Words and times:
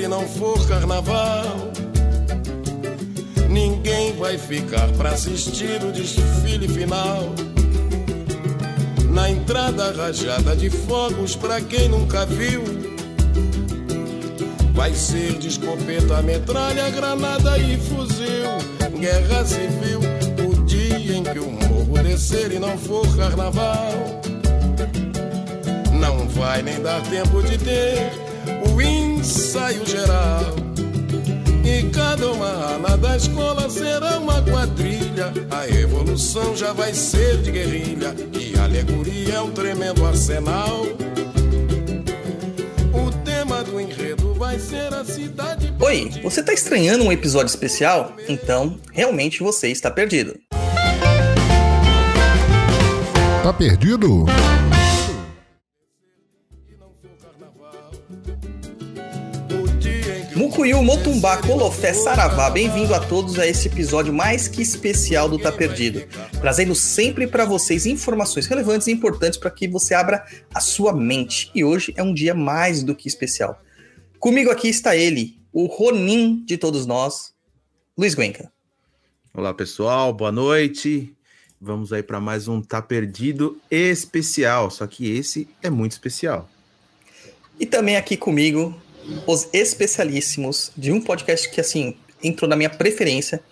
e 0.00 0.08
não 0.08 0.26
for 0.26 0.66
carnaval, 0.66 1.44
ninguém 3.48 4.16
vai 4.16 4.38
ficar 4.38 4.88
para 4.92 5.10
assistir 5.10 5.82
o 5.84 5.92
desfile 5.92 6.66
final. 6.68 7.34
Na 9.10 9.28
entrada 9.28 9.92
rajada 9.92 10.56
de 10.56 10.70
fogos, 10.70 11.36
pra 11.36 11.60
quem 11.60 11.88
nunca 11.88 12.24
viu, 12.24 12.62
vai 14.72 14.94
ser 14.94 15.38
de 15.38 15.48
escopeta, 15.48 16.22
metralha, 16.22 16.88
granada 16.90 17.58
e 17.58 17.76
fuzil. 17.76 18.50
Guerra 18.98 19.44
civil, 19.44 20.00
o 20.48 20.64
dia 20.64 21.16
em 21.16 21.22
que 21.22 21.38
o 21.38 21.50
morro 21.50 22.02
descer 22.02 22.52
e 22.52 22.58
não 22.58 22.76
for 22.78 23.06
carnaval 23.16 24.20
não 25.92 26.26
vai 26.28 26.62
nem 26.62 26.80
dar 26.80 27.02
tempo 27.02 27.42
de 27.42 27.58
ter 27.58 28.10
o 28.66 28.80
ensaio 29.20 29.86
geral. 29.86 30.40
E 31.62 31.88
cada 31.90 32.32
uma 32.32 32.74
ala 32.74 32.96
da 32.96 33.16
escola 33.16 33.68
será 33.68 34.18
uma 34.18 34.42
quadrilha. 34.42 35.32
A 35.50 35.68
evolução 35.68 36.56
já 36.56 36.72
vai 36.72 36.94
ser 36.94 37.42
de 37.42 37.50
guerrilha. 37.50 38.14
E 38.32 38.58
a 38.58 38.64
alegoria 38.64 39.34
é 39.34 39.40
um 39.40 39.50
tremendo 39.50 40.06
arsenal. 40.06 40.86
O 42.92 43.10
tema 43.24 43.62
do 43.62 43.78
enredo 43.78 44.32
vai 44.34 44.58
ser 44.58 44.92
a 44.94 45.04
cidade. 45.04 45.72
Oi, 45.78 46.10
você 46.22 46.40
está 46.40 46.52
estranhando 46.54 47.04
um 47.04 47.12
episódio 47.12 47.48
especial? 47.48 48.14
Então, 48.26 48.78
realmente 48.90 49.42
você 49.42 49.68
está 49.68 49.90
perdido. 49.90 50.34
Tá 53.42 53.52
perdido? 53.52 54.26
Mucuyu, 60.50 60.82
Motumbá, 60.82 61.36
Colofé, 61.36 61.94
Saravá, 61.94 62.50
bem-vindo 62.50 62.92
a 62.92 62.98
todos 62.98 63.38
a 63.38 63.46
esse 63.46 63.68
episódio 63.68 64.12
mais 64.12 64.48
que 64.48 64.60
especial 64.60 65.28
do 65.28 65.38
Tá 65.38 65.52
Perdido, 65.52 66.04
trazendo 66.40 66.74
sempre 66.74 67.24
para 67.28 67.44
vocês 67.44 67.86
informações 67.86 68.48
relevantes 68.48 68.88
e 68.88 68.90
importantes 68.90 69.38
para 69.38 69.48
que 69.48 69.68
você 69.68 69.94
abra 69.94 70.26
a 70.52 70.58
sua 70.58 70.92
mente. 70.92 71.52
E 71.54 71.62
hoje 71.62 71.94
é 71.96 72.02
um 72.02 72.12
dia 72.12 72.34
mais 72.34 72.82
do 72.82 72.96
que 72.96 73.06
especial. 73.06 73.62
Comigo 74.18 74.50
aqui 74.50 74.66
está 74.68 74.96
ele, 74.96 75.38
o 75.52 75.66
Ronin 75.66 76.44
de 76.44 76.58
todos 76.58 76.84
nós, 76.84 77.32
Luiz 77.96 78.16
Guenca. 78.16 78.50
Olá 79.32 79.54
pessoal, 79.54 80.12
boa 80.12 80.32
noite. 80.32 81.14
Vamos 81.60 81.92
aí 81.92 82.02
para 82.02 82.18
mais 82.18 82.48
um 82.48 82.60
Tá 82.60 82.82
Perdido 82.82 83.56
especial, 83.70 84.68
só 84.68 84.84
que 84.88 85.16
esse 85.16 85.46
é 85.62 85.70
muito 85.70 85.92
especial. 85.92 86.50
E 87.58 87.64
também 87.64 87.96
aqui 87.96 88.16
comigo, 88.16 88.74
os 89.26 89.48
especialíssimos 89.52 90.72
de 90.76 90.92
um 90.92 91.00
podcast 91.00 91.48
que, 91.48 91.60
assim, 91.60 91.96
entrou 92.22 92.48
na 92.48 92.56
minha 92.56 92.70
preferência, 92.70 93.42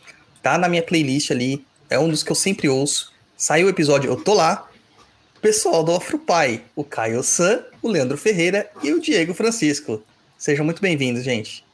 tá 0.42 0.59
na 0.59 0.69
minha 0.69 0.83
playlist 0.83 1.31
ali, 1.31 1.65
é 1.91 1.98
um 1.98 2.09
dos 2.09 2.23
que 2.23 2.31
eu 2.31 2.37
sempre 2.37 2.69
ouço. 2.69 3.12
Saiu 3.37 3.67
o 3.67 3.70
episódio, 3.70 4.11
eu 4.11 4.17
tô 4.17 4.34
lá. 4.34 4.69
Pessoal 5.41 5.84
do 5.84 5.95
Afropai, 5.95 6.62
o 6.75 6.83
Caio 6.83 7.23
San, 7.23 7.62
o 7.81 7.89
Leandro 7.89 8.19
Ferreira 8.19 8.69
e 8.83 8.92
o 8.92 9.00
Diego 9.00 9.33
Francisco. 9.33 10.03
Sejam 10.37 10.65
muito 10.65 10.83
bem-vindos, 10.83 11.23
gente. 11.23 11.65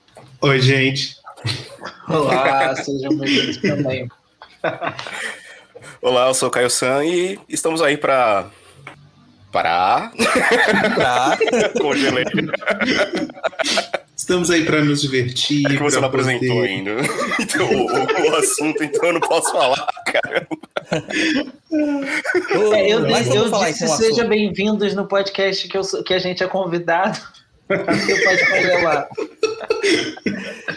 Oi, 0.41 0.60
gente. 0.60 1.16
Olá, 2.08 2.76
sejam 2.82 3.16
bem-vindos 3.16 3.56
também. 3.58 4.08
Olá, 6.00 6.28
eu 6.28 6.34
sou 6.34 6.48
o 6.48 6.52
Caio 6.52 6.70
San 6.70 7.04
e 7.04 7.38
estamos 7.48 7.80
aí 7.80 7.96
para 7.96 8.50
parar. 9.54 10.12
Pra... 10.94 11.38
Congelei. 11.81 12.25
Estamos 14.16 14.50
aí 14.50 14.65
para 14.65 14.82
nos 14.82 15.00
divertir. 15.00 15.65
É 15.66 15.70
que 15.76 15.82
você 15.82 15.92
pra 15.98 16.00
não 16.03 16.09
apresentou 16.09 16.48
poder- 16.56 16.69
ainda. 16.69 16.91
Então, 17.41 17.66
o, 17.70 17.87
o- 17.87 18.31
o 18.32 18.37
assunto, 18.37 18.82
então 18.82 19.06
eu 19.06 19.12
não 19.15 19.20
posso 19.20 19.53
falar, 19.53 19.87
cara. 20.06 20.47
É, 22.75 22.92
eu 22.92 23.09
mas 23.09 23.26
eu 23.28 23.48
falar 23.48 23.70
disse 23.70 23.84
então 23.84 23.94
o 23.94 23.98
seja 23.98 24.12
assunto. 24.12 24.28
bem-vindos 24.28 24.94
no 24.94 25.06
podcast 25.06 25.69
que, 25.69 25.76
eu 25.78 25.82
que 26.04 26.15
a 26.15 26.19
gente 26.19 26.42
é 26.42 26.47
convidado. 26.47 27.19
Você 27.69 28.25
pode 28.25 28.47
congelar. 28.50 29.09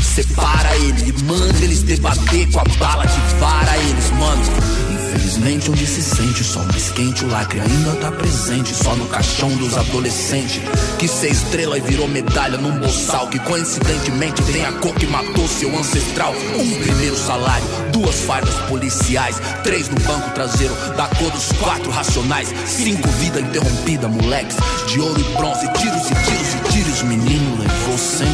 separa 0.02 0.76
ele 0.78 1.10
e 1.10 1.24
manda 1.24 1.64
eles 1.64 1.84
debater 1.84 2.52
com 2.52 2.60
a 2.60 2.64
bala 2.78 3.06
que 3.08 3.36
vara 3.40 3.78
eles, 3.78 4.10
mano. 4.12 4.93
Infelizmente 5.14 5.70
onde 5.70 5.86
se 5.86 6.02
sente 6.02 6.42
o 6.42 6.44
sol 6.44 6.66
mais 6.66 6.90
quente, 6.90 7.24
o 7.24 7.28
lacre 7.28 7.60
ainda 7.60 7.92
tá 7.98 8.12
presente 8.12 8.74
só 8.74 8.96
no 8.96 9.06
caixão 9.06 9.50
dos 9.58 9.78
adolescentes. 9.78 10.60
Que 10.98 11.08
ser 11.08 11.30
estrela 11.30 11.78
e 11.78 11.82
virou 11.82 12.08
medalha 12.08 12.58
num 12.58 12.80
bolsal 12.80 13.28
que 13.28 13.38
coincidentemente 13.38 14.42
tem 14.52 14.66
a 14.66 14.72
cor 14.74 14.96
que 14.96 15.06
matou 15.06 15.48
seu 15.48 15.78
ancestral. 15.78 16.34
Um 16.34 16.82
primeiro 16.82 17.16
salário, 17.16 17.66
duas 17.92 18.22
fardas 18.22 18.56
policiais, 18.68 19.40
três 19.64 19.88
no 19.88 20.00
banco 20.00 20.32
traseiro 20.32 20.74
da 20.98 21.08
cor 21.08 21.30
dos 21.30 21.52
quatro 21.60 21.92
racionais, 21.92 22.52
cinco 22.66 23.08
vida 23.20 23.40
interrompida, 23.40 24.08
moleques, 24.08 24.58
de 24.88 25.00
ouro 25.00 25.20
e 25.20 25.38
bronze, 25.38 25.72
tiros 25.74 26.10
e 26.10 26.16
tiros 26.16 26.54
e 26.56 26.72
tiros, 26.72 27.04
menino 27.04 27.60
levou 27.60 27.98
111. 28.00 28.34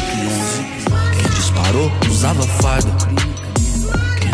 Quem 1.14 1.30
disparou 1.34 1.92
usava 2.08 2.42
farda. 2.62 3.49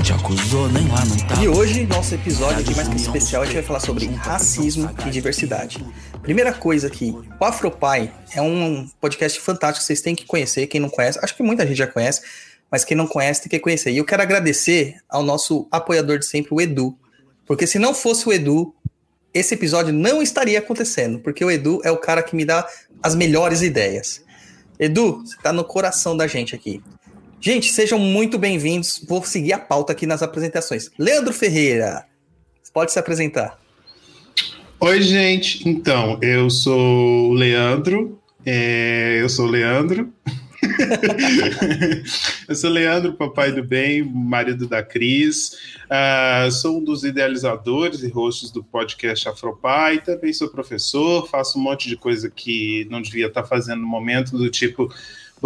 Te 0.07 0.13
acusou 0.13 0.69
nem 0.69 0.87
lá 0.87 1.05
não 1.05 1.17
tava. 1.27 1.43
E 1.43 1.49
hoje, 1.49 1.85
nosso 1.85 2.15
episódio 2.15 2.61
aqui 2.61 2.73
mais 2.77 2.87
que 2.87 2.95
especial, 2.95 3.43
a 3.43 3.45
gente 3.45 3.57
vai 3.57 3.63
falar 3.65 3.81
sobre 3.81 4.07
racismo 4.07 4.89
e 5.05 5.11
diversidade. 5.11 5.85
Primeira 6.23 6.53
coisa 6.53 6.87
aqui, 6.87 7.13
o 7.41 7.45
Afropai 7.45 8.15
é 8.33 8.41
um 8.41 8.89
podcast 9.01 9.41
fantástico, 9.41 9.85
vocês 9.85 10.01
têm 10.01 10.15
que 10.15 10.25
conhecer, 10.25 10.69
quem 10.69 10.81
não 10.81 10.89
conhece, 10.89 11.19
acho 11.21 11.35
que 11.35 11.43
muita 11.43 11.67
gente 11.67 11.79
já 11.79 11.89
conhece, 11.89 12.21
mas 12.71 12.85
quem 12.85 12.97
não 12.97 13.09
conhece 13.09 13.41
tem 13.41 13.51
que 13.51 13.59
conhecer. 13.59 13.91
E 13.91 13.99
eu 13.99 14.05
quero 14.05 14.23
agradecer 14.23 14.95
ao 15.09 15.25
nosso 15.25 15.67
apoiador 15.73 16.21
de 16.21 16.27
sempre, 16.27 16.55
o 16.55 16.61
Edu, 16.61 16.97
porque 17.45 17.67
se 17.67 17.77
não 17.77 17.93
fosse 17.93 18.29
o 18.29 18.33
Edu, 18.33 18.73
esse 19.35 19.55
episódio 19.55 19.93
não 19.93 20.23
estaria 20.23 20.61
acontecendo, 20.61 21.19
porque 21.19 21.45
o 21.45 21.51
Edu 21.51 21.81
é 21.83 21.91
o 21.91 21.97
cara 21.97 22.23
que 22.23 22.37
me 22.37 22.45
dá 22.45 22.65
as 23.03 23.17
melhores 23.17 23.61
ideias. 23.61 24.23
Edu, 24.79 25.25
você 25.25 25.37
tá 25.43 25.53
no 25.53 25.65
coração 25.65 26.17
da 26.17 26.29
gente 26.29 26.55
aqui. 26.55 26.81
Gente, 27.47 27.73
sejam 27.73 27.97
muito 27.97 28.41
bem-vindos. 28.41 29.01
Vou 29.07 29.23
seguir 29.23 29.53
a 29.53 29.59
pauta 29.61 29.93
aqui 29.93 30.05
nas 30.05 30.21
apresentações. 30.21 30.91
Leandro 30.99 31.33
Ferreira, 31.33 32.05
pode 32.75 32.91
se 32.91 32.99
apresentar. 32.99 33.57
Oi, 34.81 35.01
gente. 35.01 35.69
Então, 35.69 36.19
eu 36.21 36.51
sou 36.51 37.31
o 37.31 37.35
Leandro. 37.35 38.21
é, 38.45 39.19
eu 39.21 39.29
sou 39.29 39.47
o 39.47 39.49
Leandro. 39.49 40.13
eu 42.49 42.55
sou 42.57 42.69
Leandro, 42.69 43.13
papai 43.13 43.53
do 43.53 43.63
bem, 43.63 44.03
marido 44.03 44.67
da 44.67 44.83
Cris. 44.83 45.53
Uh, 45.85 46.51
sou 46.51 46.79
um 46.79 46.83
dos 46.83 47.05
idealizadores 47.05 48.03
e 48.03 48.09
hosts 48.09 48.51
do 48.51 48.65
podcast 48.65 49.29
Afropai. 49.29 50.03
Também 50.03 50.33
sou 50.33 50.49
professor, 50.49 51.29
faço 51.29 51.61
um 51.61 51.63
monte 51.63 51.89
de 51.89 51.97
coisa 51.97 52.29
que 52.29 52.89
não 52.91 53.01
devia 53.01 53.29
estar 53.29 53.45
fazendo 53.45 53.83
no 53.83 53.87
momento, 53.87 54.37
do 54.37 54.51
tipo 54.51 54.93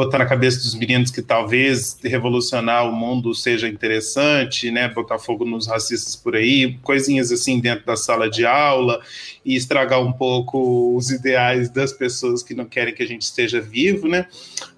botar 0.05 0.19
na 0.19 0.27
cabeça 0.27 0.61
dos 0.61 0.75
meninos 0.75 1.11
que 1.11 1.21
talvez 1.21 1.99
revolucionar 2.03 2.89
o 2.89 2.93
mundo 2.93 3.35
seja 3.35 3.69
interessante, 3.69 4.71
né? 4.71 4.89
Botar 4.89 5.19
fogo 5.19 5.45
nos 5.45 5.67
racistas 5.67 6.17
por 6.17 6.35
aí, 6.35 6.79
coisinhas 6.83 7.31
assim 7.31 7.61
dentro 7.61 7.85
da 7.85 7.97
sala 7.97 8.31
de 8.31 8.47
aula 8.47 9.03
e 9.45 9.55
estragar 9.55 10.01
um 10.01 10.11
pouco 10.11 10.97
os 10.97 11.11
ideais 11.11 11.69
das 11.69 11.93
pessoas 11.93 12.43
que 12.43 12.55
não 12.55 12.65
querem 12.65 12.95
que 12.95 13.03
a 13.03 13.07
gente 13.07 13.23
esteja 13.23 13.61
vivo, 13.61 14.09
né? 14.09 14.27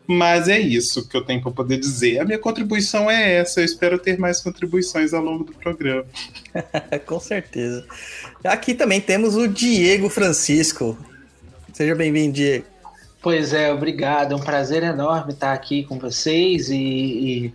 Mas 0.08 0.48
é 0.48 0.58
isso 0.58 1.08
que 1.08 1.16
eu 1.16 1.24
tenho 1.24 1.40
para 1.40 1.52
poder 1.52 1.78
dizer. 1.78 2.19
A 2.19 2.24
minha 2.24 2.38
contribuição 2.38 3.08
é 3.08 3.34
essa. 3.34 3.60
Eu 3.60 3.64
espero 3.64 3.98
ter 4.00 4.19
mais 4.19 4.40
contribuições 4.40 5.14
ao 5.14 5.22
longo 5.22 5.44
do 5.44 5.52
programa. 5.52 6.04
Com 7.06 7.20
certeza. 7.20 7.86
Aqui 8.42 8.74
também 8.74 9.00
temos 9.00 9.36
o 9.36 9.46
Diego 9.46 10.08
Francisco. 10.08 10.98
Seja 11.72 11.94
bem-vindo, 11.94 12.32
Diego. 12.32 12.71
Pois 13.22 13.54
é, 13.54 13.72
obrigado. 13.72 14.32
É 14.32 14.36
um 14.36 14.40
prazer 14.40 14.82
enorme 14.82 15.32
estar 15.32 15.52
aqui 15.52 15.84
com 15.84 15.96
vocês. 15.96 16.69
E, 16.70 16.76
e, 16.76 17.52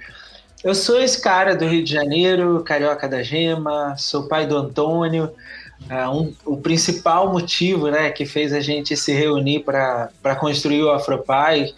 eu 0.64 0.74
sou 0.74 0.98
esse 1.02 1.22
cara 1.22 1.56
do 1.58 1.68
Rio 1.68 1.84
de 1.84 1.92
Janeiro, 1.92 2.64
carioca 2.64 3.08
da 3.08 3.22
Gema, 3.22 3.94
sou 3.98 4.30
pai 4.30 4.48
do 4.48 4.56
Antônio. 4.56 5.30
Uh, 5.92 6.10
um, 6.10 6.34
o 6.46 6.58
principal 6.58 7.32
motivo 7.32 7.92
né, 7.92 8.10
que 8.10 8.26
fez 8.26 8.54
a 8.54 8.62
gente 8.62 8.96
se 8.96 9.14
reunir 9.14 9.60
para 9.60 10.36
construir 10.40 10.82
o 10.82 10.90
Afropai 10.90 11.72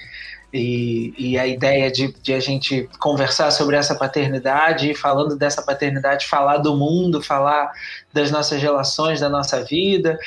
e, 0.54 1.14
e 1.18 1.38
a 1.38 1.46
ideia 1.46 1.92
de, 1.92 2.14
de, 2.22 2.34
a 2.34 2.40
gente 2.40 2.88
conversar 3.00 3.52
sobre 3.52 3.76
essa 3.76 3.96
paternidade, 3.96 4.94
falando 4.94 5.36
dessa 5.36 5.62
paternidade, 5.62 6.28
falar 6.28 6.58
do 6.58 6.78
mundo, 6.78 7.22
falar 7.22 7.72
das 8.14 8.32
nossas 8.32 8.62
relações, 8.62 9.20
da 9.20 9.30
nossa 9.30 9.64
vida. 9.64 10.18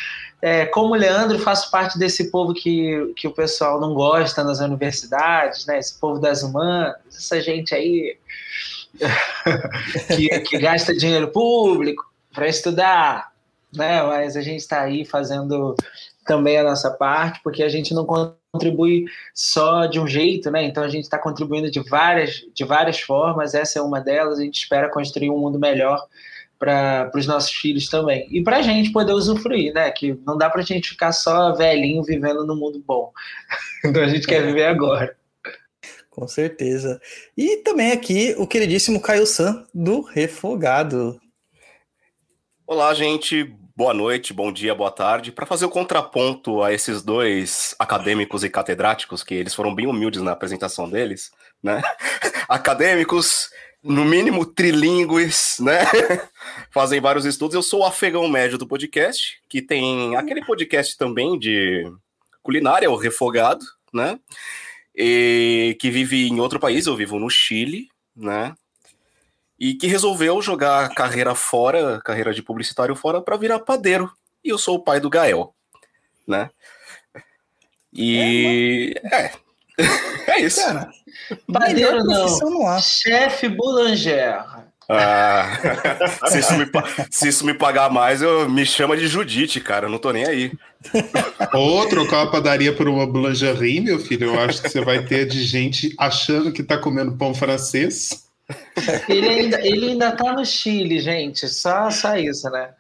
É, 0.44 0.66
como 0.66 0.96
Leandro, 0.96 1.38
faço 1.38 1.70
parte 1.70 1.96
desse 1.96 2.28
povo 2.28 2.52
que, 2.52 3.14
que 3.16 3.28
o 3.28 3.32
pessoal 3.32 3.80
não 3.80 3.94
gosta 3.94 4.42
nas 4.42 4.58
universidades, 4.58 5.64
né? 5.66 5.78
esse 5.78 6.00
povo 6.00 6.18
das 6.18 6.42
humanas, 6.42 6.96
essa 7.06 7.40
gente 7.40 7.72
aí 7.72 8.18
que, 10.16 10.40
que 10.40 10.58
gasta 10.58 10.96
dinheiro 10.96 11.28
público 11.28 12.12
para 12.34 12.48
estudar, 12.48 13.30
né? 13.72 14.02
mas 14.02 14.36
a 14.36 14.42
gente 14.42 14.58
está 14.58 14.82
aí 14.82 15.04
fazendo 15.04 15.76
também 16.26 16.58
a 16.58 16.64
nossa 16.64 16.90
parte, 16.90 17.40
porque 17.44 17.62
a 17.62 17.68
gente 17.68 17.94
não 17.94 18.04
contribui 18.04 19.04
só 19.32 19.86
de 19.86 20.00
um 20.00 20.08
jeito, 20.08 20.50
né? 20.50 20.64
Então 20.64 20.82
a 20.82 20.88
gente 20.88 21.04
está 21.04 21.18
contribuindo 21.18 21.70
de 21.70 21.80
várias, 21.88 22.44
de 22.52 22.64
várias 22.64 23.00
formas, 23.00 23.54
essa 23.54 23.78
é 23.78 23.82
uma 23.82 24.00
delas, 24.00 24.38
a 24.38 24.42
gente 24.42 24.58
espera 24.58 24.90
construir 24.90 25.30
um 25.30 25.38
mundo 25.38 25.58
melhor 25.58 26.00
para 26.62 27.10
os 27.16 27.26
nossos 27.26 27.50
filhos 27.50 27.88
também. 27.88 28.28
E 28.30 28.40
para 28.40 28.58
a 28.58 28.62
gente 28.62 28.92
poder 28.92 29.12
usufruir, 29.12 29.74
né? 29.74 29.90
Que 29.90 30.16
não 30.24 30.38
dá 30.38 30.48
para 30.48 30.60
a 30.60 30.64
gente 30.64 30.90
ficar 30.90 31.10
só 31.10 31.52
velhinho 31.56 32.04
vivendo 32.04 32.46
no 32.46 32.54
mundo 32.54 32.80
bom. 32.86 33.12
então 33.84 34.00
a 34.00 34.06
gente 34.06 34.28
quer 34.28 34.46
viver 34.46 34.66
agora. 34.66 35.16
Com 36.08 36.28
certeza. 36.28 37.00
E 37.36 37.56
também 37.64 37.90
aqui 37.90 38.36
o 38.38 38.46
queridíssimo 38.46 39.02
Caio 39.02 39.26
San, 39.26 39.66
do 39.74 40.02
Refogado. 40.02 41.20
Olá, 42.64 42.94
gente. 42.94 43.52
Boa 43.74 43.94
noite, 43.94 44.32
bom 44.32 44.52
dia, 44.52 44.72
boa 44.72 44.92
tarde. 44.92 45.32
Para 45.32 45.46
fazer 45.46 45.64
o 45.64 45.70
contraponto 45.70 46.62
a 46.62 46.72
esses 46.72 47.02
dois 47.02 47.74
acadêmicos 47.76 48.44
e 48.44 48.50
catedráticos, 48.50 49.24
que 49.24 49.34
eles 49.34 49.54
foram 49.54 49.74
bem 49.74 49.88
humildes 49.88 50.22
na 50.22 50.30
apresentação 50.30 50.88
deles, 50.88 51.32
né? 51.60 51.82
Acadêmicos 52.48 53.50
no 53.82 54.04
mínimo 54.04 54.46
trilingües, 54.46 55.56
né? 55.58 55.80
Fazem 56.70 57.00
vários 57.00 57.25
estudos. 57.25 57.54
Eu 57.54 57.62
sou 57.62 57.81
o 57.81 57.84
afegão 57.84 58.28
médio 58.28 58.58
do 58.58 58.66
podcast, 58.66 59.40
que 59.49 59.62
tem 59.62 60.16
aquele 60.16 60.44
podcast 60.44 60.96
também 60.96 61.38
de 61.38 61.90
culinária, 62.43 62.90
o 62.90 62.96
Refogado, 62.96 63.64
né? 63.93 64.19
E 64.94 65.76
que 65.81 65.90
vive 65.90 66.28
em 66.28 66.40
outro 66.40 66.60
país, 66.60 66.87
eu 66.87 66.96
vivo 66.96 67.19
no 67.19 67.31
Chile, 67.31 67.88
né? 68.14 68.54
E 69.58 69.75
que 69.75 69.87
resolveu 69.87 70.43
jogar 70.43 70.94
carreira 70.94 71.34
fora, 71.34 72.00
carreira 72.02 72.34
de 72.34 72.43
publicitário 72.43 72.96
fora, 72.96 73.20
para 73.20 73.37
virar 73.37 73.60
padeiro. 73.60 74.10
E 74.44 74.48
eu 74.48 74.58
sou 74.58 74.76
o 74.76 74.82
pai 74.82 74.98
do 74.98 75.10
Gael, 75.10 75.55
né? 76.26 76.50
E. 77.93 78.94
É, 79.05 79.25
é, 79.25 79.32
é 80.28 80.40
isso. 80.40 80.60
Cara, 80.60 80.90
Padeiro 81.52 82.02
não. 82.05 82.81
Chefe 82.81 83.48
Boulanger. 83.48 84.44
Ah, 84.88 85.58
se, 86.29 86.38
isso 86.38 86.52
me, 86.55 86.67
se 87.11 87.29
isso 87.29 87.46
me 87.46 87.55
pagar 87.55 87.90
mais, 87.90 88.23
eu 88.23 88.49
me 88.49 88.67
chama 88.67 88.96
de 88.96 89.06
Judite, 89.06 89.61
cara. 89.61 89.87
Eu 89.87 89.90
não 89.90 89.99
tô 89.99 90.12
nem 90.12 90.26
aí. 90.26 90.52
Ou 91.52 91.87
trocar 91.88 92.23
a 92.23 92.26
padaria 92.26 92.75
por 92.75 92.88
uma 92.88 93.06
boulangerie, 93.06 93.81
meu 93.81 93.99
filho. 93.99 94.26
Eu 94.26 94.40
acho 94.40 94.62
que 94.62 94.69
você 94.69 94.81
vai 94.81 95.05
ter 95.05 95.26
de 95.26 95.43
gente 95.43 95.94
achando 95.99 96.52
que 96.52 96.62
tá 96.62 96.76
comendo 96.76 97.17
pão 97.17 97.34
francês. 97.34 98.25
Ele 99.08 99.29
ainda, 99.29 99.67
ele 99.67 99.90
ainda 99.90 100.12
tá 100.12 100.32
no 100.32 100.44
Chile, 100.44 101.00
gente. 101.00 101.49
Só, 101.49 101.90
só 101.90 102.17
isso, 102.17 102.50
né? 102.50 102.70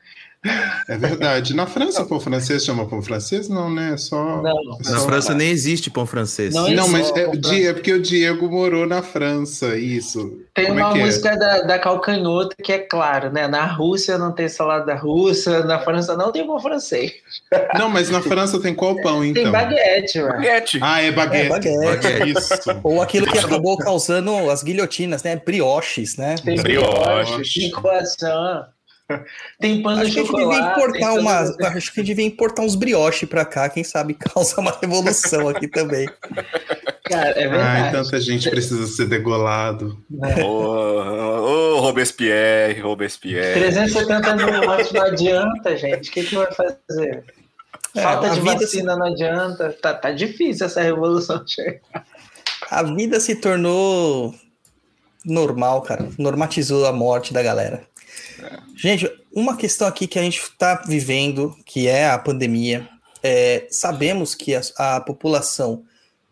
É 0.88 0.96
verdade. 0.96 1.54
Na 1.54 1.66
França, 1.66 2.04
pão 2.04 2.18
francês 2.18 2.64
chama 2.64 2.86
pão 2.86 3.00
francês? 3.00 3.48
Não, 3.48 3.72
né? 3.72 3.92
É 3.94 3.96
só. 3.96 4.42
Não, 4.42 4.78
na 4.84 5.00
França 5.00 5.34
nem 5.34 5.50
existe 5.50 5.88
pão 5.88 6.04
francês. 6.04 6.52
Não, 6.52 6.68
não 6.68 6.88
mas 6.88 7.12
é, 7.14 7.22
é, 7.22 7.72
porque 7.72 7.92
o 7.92 8.02
Diego 8.02 8.50
morou 8.50 8.84
na 8.84 9.02
França, 9.02 9.76
isso. 9.78 10.40
Tem 10.52 10.66
Como 10.66 10.80
é 10.80 10.84
uma 10.84 10.98
é 10.98 11.04
música 11.04 11.30
é? 11.30 11.36
da, 11.36 11.62
da 11.62 11.78
Calcanhoto 11.78 12.56
que 12.60 12.72
é 12.72 12.78
claro, 12.78 13.30
né? 13.30 13.46
Na 13.46 13.64
Rússia 13.66 14.18
não 14.18 14.32
tem 14.32 14.48
salada 14.48 14.94
russa, 14.96 15.64
na 15.64 15.78
França 15.78 16.16
não 16.16 16.32
tem 16.32 16.44
pão 16.44 16.58
francês. 16.58 17.12
Não, 17.78 17.88
mas 17.88 18.10
na 18.10 18.20
França 18.20 18.60
tem 18.60 18.74
qual 18.74 19.00
pão, 19.00 19.24
então? 19.24 19.44
Tem 19.44 19.52
baguete, 19.52 20.20
mano. 20.20 20.32
Baguete. 20.34 20.78
Ah, 20.82 21.00
é 21.00 21.12
baguete. 21.12 21.46
É 21.46 21.48
baguete. 21.48 22.02
baguete. 22.02 22.38
Isso. 22.38 22.80
Ou 22.82 23.00
aquilo 23.00 23.26
que 23.28 23.38
acabou 23.38 23.78
causando 23.78 24.50
as 24.50 24.62
guilhotinas, 24.64 25.22
né? 25.22 25.36
Brioches, 25.36 26.16
né? 26.16 26.34
Tem 26.44 26.56
brioches, 26.56 27.52
tem 29.60 29.82
pão 29.82 30.02
de 30.02 30.12
chocolate. 30.12 30.74
Que 30.74 30.80
importar 30.80 31.12
uma, 31.14 31.68
acho 31.68 31.92
que 31.92 32.02
devia 32.02 32.24
importar 32.24 32.62
uns 32.62 32.74
brioches 32.74 33.28
pra 33.28 33.44
cá, 33.44 33.68
quem 33.68 33.84
sabe 33.84 34.14
causa 34.14 34.60
uma 34.60 34.76
revolução 34.80 35.48
aqui 35.48 35.68
também. 35.68 36.08
Cara, 37.04 37.30
é 37.30 37.48
verdade. 37.48 37.80
Ai, 37.84 37.90
tanta 37.92 38.20
gente 38.20 38.48
precisa 38.48 38.86
ser 38.86 39.06
degolado. 39.06 39.98
É. 40.22 40.42
Ô, 40.42 41.76
oh, 41.76 41.80
Robespierre, 41.80 42.80
Robespierre. 42.80 43.60
370 43.60 44.36
mil 44.36 44.66
mortes 44.66 44.92
não 44.92 45.02
adianta, 45.02 45.76
gente. 45.76 46.08
O 46.08 46.12
que, 46.12 46.24
que 46.24 46.34
vai 46.36 46.50
fazer? 46.52 47.24
É, 47.94 48.02
Falta 48.02 48.30
de 48.30 48.40
vacina 48.40 48.92
se... 48.92 48.98
não 48.98 49.06
adianta. 49.06 49.76
Tá, 49.82 49.94
tá 49.94 50.10
difícil 50.12 50.66
essa 50.66 50.80
revolução 50.80 51.42
chegar. 51.46 52.06
A 52.70 52.82
vida 52.82 53.20
se 53.20 53.34
tornou 53.34 54.34
normal, 55.24 55.82
cara. 55.82 56.08
Normatizou 56.18 56.86
a 56.86 56.92
morte 56.92 57.32
da 57.32 57.42
galera. 57.42 57.82
Gente, 58.76 59.10
uma 59.32 59.56
questão 59.56 59.86
aqui 59.86 60.06
que 60.06 60.18
a 60.18 60.22
gente 60.22 60.38
está 60.38 60.82
vivendo, 60.86 61.56
que 61.64 61.86
é 61.88 62.08
a 62.08 62.18
pandemia, 62.18 62.88
é, 63.22 63.66
sabemos 63.70 64.34
que 64.34 64.54
a, 64.54 64.60
a, 64.78 65.00
população 65.00 65.84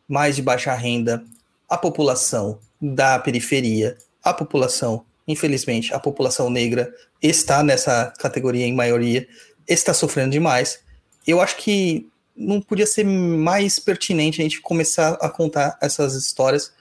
mais 0.09 0.37
de 0.37 0.43
baixa 0.43 0.75
renda, 0.75 1.25
a 1.69 1.79
população 1.79 2.59
da 2.81 3.19
periferia, 3.19 3.97
a 4.23 4.35
população, 4.35 5.05
infelizmente, 5.27 5.95
a 5.95 6.01
população 6.01 6.51
negra 6.51 6.93
está 7.23 7.63
nessa 7.63 8.13
categoria 8.19 8.67
em 8.67 8.75
maioria, 8.75 9.27
está 9.69 9.95
sofrendo 9.95 10.33
demais. 10.33 10.81
Eu 11.27 11.41
acho 11.41 11.57
que 11.57 12.09
não 12.37 12.61
podia 12.61 12.87
ser 12.87 13.05
mais 13.05 13.79
pertinente 13.79 14.41
a 14.41 14.45
gente 14.45 14.61
começar 14.61 15.13
a 15.21 15.29
contar 15.29 15.79
essas 15.81 16.15
histórias 16.15 16.73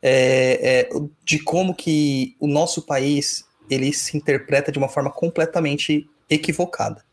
é, 0.00 0.86
é, 0.88 0.88
de 1.24 1.40
como 1.40 1.74
que 1.74 2.36
o 2.38 2.46
nosso 2.46 2.82
país 2.82 3.44
ele 3.70 3.92
se 3.92 4.16
interpreta 4.16 4.72
de 4.72 4.78
uma 4.78 4.88
forma 4.88 5.10
completamente 5.10 6.08
equivocada, 6.28 7.04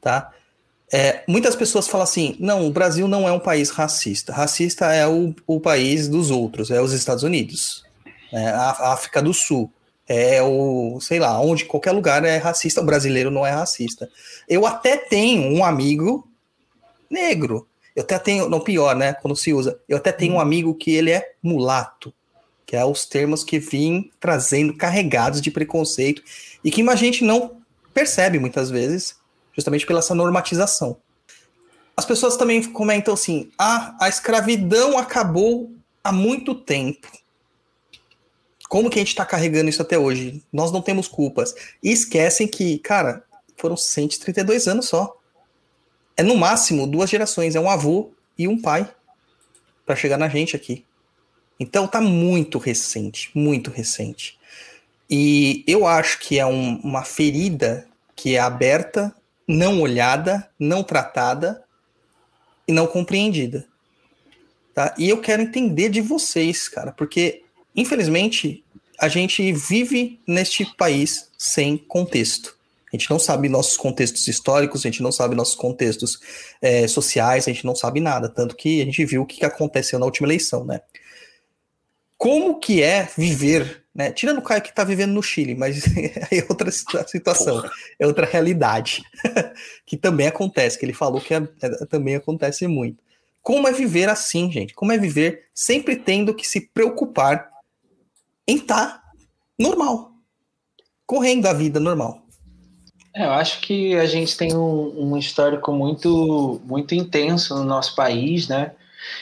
tá? 0.00 0.32
É, 0.92 1.22
muitas 1.28 1.54
pessoas 1.54 1.86
falam 1.86 2.02
assim, 2.02 2.36
não, 2.40 2.66
o 2.66 2.70
Brasil 2.70 3.06
não 3.06 3.28
é 3.28 3.32
um 3.32 3.38
país 3.38 3.70
racista. 3.70 4.32
Racista 4.32 4.92
é 4.92 5.06
o, 5.06 5.32
o 5.46 5.60
país 5.60 6.08
dos 6.08 6.30
outros, 6.32 6.70
é 6.70 6.80
os 6.80 6.92
Estados 6.92 7.22
Unidos, 7.22 7.84
é 8.32 8.48
a 8.48 8.92
África 8.92 9.22
do 9.22 9.32
Sul, 9.32 9.72
é 10.08 10.42
o, 10.42 10.98
sei 11.00 11.20
lá, 11.20 11.40
onde 11.40 11.64
qualquer 11.64 11.92
lugar 11.92 12.24
é 12.24 12.36
racista, 12.38 12.80
o 12.80 12.84
brasileiro 12.84 13.30
não 13.30 13.46
é 13.46 13.50
racista. 13.50 14.10
Eu 14.48 14.66
até 14.66 14.96
tenho 14.96 15.56
um 15.56 15.64
amigo 15.64 16.28
negro, 17.08 17.68
eu 17.94 18.02
até 18.02 18.18
tenho, 18.18 18.48
não 18.48 18.58
pior, 18.58 18.96
né, 18.96 19.12
quando 19.12 19.36
se 19.36 19.52
usa, 19.52 19.78
eu 19.88 19.96
até 19.96 20.10
tenho 20.10 20.34
um 20.34 20.40
amigo 20.40 20.74
que 20.74 20.90
ele 20.90 21.12
é 21.12 21.34
mulato 21.40 22.12
que 22.70 22.76
é 22.76 22.84
os 22.84 23.04
termos 23.04 23.42
que 23.42 23.58
vêm 23.58 24.12
trazendo 24.20 24.72
carregados 24.76 25.40
de 25.40 25.50
preconceito 25.50 26.22
e 26.62 26.70
que 26.70 26.88
a 26.88 26.94
gente 26.94 27.24
não 27.24 27.56
percebe 27.92 28.38
muitas 28.38 28.70
vezes, 28.70 29.16
justamente 29.52 29.84
pela 29.84 29.98
essa 29.98 30.14
normatização. 30.14 30.96
As 31.96 32.04
pessoas 32.04 32.36
também 32.36 32.62
comentam 32.62 33.12
assim: 33.12 33.50
ah, 33.58 33.96
a 34.00 34.08
escravidão 34.08 34.96
acabou 34.96 35.72
há 36.04 36.12
muito 36.12 36.54
tempo. 36.54 37.10
Como 38.68 38.88
que 38.88 39.00
a 39.00 39.02
gente 39.02 39.08
está 39.08 39.26
carregando 39.26 39.68
isso 39.68 39.82
até 39.82 39.98
hoje? 39.98 40.40
Nós 40.52 40.70
não 40.70 40.80
temos 40.80 41.08
culpas. 41.08 41.52
E 41.82 41.90
esquecem 41.90 42.46
que, 42.46 42.78
cara, 42.78 43.24
foram 43.56 43.76
132 43.76 44.68
anos 44.68 44.86
só. 44.86 45.16
É 46.16 46.22
no 46.22 46.36
máximo 46.36 46.86
duas 46.86 47.10
gerações, 47.10 47.56
é 47.56 47.60
um 47.60 47.68
avô 47.68 48.12
e 48.38 48.46
um 48.46 48.62
pai 48.62 48.88
para 49.84 49.96
chegar 49.96 50.18
na 50.18 50.28
gente 50.28 50.54
aqui. 50.54 50.86
Então 51.60 51.86
tá 51.86 52.00
muito 52.00 52.56
recente, 52.56 53.30
muito 53.34 53.70
recente. 53.70 54.38
E 55.10 55.62
eu 55.66 55.86
acho 55.86 56.18
que 56.20 56.38
é 56.38 56.46
um, 56.46 56.76
uma 56.76 57.04
ferida 57.04 57.86
que 58.16 58.34
é 58.34 58.40
aberta, 58.40 59.14
não 59.46 59.82
olhada, 59.82 60.48
não 60.58 60.82
tratada 60.82 61.62
e 62.66 62.72
não 62.72 62.86
compreendida. 62.86 63.66
Tá? 64.74 64.94
E 64.96 65.08
eu 65.10 65.20
quero 65.20 65.42
entender 65.42 65.90
de 65.90 66.00
vocês, 66.00 66.66
cara, 66.66 66.92
porque 66.92 67.42
infelizmente 67.76 68.64
a 68.98 69.08
gente 69.08 69.52
vive 69.52 70.18
neste 70.26 70.64
país 70.76 71.28
sem 71.36 71.76
contexto. 71.76 72.56
A 72.92 72.96
gente 72.96 73.10
não 73.10 73.18
sabe 73.18 73.48
nossos 73.48 73.76
contextos 73.76 74.26
históricos, 74.26 74.80
a 74.80 74.88
gente 74.88 75.02
não 75.02 75.12
sabe 75.12 75.34
nossos 75.34 75.54
contextos 75.54 76.18
é, 76.60 76.88
sociais, 76.88 77.46
a 77.46 77.52
gente 77.52 77.66
não 77.66 77.74
sabe 77.74 78.00
nada. 78.00 78.28
Tanto 78.28 78.56
que 78.56 78.80
a 78.80 78.84
gente 78.84 79.04
viu 79.04 79.22
o 79.22 79.26
que 79.26 79.44
aconteceu 79.44 79.98
na 79.98 80.06
última 80.06 80.26
eleição, 80.26 80.64
né? 80.64 80.80
Como 82.20 82.60
que 82.60 82.82
é 82.82 83.08
viver 83.16 83.80
né? 83.94 84.12
Tirando 84.12 84.38
o 84.38 84.42
Caio 84.42 84.62
que 84.62 84.70
está 84.70 84.84
vivendo 84.84 85.12
no 85.12 85.22
Chile, 85.22 85.54
mas 85.54 85.84
é 86.30 86.46
outra 86.48 86.70
situação, 86.70 87.60
Porra. 87.60 87.70
é 87.98 88.06
outra 88.06 88.24
realidade 88.24 89.02
que 89.84 89.96
também 89.96 90.26
acontece, 90.26 90.78
que 90.78 90.84
ele 90.84 90.92
falou 90.92 91.20
que 91.20 91.34
é, 91.34 91.38
é, 91.60 91.86
também 91.86 92.14
acontece 92.14 92.66
muito. 92.66 93.02
Como 93.42 93.66
é 93.66 93.72
viver 93.72 94.08
assim, 94.08 94.50
gente? 94.50 94.74
Como 94.74 94.92
é 94.92 94.98
viver 94.98 95.46
sempre 95.54 95.96
tendo 95.96 96.34
que 96.34 96.46
se 96.46 96.60
preocupar 96.60 97.50
em 98.46 98.56
estar 98.56 98.86
tá 98.86 99.02
normal, 99.58 100.12
correndo 101.06 101.46
a 101.46 101.52
vida 101.52 101.80
normal? 101.80 102.22
É, 103.14 103.24
eu 103.24 103.32
acho 103.32 103.60
que 103.60 103.96
a 103.96 104.06
gente 104.06 104.36
tem 104.36 104.54
um, 104.54 105.12
um 105.12 105.16
histórico 105.16 105.72
muito, 105.72 106.60
muito 106.64 106.94
intenso 106.94 107.56
no 107.56 107.64
nosso 107.64 107.96
país, 107.96 108.46
né? 108.46 108.72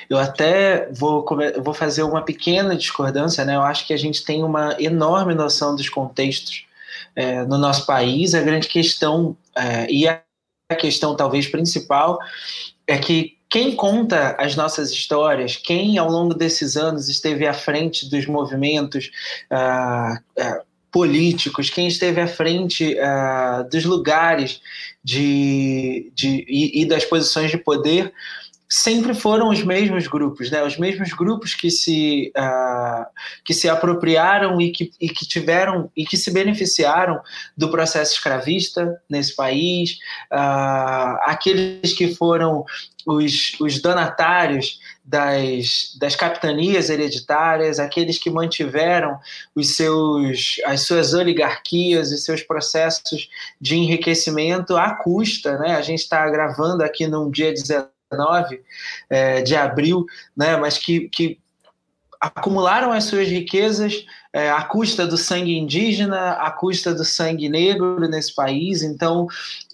Eu 0.08 0.18
até 0.18 0.88
vou, 0.92 1.24
vou 1.62 1.74
fazer 1.74 2.02
uma 2.02 2.22
pequena 2.22 2.76
discordância, 2.76 3.44
né? 3.44 3.56
Eu 3.56 3.62
acho 3.62 3.86
que 3.86 3.92
a 3.92 3.98
gente 3.98 4.24
tem 4.24 4.42
uma 4.42 4.76
enorme 4.78 5.34
noção 5.34 5.74
dos 5.74 5.88
contextos 5.88 6.66
é, 7.14 7.44
no 7.44 7.58
nosso 7.58 7.86
país. 7.86 8.34
A 8.34 8.40
grande 8.40 8.68
questão, 8.68 9.36
é, 9.56 9.90
e 9.90 10.06
a 10.06 10.20
questão 10.78 11.14
talvez 11.16 11.46
principal, 11.46 12.18
é 12.86 12.98
que 12.98 13.38
quem 13.48 13.74
conta 13.74 14.36
as 14.38 14.54
nossas 14.54 14.90
histórias, 14.90 15.56
quem 15.56 15.96
ao 15.96 16.10
longo 16.10 16.34
desses 16.34 16.76
anos 16.76 17.08
esteve 17.08 17.46
à 17.46 17.54
frente 17.54 18.08
dos 18.08 18.26
movimentos 18.26 19.10
ah, 19.50 20.20
ah, 20.38 20.62
políticos, 20.92 21.70
quem 21.70 21.88
esteve 21.88 22.20
à 22.20 22.26
frente 22.26 22.98
ah, 22.98 23.66
dos 23.70 23.84
lugares 23.84 24.60
de, 25.02 26.12
de, 26.14 26.44
e, 26.46 26.82
e 26.82 26.86
das 26.86 27.04
posições 27.04 27.50
de 27.50 27.56
poder, 27.56 28.12
sempre 28.68 29.14
foram 29.14 29.48
os 29.48 29.62
mesmos 29.62 30.06
grupos, 30.06 30.50
né? 30.50 30.62
Os 30.62 30.76
mesmos 30.76 31.12
grupos 31.12 31.54
que 31.54 31.70
se 31.70 32.30
uh, 32.36 33.06
que 33.42 33.54
se 33.54 33.68
apropriaram 33.68 34.60
e 34.60 34.70
que, 34.70 34.90
e 35.00 35.08
que 35.08 35.26
tiveram 35.26 35.90
e 35.96 36.04
que 36.04 36.16
se 36.16 36.30
beneficiaram 36.30 37.20
do 37.56 37.70
processo 37.70 38.12
escravista 38.12 39.00
nesse 39.08 39.34
país, 39.34 39.98
uh, 40.30 41.18
aqueles 41.24 41.94
que 41.94 42.14
foram 42.14 42.64
os, 43.06 43.56
os 43.58 43.80
donatários 43.80 44.78
das, 45.02 45.96
das 45.98 46.14
capitanias 46.14 46.90
hereditárias, 46.90 47.78
aqueles 47.78 48.18
que 48.18 48.28
mantiveram 48.28 49.18
os 49.54 49.76
seus, 49.76 50.60
as 50.66 50.82
suas 50.82 51.14
oligarquias 51.14 52.10
e 52.10 52.18
seus 52.18 52.42
processos 52.42 53.30
de 53.58 53.76
enriquecimento 53.76 54.76
à 54.76 54.90
custa, 54.94 55.56
né? 55.56 55.74
A 55.74 55.80
gente 55.80 56.00
está 56.00 56.28
gravando 56.28 56.84
aqui 56.84 57.06
num 57.06 57.30
dia 57.30 57.50
19 57.50 57.88
19 58.10 58.60
é, 59.10 59.42
de 59.42 59.54
abril, 59.54 60.04
né, 60.36 60.56
mas 60.56 60.78
que, 60.78 61.08
que 61.08 61.38
acumularam 62.20 62.92
as 62.92 63.04
suas 63.04 63.28
riquezas 63.28 64.04
é, 64.32 64.50
à 64.50 64.62
custa 64.62 65.06
do 65.06 65.16
sangue 65.16 65.56
indígena, 65.56 66.32
à 66.32 66.50
custa 66.50 66.94
do 66.94 67.04
sangue 67.04 67.48
negro 67.48 68.00
nesse 68.08 68.34
país. 68.34 68.82
Então, 68.82 69.26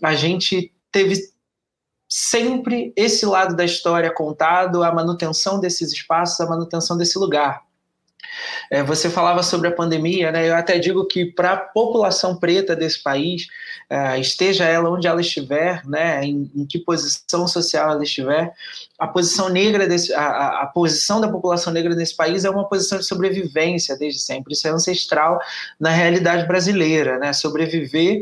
a 0.03 0.15
gente 0.15 0.73
teve 0.93 1.17
sempre 2.09 2.93
esse 2.97 3.25
lado 3.27 3.57
da 3.57 3.65
história 3.65 4.13
contado, 4.13 4.83
a 4.83 4.93
manutenção 4.93 5.59
desses 5.59 5.93
espaços, 5.93 6.41
a 6.41 6.49
manutenção 6.49 6.97
desse 6.97 7.19
lugar. 7.19 7.64
É, 8.71 8.83
você 8.83 9.11
falava 9.11 9.43
sobre 9.43 9.69
a 9.69 9.73
pandemia, 9.73 10.33
né? 10.33 10.49
Eu 10.49 10.55
até 10.55 10.79
digo 10.79 11.07
que 11.07 11.25
para 11.25 11.53
a 11.53 11.57
população 11.57 12.37
preta 12.37 12.75
desse 12.75 13.03
país, 13.03 13.47
é, 13.89 14.19
esteja 14.19 14.65
ela 14.65 14.91
onde 14.91 15.07
ela 15.07 15.21
estiver, 15.21 15.85
né? 15.87 16.25
Em, 16.25 16.51
em, 16.55 16.67
que 16.67 16.79
posição 16.79 17.47
social 17.47 17.93
ela 17.93 18.03
estiver, 18.03 18.53
a 18.99 19.07
posição 19.07 19.49
negra 19.49 19.87
desse, 19.87 20.13
a, 20.15 20.63
a, 20.63 20.67
posição 20.67 21.21
da 21.21 21.29
população 21.29 21.73
negra 21.73 21.95
nesse 21.95 22.17
país 22.17 22.45
é 22.45 22.51
uma 22.51 22.69
posição 22.69 22.99
de 22.99 23.05
sobrevivência 23.05 23.97
desde 23.97 24.21
sempre. 24.21 24.55
Isso 24.55 24.67
é 24.67 24.71
ancestral 24.71 25.39
na 25.79 25.91
realidade 25.91 26.47
brasileira, 26.47 27.19
né? 27.19 27.33
Sobreviver 27.33 28.21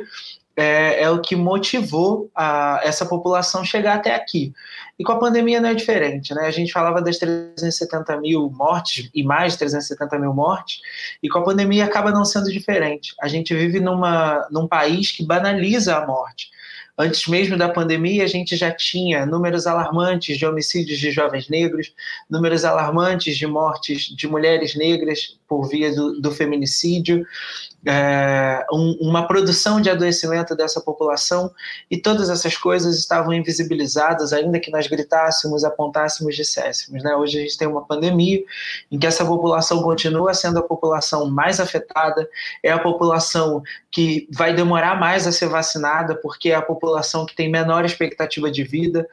é, 0.56 1.02
é, 1.02 1.10
o 1.10 1.20
que 1.20 1.34
motivou 1.34 2.30
a, 2.34 2.80
essa 2.84 3.06
população 3.06 3.64
chegar 3.64 3.94
até 3.94 4.14
aqui. 4.14 4.52
E 4.98 5.04
com 5.04 5.12
a 5.12 5.18
pandemia 5.18 5.60
não 5.60 5.70
é 5.70 5.74
diferente, 5.74 6.34
né? 6.34 6.46
A 6.46 6.50
gente 6.50 6.72
falava 6.72 7.00
das 7.00 7.18
370 7.18 8.20
mil 8.20 8.50
mortes 8.50 9.10
e 9.14 9.22
mais 9.22 9.52
de 9.52 9.60
370 9.60 10.18
mil 10.18 10.34
mortes, 10.34 10.80
e 11.22 11.28
com 11.28 11.38
a 11.38 11.44
pandemia 11.44 11.84
acaba 11.84 12.10
não 12.10 12.24
sendo 12.24 12.50
diferente. 12.52 13.14
A 13.20 13.28
gente 13.28 13.54
vive 13.54 13.80
numa, 13.80 14.46
num 14.50 14.68
país 14.68 15.10
que 15.10 15.24
banaliza 15.24 15.96
a 15.96 16.06
morte. 16.06 16.50
Antes 16.96 17.26
mesmo 17.26 17.56
da 17.56 17.70
pandemia, 17.70 18.22
a 18.22 18.26
gente 18.26 18.54
já 18.54 18.70
tinha 18.70 19.24
números 19.24 19.66
alarmantes 19.66 20.36
de 20.36 20.44
homicídios 20.44 20.98
de 20.98 21.10
jovens 21.10 21.48
negros, 21.48 21.92
números 22.28 22.66
alarmantes 22.66 23.36
de 23.38 23.46
mortes 23.46 24.02
de 24.14 24.28
mulheres 24.28 24.76
negras 24.76 25.38
por 25.48 25.66
via 25.68 25.94
do, 25.94 26.20
do 26.20 26.30
feminicídio, 26.30 27.26
é, 27.84 28.64
um, 28.72 28.96
uma 29.00 29.26
produção 29.26 29.80
de 29.80 29.90
adoecimento 29.90 30.54
dessa 30.54 30.80
população 30.80 31.50
e 31.90 31.96
todas 31.96 32.30
essas 32.30 32.56
coisas 32.56 32.96
estavam 32.96 33.32
invisibilizadas, 33.32 34.32
ainda 34.32 34.60
que 34.60 34.70
nós 34.70 34.86
gritássemos, 34.86 35.64
apontássemos, 35.64 36.36
disséssemos. 36.36 37.02
Né? 37.02 37.14
Hoje 37.16 37.38
a 37.38 37.42
gente 37.42 37.58
tem 37.58 37.66
uma 37.66 37.84
pandemia 37.84 38.42
em 38.90 38.98
que 38.98 39.06
essa 39.06 39.24
população 39.24 39.82
continua 39.82 40.32
sendo 40.32 40.58
a 40.58 40.62
população 40.62 41.28
mais 41.28 41.58
afetada, 41.58 42.28
é 42.62 42.70
a 42.70 42.78
população 42.78 43.62
que 43.90 44.28
vai 44.32 44.54
demorar 44.54 44.98
mais 44.98 45.26
a 45.26 45.32
ser 45.32 45.48
vacinada, 45.48 46.14
porque 46.14 46.50
é 46.50 46.54
a 46.54 46.62
população 46.62 47.26
que 47.26 47.34
tem 47.34 47.50
menor 47.50 47.84
expectativa 47.84 48.50
de 48.50 48.62
vida. 48.62 49.08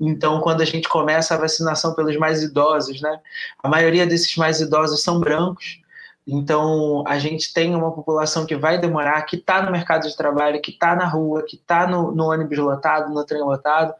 Então, 0.00 0.40
quando 0.40 0.62
a 0.62 0.64
gente 0.64 0.88
começa 0.88 1.34
a 1.34 1.38
vacinação 1.38 1.94
pelos 1.94 2.16
mais 2.16 2.42
idosos, 2.42 3.00
né? 3.02 3.20
a 3.62 3.68
maioria 3.68 4.06
desses 4.06 4.34
mais 4.36 4.60
idosos 4.60 5.02
são 5.02 5.20
brancos, 5.20 5.83
então, 6.26 7.04
a 7.06 7.18
gente 7.18 7.52
tem 7.52 7.74
uma 7.74 7.92
população 7.92 8.46
que 8.46 8.56
vai 8.56 8.80
demorar, 8.80 9.20
que 9.22 9.36
está 9.36 9.62
no 9.62 9.70
mercado 9.70 10.08
de 10.08 10.16
trabalho, 10.16 10.60
que 10.60 10.70
está 10.70 10.96
na 10.96 11.06
rua, 11.06 11.44
que 11.46 11.56
está 11.56 11.86
no, 11.86 12.12
no, 12.12 12.30
ônibus 12.30 12.58
lotado, 12.58 13.12
no 13.12 13.24
trem 13.24 13.42
lotado. 13.42 13.94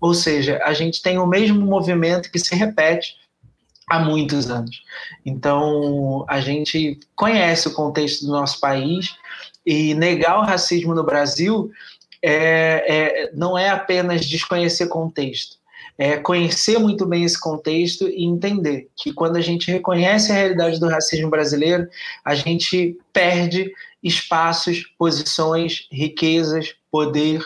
Ou 0.00 0.12
seja, 0.12 0.60
a 0.64 0.72
gente 0.72 1.00
tem 1.00 1.18
o 1.18 1.26
mesmo 1.26 1.64
movimento 1.64 2.30
que 2.30 2.40
se 2.40 2.56
repete 2.56 3.16
há 3.88 4.00
muitos 4.00 4.50
anos. 4.50 4.82
Então, 5.24 6.24
a 6.28 6.40
gente 6.40 6.98
conhece 7.14 7.68
o 7.68 7.74
contexto 7.74 8.26
do 8.26 8.32
nosso 8.32 8.58
país 8.58 9.14
e 9.64 9.94
negar 9.94 10.38
o 10.38 10.44
racismo 10.44 10.92
no 10.92 11.04
Brasil 11.04 11.70
é, 12.22 12.84
é, 13.26 13.30
não 13.32 13.56
é 13.56 13.70
apenas 13.70 14.26
desconhecer 14.26 14.88
contexto 14.88 15.59
é 16.00 16.16
conhecer 16.16 16.78
muito 16.78 17.04
bem 17.04 17.24
esse 17.24 17.38
contexto 17.38 18.08
e 18.08 18.24
entender 18.24 18.88
que 18.96 19.12
quando 19.12 19.36
a 19.36 19.40
gente 19.42 19.70
reconhece 19.70 20.32
a 20.32 20.34
realidade 20.34 20.80
do 20.80 20.88
racismo 20.88 21.28
brasileiro, 21.28 21.86
a 22.24 22.34
gente 22.34 22.98
perde 23.12 23.70
espaços, 24.02 24.82
posições, 24.98 25.86
riquezas, 25.92 26.74
poder. 26.90 27.44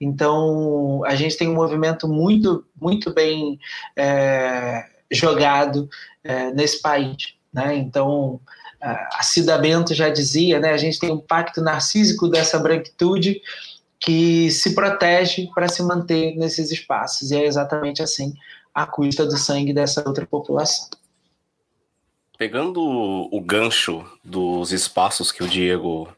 Então, 0.00 1.02
a 1.04 1.14
gente 1.14 1.36
tem 1.36 1.46
um 1.46 1.54
movimento 1.54 2.08
muito, 2.08 2.64
muito 2.80 3.12
bem 3.12 3.60
é, 3.94 4.82
jogado 5.12 5.86
é, 6.24 6.50
nesse 6.52 6.80
país. 6.80 7.34
Né? 7.52 7.76
Então, 7.76 8.40
a 8.80 9.22
Cida 9.22 9.58
Bento 9.58 9.92
já 9.92 10.08
dizia, 10.08 10.58
né, 10.58 10.70
a 10.70 10.78
gente 10.78 10.98
tem 10.98 11.10
um 11.10 11.20
pacto 11.20 11.60
narcísico 11.60 12.28
dessa 12.28 12.58
branquitude 12.58 13.42
que 14.00 14.50
se 14.50 14.74
protege 14.74 15.48
para 15.54 15.68
se 15.68 15.82
manter 15.82 16.34
nesses 16.36 16.70
espaços. 16.70 17.30
E 17.30 17.36
é 17.36 17.44
exatamente 17.44 18.02
assim, 18.02 18.34
a 18.74 18.86
custa 18.86 19.26
do 19.26 19.36
sangue 19.36 19.74
dessa 19.74 20.02
outra 20.08 20.26
população. 20.26 20.88
Pegando 22.38 22.80
o 22.80 23.40
gancho 23.42 24.04
dos 24.24 24.72
espaços 24.72 25.30
que 25.30 25.44
o 25.44 25.48
Diego 25.48 26.08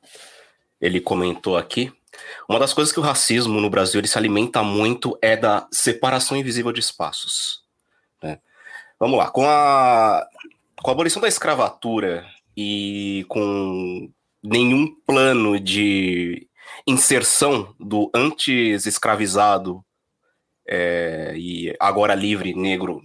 ele 0.80 1.00
comentou 1.00 1.56
aqui, 1.56 1.92
uma 2.48 2.60
das 2.60 2.72
coisas 2.72 2.92
que 2.92 3.00
o 3.00 3.02
racismo 3.02 3.60
no 3.60 3.68
Brasil 3.68 3.98
ele 3.98 4.06
se 4.06 4.16
alimenta 4.16 4.62
muito 4.62 5.18
é 5.20 5.36
da 5.36 5.66
separação 5.72 6.36
invisível 6.36 6.70
de 6.70 6.78
espaços. 6.78 7.64
Né? 8.22 8.38
Vamos 9.00 9.18
lá, 9.18 9.30
com 9.30 9.44
a 9.48 10.24
com 10.80 10.90
a 10.90 10.92
abolição 10.92 11.22
da 11.22 11.28
escravatura 11.28 12.26
e 12.56 13.24
com 13.28 14.10
nenhum 14.42 14.92
plano 15.06 15.58
de 15.60 16.48
inserção 16.86 17.74
do 17.78 18.10
antes 18.14 18.86
escravizado 18.86 19.84
é, 20.68 21.34
e 21.36 21.74
agora 21.78 22.14
livre 22.14 22.54
negro 22.54 23.02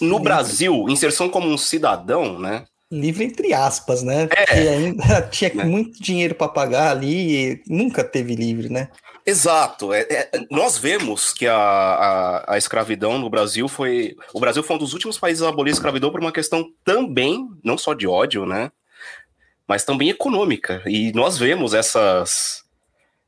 no 0.00 0.18
Brasil, 0.18 0.86
inserção 0.88 1.28
como 1.28 1.48
um 1.48 1.56
cidadão, 1.56 2.38
né? 2.38 2.64
Livre 2.90 3.24
entre 3.24 3.52
aspas, 3.52 4.02
né? 4.02 4.24
É. 4.24 4.26
Porque 4.26 4.60
ainda 4.68 5.22
tinha 5.30 5.54
Né? 5.54 5.64
muito 5.64 6.00
dinheiro 6.00 6.34
para 6.34 6.48
pagar 6.48 6.90
ali 6.90 7.52
e 7.52 7.62
nunca 7.66 8.04
teve 8.04 8.34
livre, 8.34 8.68
né? 8.68 8.88
Exato. 9.26 9.92
É, 9.92 10.00
é, 10.02 10.30
nós 10.50 10.76
vemos 10.76 11.32
que 11.32 11.46
a, 11.46 11.56
a, 11.56 12.54
a 12.54 12.58
escravidão 12.58 13.18
no 13.18 13.30
Brasil 13.30 13.66
foi. 13.68 14.14
O 14.34 14.40
Brasil 14.40 14.62
foi 14.62 14.76
um 14.76 14.78
dos 14.78 14.92
últimos 14.92 15.18
países 15.18 15.42
a 15.42 15.48
abolir 15.48 15.72
a 15.72 15.74
escravidão 15.74 16.10
por 16.10 16.20
uma 16.20 16.32
questão 16.32 16.66
também, 16.84 17.48
não 17.64 17.78
só 17.78 17.94
de 17.94 18.06
ódio, 18.06 18.44
né? 18.44 18.70
Mas 19.66 19.84
também 19.84 20.10
econômica. 20.10 20.82
E 20.86 21.12
nós 21.12 21.38
vemos 21.38 21.72
essas, 21.74 22.64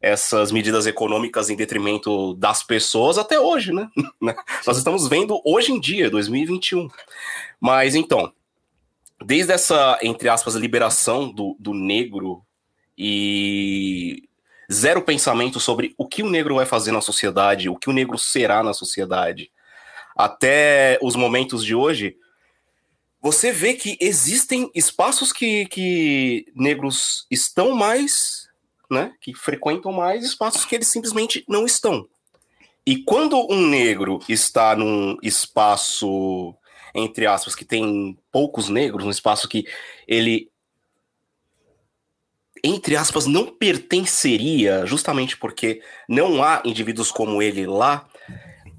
essas 0.00 0.52
medidas 0.52 0.87
econômicas 0.87 1.49
em 1.49 1.57
detrimento 1.57 2.35
das 2.35 2.62
pessoas 2.62 3.19
até 3.19 3.40
hoje, 3.40 3.73
né? 3.73 3.88
Nós 4.66 4.76
estamos 4.76 5.09
vendo 5.09 5.40
hoje 5.45 5.73
em 5.73 5.81
dia, 5.81 6.11
2021. 6.11 6.88
Mas 7.61 7.95
então, 7.95 8.33
desde 9.25 9.52
essa, 9.52 9.99
entre 10.02 10.28
aspas, 10.28 10.55
liberação 10.55 11.33
do, 11.33 11.57
do 11.59 11.73
negro 11.73 12.43
e 12.97 14.28
zero 14.71 15.02
pensamento 15.02 15.61
sobre 15.61 15.95
o 15.97 16.07
que 16.07 16.23
o 16.23 16.31
negro 16.31 16.57
vai 16.57 16.66
fazer 16.66 16.93
na 16.93 17.00
sociedade, 17.00 17.69
o 17.69 17.76
que 17.76 17.88
o 17.88 17.93
negro 17.93 18.19
será 18.19 18.62
na 18.62 18.75
sociedade, 18.75 19.50
até 20.16 20.99
os 21.02 21.14
momentos 21.14 21.64
de 21.64 21.75
hoje, 21.75 22.16
você 23.26 23.50
vê 23.50 23.75
que 23.75 23.99
existem 24.00 24.71
espaços 24.73 25.33
que, 25.33 25.66
que 25.66 26.47
negros 26.54 27.26
estão 27.28 27.73
mais, 27.73 28.49
né, 28.88 29.14
que 29.21 29.35
frequentam 29.35 29.90
mais, 29.90 30.25
espaços 30.25 30.64
que 30.64 30.76
eles 30.76 30.87
simplesmente 30.87 31.45
não 31.49 31.66
estão. 31.66 32.09
E 32.87 33.02
quando 33.02 33.37
um 33.52 33.66
negro 33.66 34.21
está 34.28 34.76
num 34.76 35.16
espaço, 35.25 36.54
entre 36.95 37.26
aspas, 37.26 37.56
que 37.56 37.64
tem 37.64 38.16
poucos 38.30 38.68
negros, 38.68 39.04
um 39.04 39.11
espaço 39.11 39.49
que 39.49 39.66
ele 40.06 40.49
entre 42.62 42.97
aspas, 42.97 43.26
não 43.26 43.47
pertenceria, 43.47 44.87
justamente 44.87 45.37
porque 45.37 45.83
não 46.09 46.45
há 46.45 46.62
indivíduos 46.64 47.11
como 47.11 47.42
ele 47.42 47.66
lá, 47.66 48.09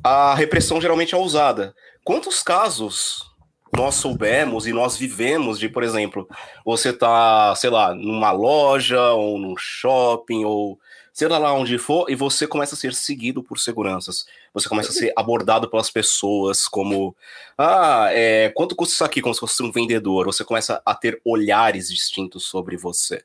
a 0.02 0.34
repressão 0.36 0.80
geralmente 0.80 1.14
é 1.14 1.18
usada. 1.18 1.76
Quantos 2.04 2.42
casos 2.42 3.28
nós 3.76 3.96
soubemos 3.96 4.68
e 4.68 4.74
nós 4.74 4.98
vivemos 4.98 5.60
de, 5.60 5.70
por 5.70 5.84
exemplo, 5.84 6.28
você 6.66 6.92
tá, 6.94 7.54
sei 7.56 7.70
lá, 7.70 7.94
numa 7.94 8.32
loja 8.32 9.12
ou 9.12 9.38
num 9.38 9.56
shopping 9.58 10.46
ou 10.46 10.80
sei 11.14 11.28
lá 11.28 11.52
onde 11.52 11.80
for 11.80 12.10
e 12.10 12.16
você 12.16 12.46
começa 12.46 12.76
a 12.76 12.78
ser 12.78 12.94
seguido 12.94 13.42
por 13.42 13.58
seguranças. 13.58 14.26
Você 14.54 14.70
começa 14.70 14.92
a 14.92 14.94
ser 14.94 15.12
abordado 15.16 15.70
pelas 15.70 15.90
pessoas 15.90 16.68
como, 16.68 17.16
ah, 17.58 18.10
é, 18.12 18.50
quanto 18.50 18.76
custa 18.76 18.94
isso 18.94 19.04
aqui? 19.04 19.22
Como 19.22 19.34
se 19.34 19.40
fosse 19.40 19.64
um 19.64 19.72
vendedor. 19.72 20.26
Você 20.26 20.44
começa 20.44 20.82
a 20.86 20.94
ter 20.94 21.20
olhares 21.26 21.90
distintos 21.90 22.46
sobre 22.46 22.78
você 22.78 23.24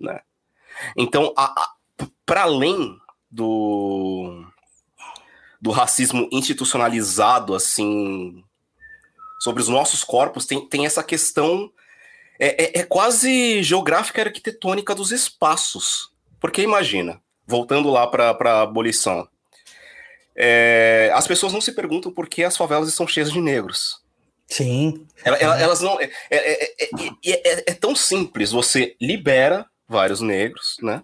né? 0.00 0.20
Então, 0.96 1.32
para 2.24 2.42
além 2.42 2.98
do, 3.30 4.44
do 5.60 5.70
racismo 5.70 6.28
institucionalizado, 6.30 7.54
assim, 7.54 8.44
sobre 9.38 9.62
os 9.62 9.68
nossos 9.68 10.02
corpos, 10.02 10.46
tem, 10.46 10.66
tem 10.68 10.86
essa 10.86 11.02
questão, 11.02 11.70
é, 12.38 12.78
é, 12.78 12.80
é 12.80 12.82
quase 12.84 13.62
geográfica 13.62 14.20
e 14.20 14.24
arquitetônica 14.24 14.94
dos 14.94 15.12
espaços. 15.12 16.10
Porque 16.40 16.62
imagina, 16.62 17.20
voltando 17.46 17.90
lá 17.90 18.06
para 18.06 18.30
a 18.30 18.62
abolição, 18.62 19.28
é, 20.34 21.10
as 21.14 21.26
pessoas 21.26 21.52
não 21.52 21.60
se 21.60 21.72
perguntam 21.72 22.12
por 22.12 22.28
que 22.28 22.44
as 22.44 22.56
favelas 22.56 22.88
estão 22.88 23.06
cheias 23.06 23.32
de 23.32 23.40
negros. 23.40 24.04
Sim. 24.46 25.06
Elas, 25.24 25.40
elas 25.40 25.80
não. 25.80 26.00
É, 26.00 26.10
é, 26.30 26.74
é, 27.24 27.70
é, 27.70 27.74
tão 27.74 27.96
simples. 27.96 28.52
Você 28.52 28.94
libera 29.00 29.66
vários 29.88 30.20
negros, 30.20 30.76
né? 30.80 31.02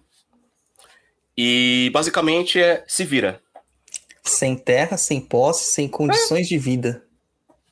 E 1.37 1.89
basicamente 1.93 2.61
é 2.61 2.83
se 2.87 3.03
vira. 3.03 3.41
Sem 4.23 4.55
terra, 4.55 4.95
sem 4.95 5.19
posse, 5.19 5.71
sem 5.71 5.89
condições 5.89 6.47
de 6.47 6.57
vida. 6.57 7.02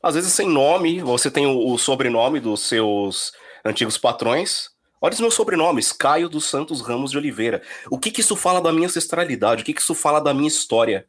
Às 0.02 0.16
vezes 0.16 0.34
sem 0.34 0.48
nome, 0.48 1.00
você 1.02 1.30
tem 1.30 1.46
o, 1.46 1.74
o 1.74 1.78
sobrenome 1.78 2.40
dos 2.40 2.62
seus 2.62 3.32
antigos 3.64 3.98
patrões. 3.98 4.70
Olha 5.00 5.14
os 5.14 5.20
meus 5.20 5.34
sobrenomes, 5.34 5.92
Caio 5.92 6.30
dos 6.30 6.46
Santos 6.46 6.82
Ramos 6.82 7.12
de 7.12 7.18
Oliveira. 7.18 7.62
O 7.90 7.98
que, 7.98 8.12
que 8.12 8.22
isso 8.22 8.36
fala 8.36 8.62
da 8.62 8.72
minha 8.72 8.88
ancestralidade? 8.88 9.64
O 9.64 9.66
que, 9.66 9.74
que 9.74 9.82
isso 9.82 9.96
fala 9.96 10.20
da 10.20 10.34
minha 10.34 10.48
história? 10.48 11.08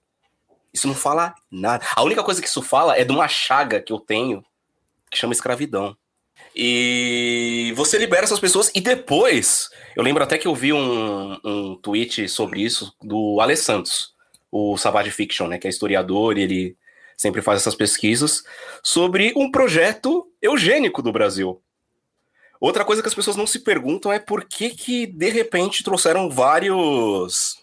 Isso 0.73 0.89
não 0.89 0.95
fala 0.95 1.35
nada. 1.51 1.85
A 1.95 2.03
única 2.03 2.23
coisa 2.23 2.41
que 2.41 2.49
isso 2.49 2.63
fala 2.63 2.97
é 2.97 3.05
de 3.05 3.13
uma 3.13 3.29
chaga 3.29 3.81
que 3.81 3.93
eu 3.93 3.99
tenho 3.99 4.43
que 5.11 5.19
chama 5.19 5.35
escravidão. 5.35 5.95
E 6.57 7.73
você 7.77 7.99
libera 7.99 8.25
essas 8.25 8.41
pessoas 8.41 8.71
e 8.75 8.81
depois, 8.81 9.71
eu 9.95 10.03
lembro 10.03 10.23
até 10.23 10.39
que 10.39 10.49
eu 10.49 10.55
vi 10.55 10.73
um, 10.73 11.39
um 11.45 11.77
tweet 11.77 12.29
sobre 12.29 12.63
isso 12.63 12.95
do 13.03 13.41
Ale 13.41 13.57
Santos, 13.57 14.15
o 14.51 14.77
Savage 14.77 15.11
Fiction, 15.11 15.47
né, 15.47 15.59
que 15.59 15.67
é 15.67 15.71
historiador 15.71 16.37
e 16.37 16.43
ele 16.43 16.77
sempre 17.17 17.43
faz 17.43 17.61
essas 17.61 17.75
pesquisas 17.75 18.45
sobre 18.83 19.33
um 19.37 19.51
projeto 19.51 20.31
eugênico 20.41 21.03
do 21.03 21.13
Brasil. 21.13 21.63
Outra 22.61 22.85
coisa 22.85 23.03
que 23.03 23.09
as 23.09 23.15
pessoas 23.15 23.37
não 23.37 23.47
se 23.47 23.61
perguntam 23.61 24.13
é 24.13 24.19
por 24.19 24.45
que 24.45 24.71
que 24.71 25.07
de 25.07 25.31
repente 25.31 25.83
trouxeram 25.83 26.31
vários 26.31 27.59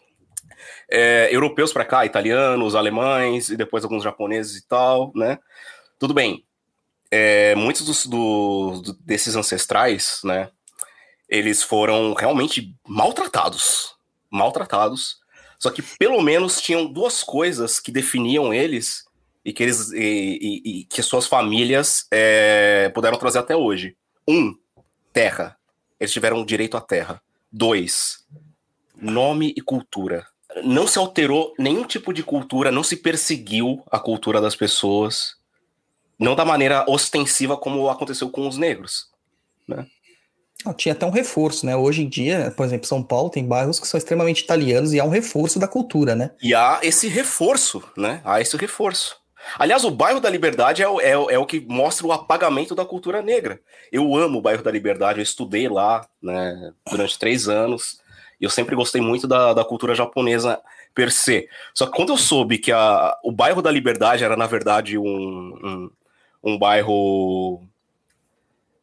é, 0.92 1.30
europeus 1.32 1.72
para 1.72 1.86
cá, 1.86 2.06
italianos, 2.06 2.76
alemães 2.76 3.50
e 3.50 3.56
depois 3.56 3.84
alguns 3.84 4.04
japoneses 4.04 4.58
e 4.58 4.68
tal, 4.68 5.12
né? 5.16 5.40
Tudo 5.98 6.14
bem, 6.14 6.46
é, 7.12 7.56
muitos 7.56 7.86
dos, 7.86 8.06
do, 8.06 8.82
desses 9.02 9.36
ancestrais, 9.36 10.22
né, 10.24 10.50
eles 11.28 11.64
foram 11.64 12.14
realmente 12.14 12.76
maltratados, 12.88 13.96
maltratados. 14.30 15.18
Só 15.58 15.70
que 15.70 15.82
pelo 15.82 16.22
menos 16.22 16.62
tinham 16.62 16.86
duas 16.86 17.24
coisas 17.24 17.80
que 17.80 17.92
definiam 17.92 18.54
eles 18.54 19.04
e 19.50 19.54
que 19.54 19.64
eles 19.64 19.92
e, 19.92 20.38
e, 20.40 20.80
e 20.82 20.84
que 20.86 21.02
suas 21.02 21.26
famílias 21.26 22.06
é, 22.12 22.90
puderam 22.90 23.18
trazer 23.18 23.40
até 23.40 23.56
hoje. 23.56 23.96
Um, 24.28 24.56
terra. 25.12 25.58
Eles 26.00 26.14
tiveram 26.14 26.46
direito 26.46 26.78
à 26.78 26.82
terra. 26.82 27.20
Dois, 27.52 28.28
nome 28.96 29.52
e 29.58 29.62
cultura. 29.62 30.28
Não 30.64 30.86
se 30.86 31.00
alterou 31.00 31.56
nenhum 31.58 31.84
tipo 31.84 32.14
de 32.14 32.22
cultura, 32.22 32.72
não 32.72 32.84
se 32.84 32.96
perseguiu 32.98 33.84
a 33.90 34.00
cultura 34.00 34.40
das 34.40 34.56
pessoas 34.56 35.40
não 36.20 36.36
da 36.36 36.46
maneira 36.46 36.86
ostensiva 36.88 37.58
como 37.58 37.90
aconteceu 37.90 38.30
com 38.30 38.48
os 38.48 38.58
negros, 38.58 39.08
né? 39.68 39.88
Não, 40.66 40.74
tinha 40.74 40.92
até 40.92 41.06
um 41.06 41.12
reforço, 41.12 41.66
né? 41.66 41.74
Hoje 41.78 42.04
em 42.04 42.10
dia, 42.10 42.54
por 42.58 42.66
exemplo, 42.66 42.86
São 42.86 43.02
Paulo 43.02 43.30
tem 43.30 43.48
bairros 43.48 43.80
que 43.80 43.88
são 43.88 43.98
extremamente 43.98 44.42
italianos 44.42 44.92
e 44.92 45.00
há 45.00 45.06
um 45.06 45.10
reforço 45.10 45.58
da 45.58 45.68
cultura, 45.70 46.14
né? 46.14 46.32
E 46.42 46.54
há 46.54 46.82
esse 46.84 47.08
reforço, 47.08 47.82
né? 47.96 48.20
Há 48.26 48.42
esse 48.42 48.58
reforço. 48.58 49.18
Aliás, 49.58 49.84
o 49.84 49.91
bairro 49.91 50.19
da 50.19 50.30
Liberdade 50.30 50.84
é 50.84 50.88
o, 50.88 50.99
é, 50.99 51.12
é 51.12 51.39
o 51.39 51.45
que 51.45 51.60
mostra 51.62 52.06
o 52.06 52.12
apagamento 52.12 52.75
da 52.75 52.86
cultura 52.86 53.21
negra. 53.21 53.60
Eu 53.91 54.15
amo 54.15 54.39
o 54.39 54.41
bairro 54.41 54.63
da 54.63 54.71
Liberdade, 54.71 55.19
eu 55.19 55.23
estudei 55.23 55.67
lá 55.67 56.08
né, 56.21 56.73
durante 56.89 57.17
três 57.17 57.47
anos. 57.47 57.99
E 58.39 58.45
eu 58.45 58.49
sempre 58.49 58.75
gostei 58.75 59.02
muito 59.02 59.28
da, 59.28 59.54
da 59.54 59.65
cultura 59.65 59.95
japonesa 59.95 60.62
per 60.93 61.12
se. 61.12 61.47
Só 61.73 61.86
que 61.86 61.91
quando 61.91 62.10
eu 62.10 62.17
soube 62.17 62.58
que 62.58 62.71
a, 62.71 63.17
o 63.23 63.32
bairro 63.32 63.62
da 63.62 63.71
Liberdade 63.71 64.23
era, 64.23 64.38
na 64.38 64.47
verdade, 64.47 64.97
um, 64.97 65.04
um 65.06 65.91
um 66.43 66.58
bairro 66.58 67.62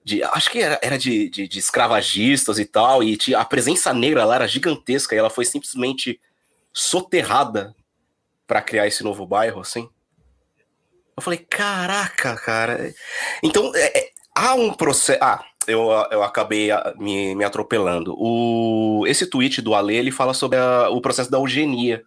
de 0.04 0.22
acho 0.22 0.50
que 0.50 0.60
era, 0.60 0.78
era 0.82 0.96
de, 0.96 1.28
de, 1.28 1.48
de, 1.48 1.58
escravagistas 1.58 2.58
e 2.58 2.64
tal, 2.64 3.02
e 3.02 3.16
tinha, 3.16 3.38
a 3.38 3.44
presença 3.44 3.92
negra 3.92 4.24
lá 4.24 4.36
era 4.36 4.46
gigantesca 4.46 5.14
e 5.14 5.18
ela 5.18 5.30
foi 5.30 5.44
simplesmente 5.44 6.20
soterrada 6.72 7.74
para 8.46 8.62
criar 8.62 8.86
esse 8.86 9.02
novo 9.02 9.26
bairro, 9.26 9.60
assim. 9.60 9.88
Eu 11.16 11.22
falei, 11.22 11.38
caraca, 11.38 12.36
cara. 12.36 12.94
Então, 13.42 13.72
é, 13.74 13.98
é, 13.98 14.10
há 14.34 14.54
um 14.54 14.72
processo. 14.72 15.18
Ah, 15.22 15.42
eu, 15.66 15.88
eu 16.10 16.22
acabei 16.22 16.68
me, 16.98 17.34
me 17.34 17.42
atropelando. 17.42 18.14
O, 18.18 19.04
esse 19.06 19.26
tweet 19.26 19.62
do 19.62 19.74
Ale 19.74 19.96
ele 19.96 20.10
fala 20.10 20.34
sobre 20.34 20.58
a, 20.58 20.90
o 20.90 21.00
processo 21.00 21.30
da 21.30 21.38
eugenia. 21.38 22.04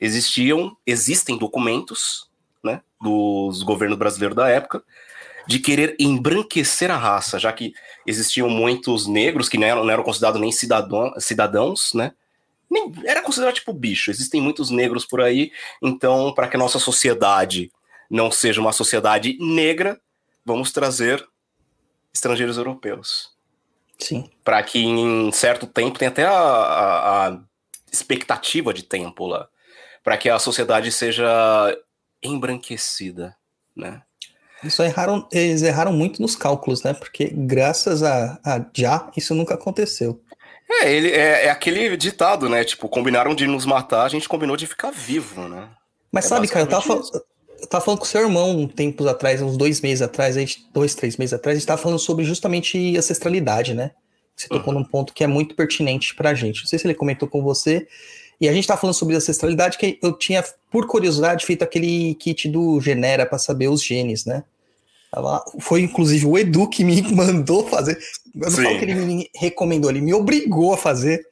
Existiam, 0.00 0.74
existem 0.86 1.36
documentos 1.36 2.28
né, 2.64 2.80
dos 3.00 3.62
governos 3.62 3.98
brasileiros 3.98 4.34
da 4.34 4.48
época, 4.48 4.82
de 5.46 5.58
querer 5.58 5.94
embranquecer 5.98 6.90
a 6.90 6.96
raça, 6.96 7.38
já 7.38 7.52
que 7.52 7.74
existiam 8.06 8.48
muitos 8.48 9.06
negros 9.06 9.48
que 9.48 9.58
não 9.58 9.66
eram, 9.66 9.84
não 9.84 9.90
eram 9.92 10.02
considerados 10.02 10.40
nem 10.40 10.50
cidadão, 10.50 11.12
cidadãos, 11.18 11.92
né? 11.94 12.12
Nem, 12.70 12.92
era 13.04 13.20
considerado 13.20 13.54
tipo 13.54 13.72
bicho. 13.72 14.10
Existem 14.10 14.40
muitos 14.40 14.70
negros 14.70 15.04
por 15.04 15.20
aí, 15.20 15.52
então, 15.82 16.32
para 16.32 16.48
que 16.48 16.56
a 16.56 16.58
nossa 16.58 16.78
sociedade 16.78 17.70
não 18.12 18.30
seja 18.30 18.60
uma 18.60 18.74
sociedade 18.74 19.38
negra, 19.40 19.98
vamos 20.44 20.70
trazer 20.70 21.26
estrangeiros 22.12 22.58
europeus. 22.58 23.30
Sim. 23.98 24.30
Para 24.44 24.62
que 24.62 24.78
em 24.84 25.32
certo 25.32 25.66
tempo 25.66 25.98
tem 25.98 26.08
até 26.08 26.26
a, 26.26 26.32
a, 26.32 27.28
a 27.28 27.38
expectativa 27.90 28.74
de 28.74 28.82
tempo 28.82 29.26
lá, 29.26 29.48
para 30.04 30.18
que 30.18 30.28
a 30.28 30.38
sociedade 30.38 30.92
seja 30.92 31.26
embranquecida, 32.22 33.34
né? 33.74 34.02
Isso 34.62 34.82
erraram, 34.82 35.26
eles 35.32 35.62
erraram 35.62 35.92
muito 35.92 36.20
nos 36.20 36.36
cálculos, 36.36 36.82
né? 36.82 36.92
Porque 36.92 37.32
graças 37.32 38.02
a, 38.02 38.38
a 38.44 38.64
já 38.74 39.10
isso 39.16 39.34
nunca 39.34 39.54
aconteceu. 39.54 40.22
É, 40.70 40.92
ele 40.92 41.10
é, 41.10 41.46
é, 41.46 41.50
aquele 41.50 41.96
ditado, 41.96 42.48
né? 42.48 42.62
Tipo, 42.62 42.88
combinaram 42.88 43.34
de 43.34 43.46
nos 43.46 43.64
matar, 43.64 44.04
a 44.04 44.08
gente 44.08 44.28
combinou 44.28 44.56
de 44.56 44.66
ficar 44.66 44.90
vivo, 44.90 45.48
né? 45.48 45.70
Mas 46.12 46.26
É 46.26 46.28
sabe, 46.28 46.46
cara, 46.46 46.64
eu 46.64 46.68
tava, 46.68 47.00
eu 47.62 47.68
tava 47.68 47.84
falando 47.84 48.00
com 48.00 48.04
o 48.04 48.08
seu 48.08 48.20
irmão 48.20 48.50
um 48.50 48.66
tempos 48.66 49.06
atrás, 49.06 49.40
uns 49.40 49.56
dois 49.56 49.80
meses 49.80 50.02
atrás, 50.02 50.36
dois, 50.74 50.94
três 50.94 51.16
meses 51.16 51.32
atrás, 51.32 51.56
a 51.56 51.58
gente 51.58 51.66
tava 51.66 51.80
falando 51.80 51.98
sobre 51.98 52.24
justamente 52.24 52.96
ancestralidade, 52.96 53.72
né? 53.72 53.92
Você 54.36 54.48
tocou 54.48 54.74
num 54.74 54.82
ponto 54.82 55.12
que 55.12 55.22
é 55.22 55.26
muito 55.26 55.54
pertinente 55.54 56.14
pra 56.14 56.34
gente. 56.34 56.62
Não 56.62 56.66
sei 56.66 56.78
se 56.78 56.86
ele 56.86 56.94
comentou 56.94 57.28
com 57.28 57.42
você. 57.42 57.86
E 58.40 58.48
a 58.48 58.52
gente 58.52 58.66
tava 58.66 58.80
falando 58.80 58.94
sobre 58.94 59.14
ancestralidade, 59.14 59.78
que 59.78 59.98
eu 60.02 60.12
tinha, 60.12 60.42
por 60.70 60.86
curiosidade, 60.88 61.46
feito 61.46 61.62
aquele 61.62 62.14
kit 62.16 62.48
do 62.48 62.80
Genera 62.80 63.24
pra 63.24 63.38
saber 63.38 63.68
os 63.68 63.84
genes, 63.84 64.24
né? 64.24 64.42
Foi 65.60 65.82
inclusive 65.82 66.26
o 66.26 66.36
Edu 66.36 66.68
que 66.68 66.82
me 66.82 67.02
mandou 67.12 67.68
fazer. 67.68 67.98
Eu 68.34 68.50
não 68.50 68.50
Sim. 68.50 68.64
falo 68.64 68.78
que 68.78 68.84
ele 68.84 68.94
me 68.94 69.30
recomendou, 69.36 69.90
ele 69.90 70.00
me 70.00 70.12
obrigou 70.12 70.72
a 70.72 70.76
fazer. 70.76 71.24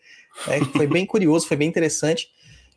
né? 0.46 0.60
Foi 0.76 0.86
bem 0.86 1.04
curioso, 1.04 1.48
foi 1.48 1.56
bem 1.56 1.68
interessante. 1.68 2.28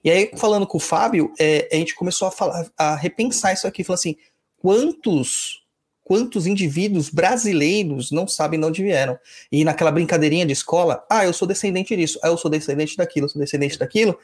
E 0.03 0.11
aí, 0.11 0.31
falando 0.35 0.67
com 0.67 0.77
o 0.77 0.81
Fábio, 0.81 1.33
é, 1.39 1.69
a 1.71 1.75
gente 1.75 1.95
começou 1.95 2.27
a, 2.27 2.31
falar, 2.31 2.69
a 2.77 2.95
repensar 2.95 3.53
isso 3.53 3.67
aqui, 3.67 3.83
falando 3.83 3.99
assim, 3.99 4.15
quantos 4.57 5.61
quantos 6.05 6.45
indivíduos 6.45 7.09
brasileiros 7.09 8.11
não 8.11 8.27
sabem 8.27 8.59
de 8.59 8.65
onde 8.65 8.83
vieram? 8.83 9.17
E 9.49 9.63
naquela 9.63 9.89
brincadeirinha 9.89 10.45
de 10.45 10.51
escola, 10.51 11.01
ah, 11.09 11.23
eu 11.23 11.31
sou 11.31 11.47
descendente 11.47 11.95
disso, 11.95 12.19
ah, 12.21 12.27
eu 12.27 12.37
sou 12.37 12.51
descendente 12.51 12.97
daquilo, 12.97 13.25
eu 13.25 13.29
sou 13.29 13.41
descendente 13.41 13.79
daquilo. 13.79 14.19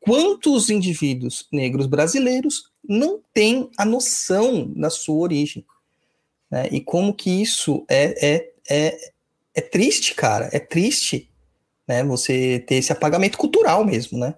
Quantos 0.00 0.70
indivíduos 0.70 1.46
negros 1.52 1.86
brasileiros 1.86 2.70
não 2.82 3.20
têm 3.34 3.68
a 3.76 3.84
noção 3.84 4.72
da 4.74 4.88
sua 4.88 5.16
origem? 5.16 5.62
né? 6.50 6.68
E 6.70 6.80
como 6.80 7.14
que 7.14 7.30
isso 7.30 7.84
é, 7.88 8.34
é, 8.34 8.52
é, 8.68 8.98
é 9.54 9.60
triste, 9.60 10.14
cara, 10.14 10.50
é 10.52 10.58
triste, 10.58 11.30
né? 11.86 12.02
Você 12.04 12.58
ter 12.66 12.76
esse 12.76 12.92
apagamento 12.92 13.38
cultural 13.38 13.84
mesmo, 13.84 14.18
né? 14.18 14.34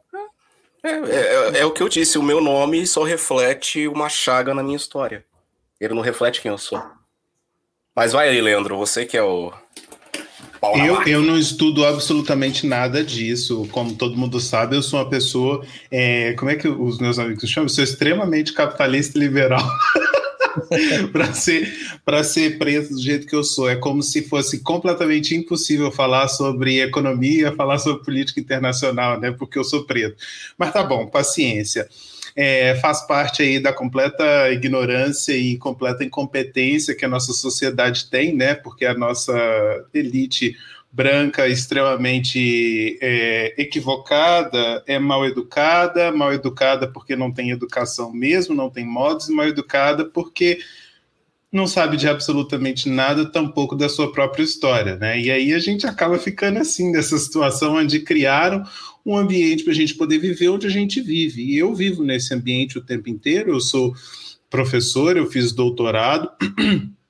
É, 0.84 0.90
é- 0.90 1.58
é 1.60 1.64
o 1.64 1.70
que 1.70 1.82
eu 1.82 1.88
disse, 1.88 2.18
o 2.18 2.22
meu 2.22 2.40
nome 2.40 2.86
só 2.86 3.02
reflete 3.04 3.86
uma 3.86 4.08
chaga 4.08 4.52
na 4.54 4.62
minha 4.62 4.76
história. 4.76 5.24
Ele 5.80 5.94
não 5.94 6.02
reflete 6.02 6.40
quem 6.40 6.50
eu 6.50 6.58
sou. 6.58 6.82
Mas 7.94 8.12
vai 8.12 8.28
aí, 8.28 8.40
Leandro, 8.40 8.76
você 8.76 9.04
que 9.04 9.16
é 9.16 9.22
o. 9.22 9.52
Eu, 10.86 11.02
eu 11.08 11.22
não 11.22 11.36
estudo 11.36 11.84
absolutamente 11.84 12.66
nada 12.66 13.02
disso. 13.02 13.68
Como 13.72 13.96
todo 13.96 14.16
mundo 14.16 14.38
sabe, 14.40 14.76
eu 14.76 14.82
sou 14.82 15.00
uma 15.00 15.10
pessoa. 15.10 15.64
é, 15.90 16.34
como 16.34 16.50
é 16.52 16.56
que 16.56 16.68
os 16.68 16.98
meus 16.98 17.18
amigos 17.18 17.50
chamam? 17.50 17.64
Eu 17.66 17.68
sou 17.68 17.82
extremamente 17.82 18.52
capitalista 18.52 19.18
e 19.18 19.20
liberal. 19.20 19.60
para 21.12 21.32
ser 21.32 21.72
para 22.04 22.24
ser 22.24 22.58
preto 22.58 22.94
do 22.94 23.00
jeito 23.00 23.26
que 23.26 23.34
eu 23.34 23.44
sou. 23.44 23.68
É 23.68 23.76
como 23.76 24.02
se 24.02 24.22
fosse 24.22 24.60
completamente 24.60 25.34
impossível 25.34 25.90
falar 25.90 26.28
sobre 26.28 26.80
economia 26.80 27.52
falar 27.52 27.78
sobre 27.78 28.04
política 28.04 28.40
internacional 28.40 29.20
né? 29.20 29.30
Porque 29.30 29.58
eu 29.58 29.64
sou 29.64 29.84
preto. 29.84 30.16
Mas 30.56 30.72
tá 30.72 30.82
bom 30.82 31.06
paciência. 31.06 31.88
É, 32.34 32.76
faz 32.76 33.06
parte 33.06 33.42
aí 33.42 33.60
da 33.60 33.74
completa 33.74 34.50
ignorância 34.50 35.36
e 35.36 35.58
completa 35.58 36.02
incompetência 36.02 36.94
que 36.94 37.04
a 37.04 37.08
nossa 37.08 37.32
sociedade 37.32 38.08
tem 38.08 38.34
né? 38.34 38.54
Porque 38.54 38.86
a 38.86 38.94
nossa 38.94 39.34
elite 39.92 40.56
branca 40.92 41.48
extremamente 41.48 42.98
é, 43.00 43.54
equivocada, 43.56 44.84
é 44.86 44.98
mal 44.98 45.24
educada, 45.24 46.12
mal 46.12 46.34
educada 46.34 46.86
porque 46.86 47.16
não 47.16 47.32
tem 47.32 47.50
educação 47.50 48.12
mesmo, 48.12 48.54
não 48.54 48.68
tem 48.68 48.84
modos, 48.84 49.30
mal 49.30 49.48
educada 49.48 50.04
porque 50.04 50.58
não 51.50 51.66
sabe 51.66 51.96
de 51.96 52.06
absolutamente 52.06 52.90
nada, 52.90 53.30
tampouco 53.30 53.74
da 53.74 53.88
sua 53.88 54.12
própria 54.12 54.42
história, 54.42 54.96
né? 54.96 55.20
E 55.20 55.30
aí 55.30 55.52
a 55.52 55.58
gente 55.58 55.86
acaba 55.86 56.18
ficando 56.18 56.58
assim, 56.58 56.90
nessa 56.90 57.16
situação 57.18 57.76
onde 57.76 58.00
criaram 58.00 58.62
um 59.04 59.16
ambiente 59.16 59.64
para 59.64 59.72
a 59.72 59.76
gente 59.76 59.94
poder 59.94 60.18
viver 60.18 60.48
onde 60.50 60.66
a 60.66 60.70
gente 60.70 61.00
vive. 61.00 61.42
E 61.42 61.58
eu 61.58 61.74
vivo 61.74 62.02
nesse 62.04 62.32
ambiente 62.34 62.78
o 62.78 62.84
tempo 62.84 63.08
inteiro, 63.08 63.52
eu 63.52 63.60
sou 63.60 63.94
professor, 64.48 65.16
eu 65.16 65.26
fiz 65.26 65.52
doutorado, 65.52 66.30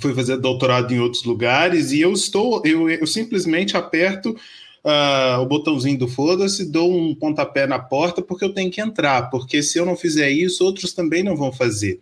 fui 0.00 0.14
fazer 0.14 0.36
doutorado 0.38 0.92
em 0.92 1.00
outros 1.00 1.24
lugares 1.24 1.92
e 1.92 2.00
eu 2.00 2.12
estou, 2.12 2.62
eu, 2.64 2.88
eu 2.88 3.06
simplesmente 3.06 3.76
aperto 3.76 4.36
uh, 4.84 5.40
o 5.40 5.46
botãozinho 5.46 5.98
do 5.98 6.06
foda-se, 6.06 6.70
dou 6.70 6.94
um 6.94 7.14
pontapé 7.14 7.66
na 7.66 7.78
porta 7.78 8.20
porque 8.20 8.44
eu 8.44 8.52
tenho 8.52 8.70
que 8.70 8.80
entrar, 8.80 9.30
porque 9.30 9.62
se 9.62 9.78
eu 9.78 9.86
não 9.86 9.96
fizer 9.96 10.30
isso, 10.30 10.64
outros 10.64 10.92
também 10.92 11.22
não 11.22 11.36
vão 11.36 11.50
fazer. 11.50 12.00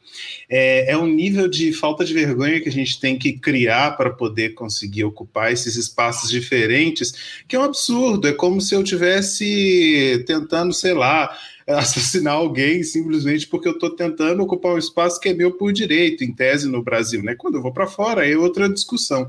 É, 0.49 0.93
é 0.93 0.99
um 0.99 1.07
nível 1.07 1.49
de 1.49 1.73
falta 1.73 2.05
de 2.05 2.13
vergonha 2.13 2.61
que 2.61 2.69
a 2.69 2.73
gente 2.73 2.99
tem 2.99 3.19
que 3.19 3.35
criar 3.35 3.97
para 3.97 4.11
poder 4.11 4.55
conseguir 4.55 5.05
ocupar 5.05 5.53
esses 5.53 5.77
espaços 5.77 6.31
diferentes, 6.31 7.43
que 7.47 7.55
é 7.55 7.59
um 7.59 7.65
absurdo. 7.65 8.27
É 8.27 8.33
como 8.33 8.61
se 8.61 8.75
eu 8.75 8.83
tivesse 8.83 10.25
tentando, 10.27 10.73
sei 10.73 10.95
lá, 10.95 11.35
assassinar 11.67 12.35
alguém 12.35 12.83
simplesmente 12.83 13.47
porque 13.47 13.69
eu 13.69 13.73
estou 13.73 13.91
tentando 13.91 14.43
ocupar 14.43 14.75
um 14.75 14.79
espaço 14.79 15.21
que 15.21 15.29
é 15.29 15.35
meu 15.35 15.53
por 15.53 15.73
direito, 15.73 16.25
em 16.25 16.33
tese 16.33 16.69
no 16.69 16.83
Brasil. 16.83 17.23
Né? 17.23 17.35
Quando 17.37 17.57
eu 17.57 17.63
vou 17.63 17.73
para 17.73 17.87
fora, 17.87 18.29
é 18.29 18.37
outra 18.37 18.69
discussão. 18.69 19.29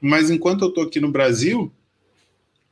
Mas 0.00 0.30
enquanto 0.30 0.62
eu 0.62 0.68
estou 0.68 0.84
aqui 0.84 1.00
no 1.00 1.10
Brasil, 1.10 1.72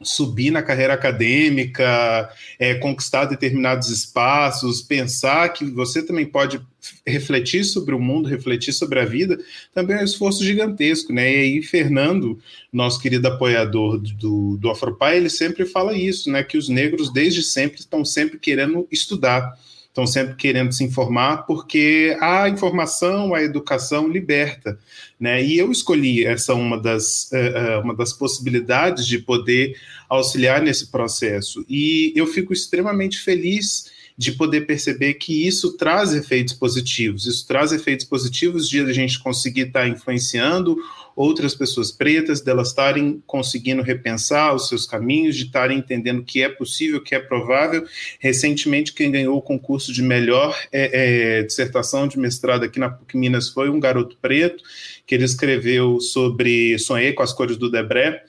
subir 0.02 0.50
na 0.50 0.62
carreira 0.62 0.94
acadêmica, 0.94 2.30
é, 2.58 2.74
conquistar 2.74 3.26
determinados 3.26 3.90
espaços, 3.90 4.80
pensar 4.80 5.50
que 5.50 5.64
você 5.64 6.02
também 6.02 6.24
pode 6.24 6.60
refletir 7.06 7.64
sobre 7.64 7.94
o 7.94 8.00
mundo, 8.00 8.28
refletir 8.28 8.72
sobre 8.72 9.00
a 9.00 9.04
vida, 9.04 9.38
também 9.74 9.96
é 9.96 10.00
um 10.00 10.04
esforço 10.04 10.42
gigantesco, 10.42 11.12
né? 11.12 11.30
E 11.30 11.36
aí, 11.36 11.62
Fernando, 11.62 12.38
nosso 12.72 13.00
querido 13.00 13.28
apoiador 13.28 13.98
do, 13.98 14.56
do 14.56 14.70
Afropai, 14.70 15.18
ele 15.18 15.28
sempre 15.28 15.66
fala 15.66 15.96
isso, 15.96 16.30
né? 16.30 16.42
Que 16.42 16.56
os 16.56 16.68
negros, 16.68 17.12
desde 17.12 17.42
sempre, 17.42 17.80
estão 17.80 18.04
sempre 18.04 18.38
querendo 18.38 18.88
estudar, 18.90 19.58
estão 19.90 20.06
sempre 20.06 20.36
querendo 20.36 20.72
se 20.72 20.84
informar, 20.84 21.38
porque 21.46 22.16
a 22.20 22.48
informação, 22.48 23.34
a 23.34 23.42
educação 23.42 24.08
liberta, 24.08 24.78
né? 25.18 25.44
E 25.44 25.58
eu 25.58 25.70
escolhi 25.70 26.24
essa 26.24 26.54
uma 26.54 26.80
das, 26.80 27.28
uh, 27.32 27.82
uma 27.82 27.94
das 27.94 28.12
possibilidades 28.12 29.04
de 29.06 29.18
poder 29.18 29.76
auxiliar 30.08 30.62
nesse 30.62 30.90
processo. 30.90 31.64
E 31.68 32.12
eu 32.14 32.26
fico 32.26 32.52
extremamente 32.52 33.18
feliz 33.18 33.90
de 34.16 34.32
poder 34.32 34.66
perceber 34.66 35.14
que 35.14 35.46
isso 35.46 35.76
traz 35.76 36.14
efeitos 36.14 36.54
positivos. 36.54 37.26
Isso 37.26 37.46
traz 37.46 37.72
efeitos 37.72 38.04
positivos 38.04 38.68
de 38.68 38.80
a 38.80 38.92
gente 38.92 39.18
conseguir 39.18 39.68
estar 39.68 39.88
influenciando 39.88 40.76
outras 41.14 41.54
pessoas 41.54 41.90
pretas, 41.90 42.40
delas 42.40 42.68
estarem 42.68 43.22
conseguindo 43.26 43.82
repensar 43.82 44.54
os 44.54 44.68
seus 44.68 44.86
caminhos, 44.86 45.36
de 45.36 45.44
estarem 45.44 45.78
entendendo 45.78 46.22
que 46.22 46.42
é 46.42 46.48
possível, 46.48 47.02
que 47.02 47.14
é 47.14 47.18
provável. 47.18 47.84
Recentemente, 48.18 48.92
quem 48.92 49.10
ganhou 49.10 49.36
o 49.36 49.42
concurso 49.42 49.92
de 49.92 50.02
melhor 50.02 50.58
é, 50.72 51.38
é, 51.38 51.42
dissertação 51.42 52.06
de 52.08 52.18
mestrado 52.18 52.64
aqui 52.64 52.78
na 52.78 52.90
PUC 52.90 53.16
Minas 53.16 53.48
foi 53.48 53.68
um 53.70 53.80
garoto 53.80 54.16
preto, 54.20 54.62
que 55.06 55.14
ele 55.14 55.24
escreveu 55.24 56.00
sobre 56.00 56.78
Sonhei 56.78 57.12
com 57.12 57.22
as 57.22 57.32
cores 57.32 57.56
do 57.56 57.70
Debré, 57.70 58.22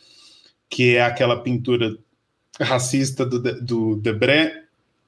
que 0.70 0.96
é 0.96 1.04
aquela 1.04 1.41
pintura 1.41 1.98
racista 2.60 3.26
do, 3.26 3.39
do 3.62 3.96
Debré, 3.98 4.63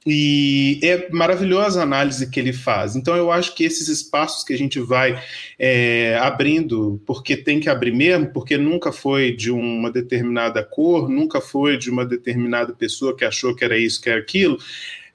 e 0.05 0.79
é 0.83 1.09
maravilhosa 1.11 1.79
a 1.79 1.83
análise 1.83 2.29
que 2.29 2.39
ele 2.39 2.51
faz. 2.51 2.95
Então, 2.95 3.15
eu 3.15 3.31
acho 3.31 3.55
que 3.55 3.63
esses 3.63 3.87
espaços 3.87 4.43
que 4.43 4.53
a 4.53 4.57
gente 4.57 4.79
vai 4.79 5.21
é, 5.57 6.17
abrindo, 6.21 7.01
porque 7.05 7.37
tem 7.37 7.59
que 7.59 7.69
abrir 7.69 7.93
mesmo, 7.93 8.27
porque 8.27 8.57
nunca 8.57 8.91
foi 8.91 9.31
de 9.31 9.51
uma 9.51 9.91
determinada 9.91 10.63
cor, 10.63 11.09
nunca 11.09 11.39
foi 11.39 11.77
de 11.77 11.89
uma 11.89 12.05
determinada 12.05 12.73
pessoa 12.73 13.15
que 13.15 13.23
achou 13.23 13.55
que 13.55 13.63
era 13.63 13.77
isso, 13.77 14.01
que 14.01 14.09
era 14.09 14.19
aquilo. 14.19 14.57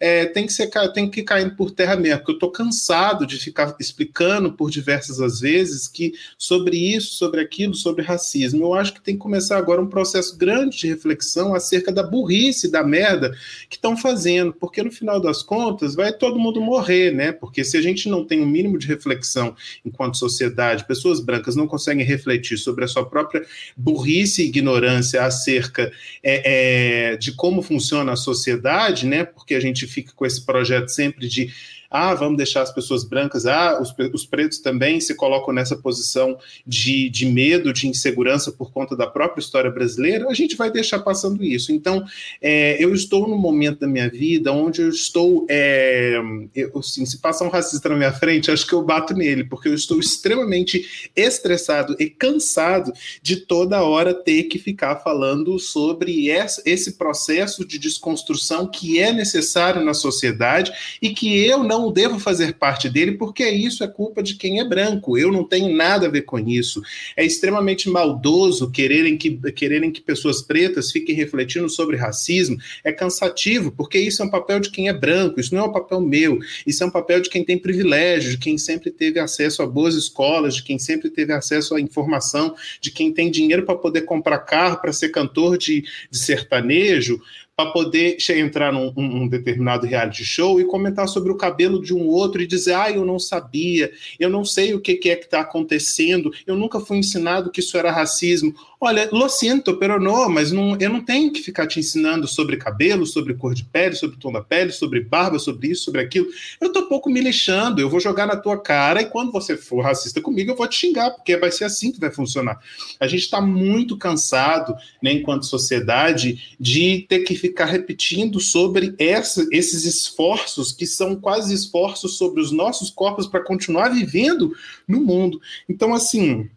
É, 0.01 0.27
tem, 0.27 0.47
que 0.47 0.53
ser, 0.53 0.71
tem 0.95 1.11
que 1.11 1.21
ir 1.21 1.25
caindo 1.25 1.57
por 1.57 1.71
terra 1.71 1.97
mesmo, 1.97 2.19
porque 2.19 2.33
eu 2.33 2.37
estou 2.37 2.51
cansado 2.51 3.27
de 3.27 3.37
ficar 3.39 3.75
explicando 3.81 4.53
por 4.53 4.71
diversas 4.71 5.21
as 5.21 5.41
vezes 5.41 5.89
que 5.89 6.13
sobre 6.37 6.77
isso, 6.77 7.15
sobre 7.15 7.41
aquilo, 7.41 7.75
sobre 7.75 8.05
racismo. 8.05 8.65
Eu 8.65 8.75
acho 8.75 8.95
que 8.95 9.01
tem 9.01 9.15
que 9.15 9.21
começar 9.21 9.59
agora 9.59 9.83
um 9.83 9.89
processo 9.89 10.37
grande 10.37 10.79
de 10.79 10.89
reflexão 10.89 11.55
acerca 11.55 11.91
da 11.91 12.03
burrice, 12.03 12.71
da 12.71 12.85
merda 12.85 13.37
que 13.69 13.77
estão 13.77 13.97
fazendo, 13.97 14.53
porque 14.53 14.83
no 14.83 14.91
final 14.91 15.21
das 15.21 15.43
contas 15.43 15.95
vai 15.95 16.13
todo 16.13 16.39
mundo 16.39 16.61
morrer, 16.61 17.13
né? 17.13 17.33
Porque 17.33 17.65
se 17.65 17.77
a 17.77 17.83
gente 17.83 18.09
não 18.09 18.25
tem 18.25 18.41
um 18.41 18.47
mínimo 18.47 18.79
de 18.79 18.87
reflexão 18.87 19.57
enquanto 19.85 20.17
sociedade, 20.17 20.87
pessoas 20.87 21.21
brancas 21.21 21.57
não 21.57 21.67
conseguem 21.67 22.05
refletir 22.05 22.57
sobre 22.57 22.85
a 22.85 22.89
sua 22.89 23.05
própria 23.05 23.45
burrice 23.77 24.43
e 24.43 24.47
ignorância 24.47 25.25
acerca 25.25 25.91
é, 26.23 27.13
é, 27.13 27.17
de 27.17 27.33
como 27.33 27.63
funciona 27.63 28.13
a 28.13 28.17
sociedade, 28.17 29.07
né? 29.07 29.25
Porque 29.25 29.55
a 29.55 29.61
gente 29.61 29.88
fica 29.89 30.13
com 30.15 30.25
esse 30.27 30.45
projeto 30.45 30.89
sempre 30.89 31.27
de 31.29 31.51
ah, 31.91 32.15
vamos 32.15 32.37
deixar 32.37 32.63
as 32.63 32.73
pessoas 32.73 33.05
brancas, 33.05 33.47
ah, 33.47 33.81
os, 33.81 33.95
os 34.13 34.27
pretos 34.27 34.59
também 34.59 35.01
se 35.01 35.15
colocam 35.15 35.55
nessa 35.55 35.77
posição 35.77 36.39
de, 36.67 37.09
de 37.09 37.27
medo, 37.27 37.73
de 37.73 37.89
insegurança 37.89 38.53
por 38.53 38.71
conta 38.71 38.95
da 38.95 39.07
própria 39.07 39.41
história 39.41 39.71
brasileira, 39.71 40.29
a 40.29 40.35
gente 40.35 40.57
vai 40.57 40.71
deixar 40.71 40.99
passando 40.99 41.43
isso. 41.43 41.73
Então, 41.73 42.05
é, 42.43 42.83
eu 42.83 42.93
estou 42.95 43.27
num 43.27 43.39
momento 43.39 43.81
da 43.81 43.87
minha 43.87 44.09
vida 44.09 44.53
onde 44.53 44.83
eu 44.83 44.89
estou, 44.89 45.47
é, 45.49 46.19
eu, 46.55 46.79
assim, 46.79 47.07
se 47.07 47.19
passar 47.19 47.47
um 47.47 47.51
racista 47.51 47.89
na 47.89 47.97
minha 47.97 48.13
frente, 48.13 48.51
acho 48.51 48.67
que 48.67 48.75
eu 48.75 48.83
bato 48.83 49.15
nele, 49.15 49.45
porque 49.45 49.69
eu 49.69 49.75
estou 49.75 49.99
extremamente 49.99 51.11
estressado 51.17 51.97
e 51.99 52.11
cansado 52.11 52.93
de 53.23 53.37
toda 53.37 53.83
hora 53.83 54.13
ter 54.13 54.45
que 54.45 54.59
ficar 54.59 54.97
falando 54.97 55.59
sobre 55.59 56.29
esse 56.65 56.93
processo 56.99 57.65
de 57.65 57.79
desconstrução 57.79 58.67
que 58.67 58.99
é 58.99 59.13
necessário 59.13 59.85
na 59.85 59.95
sociedade 59.95 60.73
e 61.01 61.11
que 61.11 61.45
eu 61.45 61.65
não 61.65 61.78
devo 61.93 62.19
fazer 62.19 62.55
parte 62.55 62.89
dele, 62.89 63.13
porque 63.13 63.49
isso 63.49 63.83
é 63.83 63.89
culpa 63.89 64.23
de 64.23 64.35
quem 64.35 64.61
é 64.61 64.65
branco. 64.65 65.17
Eu 65.17 65.33
não 65.33 65.45
tenho 65.45 65.75
nada 65.75 66.07
a 66.07 66.11
ver 66.11 66.23
com 66.23 66.39
isso. 66.39 66.83
É 67.17 67.25
extremamente 67.25 67.89
maldoso 67.89 68.71
quererem 68.71 69.17
que, 69.17 69.31
quererem 69.53 69.91
que 69.91 70.01
pessoas 70.01 70.43
pretas 70.43 70.91
fiquem 70.91 71.15
refletindo 71.15 71.69
sobre 71.69 71.97
racismo. 71.97 72.59
É 72.85 72.93
cansativo, 72.93 73.73
porque 73.73 73.99
isso 73.99 74.23
é 74.23 74.25
um 74.25 74.31
papel 74.31 74.61
de 74.61 74.71
quem 74.71 74.89
é 74.89 74.93
branco, 74.93 75.41
isso 75.41 75.55
não 75.55 75.65
é 75.65 75.67
um 75.69 75.73
papel 75.73 76.01
meu. 76.01 76.39
Isso 76.67 76.83
é 76.83 76.87
um 76.87 76.91
papel 76.91 77.21
de 77.21 77.31
quem 77.31 77.45
tem 77.45 77.59
privilégio, 77.59 78.33
de 78.33 78.39
quem 78.39 78.59
sempre 78.59 78.91
teve 78.91 79.19
acesso 79.19 79.63
a 79.63 79.67
boas 79.67 79.95
escolas, 79.95 80.57
de 80.57 80.63
quem 80.63 80.79
sempre 80.79 81.11
teve 81.11 81.33
acesso 81.33 81.75
à 81.75 81.81
informação, 81.81 82.55
de 82.81 82.91
quem 82.91 83.13
tem 83.13 83.31
dinheiro 83.31 83.65
para 83.65 83.77
poder 83.77 84.03
comprar 84.03 84.39
carro, 84.39 84.81
para 84.81 84.93
ser 84.93 85.11
cantor 85.11 85.57
de, 85.57 85.85
de 86.11 86.19
sertanejo, 86.19 87.21
para 87.59 87.73
poder 87.73 88.17
entrar 88.37 88.73
num 88.73 88.93
um, 88.97 89.23
um 89.23 89.29
determinado 89.29 89.85
reality 89.85 90.25
show 90.25 90.61
e 90.61 90.65
comentar 90.65 91.09
sobre 91.09 91.33
o 91.33 91.37
cabelo 91.37 91.83
de 91.83 91.93
um 91.93 92.07
outro 92.07 92.41
e 92.41 92.47
dizer, 92.47 92.75
ah, 92.75 92.89
eu 92.89 93.05
não 93.05 93.19
sabia, 93.19 93.91
eu 94.17 94.31
não 94.31 94.45
sei 94.45 94.75
o 94.75 94.81
que, 94.81 94.95
que 94.95 95.11
é 95.11 95.17
que 95.17 95.25
está 95.25 95.41
acontecendo, 95.41 96.31
eu 96.47 96.55
nunca 96.55 96.79
fui 96.79 96.99
ensinado 96.99 97.51
que 97.51 97.59
isso 97.59 97.77
era 97.77 97.91
racismo. 97.91 98.55
Olha, 98.81 99.09
lo 99.11 99.29
siento, 99.29 99.77
pero 99.77 99.99
no, 99.99 100.29
mas 100.29 100.53
não, 100.53 100.77
eu 100.79 100.89
não 100.89 101.05
tenho 101.05 101.33
que 101.33 101.41
ficar 101.41 101.67
te 101.67 101.81
ensinando 101.81 102.29
sobre 102.29 102.57
cabelo, 102.57 103.05
sobre 103.05 103.35
cor 103.35 103.53
de 103.53 103.65
pele, 103.65 103.97
sobre 103.97 104.17
tom 104.19 104.31
da 104.31 104.41
pele, 104.41 104.71
sobre 104.71 105.01
barba, 105.01 105.37
sobre 105.41 105.73
isso, 105.73 105.83
sobre 105.83 106.01
aquilo. 106.01 106.29
Eu 106.61 106.71
tô 106.71 106.87
pouco 106.87 107.11
me 107.11 107.21
lixando, 107.21 107.81
eu 107.81 107.91
vou 107.91 107.99
jogar 107.99 108.25
na 108.25 108.37
tua 108.37 108.57
cara 108.57 109.03
e 109.03 109.07
quando 109.07 109.33
você 109.33 109.57
for 109.57 109.81
racista 109.81 110.21
comigo, 110.21 110.53
eu 110.53 110.57
vou 110.57 110.69
te 110.69 110.77
xingar, 110.77 111.11
porque 111.11 111.37
vai 111.37 111.51
ser 111.51 111.65
assim 111.65 111.91
que 111.91 111.99
vai 111.99 112.13
funcionar. 112.13 112.61
A 113.01 113.09
gente 113.09 113.23
está 113.23 113.41
muito 113.41 113.99
cansado, 113.99 114.77
né, 115.03 115.11
enquanto 115.11 115.45
sociedade, 115.45 116.57
de 116.61 117.05
ter 117.09 117.25
que 117.25 117.35
ficar 117.49 117.67
repetindo 117.67 118.41
sobre 118.41 118.95
essa, 118.99 119.47
esses 119.51 119.85
esforços, 119.85 120.73
que 120.73 120.87
são 120.87 121.17
quase 121.17 121.53
esforços 121.55 122.17
sobre 122.17 122.41
os 122.41 122.53
nossos 122.53 122.91
corpos 122.91 123.27
para 123.27 123.45
continuar 123.45 123.89
vivendo 123.89 124.55
no 124.87 125.01
mundo. 125.01 125.41
Então, 125.69 125.95
assim. 125.95 126.49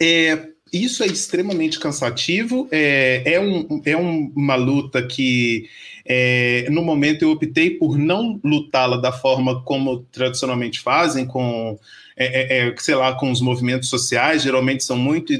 É, 0.00 0.48
isso 0.72 1.02
é 1.02 1.06
extremamente 1.06 1.78
cansativo, 1.78 2.66
é, 2.72 3.34
é, 3.34 3.38
um, 3.38 3.82
é 3.84 3.94
um, 3.94 4.32
uma 4.34 4.54
luta 4.54 5.06
que, 5.06 5.68
é, 6.02 6.66
no 6.70 6.82
momento, 6.82 7.22
eu 7.22 7.30
optei 7.30 7.70
por 7.70 7.98
não 7.98 8.40
lutá-la 8.42 8.96
da 8.96 9.12
forma 9.12 9.62
como 9.64 9.98
tradicionalmente 10.10 10.80
fazem, 10.80 11.26
com 11.26 11.78
é, 12.16 12.66
é, 12.66 12.68
é, 12.68 12.74
sei 12.78 12.94
lá, 12.94 13.14
com 13.14 13.30
os 13.30 13.40
movimentos 13.40 13.88
sociais, 13.88 14.42
geralmente 14.42 14.84
são 14.84 14.96
muito 14.96 15.32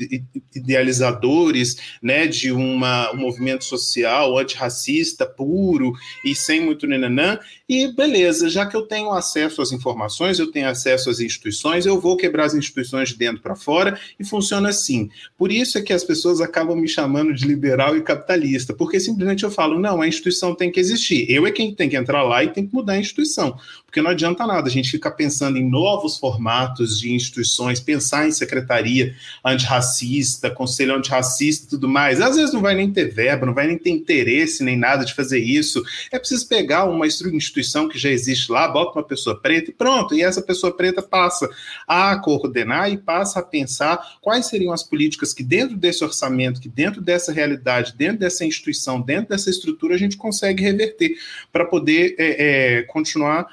idealizadores, 0.55 1.77
né, 2.03 2.27
de 2.27 2.53
uma, 2.53 3.13
um 3.13 3.17
movimento 3.17 3.65
social 3.65 4.39
antirracista 4.39 5.27
puro 5.27 5.93
e 6.25 6.35
sem 6.35 6.61
muito 6.61 6.87
nenanã, 6.87 7.39
e 7.69 7.93
beleza, 7.95 8.51
já 8.51 8.67
que 8.67 8.77
eu 8.77 8.83
tenho 8.83 9.13
acesso 9.13 9.63
às 9.63 9.73
informações, 9.73 10.39
eu 10.39 10.51
tenho 10.51 10.69
acesso 10.69 11.09
às 11.09 11.21
instituições, 11.21 11.87
eu 11.87 12.01
vou 12.01 12.17
quebrar 12.17 12.45
as 12.45 12.55
instituições 12.55 13.11
de 13.11 13.17
dentro 13.17 13.43
para 13.43 13.57
fora 13.57 13.99
e 14.19 14.25
funciona 14.25 14.69
assim. 14.69 15.09
Por 15.39 15.51
isso 15.51 15.79
é 15.79 15.83
que 15.83 15.93
as 15.93 16.05
pessoas 16.05 16.41
acabam 16.41 16.77
me 16.77 16.89
chamando 16.89 17.33
de 17.33 17.47
liberal 17.47 17.97
e 17.97 18.03
capitalista, 18.03 18.75
porque 18.75 19.01
simplesmente 19.01 19.45
eu 19.45 19.51
falo, 19.51 19.79
não, 19.79 20.03
a 20.03 20.09
instituição 20.09 20.55
tem 20.55 20.71
que 20.71 20.81
existir. 20.81 21.31
Eu 21.31 21.47
é 21.47 21.51
quem 21.51 21.75
tem 21.75 21.89
que 21.89 21.97
entrar 21.97 22.23
lá 22.23 22.45
e 22.45 22.49
tem 22.49 22.67
que 22.67 22.75
mudar 22.75 22.95
a 22.95 22.99
instituição, 22.99 23.57
porque 23.93 24.01
não 24.01 24.11
adianta 24.11 24.47
nada 24.47 24.69
a 24.69 24.71
gente 24.71 24.91
ficar 24.91 25.11
pensando 25.11 25.59
em 25.59 25.69
novos 25.69 26.17
formatos 26.17 26.99
de 26.99 27.13
instituições, 27.13 27.79
pensar 27.79 28.27
em 28.27 28.33
secretaria 28.33 29.15
antirracista, 29.45 30.51
conselho 30.51 30.95
antirracista 30.95 31.67
e 31.67 31.69
tudo 31.69 31.87
mais. 31.87 32.19
Às 32.19 32.37
vezes 32.37 32.55
não 32.55 32.63
vai 32.63 32.75
nem 32.75 32.91
ter 32.91 33.13
verba, 33.13 33.45
não 33.45 33.53
vai 33.53 33.67
nem 33.67 33.77
ter 33.77 33.91
interesse 33.91 34.65
nem 34.65 34.79
nada 34.79 35.05
de 35.05 35.13
fazer 35.13 35.41
isso. 35.41 35.83
É 36.11 36.19
preciso 36.19 36.49
pegar 36.49 36.87
uma 36.87 37.07
instituição 37.07 37.87
que 37.87 37.99
já 37.99 38.09
existe 38.09 38.51
lá, 38.51 38.67
bota 38.67 38.99
uma 38.99 39.05
pessoa 39.05 39.39
preta 39.39 39.69
e 39.69 39.75
pronto, 39.75 40.15
e 40.15 40.23
essa 40.23 40.41
pessoa 40.41 40.75
preta 40.75 41.03
passa 41.03 41.47
a 41.87 42.17
coordenar 42.17 42.91
e 42.91 42.97
passa 42.97 43.41
a 43.41 43.43
pensar 43.43 44.17
quais 44.23 44.47
seriam 44.47 44.73
as 44.73 44.83
políticas 44.83 45.35
que 45.35 45.43
dentro 45.43 45.77
desse 45.77 46.03
orçamento, 46.03 46.63
que 46.63 46.69
dentro 46.71 47.03
dessa 47.03 47.31
realidade, 47.31 47.93
dentro 47.95 48.21
dessa 48.21 48.43
instituição, 48.43 49.03
dentro 49.03 49.29
dessa 49.29 49.51
estrutura, 49.51 49.95
a 49.95 49.99
gente 49.99 50.17
consegue 50.17 50.63
reverter 50.63 51.15
para 51.53 51.67
poder 51.67 52.15
é, 52.19 52.79
é, 52.79 52.83
continuar 52.85 53.47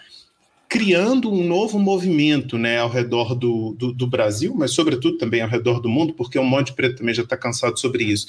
criando 0.69 1.33
um 1.33 1.43
novo 1.43 1.79
movimento 1.79 2.55
né, 2.55 2.77
ao 2.77 2.89
redor 2.89 3.33
do, 3.33 3.73
do, 3.73 3.91
do, 3.91 4.05
Brasil, 4.05 4.53
mas 4.55 4.71
sobretudo 4.71 5.17
também 5.17 5.41
ao 5.41 5.49
redor 5.49 5.79
do 5.79 5.89
mundo, 5.89 6.13
porque 6.13 6.37
um 6.37 6.45
monte 6.45 6.67
de 6.67 6.73
preto 6.73 6.97
também 6.97 7.15
já 7.15 7.23
está 7.23 7.35
cansado 7.35 7.79
sobre 7.79 8.03
isso. 8.03 8.27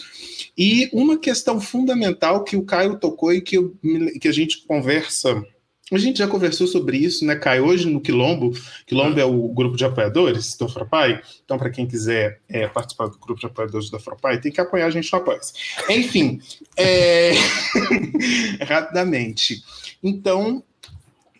E 0.56 0.88
uma 0.90 1.18
questão 1.18 1.60
fundamental 1.60 2.42
que 2.42 2.56
o 2.56 2.64
Caio 2.64 2.98
tocou 2.98 3.30
e 3.30 3.42
que, 3.42 3.58
eu, 3.58 3.76
que 4.18 4.26
a 4.26 4.32
gente 4.32 4.64
conversa 4.66 5.44
a 5.92 5.98
gente 5.98 6.20
já 6.20 6.28
conversou 6.28 6.68
sobre 6.68 6.98
isso, 6.98 7.24
né, 7.26 7.34
Caio? 7.34 7.66
Hoje 7.66 7.90
no 7.90 8.00
Quilombo, 8.00 8.52
Quilombo 8.86 9.18
é 9.18 9.24
o 9.24 9.48
grupo 9.48 9.76
de 9.76 9.84
apoiadores 9.84 10.56
do 10.56 10.66
Afropai, 10.66 11.20
então 11.44 11.58
para 11.58 11.68
quem 11.68 11.84
quiser 11.84 12.40
é, 12.48 12.68
participar 12.68 13.08
do 13.08 13.18
grupo 13.18 13.40
de 13.40 13.46
apoiadores 13.46 13.90
do 13.90 13.96
Afropai, 13.96 14.40
tem 14.40 14.52
que 14.52 14.60
apoiar 14.60 14.86
a 14.86 14.90
gente 14.90 15.12
no 15.12 15.18
Apoia. 15.18 15.40
Enfim, 15.88 16.40
é... 16.76 17.32
rapidamente. 18.64 19.64
Então, 20.00 20.62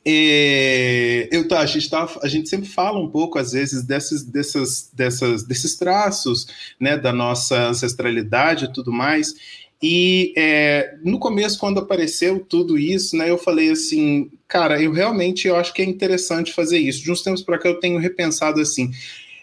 eu, 0.04 1.46
tá, 1.46 1.60
a, 1.60 1.66
gente 1.66 1.90
tá, 1.90 2.08
a 2.22 2.28
gente 2.28 2.48
sempre 2.48 2.68
fala 2.68 2.98
um 2.98 3.08
pouco, 3.08 3.38
às 3.38 3.52
vezes, 3.52 3.82
desses, 3.82 4.22
dessas, 4.22 4.90
dessas, 4.92 5.42
desses 5.42 5.76
traços 5.76 6.46
né, 6.78 6.96
da 6.96 7.12
nossa 7.12 7.68
ancestralidade 7.68 8.66
e 8.66 8.72
tudo 8.72 8.92
mais, 8.92 9.34
e 9.82 10.34
é, 10.36 10.98
no 11.02 11.18
começo, 11.18 11.58
quando 11.58 11.80
apareceu 11.80 12.40
tudo 12.40 12.78
isso, 12.78 13.16
né, 13.16 13.30
eu 13.30 13.38
falei 13.38 13.70
assim, 13.70 14.30
cara, 14.46 14.80
eu 14.80 14.92
realmente 14.92 15.48
eu 15.48 15.56
acho 15.56 15.72
que 15.72 15.80
é 15.80 15.84
interessante 15.86 16.52
fazer 16.52 16.78
isso. 16.78 17.02
De 17.02 17.10
uns 17.10 17.22
tempos 17.22 17.42
para 17.42 17.58
cá 17.58 17.68
eu 17.68 17.80
tenho 17.80 17.98
repensado 17.98 18.60
assim, 18.60 18.90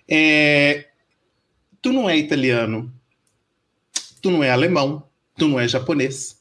é, 0.08 0.86
tu 1.82 1.92
não 1.92 2.08
é 2.08 2.16
italiano, 2.18 2.94
tu 4.22 4.30
não 4.30 4.44
é 4.44 4.52
alemão, 4.52 5.04
tu 5.36 5.48
não 5.48 5.60
é 5.60 5.68
japonês. 5.68 6.38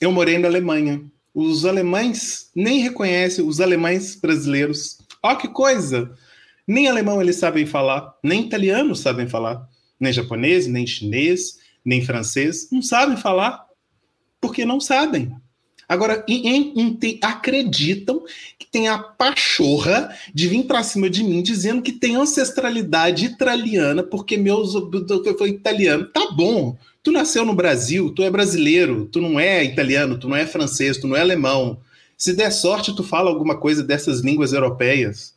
Eu 0.00 0.10
morei 0.10 0.38
na 0.38 0.48
Alemanha. 0.48 1.02
Os 1.40 1.64
alemães 1.64 2.50
nem 2.52 2.80
reconhecem 2.80 3.46
os 3.46 3.60
alemães 3.60 4.16
brasileiros. 4.16 4.98
Ó 5.22 5.36
que 5.36 5.46
coisa! 5.46 6.10
Nem 6.66 6.88
alemão 6.88 7.22
eles 7.22 7.36
sabem 7.36 7.64
falar, 7.64 8.12
nem 8.24 8.46
italiano 8.46 8.96
sabem 8.96 9.28
falar, 9.28 9.64
nem 10.00 10.12
japonês, 10.12 10.66
nem 10.66 10.84
chinês 10.84 11.56
nem 11.84 12.04
francês, 12.04 12.68
não 12.72 12.82
sabem 12.82 13.16
falar, 13.16 13.64
porque 14.40 14.64
não 14.64 14.80
sabem. 14.80 15.32
Agora, 15.88 16.24
em, 16.28 16.48
em, 16.48 16.72
em, 16.76 17.18
acreditam 17.22 18.24
que 18.58 18.66
tem 18.66 18.88
a 18.88 18.98
pachorra 18.98 20.12
de 20.34 20.48
vir 20.48 20.64
para 20.64 20.82
cima 20.82 21.08
de 21.08 21.22
mim 21.22 21.40
dizendo 21.40 21.82
que 21.82 21.92
tem 21.92 22.16
ancestralidade 22.16 23.26
italiana, 23.26 24.02
porque 24.02 24.36
meus 24.36 24.74
eu 24.74 25.38
foi 25.38 25.50
italiano. 25.50 26.04
Tá 26.08 26.32
bom. 26.32 26.76
Tu 27.08 27.12
nasceu 27.12 27.42
no 27.42 27.54
Brasil, 27.54 28.10
tu 28.10 28.22
é 28.22 28.30
brasileiro, 28.30 29.06
tu 29.06 29.18
não 29.18 29.40
é 29.40 29.64
italiano, 29.64 30.18
tu 30.18 30.28
não 30.28 30.36
é 30.36 30.44
francês, 30.44 30.98
tu 30.98 31.08
não 31.08 31.16
é 31.16 31.22
alemão. 31.22 31.80
Se 32.18 32.34
der 32.34 32.50
sorte, 32.50 32.94
tu 32.94 33.02
fala 33.02 33.30
alguma 33.30 33.56
coisa 33.56 33.82
dessas 33.82 34.20
línguas 34.20 34.52
europeias. 34.52 35.34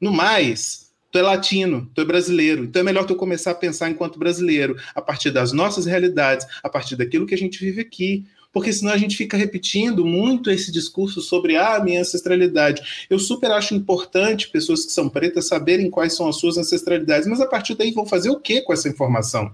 No 0.00 0.12
mais, 0.12 0.90
tu 1.12 1.18
é 1.20 1.22
latino, 1.22 1.88
tu 1.94 2.00
é 2.00 2.04
brasileiro. 2.04 2.64
Então 2.64 2.80
é 2.80 2.84
melhor 2.84 3.04
tu 3.04 3.14
começar 3.14 3.52
a 3.52 3.54
pensar 3.54 3.88
enquanto 3.88 4.18
brasileiro, 4.18 4.76
a 4.92 5.00
partir 5.00 5.30
das 5.30 5.52
nossas 5.52 5.86
realidades, 5.86 6.48
a 6.60 6.68
partir 6.68 6.96
daquilo 6.96 7.26
que 7.26 7.34
a 7.36 7.38
gente 7.38 7.60
vive 7.60 7.80
aqui. 7.80 8.26
Porque 8.52 8.72
senão 8.72 8.92
a 8.92 8.98
gente 8.98 9.16
fica 9.16 9.36
repetindo 9.36 10.04
muito 10.04 10.50
esse 10.50 10.72
discurso 10.72 11.20
sobre 11.20 11.56
ah, 11.56 11.78
minha 11.78 12.00
ancestralidade. 12.00 13.06
Eu 13.08 13.20
super 13.20 13.52
acho 13.52 13.72
importante 13.72 14.50
pessoas 14.50 14.84
que 14.84 14.90
são 14.90 15.08
pretas 15.08 15.46
saberem 15.46 15.88
quais 15.88 16.16
são 16.16 16.28
as 16.28 16.40
suas 16.40 16.58
ancestralidades, 16.58 17.28
mas 17.28 17.40
a 17.40 17.46
partir 17.46 17.76
daí 17.76 17.92
vão 17.92 18.04
fazer 18.04 18.30
o 18.30 18.40
que 18.40 18.62
com 18.62 18.72
essa 18.72 18.88
informação? 18.88 19.52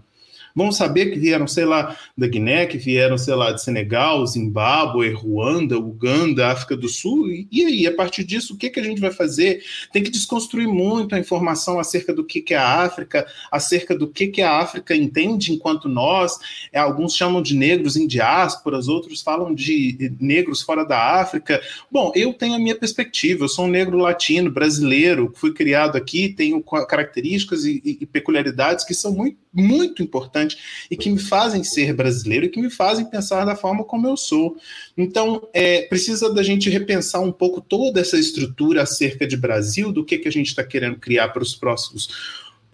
Vão 0.55 0.73
saber 0.73 1.11
que 1.11 1.19
vieram, 1.19 1.47
sei 1.47 1.65
lá, 1.65 1.97
da 2.17 2.27
Guiné, 2.27 2.67
que 2.67 2.79
vieram, 2.79 3.17
sei 3.17 3.35
lá, 3.35 3.53
de 3.53 3.63
Senegal, 3.63 4.27
Zimbábue, 4.27 5.13
Ruanda, 5.13 5.79
Uganda, 5.79 6.49
África 6.49 6.77
do 6.77 6.89
Sul. 6.89 7.29
E, 7.31 7.49
e 7.51 7.65
aí, 7.65 7.87
a 7.87 7.95
partir 7.95 8.25
disso, 8.25 8.55
o 8.55 8.57
que, 8.57 8.71
que 8.71 8.81
a 8.81 8.83
gente 8.83 9.01
vai 9.01 9.11
fazer? 9.11 9.63
Tem 9.93 10.03
que 10.03 10.11
desconstruir 10.11 10.67
muito 10.67 11.15
a 11.15 11.19
informação 11.19 11.79
acerca 11.79 12.13
do 12.13 12.25
que, 12.25 12.41
que 12.41 12.55
é 12.55 12.59
a 12.59 12.83
África, 12.83 13.27
acerca 13.51 13.97
do 13.97 14.09
que, 14.09 14.29
que 14.29 14.43
a 14.43 14.59
África 14.59 14.95
entende 14.95 15.53
enquanto 15.53 15.89
nós. 15.89 16.39
É, 16.73 16.79
alguns 16.79 17.15
chamam 17.15 17.43
de 17.43 17.55
negros 17.55 17.97
em 17.97 18.07
diásporas, 18.07 18.89
outros 18.89 19.23
falam 19.23 19.55
de 19.55 20.13
negros 20.21 20.63
fora 20.63 20.85
da 20.85 21.21
África. 21.21 21.61
Bom, 21.91 22.13
eu 22.15 22.33
tenho 22.33 22.55
a 22.55 22.59
minha 22.59 22.75
perspectiva. 22.75 23.45
Eu 23.45 23.49
sou 23.49 23.67
um 23.67 23.71
negro 23.71 23.99
latino, 23.99 24.51
brasileiro, 24.51 25.33
fui 25.37 25.53
criado 25.53 25.97
aqui, 25.97 26.29
tenho 26.29 26.63
características 26.63 27.65
e, 27.65 27.81
e, 27.85 27.99
e 28.01 28.07
peculiaridades 28.07 28.85
que 28.85 28.95
são 28.95 29.13
muito, 29.13 29.39
muito 29.53 30.03
importantes 30.03 30.40
e 30.91 30.97
que 30.97 31.11
me 31.11 31.19
fazem 31.19 31.65
ser 31.65 31.93
brasileiro 31.93 32.47
e 32.47 32.49
que 32.49 32.61
me 32.61 32.71
fazem 32.71 33.05
pensar 33.05 33.45
da 33.45 33.57
forma 33.57 33.85
como 33.85 34.07
eu 34.07 34.17
sou. 34.17 34.57
Então, 34.97 35.49
é, 35.53 35.83
precisa 35.83 36.33
da 36.33 36.43
gente 36.43 36.71
repensar 36.71 37.21
um 37.21 37.33
pouco 37.33 37.61
toda 37.61 38.01
essa 38.01 38.19
estrutura 38.19 38.83
acerca 38.83 39.27
de 39.27 39.37
Brasil, 39.37 39.93
do 39.93 40.05
que, 40.05 40.19
que 40.19 40.29
a 40.29 40.33
gente 40.33 40.49
está 40.49 40.65
querendo 40.65 40.97
criar 40.97 41.29
para 41.29 41.43
os 41.43 41.55
próximos 41.55 42.09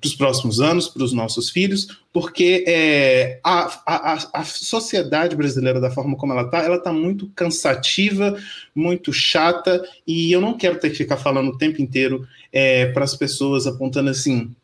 para 0.01 0.09
os 0.09 0.15
próximos 0.15 0.61
anos, 0.61 0.89
para 0.89 1.03
os 1.03 1.13
nossos 1.13 1.51
filhos, 1.51 1.89
porque 2.13 2.65
é, 2.67 3.41
a, 3.43 3.83
a, 3.87 4.41
a 4.41 4.45
sociedade 4.45 5.35
brasileira, 5.35 5.81
da 5.81 5.91
forma 5.91 6.17
como 6.17 6.33
ela 6.33 6.43
está, 6.43 6.59
ela 6.59 6.77
está 6.77 6.93
muito 6.93 7.29
cansativa, 7.35 8.39
muito 8.75 9.13
chata, 9.13 9.83
e 10.07 10.31
eu 10.31 10.41
não 10.41 10.57
quero 10.57 10.79
ter 10.79 10.91
que 10.91 10.97
ficar 10.97 11.17
falando 11.17 11.49
o 11.49 11.59
tempo 11.59 11.81
inteiro 11.81 12.27
é, 12.53 12.87
para 12.87 13.05
as 13.05 13.17
pessoas 13.17 13.67
apontando 13.67 14.11
assim: 14.11 14.55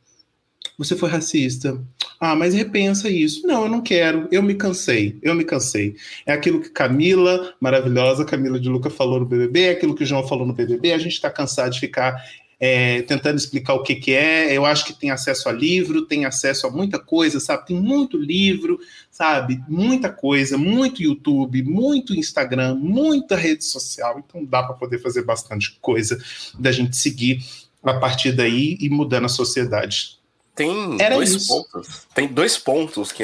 você 0.78 0.96
foi 0.96 1.08
racista. 1.08 1.80
Ah, 2.24 2.36
mas 2.36 2.54
repensa 2.54 3.10
isso. 3.10 3.44
Não, 3.44 3.64
eu 3.64 3.68
não 3.68 3.80
quero. 3.80 4.28
Eu 4.30 4.44
me 4.44 4.54
cansei. 4.54 5.18
Eu 5.20 5.34
me 5.34 5.42
cansei. 5.42 5.96
É 6.24 6.32
aquilo 6.32 6.60
que 6.60 6.70
Camila, 6.70 7.52
maravilhosa, 7.58 8.24
Camila 8.24 8.60
de 8.60 8.68
Luca 8.68 8.88
falou 8.88 9.18
no 9.18 9.26
BBB, 9.26 9.62
é 9.62 9.70
aquilo 9.70 9.92
que 9.92 10.04
o 10.04 10.06
João 10.06 10.24
falou 10.28 10.46
no 10.46 10.52
BBB. 10.52 10.92
A 10.92 10.98
gente 10.98 11.14
está 11.14 11.28
cansado 11.28 11.72
de 11.72 11.80
ficar 11.80 12.14
é, 12.60 13.02
tentando 13.02 13.38
explicar 13.38 13.74
o 13.74 13.82
que, 13.82 13.96
que 13.96 14.12
é. 14.12 14.56
Eu 14.56 14.64
acho 14.64 14.84
que 14.84 14.92
tem 14.92 15.10
acesso 15.10 15.48
a 15.48 15.52
livro, 15.52 16.06
tem 16.06 16.24
acesso 16.24 16.64
a 16.68 16.70
muita 16.70 16.96
coisa, 16.96 17.40
sabe? 17.40 17.66
Tem 17.66 17.76
muito 17.76 18.16
livro, 18.16 18.78
sabe? 19.10 19.60
Muita 19.66 20.08
coisa, 20.08 20.56
muito 20.56 21.02
YouTube, 21.02 21.60
muito 21.64 22.14
Instagram, 22.14 22.76
muita 22.76 23.34
rede 23.34 23.64
social. 23.64 24.22
Então 24.24 24.44
dá 24.44 24.62
para 24.62 24.76
poder 24.76 25.00
fazer 25.00 25.22
bastante 25.22 25.76
coisa 25.80 26.22
da 26.56 26.70
gente 26.70 26.96
seguir 26.96 27.42
a 27.82 27.94
partir 27.94 28.30
daí 28.30 28.78
e 28.80 28.88
mudando 28.88 29.24
a 29.24 29.28
sociedade. 29.28 30.21
Tem 30.54 31.00
Era 31.00 31.16
dois 31.16 31.30
isso. 31.30 31.48
pontos. 31.48 32.06
Tem 32.14 32.28
dois 32.28 32.58
pontos 32.58 33.10
que 33.10 33.22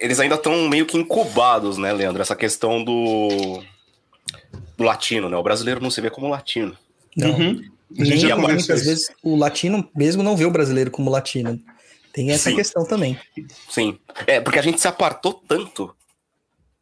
eles 0.00 0.18
ainda 0.18 0.34
estão 0.34 0.68
meio 0.68 0.84
que 0.84 0.98
incubados, 0.98 1.78
né, 1.78 1.92
Leandro? 1.92 2.20
Essa 2.20 2.34
questão 2.34 2.82
do, 2.82 3.62
do 4.76 4.84
latino, 4.84 5.28
né? 5.28 5.36
O 5.36 5.42
brasileiro 5.42 5.80
não 5.80 5.90
se 5.90 6.00
vê 6.00 6.10
como 6.10 6.28
latino. 6.28 6.76
Não. 7.16 7.30
Uhum. 7.30 7.62
Nem, 7.88 8.36
muitas 8.36 8.84
vezes 8.84 9.08
o 9.22 9.36
latino 9.36 9.88
mesmo 9.94 10.22
não 10.22 10.36
vê 10.36 10.44
o 10.44 10.50
brasileiro 10.50 10.90
como 10.90 11.10
latino. 11.10 11.60
Tem 12.12 12.30
essa 12.30 12.50
Sim. 12.50 12.56
questão 12.56 12.84
também. 12.84 13.18
Sim. 13.68 13.98
É, 14.26 14.40
porque 14.40 14.58
a 14.58 14.62
gente 14.62 14.80
se 14.80 14.88
apartou 14.88 15.34
tanto. 15.34 15.94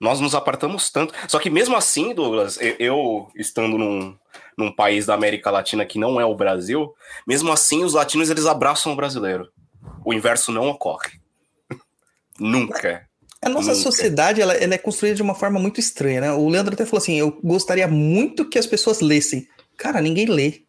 Nós 0.00 0.20
nos 0.20 0.34
apartamos 0.34 0.90
tanto. 0.90 1.12
Só 1.28 1.38
que 1.38 1.50
mesmo 1.50 1.76
assim, 1.76 2.14
Douglas, 2.14 2.58
eu 2.78 3.28
estando 3.36 3.76
num, 3.76 4.16
num 4.56 4.72
país 4.72 5.06
da 5.06 5.14
América 5.14 5.50
Latina 5.50 5.84
que 5.84 5.98
não 5.98 6.20
é 6.20 6.24
o 6.24 6.34
Brasil, 6.34 6.94
mesmo 7.26 7.52
assim 7.52 7.84
os 7.84 7.94
latinos 7.94 8.30
eles 8.30 8.46
abraçam 8.46 8.92
o 8.92 8.96
brasileiro. 8.96 9.50
O 10.04 10.12
inverso 10.12 10.52
não 10.52 10.68
ocorre. 10.68 11.20
Nunca. 12.38 13.08
A 13.40 13.48
nossa 13.48 13.72
Nunca. 13.72 13.82
sociedade 13.82 14.40
ela, 14.40 14.54
ela, 14.54 14.74
é 14.74 14.78
construída 14.78 15.16
de 15.16 15.22
uma 15.22 15.34
forma 15.34 15.60
muito 15.60 15.78
estranha, 15.78 16.20
né? 16.20 16.32
O 16.32 16.48
Leandro 16.48 16.74
até 16.74 16.84
falou 16.84 16.98
assim: 16.98 17.18
eu 17.18 17.38
gostaria 17.42 17.86
muito 17.86 18.48
que 18.48 18.58
as 18.58 18.66
pessoas 18.66 19.00
lessem. 19.00 19.46
Cara, 19.76 20.00
ninguém 20.00 20.26
lê. 20.26 20.62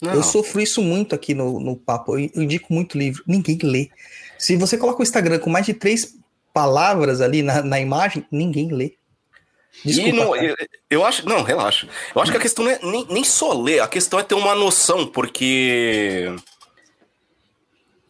Não. 0.00 0.14
Eu 0.14 0.22
sofro 0.22 0.60
isso 0.60 0.82
muito 0.82 1.14
aqui 1.14 1.34
no, 1.34 1.60
no 1.60 1.76
papo. 1.76 2.18
Eu, 2.18 2.30
eu 2.34 2.42
indico 2.42 2.72
muito 2.72 2.96
livro. 2.96 3.22
Ninguém 3.26 3.58
lê. 3.62 3.90
Se 4.38 4.56
você 4.56 4.78
coloca 4.78 5.00
o 5.00 5.02
Instagram 5.02 5.38
com 5.38 5.50
mais 5.50 5.66
de 5.66 5.74
três 5.74 6.14
palavras 6.52 7.20
ali 7.20 7.42
na, 7.42 7.62
na 7.62 7.80
imagem, 7.80 8.26
ninguém 8.30 8.72
lê. 8.72 8.94
Desculpa, 9.84 10.16
não, 10.16 10.36
eu, 10.36 10.56
eu, 10.90 11.04
acho. 11.04 11.26
Não, 11.28 11.42
relaxa. 11.42 11.88
Eu 12.14 12.20
acho 12.20 12.32
que 12.32 12.38
a 12.38 12.40
questão 12.40 12.64
não 12.64 12.72
é 12.72 12.78
nem, 12.82 13.06
nem 13.08 13.24
só 13.24 13.52
ler, 13.52 13.80
a 13.80 13.88
questão 13.88 14.18
é 14.18 14.22
ter 14.22 14.34
uma 14.34 14.54
noção, 14.54 15.06
porque. 15.06 16.26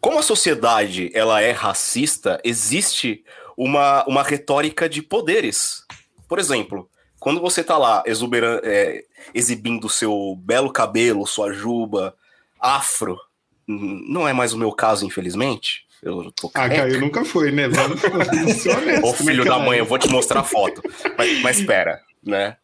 Como 0.01 0.19
a 0.19 0.23
sociedade 0.23 1.11
ela 1.15 1.43
é 1.43 1.51
racista, 1.51 2.41
existe 2.43 3.25
uma, 3.57 4.05
uma 4.07 4.23
retórica 4.23 4.89
de 4.89 5.03
poderes. 5.03 5.85
Por 6.27 6.39
exemplo, 6.39 6.89
quando 7.19 7.41
você 7.41 7.63
tá 7.63 7.77
lá 7.77 8.03
exuberando, 8.07 8.63
é, 8.65 9.05
exibindo 9.35 9.89
seu 9.89 10.35
belo 10.39 10.73
cabelo, 10.73 11.27
sua 11.27 11.53
juba, 11.53 12.15
afro, 12.59 13.19
não 13.67 14.27
é 14.27 14.33
mais 14.33 14.55
o 14.55 14.59
meu 14.59 14.73
caso, 14.73 15.05
infelizmente. 15.05 15.87
Eu 16.03 16.33
tô 16.33 16.51
ah, 16.55 16.69
Caio 16.69 16.99
nunca 16.99 17.25
foi, 17.25 17.53
né? 17.53 17.69
Vamos, 17.69 18.01
ser 18.01 18.75
honesto, 18.75 19.05
Ô 19.07 19.13
filho 19.13 19.45
da 19.45 19.59
mãe, 19.59 19.79
eu 19.79 19.85
vou 19.85 19.99
te 19.99 20.09
mostrar 20.09 20.41
a 20.41 20.45
foto. 20.45 20.83
mas, 21.17 21.43
mas 21.43 21.59
espera, 21.59 22.01
né? 22.25 22.57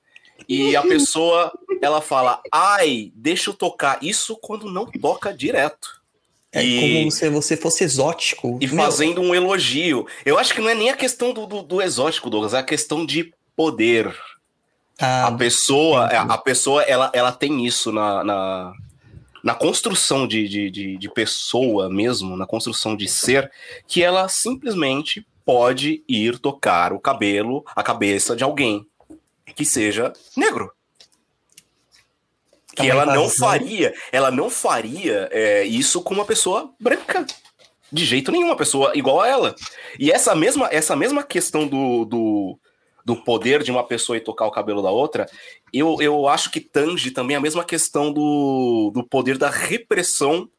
E 0.48 0.74
a 0.74 0.82
pessoa, 0.82 1.52
ela 1.82 2.00
fala, 2.00 2.40
ai, 2.52 3.12
deixa 3.14 3.50
eu 3.50 3.54
tocar. 3.54 3.98
Isso 4.02 4.36
quando 4.36 4.70
não 4.70 4.86
toca 4.86 5.34
direto. 5.34 5.95
É 6.56 6.64
e... 6.64 6.98
como 6.98 7.10
se 7.10 7.28
você 7.28 7.56
fosse 7.56 7.84
exótico. 7.84 8.58
E 8.60 8.66
Meu... 8.66 8.76
fazendo 8.76 9.20
um 9.20 9.34
elogio. 9.34 10.06
Eu 10.24 10.38
acho 10.38 10.54
que 10.54 10.60
não 10.60 10.70
é 10.70 10.74
nem 10.74 10.88
a 10.88 10.96
questão 10.96 11.32
do, 11.32 11.46
do, 11.46 11.62
do 11.62 11.82
exótico, 11.82 12.30
Douglas, 12.30 12.54
é 12.54 12.58
a 12.58 12.62
questão 12.62 13.04
de 13.04 13.32
poder. 13.54 14.14
Ah, 14.98 15.26
a 15.26 15.32
pessoa, 15.32 16.06
a, 16.06 16.22
a 16.22 16.38
pessoa 16.38 16.82
ela, 16.82 17.10
ela 17.12 17.30
tem 17.30 17.66
isso 17.66 17.92
na, 17.92 18.24
na, 18.24 18.72
na 19.44 19.54
construção 19.54 20.26
de, 20.26 20.48
de, 20.48 20.70
de, 20.70 20.96
de, 20.96 21.10
pessoa 21.10 21.90
mesmo, 21.90 22.34
na 22.34 22.46
construção 22.46 22.96
de 22.96 23.06
ser, 23.06 23.50
que 23.86 24.02
ela 24.02 24.26
simplesmente 24.28 25.26
pode 25.44 26.02
ir 26.08 26.38
tocar 26.38 26.94
o 26.94 26.98
cabelo, 26.98 27.62
a 27.76 27.82
cabeça 27.82 28.34
de 28.34 28.42
alguém 28.42 28.86
que 29.54 29.64
seja 29.66 30.12
negro. 30.34 30.72
Que 32.76 32.90
ela 32.90 33.06
não 33.06 33.28
faria, 33.28 33.94
ela 34.12 34.30
não 34.30 34.50
faria 34.50 35.28
é, 35.32 35.64
isso 35.64 36.02
com 36.02 36.14
uma 36.14 36.24
pessoa 36.24 36.70
branca. 36.78 37.26
De 37.90 38.04
jeito 38.04 38.32
nenhum, 38.32 38.46
uma 38.46 38.56
pessoa 38.56 38.92
igual 38.94 39.20
a 39.20 39.28
ela. 39.28 39.54
E 39.98 40.10
essa 40.10 40.34
mesma, 40.34 40.68
essa 40.70 40.94
mesma 40.96 41.22
questão 41.22 41.66
do, 41.66 42.04
do 42.04 42.58
do 43.06 43.14
poder 43.14 43.62
de 43.62 43.70
uma 43.70 43.84
pessoa 43.84 44.18
e 44.18 44.20
tocar 44.20 44.46
o 44.46 44.50
cabelo 44.50 44.82
da 44.82 44.90
outra, 44.90 45.26
eu, 45.72 45.96
eu 46.00 46.26
acho 46.26 46.50
que 46.50 46.58
tange 46.58 47.12
também 47.12 47.36
a 47.36 47.40
mesma 47.40 47.64
questão 47.64 48.12
do, 48.12 48.90
do 48.92 49.04
poder 49.04 49.38
da 49.38 49.48
repressão 49.48 50.50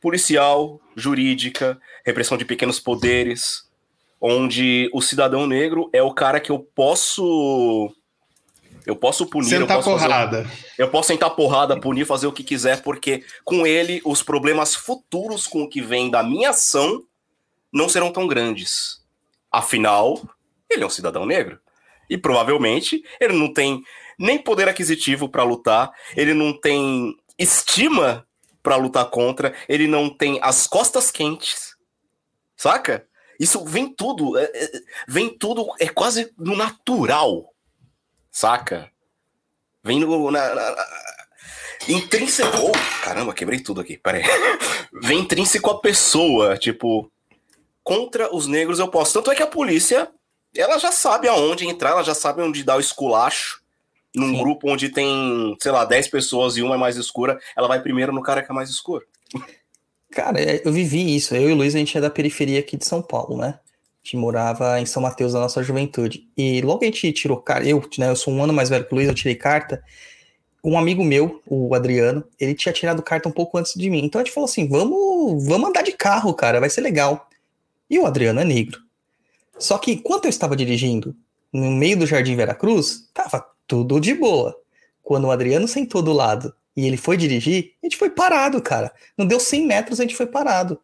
policial, 0.00 0.80
jurídica, 0.94 1.80
repressão 2.06 2.38
de 2.38 2.44
pequenos 2.44 2.78
poderes, 2.78 3.68
onde 4.20 4.88
o 4.94 5.02
cidadão 5.02 5.48
negro 5.48 5.90
é 5.92 6.00
o 6.00 6.14
cara 6.14 6.38
que 6.38 6.52
eu 6.52 6.60
posso 6.60 7.92
eu 8.90 8.96
posso 8.96 9.24
punir, 9.26 9.50
sentar 9.50 9.78
eu 9.78 9.82
posso 9.84 9.90
porrada. 9.90 10.44
Fazer, 10.44 10.74
eu 10.76 10.90
posso 10.90 11.08
sentar 11.08 11.30
porrada, 11.30 11.80
punir, 11.80 12.04
fazer 12.04 12.26
o 12.26 12.32
que 12.32 12.42
quiser, 12.42 12.82
porque 12.82 13.24
com 13.44 13.64
ele 13.64 14.02
os 14.04 14.20
problemas 14.20 14.74
futuros 14.74 15.46
com 15.46 15.62
o 15.62 15.68
que 15.68 15.80
vem 15.80 16.10
da 16.10 16.24
minha 16.24 16.50
ação 16.50 17.04
não 17.72 17.88
serão 17.88 18.10
tão 18.10 18.26
grandes. 18.26 19.00
Afinal, 19.50 20.20
ele 20.68 20.82
é 20.82 20.86
um 20.86 20.90
cidadão 20.90 21.24
negro. 21.24 21.60
E 22.08 22.18
provavelmente 22.18 23.04
ele 23.20 23.34
não 23.34 23.52
tem 23.52 23.80
nem 24.18 24.36
poder 24.36 24.68
aquisitivo 24.68 25.28
para 25.28 25.44
lutar, 25.44 25.92
ele 26.16 26.34
não 26.34 26.52
tem 26.52 27.16
estima 27.38 28.26
para 28.60 28.74
lutar 28.74 29.08
contra, 29.08 29.54
ele 29.68 29.86
não 29.86 30.10
tem 30.10 30.40
as 30.42 30.66
costas 30.66 31.10
quentes. 31.12 31.76
Saca? 32.56 33.06
Isso 33.38 33.64
vem 33.64 33.88
tudo, 33.88 34.36
é, 34.36 34.44
é, 34.52 34.70
vem 35.08 35.30
tudo, 35.30 35.66
é 35.78 35.88
quase 35.88 36.30
no 36.36 36.56
natural. 36.56 37.49
Saca? 38.30 38.90
Vem 39.82 40.00
no. 40.00 40.30
Na, 40.30 40.54
na, 40.54 40.70
na, 40.70 40.86
intrínseco. 41.88 42.56
Oh, 42.56 43.04
caramba, 43.04 43.32
quebrei 43.32 43.60
tudo 43.60 43.80
aqui, 43.80 43.96
peraí. 43.96 44.22
Vem 45.02 45.20
intrínseco 45.20 45.70
a 45.70 45.80
pessoa, 45.80 46.56
tipo. 46.56 47.10
Contra 47.82 48.34
os 48.34 48.46
negros 48.46 48.78
eu 48.78 48.88
posso. 48.88 49.14
Tanto 49.14 49.30
é 49.30 49.34
que 49.34 49.42
a 49.42 49.46
polícia 49.46 50.10
ela 50.54 50.78
já 50.78 50.92
sabe 50.92 51.28
aonde 51.28 51.66
entrar, 51.66 51.90
ela 51.90 52.02
já 52.02 52.14
sabe 52.14 52.42
onde 52.42 52.64
dar 52.64 52.76
o 52.76 52.80
esculacho. 52.80 53.60
Num 54.14 54.30
Sim. 54.30 54.38
grupo 54.38 54.68
onde 54.68 54.88
tem, 54.88 55.56
sei 55.60 55.70
lá, 55.70 55.84
10 55.84 56.08
pessoas 56.08 56.56
e 56.56 56.62
uma 56.62 56.74
é 56.74 56.78
mais 56.78 56.96
escura, 56.96 57.38
ela 57.56 57.68
vai 57.68 57.80
primeiro 57.80 58.12
no 58.12 58.22
cara 58.22 58.42
que 58.42 58.50
é 58.50 58.54
mais 58.54 58.68
escuro. 58.68 59.06
Cara, 60.10 60.40
é, 60.40 60.60
eu 60.64 60.72
vivi 60.72 61.14
isso. 61.14 61.34
Eu 61.34 61.50
e 61.50 61.52
o 61.52 61.56
Luiz, 61.56 61.76
a 61.76 61.78
gente 61.78 61.96
é 61.96 62.00
da 62.00 62.10
periferia 62.10 62.58
aqui 62.58 62.76
de 62.76 62.84
São 62.84 63.00
Paulo, 63.00 63.36
né? 63.36 63.60
Gente 64.02 64.16
morava 64.16 64.80
em 64.80 64.86
São 64.86 65.02
Mateus 65.02 65.32
da 65.32 65.40
nossa 65.40 65.62
juventude. 65.62 66.28
E 66.36 66.60
logo 66.62 66.82
a 66.82 66.86
gente 66.86 67.12
tirou 67.12 67.36
carta, 67.36 67.68
eu, 67.68 67.82
né, 67.98 68.08
eu 68.08 68.16
sou 68.16 68.32
um 68.32 68.42
ano 68.42 68.52
mais 68.52 68.68
velho 68.68 68.84
que 68.84 68.92
o 68.92 68.96
Luiz, 68.96 69.08
eu 69.08 69.14
tirei 69.14 69.34
carta. 69.34 69.82
Um 70.64 70.78
amigo 70.78 71.04
meu, 71.04 71.42
o 71.46 71.74
Adriano, 71.74 72.24
ele 72.38 72.54
tinha 72.54 72.72
tirado 72.72 73.02
carta 73.02 73.28
um 73.28 73.32
pouco 73.32 73.58
antes 73.58 73.74
de 73.74 73.88
mim. 73.90 74.04
Então 74.04 74.20
a 74.20 74.24
gente 74.24 74.32
falou 74.32 74.48
assim: 74.48 74.68
vamos, 74.68 75.46
vamos 75.46 75.68
andar 75.68 75.82
de 75.82 75.92
carro, 75.92 76.34
cara, 76.34 76.60
vai 76.60 76.70
ser 76.70 76.80
legal. 76.80 77.28
E 77.88 77.98
o 77.98 78.06
Adriano 78.06 78.40
é 78.40 78.44
negro. 78.44 78.80
Só 79.58 79.76
que 79.78 79.92
enquanto 79.92 80.24
eu 80.24 80.30
estava 80.30 80.56
dirigindo 80.56 81.14
no 81.52 81.70
meio 81.70 81.98
do 81.98 82.06
Jardim 82.06 82.36
Veracruz, 82.36 83.08
tava 83.12 83.44
tudo 83.66 84.00
de 84.00 84.14
boa. 84.14 84.56
Quando 85.02 85.26
o 85.26 85.30
Adriano 85.30 85.68
sentou 85.68 86.02
do 86.02 86.12
lado 86.12 86.54
e 86.76 86.86
ele 86.86 86.96
foi 86.96 87.16
dirigir, 87.16 87.72
a 87.82 87.86
gente 87.86 87.96
foi 87.96 88.10
parado, 88.10 88.60
cara. 88.62 88.92
Não 89.16 89.26
deu 89.26 89.40
100 89.40 89.66
metros, 89.66 90.00
a 90.00 90.04
gente 90.04 90.16
foi 90.16 90.26
parado. 90.26 90.80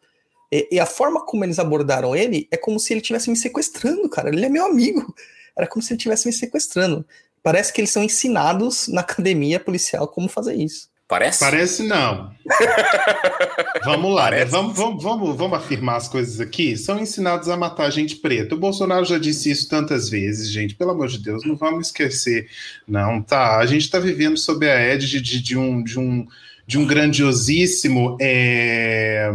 E, 0.51 0.69
e, 0.71 0.79
a 0.79 0.85
forma 0.85 1.25
como 1.25 1.43
eles 1.43 1.59
abordaram 1.59 2.15
ele 2.15 2.47
é 2.49 2.57
como 2.57 2.79
se 2.79 2.93
ele 2.93 3.01
estivesse 3.01 3.29
me 3.29 3.35
sequestrando, 3.35 4.07
cara. 4.09 4.29
Ele 4.29 4.45
é 4.45 4.49
meu 4.49 4.65
amigo. 4.65 5.13
Era 5.57 5.67
como 5.67 5.81
se 5.81 5.91
ele 5.91 5.97
estivesse 5.97 6.25
me 6.25 6.33
sequestrando. 6.33 7.05
Parece 7.43 7.73
que 7.73 7.81
eles 7.81 7.91
são 7.91 8.03
ensinados 8.03 8.87
na 8.87 9.01
academia 9.01 9.59
policial 9.59 10.07
como 10.07 10.29
fazer 10.29 10.55
isso. 10.55 10.89
Parece? 11.07 11.39
Parece 11.39 11.83
não. 11.83 12.31
vamos 13.85 14.13
lá, 14.13 14.29
né? 14.29 14.43
vamos, 14.43 14.75
vamos, 14.75 15.01
vamos, 15.01 15.37
vamos 15.37 15.57
afirmar 15.57 15.95
as 15.95 16.09
coisas 16.09 16.41
aqui. 16.41 16.75
São 16.75 16.99
ensinados 16.99 17.47
a 17.47 17.55
matar 17.55 17.89
gente 17.89 18.17
preta. 18.17 18.55
O 18.55 18.59
Bolsonaro 18.59 19.05
já 19.05 19.17
disse 19.17 19.49
isso 19.49 19.69
tantas 19.69 20.09
vezes, 20.09 20.51
gente. 20.51 20.75
Pelo 20.75 20.91
amor 20.91 21.07
de 21.07 21.19
Deus, 21.19 21.45
não 21.45 21.55
vamos 21.55 21.87
esquecer. 21.87 22.49
Não, 22.85 23.21
tá. 23.21 23.57
A 23.57 23.65
gente 23.65 23.83
está 23.83 23.99
vivendo 23.99 24.37
sob 24.37 24.69
a 24.69 24.73
égide 24.73 25.21
de, 25.21 25.41
de, 25.41 25.57
um, 25.57 25.81
de, 25.81 25.97
um, 25.97 26.27
de 26.67 26.77
um 26.77 26.85
grandiosíssimo 26.85 28.17
é, 28.19 29.31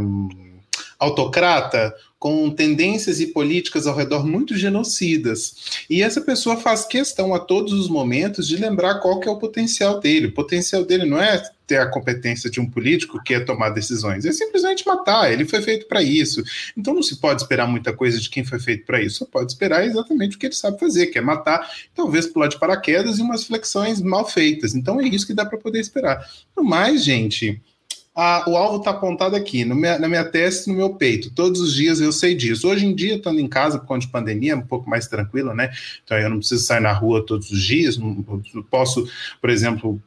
autocrata 1.03 1.95
com 2.17 2.49
tendências 2.51 3.21
e 3.21 3.27
políticas 3.27 3.85
ao 3.85 3.97
redor 3.97 4.25
muito 4.25 4.57
genocidas. 4.57 5.83
E 5.91 6.03
essa 6.03 6.21
pessoa 6.21 6.57
faz 6.57 6.85
questão 6.85 7.35
a 7.35 7.41
todos 7.41 7.73
os 7.73 7.89
momentos 7.89 8.47
de 8.47 8.57
lembrar 8.57 9.01
qual 9.01 9.19
que 9.19 9.29
é 9.29 9.31
o 9.31 9.39
potencial 9.39 9.99
dele. 9.99 10.29
O 10.29 10.33
potencial 10.33 10.85
dele 10.85 11.05
não 11.05 11.21
é 11.21 11.43
ter 11.67 11.79
a 11.79 11.91
competência 11.91 12.49
de 12.49 12.61
um 12.61 12.71
político 12.71 13.21
que 13.25 13.35
é 13.35 13.41
tomar 13.41 13.71
decisões, 13.71 14.25
é 14.25 14.31
simplesmente 14.31 14.87
matar. 14.87 15.33
Ele 15.33 15.45
foi 15.45 15.61
feito 15.63 15.87
para 15.89 16.01
isso. 16.01 16.45
Então 16.77 16.95
não 16.95 17.03
se 17.03 17.17
pode 17.17 17.43
esperar 17.43 17.67
muita 17.67 17.93
coisa 17.93 18.21
de 18.21 18.31
quem 18.31 18.45
foi 18.45 18.61
feito 18.61 18.87
para 18.87 19.03
isso. 19.03 19.19
Só 19.19 19.27
pode 19.27 19.51
esperar 19.51 19.85
exatamente 19.85 20.37
o 20.37 20.39
que 20.39 20.47
ele 20.47 20.55
sabe 20.55 20.79
fazer, 20.79 21.07
que 21.09 21.19
é 21.19 21.21
matar, 21.21 21.69
talvez 21.93 22.29
pular 22.29 22.47
de 22.47 22.59
paraquedas 22.59 23.19
e 23.19 23.23
umas 23.23 23.43
flexões 23.43 24.01
mal 24.01 24.29
feitas. 24.29 24.77
Então 24.77 25.01
é 25.01 25.09
isso 25.09 25.27
que 25.27 25.35
dá 25.35 25.45
para 25.45 25.59
poder 25.59 25.81
esperar. 25.81 26.25
No 26.57 26.63
mais, 26.63 27.03
gente, 27.03 27.61
a, 28.15 28.45
o 28.49 28.57
alvo 28.57 28.79
está 28.79 28.91
apontado 28.91 29.35
aqui, 29.35 29.65
minha, 29.65 29.99
na 29.99 30.09
minha 30.09 30.25
testa 30.25 30.71
no 30.71 30.77
meu 30.77 30.95
peito. 30.95 31.31
Todos 31.31 31.61
os 31.61 31.75
dias 31.75 32.01
eu 32.01 32.13
sei 32.13 32.35
disso. 32.35 32.69
Hoje 32.69 32.85
em 32.85 32.95
dia, 32.95 33.17
estando 33.17 33.41
em 33.41 33.49
casa 33.49 33.79
por 33.79 33.87
conta 33.87 34.07
de 34.07 34.13
pandemia, 34.13 34.53
é 34.53 34.57
um 34.57 34.67
pouco 34.67 34.89
mais 34.89 35.07
tranquilo, 35.07 35.55
né? 35.55 35.71
Então 36.05 36.19
eu 36.19 36.29
não 36.29 36.39
preciso 36.39 36.65
sair 36.65 36.81
na 36.81 36.93
rua 36.93 37.25
todos 37.25 37.51
os 37.51 37.63
dias, 37.63 37.97
não, 37.97 38.23
posso, 38.71 39.09
por 39.41 39.49
exemplo, 39.49 40.01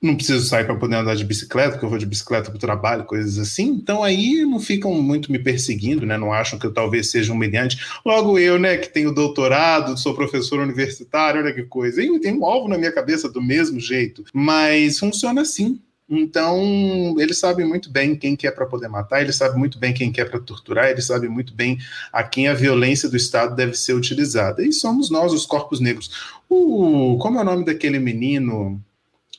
não 0.00 0.14
preciso 0.14 0.46
sair 0.46 0.64
para 0.64 0.76
poder 0.76 0.96
andar 0.96 1.14
de 1.14 1.24
bicicleta, 1.24 1.72
porque 1.72 1.84
eu 1.84 1.90
vou 1.90 1.98
de 1.98 2.06
bicicleta 2.06 2.50
para 2.50 2.56
o 2.56 2.60
trabalho, 2.60 3.04
coisas 3.04 3.36
assim. 3.36 3.68
Então 3.68 4.02
aí 4.02 4.46
não 4.46 4.60
ficam 4.60 4.94
muito 4.94 5.30
me 5.30 5.38
perseguindo, 5.38 6.06
né? 6.06 6.16
Não 6.16 6.32
acham 6.32 6.58
que 6.58 6.66
eu 6.66 6.72
talvez 6.72 7.10
seja 7.10 7.32
humilhante. 7.32 7.78
Logo 8.06 8.38
eu, 8.38 8.58
né, 8.58 8.76
que 8.76 8.88
tenho 8.88 9.12
doutorado, 9.12 9.98
sou 9.98 10.14
professor 10.14 10.60
universitário, 10.60 11.42
olha 11.42 11.52
que 11.52 11.64
coisa. 11.64 12.00
E 12.00 12.20
tem 12.20 12.32
um 12.32 12.46
alvo 12.46 12.68
na 12.68 12.78
minha 12.78 12.92
cabeça 12.92 13.28
do 13.28 13.42
mesmo 13.42 13.78
jeito. 13.80 14.24
Mas 14.32 14.98
funciona 14.98 15.42
assim. 15.42 15.80
Então, 16.10 17.14
eles 17.20 17.38
sabem 17.38 17.64
muito 17.64 17.88
bem 17.88 18.16
quem 18.16 18.34
quer 18.34 18.50
para 18.50 18.66
poder 18.66 18.88
matar, 18.88 19.22
eles 19.22 19.36
sabem 19.36 19.56
muito 19.56 19.78
bem 19.78 19.94
quem 19.94 20.10
quer 20.10 20.28
para 20.28 20.40
torturar, 20.40 20.90
eles 20.90 21.06
sabem 21.06 21.30
muito 21.30 21.54
bem 21.54 21.78
a 22.12 22.24
quem 22.24 22.48
a 22.48 22.54
violência 22.54 23.08
do 23.08 23.16
Estado 23.16 23.54
deve 23.54 23.74
ser 23.74 23.94
utilizada. 23.94 24.60
E 24.60 24.72
somos 24.72 25.08
nós, 25.08 25.32
os 25.32 25.46
corpos 25.46 25.78
negros. 25.78 26.10
Uh, 26.50 27.16
como 27.18 27.38
é 27.38 27.42
o 27.42 27.44
nome 27.44 27.64
daquele 27.64 28.00
menino 28.00 28.82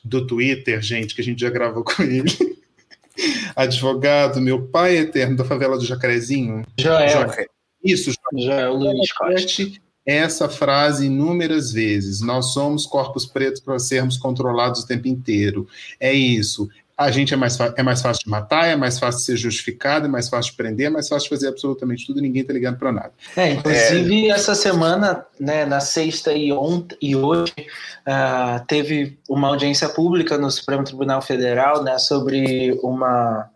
do 0.02 0.26
Twitter, 0.26 0.80
gente, 0.80 1.14
que 1.14 1.20
a 1.20 1.24
gente 1.24 1.42
já 1.42 1.50
gravou 1.50 1.84
com 1.84 2.02
ele? 2.02 2.30
Advogado, 3.54 4.40
meu 4.40 4.66
pai 4.66 4.96
eterno 4.96 5.36
da 5.36 5.44
favela 5.44 5.76
do 5.76 5.84
Jacarezinho. 5.84 6.62
Joel. 6.80 7.08
Joel. 7.10 7.46
Isso, 7.84 8.12
Joel, 8.32 8.72
Joel 8.72 8.74
Luiz 8.76 9.12
Costa 9.12 9.82
essa 10.04 10.48
frase 10.48 11.06
inúmeras 11.06 11.72
vezes. 11.72 12.20
Nós 12.20 12.52
somos 12.52 12.86
corpos 12.86 13.24
pretos 13.24 13.60
para 13.60 13.78
sermos 13.78 14.16
controlados 14.16 14.82
o 14.82 14.86
tempo 14.86 15.08
inteiro. 15.08 15.66
É 16.00 16.12
isso. 16.12 16.68
A 16.96 17.10
gente 17.10 17.32
é 17.32 17.36
mais, 17.36 17.58
é 17.58 17.82
mais 17.82 18.02
fácil 18.02 18.22
de 18.24 18.30
matar, 18.30 18.66
é 18.68 18.76
mais 18.76 18.98
fácil 18.98 19.20
de 19.20 19.26
ser 19.26 19.36
justificado, 19.36 20.06
é 20.06 20.08
mais 20.08 20.28
fácil 20.28 20.52
de 20.52 20.56
prender, 20.56 20.86
é 20.86 20.90
mais 20.90 21.08
fácil 21.08 21.24
de 21.24 21.30
fazer 21.30 21.48
absolutamente 21.48 22.06
tudo 22.06 22.18
e 22.18 22.22
ninguém 22.22 22.42
está 22.42 22.52
ligando 22.52 22.78
para 22.78 22.92
nada. 22.92 23.12
É, 23.36 23.52
inclusive, 23.52 24.28
é... 24.28 24.30
essa 24.30 24.54
semana, 24.54 25.24
né, 25.40 25.64
na 25.64 25.80
sexta 25.80 26.32
e, 26.32 26.52
ontem, 26.52 26.96
e 27.00 27.16
hoje, 27.16 27.54
uh, 28.06 28.64
teve 28.66 29.18
uma 29.28 29.48
audiência 29.48 29.88
pública 29.88 30.36
no 30.36 30.50
Supremo 30.50 30.84
Tribunal 30.84 31.22
Federal 31.22 31.82
né, 31.82 31.98
sobre 31.98 32.78
uma, 32.82 33.48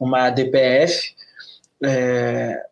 uma 0.00 0.30
DPF. 0.30 1.14
É, 1.84 2.67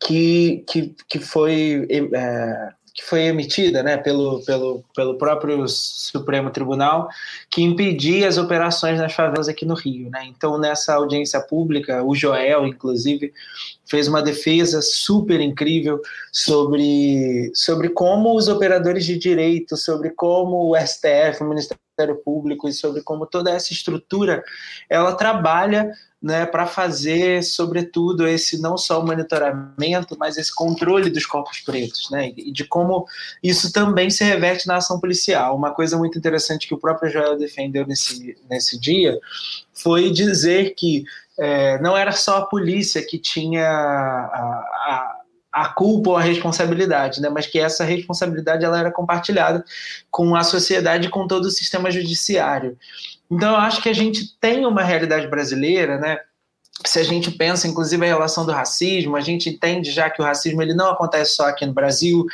que, 0.00 0.64
que, 0.68 0.94
que, 1.08 1.18
foi, 1.18 1.86
é, 1.90 2.68
que 2.94 3.04
foi 3.04 3.22
emitida 3.22 3.82
né, 3.82 3.96
pelo, 3.96 4.42
pelo, 4.44 4.84
pelo 4.94 5.18
próprio 5.18 5.66
Supremo 5.68 6.50
Tribunal, 6.50 7.08
que 7.50 7.62
impedia 7.62 8.28
as 8.28 8.38
operações 8.38 8.98
nas 8.98 9.12
favelas 9.12 9.48
aqui 9.48 9.64
no 9.64 9.74
Rio. 9.74 10.10
Né? 10.10 10.24
Então, 10.26 10.58
nessa 10.58 10.94
audiência 10.94 11.40
pública, 11.40 12.02
o 12.02 12.14
Joel, 12.14 12.66
inclusive, 12.66 13.32
fez 13.84 14.08
uma 14.08 14.22
defesa 14.22 14.80
super 14.82 15.40
incrível 15.40 16.00
sobre, 16.32 17.50
sobre 17.54 17.88
como 17.88 18.34
os 18.34 18.48
operadores 18.48 19.04
de 19.04 19.18
direito, 19.18 19.76
sobre 19.76 20.10
como 20.10 20.70
o 20.70 20.76
STF, 20.76 21.42
o 21.42 21.48
Ministério 21.48 22.16
Público, 22.24 22.68
e 22.68 22.72
sobre 22.72 23.02
como 23.02 23.26
toda 23.26 23.50
essa 23.50 23.72
estrutura 23.72 24.44
ela 24.88 25.14
trabalha 25.14 25.90
né, 26.26 26.44
para 26.44 26.66
fazer, 26.66 27.44
sobretudo, 27.44 28.26
esse 28.26 28.60
não 28.60 28.76
só 28.76 29.00
o 29.00 29.06
monitoramento, 29.06 30.16
mas 30.18 30.36
esse 30.36 30.52
controle 30.52 31.08
dos 31.08 31.24
corpos 31.24 31.60
pretos, 31.60 32.10
né, 32.10 32.32
e 32.36 32.50
de 32.50 32.64
como 32.64 33.06
isso 33.40 33.72
também 33.72 34.10
se 34.10 34.24
reverte 34.24 34.66
na 34.66 34.78
ação 34.78 34.98
policial. 34.98 35.56
Uma 35.56 35.70
coisa 35.70 35.96
muito 35.96 36.18
interessante 36.18 36.66
que 36.66 36.74
o 36.74 36.80
próprio 36.80 37.08
Joel 37.08 37.38
defendeu 37.38 37.86
nesse, 37.86 38.36
nesse 38.50 38.76
dia 38.76 39.16
foi 39.72 40.10
dizer 40.10 40.74
que 40.74 41.04
é, 41.38 41.80
não 41.80 41.96
era 41.96 42.10
só 42.10 42.38
a 42.38 42.46
polícia 42.46 43.06
que 43.06 43.18
tinha 43.18 43.68
a, 43.68 44.36
a 44.88 45.16
a 45.56 45.68
culpa 45.70 46.10
ou 46.10 46.16
a 46.16 46.20
responsabilidade, 46.20 47.18
né? 47.18 47.30
mas 47.30 47.46
que 47.46 47.58
essa 47.58 47.82
responsabilidade 47.82 48.62
ela 48.62 48.78
era 48.78 48.92
compartilhada 48.92 49.64
com 50.10 50.36
a 50.36 50.44
sociedade 50.44 51.06
e 51.06 51.10
com 51.10 51.26
todo 51.26 51.46
o 51.46 51.50
sistema 51.50 51.90
judiciário. 51.90 52.76
Então, 53.30 53.50
eu 53.50 53.60
acho 53.60 53.82
que 53.82 53.88
a 53.88 53.92
gente 53.92 54.36
tem 54.40 54.64
uma 54.64 54.82
realidade 54.82 55.26
brasileira, 55.28 55.98
né? 55.98 56.18
Se 56.84 56.98
a 56.98 57.02
gente 57.02 57.30
pensa, 57.30 57.66
inclusive, 57.66 58.04
a 58.04 58.08
relação 58.08 58.44
do 58.44 58.52
racismo, 58.52 59.16
a 59.16 59.20
gente 59.20 59.48
entende 59.48 59.90
já 59.90 60.10
que 60.10 60.20
o 60.20 60.24
racismo 60.24 60.60
ele 60.60 60.74
não 60.74 60.90
acontece 60.90 61.34
só 61.34 61.48
aqui 61.48 61.64
no 61.64 61.72
Brasil, 61.72 62.24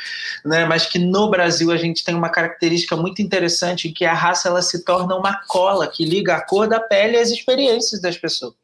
né? 0.43 0.65
Mas 0.65 0.85
que 0.85 0.99
no 0.99 1.29
Brasil 1.29 1.71
a 1.71 1.77
gente 1.77 2.03
tem 2.03 2.13
uma 2.13 2.29
característica 2.29 2.95
muito 2.95 3.21
interessante 3.21 3.87
em 3.87 3.93
que 3.93 4.03
a 4.03 4.13
raça 4.13 4.49
ela 4.49 4.61
se 4.61 4.83
torna 4.83 5.15
uma 5.15 5.41
cola 5.47 5.87
que 5.87 6.03
liga 6.03 6.35
a 6.35 6.41
cor 6.41 6.67
da 6.67 6.79
pele 6.79 7.17
às 7.17 7.29
experiências 7.29 8.01
das 8.01 8.17
pessoas. 8.17 8.62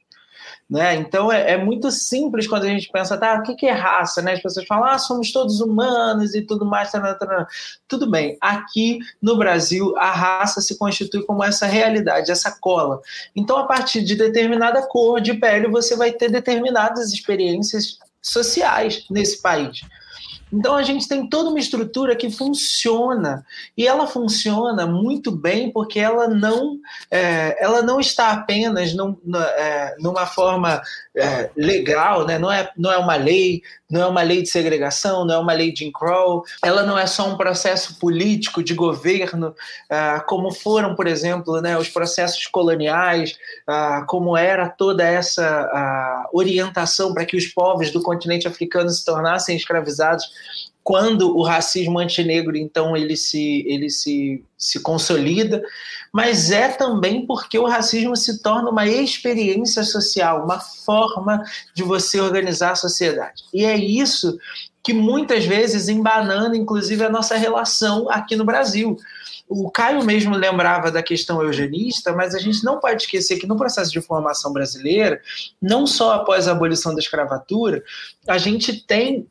Né? 0.69 0.95
Então 0.97 1.31
é, 1.31 1.53
é, 1.53 1.57
muito 1.57 1.89
simples 1.89 2.47
quando 2.47 2.65
a 2.65 2.67
gente 2.67 2.91
pensa, 2.91 3.17
tá, 3.17 3.39
o 3.39 3.41
que, 3.41 3.55
que 3.55 3.65
é 3.65 3.71
raça? 3.71 4.21
Né? 4.21 4.33
As 4.33 4.41
pessoas 4.41 4.67
falam, 4.67 4.85
ah, 4.85 4.99
somos 4.99 5.31
todos 5.31 5.61
humanos 5.61 6.35
e 6.35 6.43
tudo 6.43 6.63
mais. 6.63 6.91
Tudo 7.87 8.07
bem, 8.07 8.37
aqui 8.39 8.99
no 9.19 9.35
Brasil 9.35 9.97
a 9.97 10.11
raça 10.11 10.61
se 10.61 10.77
constitui 10.77 11.23
como 11.23 11.43
essa 11.43 11.65
realidade, 11.65 12.29
essa 12.29 12.51
cola. 12.51 13.01
Então, 13.35 13.57
a 13.57 13.65
partir 13.65 14.03
de 14.03 14.15
determinada 14.15 14.85
cor 14.85 15.19
de 15.19 15.33
pele, 15.33 15.67
você 15.67 15.95
vai 15.95 16.11
ter 16.11 16.29
determinadas 16.29 17.11
experiências 17.11 17.97
sociais 18.21 19.05
nesse 19.09 19.41
país. 19.41 19.81
Então 20.51 20.75
a 20.75 20.83
gente 20.83 21.07
tem 21.07 21.27
toda 21.27 21.49
uma 21.49 21.59
estrutura 21.59 22.15
que 22.15 22.29
funciona 22.29 23.45
e 23.77 23.87
ela 23.87 24.07
funciona 24.07 24.87
muito 24.87 25.31
bem 25.31 25.71
porque 25.71 25.99
ela 25.99 26.27
não, 26.27 26.77
é, 27.11 27.63
ela 27.63 27.81
não 27.81 27.99
está 27.99 28.31
apenas 28.31 28.93
num, 28.93 29.15
é, 29.35 29.95
numa 29.99 30.25
forma 30.25 30.81
é, 31.15 31.49
legal, 31.55 32.25
né? 32.25 32.39
não, 32.39 32.51
é, 32.51 32.71
não 32.75 32.91
é 32.91 32.97
uma 32.97 33.15
lei, 33.15 33.61
não 33.89 34.01
é 34.01 34.05
uma 34.05 34.21
lei 34.21 34.41
de 34.41 34.49
segregação, 34.49 35.25
não 35.25 35.35
é 35.35 35.37
uma 35.37 35.53
lei 35.53 35.71
de 35.71 35.79
Jim 35.79 35.91
Crow, 35.91 36.43
ela 36.63 36.83
não 36.83 36.97
é 36.97 37.07
só 37.07 37.27
um 37.27 37.35
processo 37.37 37.97
político 37.97 38.63
de 38.63 38.73
governo, 38.73 39.55
ah, 39.89 40.23
como 40.27 40.51
foram, 40.51 40.95
por 40.95 41.07
exemplo, 41.07 41.59
né, 41.59 41.77
os 41.77 41.89
processos 41.89 42.45
coloniais, 42.47 43.37
ah, 43.65 44.03
como 44.07 44.37
era 44.37 44.69
toda 44.69 45.03
essa 45.03 45.45
ah, 45.45 46.29
orientação 46.31 47.13
para 47.13 47.25
que 47.25 47.35
os 47.35 47.47
povos 47.47 47.91
do 47.91 48.01
continente 48.01 48.47
africano 48.47 48.89
se 48.89 49.03
tornassem 49.03 49.55
escravizados 49.55 50.25
quando 50.89 51.37
o 51.37 51.43
racismo 51.43 51.99
antinegro 51.99 52.57
então 52.57 52.97
ele 52.97 53.15
se 53.15 53.63
ele 53.67 53.91
se, 53.91 54.43
se 54.57 54.79
consolida, 54.79 55.61
mas 56.11 56.49
é 56.49 56.67
também 56.67 57.27
porque 57.27 57.59
o 57.59 57.67
racismo 57.67 58.17
se 58.17 58.41
torna 58.41 58.71
uma 58.71 58.87
experiência 58.87 59.83
social, 59.83 60.43
uma 60.43 60.59
forma 60.59 61.43
de 61.75 61.83
você 61.83 62.19
organizar 62.19 62.71
a 62.71 62.75
sociedade. 62.75 63.43
E 63.53 63.65
é 63.65 63.77
isso 63.77 64.35
que 64.81 64.91
muitas 64.91 65.45
vezes 65.45 65.89
embanana 65.89 66.57
inclusive 66.57 67.03
a 67.03 67.09
nossa 67.09 67.37
relação 67.37 68.09
aqui 68.09 68.35
no 68.35 68.43
Brasil. 68.43 68.97
O 69.49 69.71
Caio 69.71 70.05
mesmo 70.05 70.35
lembrava 70.35 70.91
da 70.91 71.01
questão 71.01 71.41
eugenista, 71.41 72.13
mas 72.13 72.35
a 72.35 72.39
gente 72.39 72.63
não 72.63 72.79
pode 72.79 73.01
esquecer 73.01 73.39
que 73.39 73.47
no 73.47 73.57
processo 73.57 73.91
de 73.91 73.99
formação 73.99 74.53
brasileira, 74.53 75.19
não 75.59 75.87
só 75.87 76.13
após 76.13 76.47
a 76.47 76.51
abolição 76.51 76.93
da 76.93 76.99
escravatura, 76.99 77.83
a 78.27 78.37
gente 78.37 78.85
tem, 78.85 79.27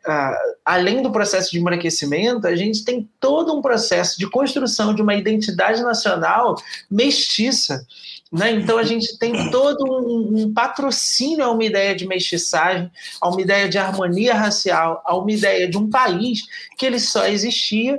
além 0.64 1.02
do 1.02 1.12
processo 1.12 1.52
de 1.52 1.60
embranquecimento, 1.60 2.48
a 2.48 2.56
gente 2.56 2.84
tem 2.84 3.08
todo 3.20 3.56
um 3.56 3.62
processo 3.62 4.18
de 4.18 4.28
construção 4.28 4.92
de 4.92 5.00
uma 5.00 5.14
identidade 5.14 5.82
nacional 5.82 6.56
mestiça. 6.90 7.86
Né? 8.32 8.50
Então 8.50 8.76
a 8.76 8.82
gente 8.82 9.16
tem 9.18 9.50
todo 9.52 9.84
um, 9.84 10.42
um, 10.42 10.52
patrocínio 10.52 11.44
a 11.44 11.50
uma 11.50 11.64
ideia 11.64 11.94
de 11.94 12.06
mestiçagem, 12.08 12.90
a 13.20 13.28
uma 13.28 13.40
ideia 13.40 13.68
de 13.68 13.78
harmonia 13.78 14.34
racial, 14.34 15.00
a 15.06 15.16
uma 15.16 15.30
ideia 15.30 15.70
de 15.70 15.78
um 15.78 15.88
país 15.88 16.42
que 16.76 16.84
ele 16.84 16.98
só 16.98 17.24
existia 17.26 17.98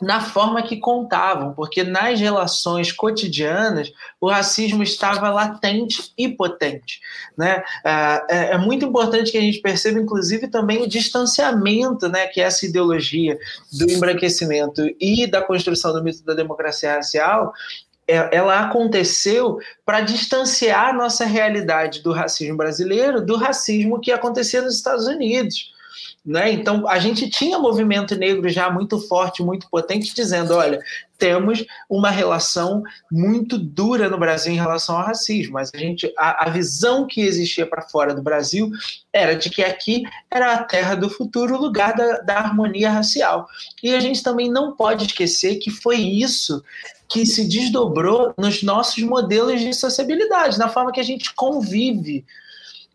na 0.00 0.20
forma 0.20 0.62
que 0.62 0.76
contavam, 0.76 1.52
porque 1.54 1.82
nas 1.82 2.20
relações 2.20 2.92
cotidianas 2.92 3.92
o 4.20 4.28
racismo 4.28 4.82
estava 4.82 5.30
latente 5.30 6.12
e 6.16 6.28
potente. 6.28 7.00
Né? 7.36 7.62
É, 7.84 8.22
é, 8.28 8.52
é 8.52 8.58
muito 8.58 8.84
importante 8.84 9.32
que 9.32 9.38
a 9.38 9.40
gente 9.40 9.60
perceba, 9.60 9.98
inclusive, 9.98 10.48
também 10.48 10.82
o 10.82 10.88
distanciamento 10.88 12.08
né, 12.08 12.26
que 12.26 12.40
essa 12.40 12.66
ideologia 12.66 13.38
do 13.72 13.90
embranquecimento 13.90 14.82
e 15.00 15.26
da 15.26 15.42
construção 15.42 15.92
do 15.92 16.02
mito 16.02 16.24
da 16.24 16.34
democracia 16.34 16.94
racial 16.94 17.52
é, 18.08 18.36
ela 18.36 18.60
aconteceu 18.60 19.58
para 19.84 20.00
distanciar 20.00 20.90
a 20.90 20.92
nossa 20.92 21.24
realidade 21.24 22.02
do 22.02 22.12
racismo 22.12 22.56
brasileiro 22.56 23.20
do 23.20 23.36
racismo 23.36 24.00
que 24.00 24.12
acontecia 24.12 24.62
nos 24.62 24.76
Estados 24.76 25.06
Unidos. 25.06 25.74
Né? 26.26 26.50
Então, 26.50 26.88
a 26.88 26.98
gente 26.98 27.30
tinha 27.30 27.56
movimento 27.56 28.16
negro 28.16 28.48
já 28.48 28.68
muito 28.68 28.98
forte, 28.98 29.44
muito 29.44 29.70
potente, 29.70 30.12
dizendo: 30.12 30.54
olha, 30.54 30.80
temos 31.16 31.64
uma 31.88 32.10
relação 32.10 32.82
muito 33.10 33.56
dura 33.56 34.08
no 34.08 34.18
Brasil 34.18 34.52
em 34.52 34.56
relação 34.56 34.96
ao 34.96 35.06
racismo, 35.06 35.52
mas 35.52 35.70
a, 35.72 35.78
gente, 35.78 36.12
a, 36.18 36.48
a 36.48 36.50
visão 36.50 37.06
que 37.06 37.20
existia 37.20 37.64
para 37.64 37.82
fora 37.82 38.12
do 38.12 38.22
Brasil 38.22 38.68
era 39.12 39.36
de 39.36 39.48
que 39.48 39.62
aqui 39.62 40.02
era 40.28 40.54
a 40.54 40.64
terra 40.64 40.96
do 40.96 41.08
futuro, 41.08 41.54
o 41.54 41.60
lugar 41.60 41.94
da, 41.94 42.18
da 42.18 42.38
harmonia 42.38 42.90
racial. 42.90 43.46
E 43.80 43.94
a 43.94 44.00
gente 44.00 44.20
também 44.20 44.50
não 44.50 44.74
pode 44.74 45.06
esquecer 45.06 45.56
que 45.56 45.70
foi 45.70 45.98
isso 45.98 46.60
que 47.08 47.24
se 47.24 47.46
desdobrou 47.46 48.34
nos 48.36 48.64
nossos 48.64 49.02
modelos 49.04 49.60
de 49.60 49.72
sociabilidade, 49.72 50.58
na 50.58 50.68
forma 50.68 50.90
que 50.90 50.98
a 50.98 51.04
gente 51.04 51.32
convive. 51.34 52.24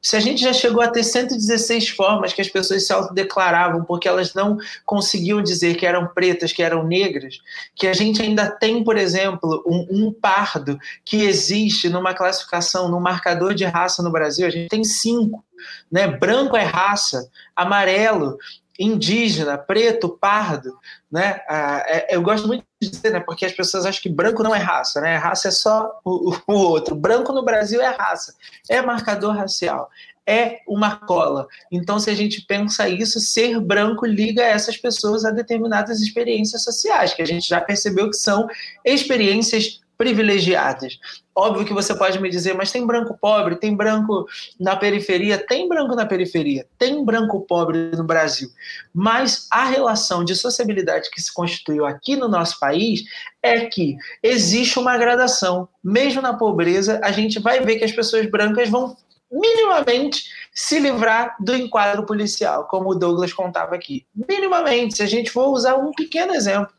Se 0.01 0.17
a 0.17 0.19
gente 0.19 0.41
já 0.41 0.51
chegou 0.51 0.81
a 0.81 0.87
ter 0.87 1.03
116 1.03 1.89
formas 1.89 2.33
que 2.33 2.41
as 2.41 2.49
pessoas 2.49 2.87
se 2.87 2.91
autodeclaravam 2.91 3.83
porque 3.83 4.07
elas 4.07 4.33
não 4.33 4.57
conseguiam 4.83 5.41
dizer 5.43 5.75
que 5.75 5.85
eram 5.85 6.07
pretas, 6.07 6.51
que 6.51 6.63
eram 6.63 6.83
negras, 6.83 7.37
que 7.75 7.85
a 7.85 7.93
gente 7.93 8.21
ainda 8.21 8.49
tem, 8.49 8.83
por 8.83 8.97
exemplo, 8.97 9.63
um, 9.67 10.07
um 10.07 10.11
pardo 10.11 10.79
que 11.05 11.23
existe 11.23 11.87
numa 11.87 12.15
classificação, 12.15 12.89
num 12.89 12.99
marcador 12.99 13.53
de 13.53 13.63
raça 13.63 14.01
no 14.01 14.11
Brasil, 14.11 14.47
a 14.47 14.49
gente 14.49 14.69
tem 14.69 14.83
cinco. 14.83 15.43
Né? 15.91 16.07
Branco 16.07 16.57
é 16.57 16.63
raça, 16.63 17.29
amarelo 17.55 18.37
indígena, 18.81 19.57
preto, 19.57 20.09
pardo, 20.09 20.77
né? 21.11 21.41
Ah, 21.47 21.83
é, 21.85 22.15
eu 22.15 22.21
gosto 22.21 22.47
muito 22.47 22.65
de 22.81 22.89
dizer, 22.89 23.11
né? 23.11 23.19
Porque 23.19 23.45
as 23.45 23.51
pessoas 23.51 23.85
acham 23.85 24.01
que 24.01 24.09
branco 24.09 24.41
não 24.41 24.55
é 24.55 24.57
raça, 24.57 24.99
né? 24.99 25.15
Raça 25.17 25.49
é 25.49 25.51
só 25.51 25.99
o, 26.03 26.35
o 26.47 26.53
outro. 26.53 26.95
Branco 26.95 27.31
no 27.31 27.43
Brasil 27.43 27.81
é 27.81 27.87
raça, 27.87 28.33
é 28.69 28.81
marcador 28.81 29.35
racial, 29.35 29.89
é 30.25 30.59
uma 30.67 30.95
cola. 30.95 31.47
Então, 31.71 31.99
se 31.99 32.09
a 32.09 32.15
gente 32.15 32.41
pensa 32.41 32.89
isso, 32.89 33.19
ser 33.19 33.59
branco 33.59 34.05
liga 34.05 34.41
essas 34.41 34.77
pessoas 34.77 35.25
a 35.25 35.31
determinadas 35.31 36.01
experiências 36.01 36.63
sociais, 36.63 37.13
que 37.13 37.21
a 37.21 37.27
gente 37.27 37.47
já 37.47 37.61
percebeu 37.61 38.09
que 38.09 38.17
são 38.17 38.47
experiências 38.83 39.81
privilegiadas. 40.01 40.97
Óbvio 41.35 41.63
que 41.63 41.75
você 41.75 41.93
pode 41.93 42.19
me 42.19 42.27
dizer, 42.27 42.55
mas 42.55 42.71
tem 42.71 42.87
branco 42.87 43.15
pobre, 43.21 43.55
tem 43.55 43.75
branco 43.75 44.25
na 44.59 44.75
periferia, 44.75 45.37
tem 45.37 45.69
branco 45.69 45.95
na 45.95 46.07
periferia, 46.07 46.65
tem 46.79 47.05
branco 47.05 47.41
pobre 47.41 47.91
no 47.91 48.03
Brasil. 48.03 48.49
Mas 48.91 49.47
a 49.51 49.63
relação 49.63 50.25
de 50.25 50.35
sociabilidade 50.35 51.11
que 51.11 51.21
se 51.21 51.31
constituiu 51.31 51.85
aqui 51.85 52.15
no 52.15 52.27
nosso 52.27 52.59
país 52.59 53.03
é 53.43 53.65
que 53.65 53.95
existe 54.23 54.79
uma 54.79 54.97
gradação. 54.97 55.69
Mesmo 55.83 56.19
na 56.19 56.33
pobreza, 56.33 56.99
a 57.03 57.11
gente 57.11 57.39
vai 57.39 57.59
ver 57.59 57.75
que 57.75 57.85
as 57.85 57.91
pessoas 57.91 58.25
brancas 58.25 58.69
vão 58.69 58.97
minimamente 59.31 60.23
se 60.51 60.79
livrar 60.79 61.35
do 61.39 61.55
enquadro 61.55 62.07
policial, 62.07 62.67
como 62.67 62.89
o 62.89 62.95
Douglas 62.95 63.33
contava 63.33 63.75
aqui. 63.75 64.03
Minimamente, 64.15 64.97
se 64.97 65.03
a 65.03 65.07
gente 65.07 65.29
for 65.29 65.49
usar 65.49 65.75
um 65.75 65.91
pequeno 65.91 66.33
exemplo. 66.33 66.73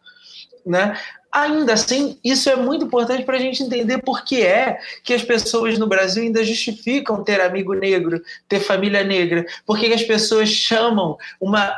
Né? 0.66 0.96
Ainda 1.32 1.72
assim, 1.72 2.18
isso 2.22 2.50
é 2.50 2.56
muito 2.56 2.84
importante 2.84 3.24
para 3.24 3.38
a 3.38 3.40
gente 3.40 3.62
entender 3.62 3.98
por 4.02 4.22
que 4.22 4.42
é 4.42 4.78
que 5.02 5.14
as 5.14 5.22
pessoas 5.22 5.78
no 5.78 5.86
Brasil 5.86 6.22
ainda 6.22 6.44
justificam 6.44 7.24
ter 7.24 7.40
amigo 7.40 7.72
negro, 7.72 8.22
ter 8.46 8.60
família 8.60 9.02
negra, 9.02 9.46
por 9.64 9.78
que 9.78 9.86
as 9.86 10.02
pessoas 10.02 10.50
chamam 10.50 11.16
uma 11.40 11.74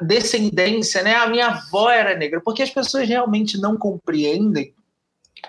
descendência, 0.00 1.02
né? 1.04 1.14
A 1.14 1.28
minha 1.28 1.46
avó 1.46 1.88
era 1.88 2.16
negra, 2.16 2.40
porque 2.40 2.62
as 2.62 2.70
pessoas 2.70 3.08
realmente 3.08 3.56
não 3.56 3.76
compreendem 3.76 4.74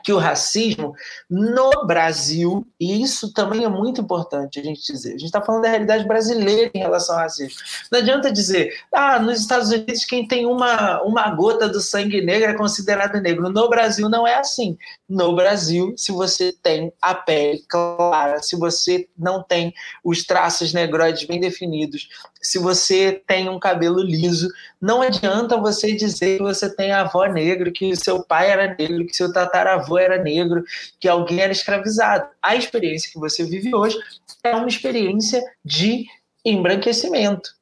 que 0.03 0.13
o 0.13 0.17
racismo 0.17 0.93
no 1.29 1.85
Brasil, 1.85 2.65
e 2.79 3.01
isso 3.01 3.33
também 3.33 3.63
é 3.63 3.69
muito 3.69 4.01
importante 4.01 4.59
a 4.59 4.63
gente 4.63 4.81
dizer, 4.81 5.09
a 5.09 5.11
gente 5.13 5.25
está 5.25 5.41
falando 5.41 5.63
da 5.63 5.69
realidade 5.69 6.07
brasileira 6.07 6.71
em 6.73 6.79
relação 6.79 7.15
ao 7.15 7.21
racismo. 7.21 7.59
Não 7.91 7.99
adianta 7.99 8.31
dizer, 8.31 8.73
ah, 8.93 9.19
nos 9.19 9.39
Estados 9.39 9.69
Unidos 9.69 10.05
quem 10.05 10.27
tem 10.27 10.45
uma, 10.45 11.01
uma 11.03 11.29
gota 11.31 11.67
do 11.67 11.81
sangue 11.81 12.21
negro 12.21 12.49
é 12.49 12.53
considerado 12.53 13.19
negro. 13.21 13.49
No 13.49 13.69
Brasil 13.69 14.09
não 14.09 14.27
é 14.27 14.35
assim. 14.35 14.77
No 15.07 15.35
Brasil, 15.35 15.93
se 15.97 16.11
você 16.11 16.51
tem 16.51 16.93
a 17.01 17.13
pele 17.13 17.63
clara, 17.67 18.41
se 18.41 18.55
você 18.55 19.07
não 19.17 19.43
tem 19.43 19.73
os 20.03 20.23
traços 20.23 20.73
negroides 20.73 21.25
bem 21.25 21.39
definidos, 21.39 22.09
se 22.41 22.57
você 22.57 23.21
tem 23.27 23.49
um 23.49 23.59
cabelo 23.59 24.01
liso, 24.01 24.49
não 24.81 25.01
adianta 25.01 25.57
você 25.57 25.93
dizer 25.93 26.37
que 26.37 26.43
você 26.43 26.73
tem 26.73 26.91
avó 26.91 27.25
negra, 27.25 27.71
que 27.71 27.95
seu 27.95 28.23
pai 28.23 28.49
era 28.49 28.75
negro, 28.77 29.05
que 29.05 29.15
seu 29.15 29.31
tataravô 29.31 29.97
era 29.97 30.21
negro, 30.21 30.63
que 30.99 31.07
alguém 31.07 31.41
era 31.41 31.51
escravizado. 31.51 32.27
A 32.41 32.55
experiência 32.55 33.11
que 33.11 33.19
você 33.19 33.43
vive 33.43 33.75
hoje 33.75 33.97
é 34.43 34.55
uma 34.55 34.67
experiência 34.67 35.43
de 35.63 36.05
embranquecimento. 36.45 37.59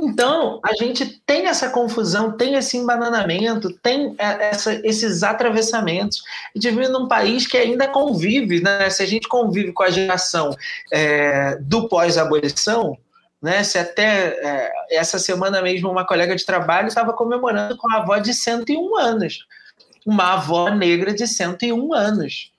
Então, 0.00 0.60
a 0.64 0.74
gente 0.74 1.22
tem 1.24 1.46
essa 1.46 1.70
confusão, 1.70 2.36
tem 2.36 2.54
esse 2.54 2.76
embananamento, 2.76 3.72
tem 3.78 4.16
é, 4.18 4.50
essa, 4.50 4.74
esses 4.84 5.22
atravessamentos. 5.22 6.22
A 6.54 6.58
gente 6.58 6.74
vive 6.74 6.88
num 6.88 7.06
país 7.06 7.46
que 7.46 7.56
ainda 7.56 7.86
convive, 7.86 8.60
né? 8.60 8.90
se 8.90 9.02
a 9.02 9.06
gente 9.06 9.28
convive 9.28 9.72
com 9.72 9.84
a 9.84 9.90
geração 9.90 10.56
é, 10.92 11.56
do 11.60 11.88
pós-abolição, 11.88 12.98
né? 13.42 13.64
Se 13.64 13.76
até 13.76 14.28
é, 14.28 14.72
essa 14.90 15.18
semana 15.18 15.60
mesmo 15.60 15.90
uma 15.90 16.06
colega 16.06 16.36
de 16.36 16.46
trabalho 16.46 16.86
estava 16.86 17.12
comemorando 17.12 17.76
com 17.76 17.92
a 17.92 17.98
avó 17.98 18.16
de 18.18 18.32
101 18.32 18.96
anos. 18.96 19.46
Uma 20.06 20.34
avó 20.34 20.70
negra 20.70 21.12
de 21.12 21.26
101 21.26 21.92
anos. 21.92 22.52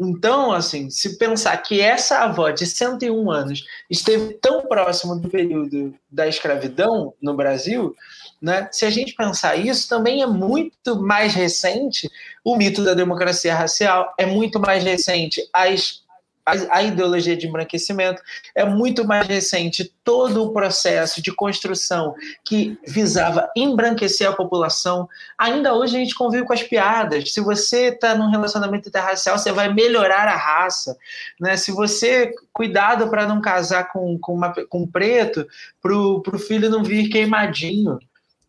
Então, 0.00 0.52
assim, 0.52 0.88
se 0.90 1.18
pensar 1.18 1.56
que 1.58 1.80
essa 1.80 2.20
avó 2.20 2.50
de 2.50 2.64
101 2.64 3.30
anos 3.30 3.64
esteve 3.90 4.34
tão 4.34 4.62
próximo 4.62 5.16
do 5.16 5.28
período 5.28 5.92
da 6.08 6.28
escravidão 6.28 7.12
no 7.20 7.34
Brasil, 7.34 7.94
né? 8.40 8.68
Se 8.70 8.86
a 8.86 8.90
gente 8.90 9.14
pensar 9.14 9.56
isso, 9.56 9.88
também 9.88 10.22
é 10.22 10.26
muito 10.26 11.02
mais 11.02 11.34
recente 11.34 12.08
o 12.44 12.56
mito 12.56 12.84
da 12.84 12.94
democracia 12.94 13.54
racial, 13.54 14.14
é 14.16 14.24
muito 14.24 14.60
mais 14.60 14.84
recente 14.84 15.46
as 15.52 16.02
a, 16.70 16.82
ideologia 16.82 17.36
de 17.36 17.46
embranquecimento 17.46 18.22
é 18.54 18.64
muito 18.64 19.04
mais 19.04 19.26
recente. 19.26 19.92
Todo 20.02 20.44
o 20.44 20.52
processo 20.52 21.20
de 21.20 21.32
construção 21.32 22.14
que 22.44 22.78
visava 22.86 23.50
embranquecer 23.54 24.28
a 24.28 24.32
população, 24.32 25.08
ainda 25.36 25.74
hoje 25.74 25.96
a 25.96 26.00
gente 26.00 26.14
convive 26.14 26.46
com 26.46 26.52
as 26.52 26.62
piadas. 26.62 27.32
Se 27.32 27.40
você 27.40 27.88
está 27.88 28.14
num 28.14 28.30
relacionamento 28.30 28.88
interracial, 28.88 29.38
você 29.38 29.52
vai 29.52 29.72
melhorar 29.72 30.26
a 30.26 30.36
raça. 30.36 30.96
Né? 31.38 31.56
Se 31.56 31.70
você 31.70 32.32
cuidado 32.52 33.08
para 33.08 33.26
não 33.26 33.40
casar 33.40 33.92
com, 33.92 34.18
com, 34.18 34.34
uma, 34.34 34.52
com 34.68 34.82
um 34.82 34.86
preto, 34.86 35.46
para 35.82 35.94
o 35.94 36.38
filho 36.38 36.70
não 36.70 36.82
vir 36.82 37.08
queimadinho 37.08 37.98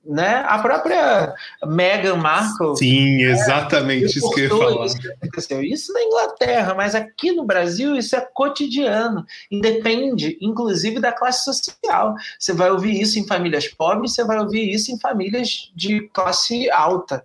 né? 0.10 0.44
A 0.48 0.58
própria 0.58 1.36
Meghan 1.64 2.16
Markle. 2.16 2.76
Sim, 2.76 3.18
né, 3.18 3.24
exatamente 3.32 4.06
é, 4.06 4.08
isso 4.08 4.30
que 4.32 4.42
eu 4.42 4.44
ia 4.46 4.50
falar. 4.50 4.86
Isso, 4.88 4.98
aconteceu. 5.22 5.64
isso 5.64 5.94
na 5.94 6.02
Inglaterra, 6.02 6.74
mas 6.74 6.96
aqui 6.96 7.32
no 7.32 7.46
Brasil 7.46 7.96
isso 7.96 8.16
é 8.16 8.22
cotidiano. 8.34 9.24
Independe, 9.52 10.36
inclusive, 10.42 11.00
da 11.00 11.12
classe 11.12 11.46
social. 11.46 12.16
Você 12.40 12.54
vai 12.54 12.72
ouvir 12.72 13.00
isso 13.00 13.20
em 13.20 13.28
famílias 13.28 13.68
pobres, 13.68 14.14
você 14.14 14.24
vai 14.24 14.40
ouvir 14.40 14.74
isso 14.74 14.92
em 14.92 15.00
famílias 15.00 15.72
de 15.76 16.02
classe 16.10 16.70
alta. 16.72 17.24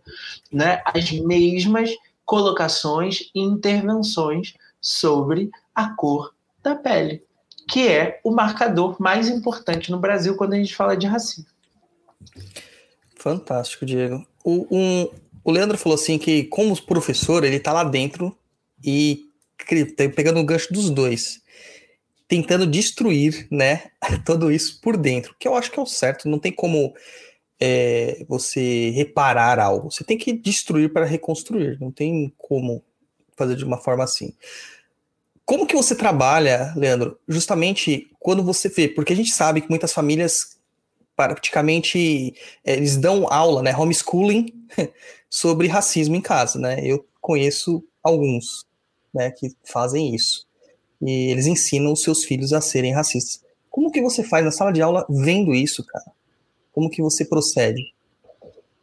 Né? 0.52 0.82
As 0.84 1.10
mesmas 1.10 1.90
colocações 2.26 3.30
e 3.34 3.40
intervenções 3.40 4.54
sobre 4.78 5.50
a 5.74 5.88
cor 5.88 6.34
da 6.62 6.74
pele, 6.74 7.22
que 7.68 7.88
é 7.88 8.20
o 8.22 8.30
marcador 8.30 8.96
mais 9.00 9.28
importante 9.30 9.90
no 9.90 9.98
Brasil 9.98 10.36
quando 10.36 10.52
a 10.52 10.56
gente 10.56 10.74
fala 10.74 10.94
de 10.94 11.06
racismo. 11.06 11.46
Fantástico, 13.24 13.86
Diego. 13.86 14.22
O, 14.44 14.66
um, 14.70 15.08
o 15.42 15.50
Leandro 15.50 15.78
falou 15.78 15.94
assim 15.94 16.18
que, 16.18 16.44
como 16.44 16.78
professor, 16.84 17.42
ele 17.42 17.58
tá 17.58 17.72
lá 17.72 17.82
dentro 17.82 18.36
e 18.84 19.30
tá 19.96 20.06
pegando 20.14 20.40
o 20.40 20.44
gancho 20.44 20.70
dos 20.70 20.90
dois, 20.90 21.40
tentando 22.28 22.66
destruir, 22.66 23.48
né, 23.50 23.84
tudo 24.26 24.52
isso 24.52 24.78
por 24.78 24.98
dentro, 24.98 25.34
que 25.38 25.48
eu 25.48 25.54
acho 25.54 25.70
que 25.70 25.78
é 25.78 25.82
o 25.82 25.86
certo, 25.86 26.28
não 26.28 26.38
tem 26.38 26.52
como 26.52 26.92
é, 27.58 28.26
você 28.28 28.90
reparar 28.90 29.58
algo, 29.58 29.90
você 29.90 30.04
tem 30.04 30.18
que 30.18 30.30
destruir 30.30 30.92
para 30.92 31.06
reconstruir, 31.06 31.80
não 31.80 31.90
tem 31.90 32.30
como 32.36 32.84
fazer 33.38 33.56
de 33.56 33.64
uma 33.64 33.78
forma 33.78 34.04
assim. 34.04 34.34
Como 35.46 35.66
que 35.66 35.74
você 35.74 35.94
trabalha, 35.94 36.74
Leandro, 36.76 37.18
justamente 37.26 38.10
quando 38.20 38.42
você 38.42 38.68
vê, 38.68 38.86
porque 38.86 39.14
a 39.14 39.16
gente 39.16 39.30
sabe 39.30 39.62
que 39.62 39.70
muitas 39.70 39.94
famílias 39.94 40.53
praticamente 41.16 42.34
eles 42.64 42.96
dão 42.96 43.26
aula, 43.32 43.62
né, 43.62 43.76
homeschooling 43.76 44.52
sobre 45.30 45.68
racismo 45.68 46.16
em 46.16 46.20
casa, 46.20 46.58
né? 46.58 46.80
Eu 46.82 47.06
conheço 47.20 47.84
alguns, 48.02 48.66
né, 49.12 49.30
que 49.30 49.54
fazem 49.64 50.14
isso. 50.14 50.46
E 51.00 51.30
eles 51.30 51.46
ensinam 51.46 51.92
os 51.92 52.02
seus 52.02 52.24
filhos 52.24 52.52
a 52.52 52.60
serem 52.60 52.92
racistas. 52.92 53.42
Como 53.70 53.90
que 53.90 54.00
você 54.00 54.22
faz 54.22 54.44
na 54.44 54.50
sala 54.50 54.72
de 54.72 54.80
aula 54.80 55.06
vendo 55.08 55.54
isso, 55.54 55.84
cara? 55.84 56.06
Como 56.72 56.90
que 56.90 57.02
você 57.02 57.24
procede? 57.24 57.92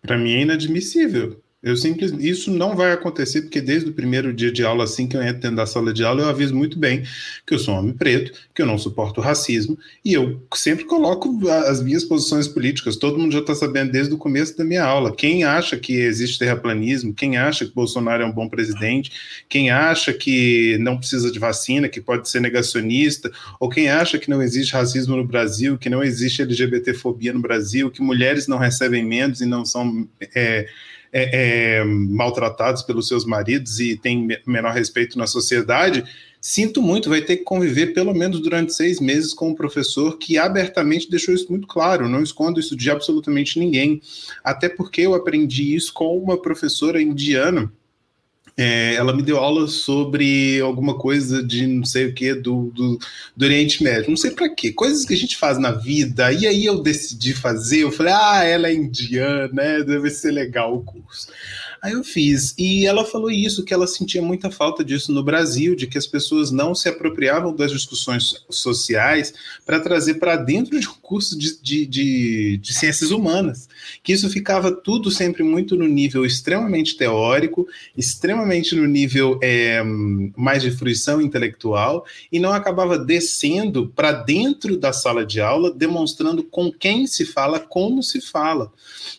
Para 0.02 0.18
mim 0.18 0.34
é 0.34 0.42
inadmissível. 0.42 1.42
Eu 1.64 1.78
simplesmente 1.78 2.28
isso 2.28 2.50
não 2.50 2.76
vai 2.76 2.92
acontecer 2.92 3.44
porque 3.44 3.62
desde 3.62 3.90
o 3.90 3.94
primeiro 3.94 4.34
dia 4.34 4.52
de 4.52 4.64
aula, 4.66 4.84
assim 4.84 5.08
que 5.08 5.16
eu 5.16 5.22
entro 5.22 5.42
dentro 5.42 5.58
da 5.58 5.68
sala 5.68 5.94
de 5.94 6.04
aula, 6.04 6.24
eu 6.24 6.30
aviso 6.30 6.56
muito 6.56 6.80
bem 6.80 7.04
que 7.46 7.54
eu 7.54 7.60
sou 7.60 7.76
um 7.76 7.78
homem 7.78 7.94
preto, 7.94 8.32
que 8.56 8.64
eu 8.64 8.66
não 8.66 8.80
suporto 8.80 9.22
racismo 9.22 9.78
e 10.04 10.12
eu 10.14 10.42
sempre 10.56 10.86
coloco 10.86 11.48
as 11.50 11.82
minhas 11.84 12.04
posições 12.04 12.48
políticas. 12.48 12.96
Todo 12.96 13.20
mundo 13.20 13.32
já 13.32 13.40
está 13.40 13.54
sabendo 13.54 13.92
desde 13.92 14.12
o 14.12 14.18
começo 14.18 14.58
da 14.58 14.64
minha 14.64 14.84
aula. 14.84 15.16
Quem 15.16 15.44
acha 15.44 15.78
que 15.78 15.94
existe 15.94 16.40
terraplanismo, 16.40 17.14
quem 17.14 17.38
acha 17.38 17.64
que 17.64 17.76
Bolsonaro 17.76 18.24
é 18.24 18.26
um 18.26 18.32
bom 18.32 18.50
presidente, 18.50 19.12
quem 19.48 19.70
acha 19.70 20.12
que 20.12 20.80
não 20.80 20.98
precisa 20.98 21.32
de 21.32 21.38
vacina, 21.38 21.88
que 21.88 22.02
pode 22.02 22.28
ser 22.28 22.40
negacionista, 22.40 23.32
ou 23.60 23.70
quem 23.70 23.88
acha 23.88 24.18
que 24.18 24.32
não 24.32 24.42
existe 24.42 24.74
racismo 24.74 25.16
no 25.16 25.24
Brasil, 25.24 25.78
que 25.78 25.90
não 25.90 26.02
existe 26.02 26.42
LGBTfobia 26.42 27.34
no 27.34 27.40
Brasil, 27.40 27.92
que 27.92 28.02
mulheres 28.02 28.48
não 28.48 28.58
recebem 28.58 29.06
menos 29.06 29.42
e 29.42 29.46
não 29.46 29.64
são 29.64 30.08
é, 30.34 30.68
é, 31.12 31.80
é, 31.80 31.84
maltratados 31.84 32.82
pelos 32.84 33.08
seus 33.08 33.26
maridos 33.26 33.80
e 33.80 33.98
têm 33.98 34.28
menor 34.46 34.74
respeito 34.74 35.18
na 35.18 35.28
sociedade, 35.28 36.04
sinto 36.40 36.82
muito, 36.82 37.10
vai 37.10 37.22
ter 37.22 37.38
que 37.38 37.44
conviver 37.44 37.88
pelo 37.88 38.14
menos 38.14 38.40
durante 38.40 38.74
seis 38.74 39.00
meses 39.00 39.34
com 39.34 39.50
um 39.50 39.56
professor 39.56 40.18
que 40.18 40.38
abertamente 40.38 41.10
deixou 41.10 41.34
isso 41.34 41.48
muito 41.50 41.68
claro, 41.68 42.08
não 42.08 42.24
escondo 42.24 42.60
isso 42.60 42.76
de 42.76 42.90
absolutamente 42.90 43.60
ninguém. 43.60 44.02
Até 44.44 44.70
porque 44.70 45.02
eu 45.02 45.14
aprendi 45.14 45.76
isso 45.76 45.94
com 45.94 46.18
uma 46.18 46.42
professora 46.42 47.02
indiana 47.02 47.72
é, 48.58 48.96
ela 48.96 49.16
me 49.16 49.22
deu 49.22 49.38
aula 49.38 49.68
sobre 49.68 50.60
alguma 50.62 50.98
coisa 50.98 51.42
de 51.42 51.66
não 51.66 51.86
sei 51.86 52.08
o 52.08 52.14
que 52.14 52.34
do, 52.34 52.72
do, 52.74 53.00
do, 53.36 53.46
Oriente 53.46 53.84
Médio, 53.84 54.10
não 54.10 54.18
sei 54.18 54.32
para 54.32 54.54
quê, 54.54 54.72
coisas 54.72 55.06
que 55.06 55.14
a 55.14 55.18
gente 55.18 55.38
faz 55.38 55.58
na 55.58 55.72
vida. 55.72 56.32
E 56.32 56.46
aí 56.46 56.66
eu 56.66 56.82
decidi 56.82 57.34
fazer, 57.34 57.80
eu 57.80 57.92
falei, 57.92 58.14
ah, 58.14 58.44
ela 58.44 58.68
é 58.68 58.74
indiana, 58.74 59.50
né? 59.54 59.84
deve 59.84 60.10
ser 60.10 60.32
legal 60.32 60.76
o 60.76 60.84
curso. 60.84 61.28
Aí 61.82 61.94
eu 61.94 62.04
fiz. 62.04 62.54
E 62.60 62.86
ela 62.86 63.04
falou 63.04 63.32
isso, 63.32 63.66
que 63.66 63.74
ela 63.74 63.88
sentia 63.88 64.22
muita 64.22 64.52
falta 64.52 64.84
disso 64.84 65.12
no 65.12 65.24
Brasil, 65.24 65.76
de 65.76 65.88
que 65.88 65.98
as 65.98 66.06
pessoas 66.06 66.52
não 66.52 66.76
se 66.76 66.88
apropriavam 66.88 67.56
das 67.56 67.72
discussões 67.72 68.46
sociais 68.52 69.34
para 69.66 69.80
trazer 69.80 70.16
para 70.16 70.36
dentro 70.36 70.80
de 70.80 70.88
um 70.88 70.94
curso 71.02 71.36
de, 71.38 71.60
de, 71.60 71.88
de, 71.88 72.58
de, 72.58 72.74
ciências 72.74 73.10
humanas. 73.10 73.68
Que 74.04 74.14
isso 74.14 74.30
ficava 74.30 74.72
tudo 74.72 75.10
sempre 75.10 75.42
muito 75.42 75.76
no 75.76 75.88
nível 75.88 76.24
extremamente 76.24 76.96
teórico, 76.96 77.68
extremamente 77.98 78.76
no 78.76 78.86
nível 78.86 79.40
é, 79.42 79.82
mais 80.38 80.62
de 80.62 80.70
fruição 80.70 81.20
intelectual, 81.20 82.06
e 82.32 82.40
não 82.40 82.54
acabava 82.54 82.96
descendo 82.96 83.88
para 83.88 84.12
dentro 84.12 84.78
da 84.78 84.94
sala 84.94 85.26
de 85.26 85.42
aula, 85.42 85.72
demonstrando 85.72 86.44
com 86.44 86.72
quem 86.72 87.08
se 87.08 87.26
fala, 87.26 87.60
como 87.60 88.04
se 88.04 88.22
fala. 88.22 88.72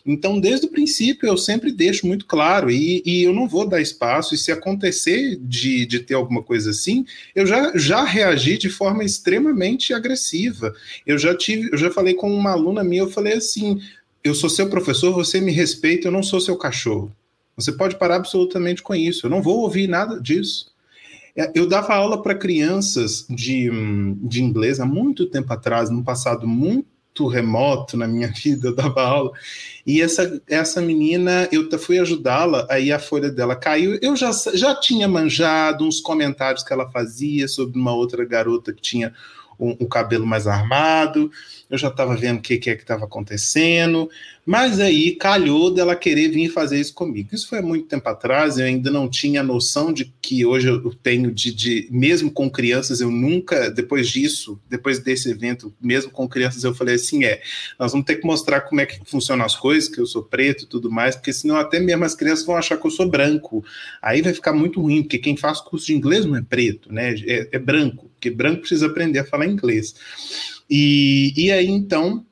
Então, 0.05 0.39
desde 0.39 0.65
o 0.65 0.69
princípio, 0.69 1.27
eu 1.27 1.37
sempre 1.37 1.71
deixo 1.71 2.07
muito 2.07 2.25
claro, 2.25 2.52
e, 2.71 3.01
e 3.05 3.23
eu 3.23 3.33
não 3.33 3.47
vou 3.47 3.67
dar 3.67 3.81
espaço, 3.81 4.35
e 4.35 4.37
se 4.37 4.51
acontecer 4.51 5.37
de, 5.41 5.85
de 5.85 5.99
ter 5.99 6.13
alguma 6.13 6.43
coisa 6.43 6.69
assim, 6.69 7.05
eu 7.35 7.45
já, 7.45 7.71
já 7.75 8.03
reagi 8.03 8.57
de 8.57 8.69
forma 8.69 9.03
extremamente 9.03 9.93
agressiva. 9.93 10.73
Eu 11.05 11.17
já 11.17 11.35
tive, 11.35 11.69
eu 11.71 11.77
já 11.77 11.89
falei 11.89 12.13
com 12.13 12.31
uma 12.31 12.51
aluna 12.51 12.83
minha, 12.83 13.03
eu 13.03 13.09
falei 13.09 13.33
assim: 13.33 13.81
eu 14.23 14.33
sou 14.33 14.49
seu 14.49 14.69
professor, 14.69 15.13
você 15.13 15.41
me 15.41 15.51
respeita, 15.51 16.07
eu 16.07 16.11
não 16.11 16.23
sou 16.23 16.39
seu 16.39 16.55
cachorro. 16.55 17.13
Você 17.55 17.71
pode 17.71 17.97
parar 17.97 18.15
absolutamente 18.15 18.81
com 18.81 18.95
isso. 18.95 19.25
Eu 19.25 19.29
não 19.29 19.41
vou 19.41 19.59
ouvir 19.59 19.87
nada 19.87 20.19
disso. 20.19 20.71
É, 21.35 21.51
eu 21.55 21.67
dava 21.67 21.93
aula 21.93 22.21
para 22.21 22.35
crianças 22.35 23.25
de, 23.29 23.69
de 24.21 24.43
inglês 24.43 24.79
há 24.79 24.85
muito 24.85 25.25
tempo 25.25 25.51
atrás, 25.51 25.89
num 25.89 26.03
passado 26.03 26.47
muito 26.47 26.87
muito 27.13 27.27
remoto 27.27 27.95
na 27.95 28.07
minha 28.07 28.27
vida, 28.33 28.69
eu 28.69 28.75
dava 28.75 29.03
aula. 29.03 29.31
E 29.85 30.01
essa, 30.01 30.41
essa 30.47 30.81
menina, 30.81 31.47
eu 31.51 31.69
fui 31.77 31.99
ajudá-la, 31.99 32.65
aí 32.69 32.91
a 32.91 32.99
folha 32.99 33.29
dela 33.29 33.55
caiu. 33.55 33.99
Eu 34.01 34.15
já, 34.15 34.31
já 34.53 34.75
tinha 34.75 35.07
manjado 35.07 35.85
uns 35.85 35.99
comentários 35.99 36.63
que 36.63 36.73
ela 36.73 36.89
fazia 36.89 37.47
sobre 37.47 37.79
uma 37.79 37.93
outra 37.93 38.25
garota 38.25 38.73
que 38.73 38.81
tinha 38.81 39.13
um, 39.59 39.77
um 39.81 39.87
cabelo 39.87 40.25
mais 40.25 40.47
armado, 40.47 41.29
eu 41.73 41.77
já 41.79 41.87
estava 41.87 42.15
vendo 42.15 42.37
o 42.37 42.41
que, 42.41 42.59
que 42.59 42.69
é 42.69 42.75
que 42.75 42.83
estava 42.83 43.05
acontecendo, 43.05 44.07
mas 44.45 44.79
aí 44.79 45.15
calhou 45.15 45.73
dela 45.73 45.95
querer 45.95 46.27
vir 46.27 46.49
fazer 46.49 46.79
isso 46.79 46.93
comigo. 46.93 47.29
Isso 47.33 47.49
foi 47.49 47.57
há 47.57 47.61
muito 47.63 47.87
tempo 47.87 48.07
atrás, 48.07 48.59
eu 48.59 48.65
ainda 48.65 48.91
não 48.91 49.09
tinha 49.09 49.41
noção 49.41 49.91
de 49.91 50.13
que 50.21 50.45
hoje 50.45 50.67
eu 50.67 50.93
tenho 50.93 51.31
de, 51.31 51.51
de, 51.51 51.87
mesmo 51.89 52.29
com 52.29 52.47
crianças, 52.47 53.01
eu 53.01 53.09
nunca, 53.09 53.71
depois 53.71 54.07
disso, 54.07 54.61
depois 54.69 54.99
desse 54.99 55.31
evento, 55.31 55.73
mesmo 55.81 56.11
com 56.11 56.29
crianças, 56.29 56.63
eu 56.63 56.75
falei 56.75 56.93
assim: 56.93 57.23
é, 57.23 57.41
nós 57.79 57.91
vamos 57.91 58.05
ter 58.05 58.17
que 58.17 58.27
mostrar 58.27 58.61
como 58.61 58.79
é 58.79 58.85
que 58.85 58.99
funcionam 59.05 59.43
as 59.43 59.55
coisas, 59.55 59.89
que 59.89 59.99
eu 59.99 60.05
sou 60.05 60.21
preto 60.21 60.65
e 60.65 60.67
tudo 60.67 60.91
mais, 60.91 61.15
porque 61.15 61.33
senão 61.33 61.55
até 61.55 61.79
mesmo 61.79 62.05
as 62.05 62.13
crianças 62.13 62.45
vão 62.45 62.55
achar 62.55 62.77
que 62.77 62.85
eu 62.85 62.91
sou 62.91 63.09
branco. 63.09 63.65
Aí 63.99 64.21
vai 64.21 64.33
ficar 64.35 64.53
muito 64.53 64.79
ruim, 64.79 65.01
porque 65.01 65.17
quem 65.17 65.35
faz 65.35 65.59
curso 65.59 65.87
de 65.87 65.95
inglês 65.95 66.23
não 66.23 66.35
é 66.35 66.41
preto, 66.43 66.93
né? 66.93 67.15
É, 67.25 67.49
é 67.53 67.57
branco, 67.57 68.11
porque 68.13 68.29
branco 68.29 68.59
precisa 68.59 68.85
aprender 68.85 69.17
a 69.17 69.25
falar 69.25 69.47
inglês. 69.47 69.95
E, 70.75 71.31
e 71.37 71.51
aí 71.51 71.67
então 71.67 72.25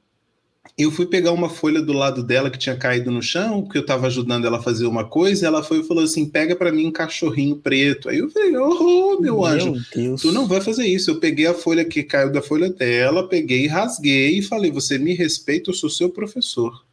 eu 0.75 0.89
fui 0.89 1.05
pegar 1.05 1.31
uma 1.31 1.47
folha 1.47 1.79
do 1.79 1.93
lado 1.93 2.23
dela 2.23 2.49
que 2.49 2.57
tinha 2.57 2.75
caído 2.75 3.11
no 3.11 3.21
chão, 3.21 3.67
que 3.67 3.77
eu 3.77 3.83
estava 3.83 4.07
ajudando 4.07 4.47
ela 4.47 4.57
a 4.57 4.63
fazer 4.63 4.87
uma 4.87 5.03
coisa, 5.03 5.45
e 5.45 5.47
ela 5.47 5.61
foi 5.61 5.81
e 5.81 5.83
falou 5.83 6.03
assim: 6.03 6.27
pega 6.27 6.55
para 6.55 6.71
mim 6.71 6.87
um 6.87 6.91
cachorrinho 6.91 7.55
preto. 7.57 8.09
Aí 8.09 8.17
eu 8.17 8.31
falei: 8.31 8.57
oh, 8.57 9.19
meu, 9.19 9.21
meu 9.21 9.45
anjo, 9.45 9.75
Deus. 9.93 10.23
tu 10.23 10.31
não 10.31 10.47
vai 10.47 10.59
fazer 10.59 10.87
isso. 10.87 11.11
Eu 11.11 11.19
peguei 11.19 11.45
a 11.45 11.53
folha 11.53 11.85
que 11.85 12.01
caiu 12.01 12.31
da 12.31 12.41
folha 12.41 12.71
dela, 12.71 13.27
peguei, 13.27 13.67
rasguei 13.67 14.39
e 14.39 14.41
falei: 14.41 14.71
você 14.71 14.97
me 14.97 15.13
respeita, 15.13 15.69
eu 15.69 15.75
sou 15.75 15.89
seu 15.89 16.09
professor. 16.09 16.83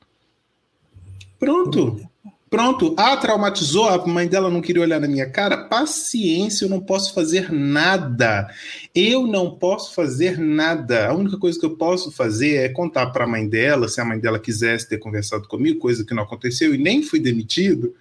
Pronto. 1.38 1.98
Pronto, 2.50 2.94
ah, 2.96 3.16
traumatizou, 3.16 3.88
a 3.88 4.06
mãe 4.06 4.26
dela 4.26 4.50
não 4.50 4.62
queria 4.62 4.82
olhar 4.82 4.98
na 4.98 5.06
minha 5.06 5.28
cara. 5.28 5.64
Paciência, 5.68 6.64
eu 6.64 6.68
não 6.68 6.80
posso 6.80 7.12
fazer 7.12 7.52
nada. 7.52 8.48
Eu 8.94 9.26
não 9.26 9.50
posso 9.50 9.94
fazer 9.94 10.38
nada. 10.38 11.08
A 11.08 11.14
única 11.14 11.36
coisa 11.36 11.58
que 11.58 11.66
eu 11.66 11.76
posso 11.76 12.10
fazer 12.10 12.56
é 12.56 12.68
contar 12.70 13.08
para 13.08 13.24
a 13.24 13.28
mãe 13.28 13.46
dela, 13.46 13.86
se 13.86 14.00
a 14.00 14.04
mãe 14.04 14.18
dela 14.18 14.38
quisesse 14.38 14.88
ter 14.88 14.98
conversado 14.98 15.46
comigo, 15.46 15.78
coisa 15.78 16.04
que 16.04 16.14
não 16.14 16.22
aconteceu 16.22 16.74
e 16.74 16.78
nem 16.78 17.02
fui 17.02 17.20
demitido, 17.20 17.94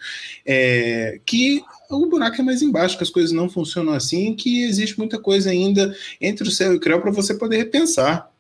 é, 0.46 1.20
que 1.26 1.62
o 1.90 2.06
buraco 2.08 2.40
é 2.40 2.44
mais 2.44 2.62
embaixo, 2.62 2.98
que 2.98 3.04
as 3.04 3.10
coisas 3.10 3.32
não 3.34 3.50
funcionam 3.50 3.94
assim, 3.94 4.34
que 4.34 4.64
existe 4.64 4.98
muita 4.98 5.20
coisa 5.20 5.50
ainda 5.50 5.94
entre 6.22 6.48
o 6.48 6.52
céu 6.52 6.74
e 6.74 6.78
o 6.78 6.80
creu 6.80 7.02
para 7.02 7.12
você 7.12 7.34
poder 7.34 7.58
repensar 7.58 8.32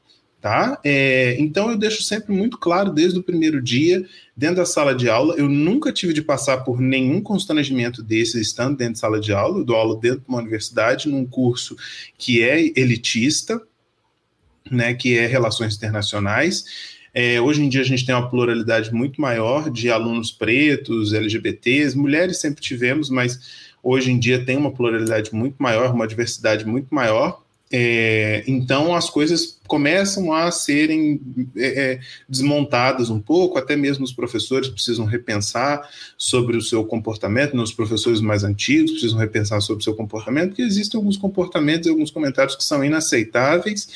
tá? 0.41 0.79
É, 0.83 1.35
então 1.39 1.69
eu 1.69 1.77
deixo 1.77 2.03
sempre 2.03 2.33
muito 2.33 2.57
claro 2.57 2.91
desde 2.91 3.19
o 3.19 3.23
primeiro 3.23 3.61
dia, 3.61 4.05
dentro 4.35 4.57
da 4.57 4.65
sala 4.65 4.93
de 4.93 5.09
aula, 5.09 5.35
eu 5.35 5.49
nunca 5.49 5.91
tive 5.91 6.13
de 6.13 6.21
passar 6.21 6.57
por 6.59 6.79
nenhum 6.79 7.21
constrangimento 7.21 8.03
desses 8.03 8.35
estando 8.47 8.77
dentro 8.77 8.93
da 8.93 8.99
sala 8.99 9.19
de 9.19 9.33
aula, 9.33 9.59
eu 9.59 9.65
dou 9.65 9.75
aula 9.75 9.99
dentro 9.99 10.19
de 10.19 10.29
uma 10.29 10.39
universidade, 10.39 11.09
num 11.09 11.25
curso 11.25 11.75
que 12.17 12.43
é 12.43 12.61
elitista, 12.79 13.61
né, 14.69 14.93
que 14.93 15.17
é 15.17 15.25
Relações 15.25 15.75
Internacionais, 15.75 16.65
é, 17.13 17.41
hoje 17.41 17.63
em 17.63 17.69
dia 17.69 17.81
a 17.81 17.85
gente 17.85 18.05
tem 18.05 18.13
uma 18.13 18.29
pluralidade 18.29 18.93
muito 18.93 19.19
maior 19.19 19.71
de 19.71 19.89
alunos 19.89 20.31
pretos, 20.31 21.13
LGBTs, 21.13 21.97
mulheres 21.97 22.37
sempre 22.37 22.61
tivemos, 22.61 23.09
mas 23.09 23.39
hoje 23.81 24.11
em 24.11 24.19
dia 24.19 24.45
tem 24.45 24.55
uma 24.55 24.71
pluralidade 24.71 25.33
muito 25.33 25.55
maior, 25.57 25.91
uma 25.95 26.07
diversidade 26.07 26.63
muito 26.63 26.93
maior, 26.93 27.41
é, 27.71 28.43
então 28.47 28.95
as 28.95 29.09
coisas 29.09 29.59
começam 29.67 30.31
a 30.31 30.49
serem 30.51 31.19
é, 31.55 31.67
é, 31.67 31.99
desmontadas 32.27 33.09
um 33.09 33.19
pouco, 33.19 33.57
até 33.57 33.75
mesmo 33.75 34.05
os 34.05 34.13
professores 34.13 34.69
precisam 34.69 35.05
repensar 35.05 35.87
sobre 36.17 36.55
o 36.55 36.61
seu 36.61 36.85
comportamento, 36.85 37.55
nos 37.55 37.73
professores 37.73 38.21
mais 38.21 38.45
antigos 38.45 38.91
precisam 38.91 39.19
repensar 39.19 39.59
sobre 39.61 39.81
o 39.81 39.83
seu 39.83 39.93
comportamento, 39.93 40.49
porque 40.49 40.61
existem 40.61 40.97
alguns 40.97 41.17
comportamentos 41.17 41.87
e 41.87 41.89
alguns 41.89 42.09
comentários 42.09 42.55
que 42.55 42.63
são 42.63 42.83
inaceitáveis 42.83 43.89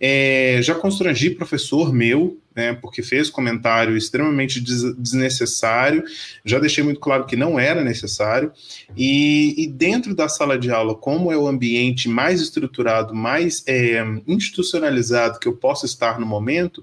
É, 0.00 0.60
já 0.62 0.74
constrangi 0.74 1.30
professor 1.30 1.92
meu, 1.92 2.38
né, 2.54 2.72
porque 2.72 3.02
fez 3.02 3.28
comentário 3.28 3.96
extremamente 3.96 4.60
des 4.60 4.94
desnecessário, 4.96 6.02
já 6.44 6.58
deixei 6.58 6.82
muito 6.82 7.00
claro 7.00 7.26
que 7.26 7.36
não 7.36 7.58
era 7.58 7.84
necessário, 7.84 8.50
e, 8.96 9.54
e, 9.62 9.66
dentro 9.66 10.14
da 10.14 10.28
sala 10.28 10.58
de 10.58 10.70
aula, 10.70 10.94
como 10.94 11.30
é 11.30 11.36
o 11.36 11.46
ambiente 11.46 12.08
mais 12.08 12.40
estruturado, 12.40 13.14
mais 13.14 13.62
é, 13.66 14.02
institucionalizado 14.26 15.38
que 15.38 15.46
eu 15.46 15.54
posso 15.54 15.84
estar 15.84 16.18
no 16.18 16.26
momento, 16.26 16.82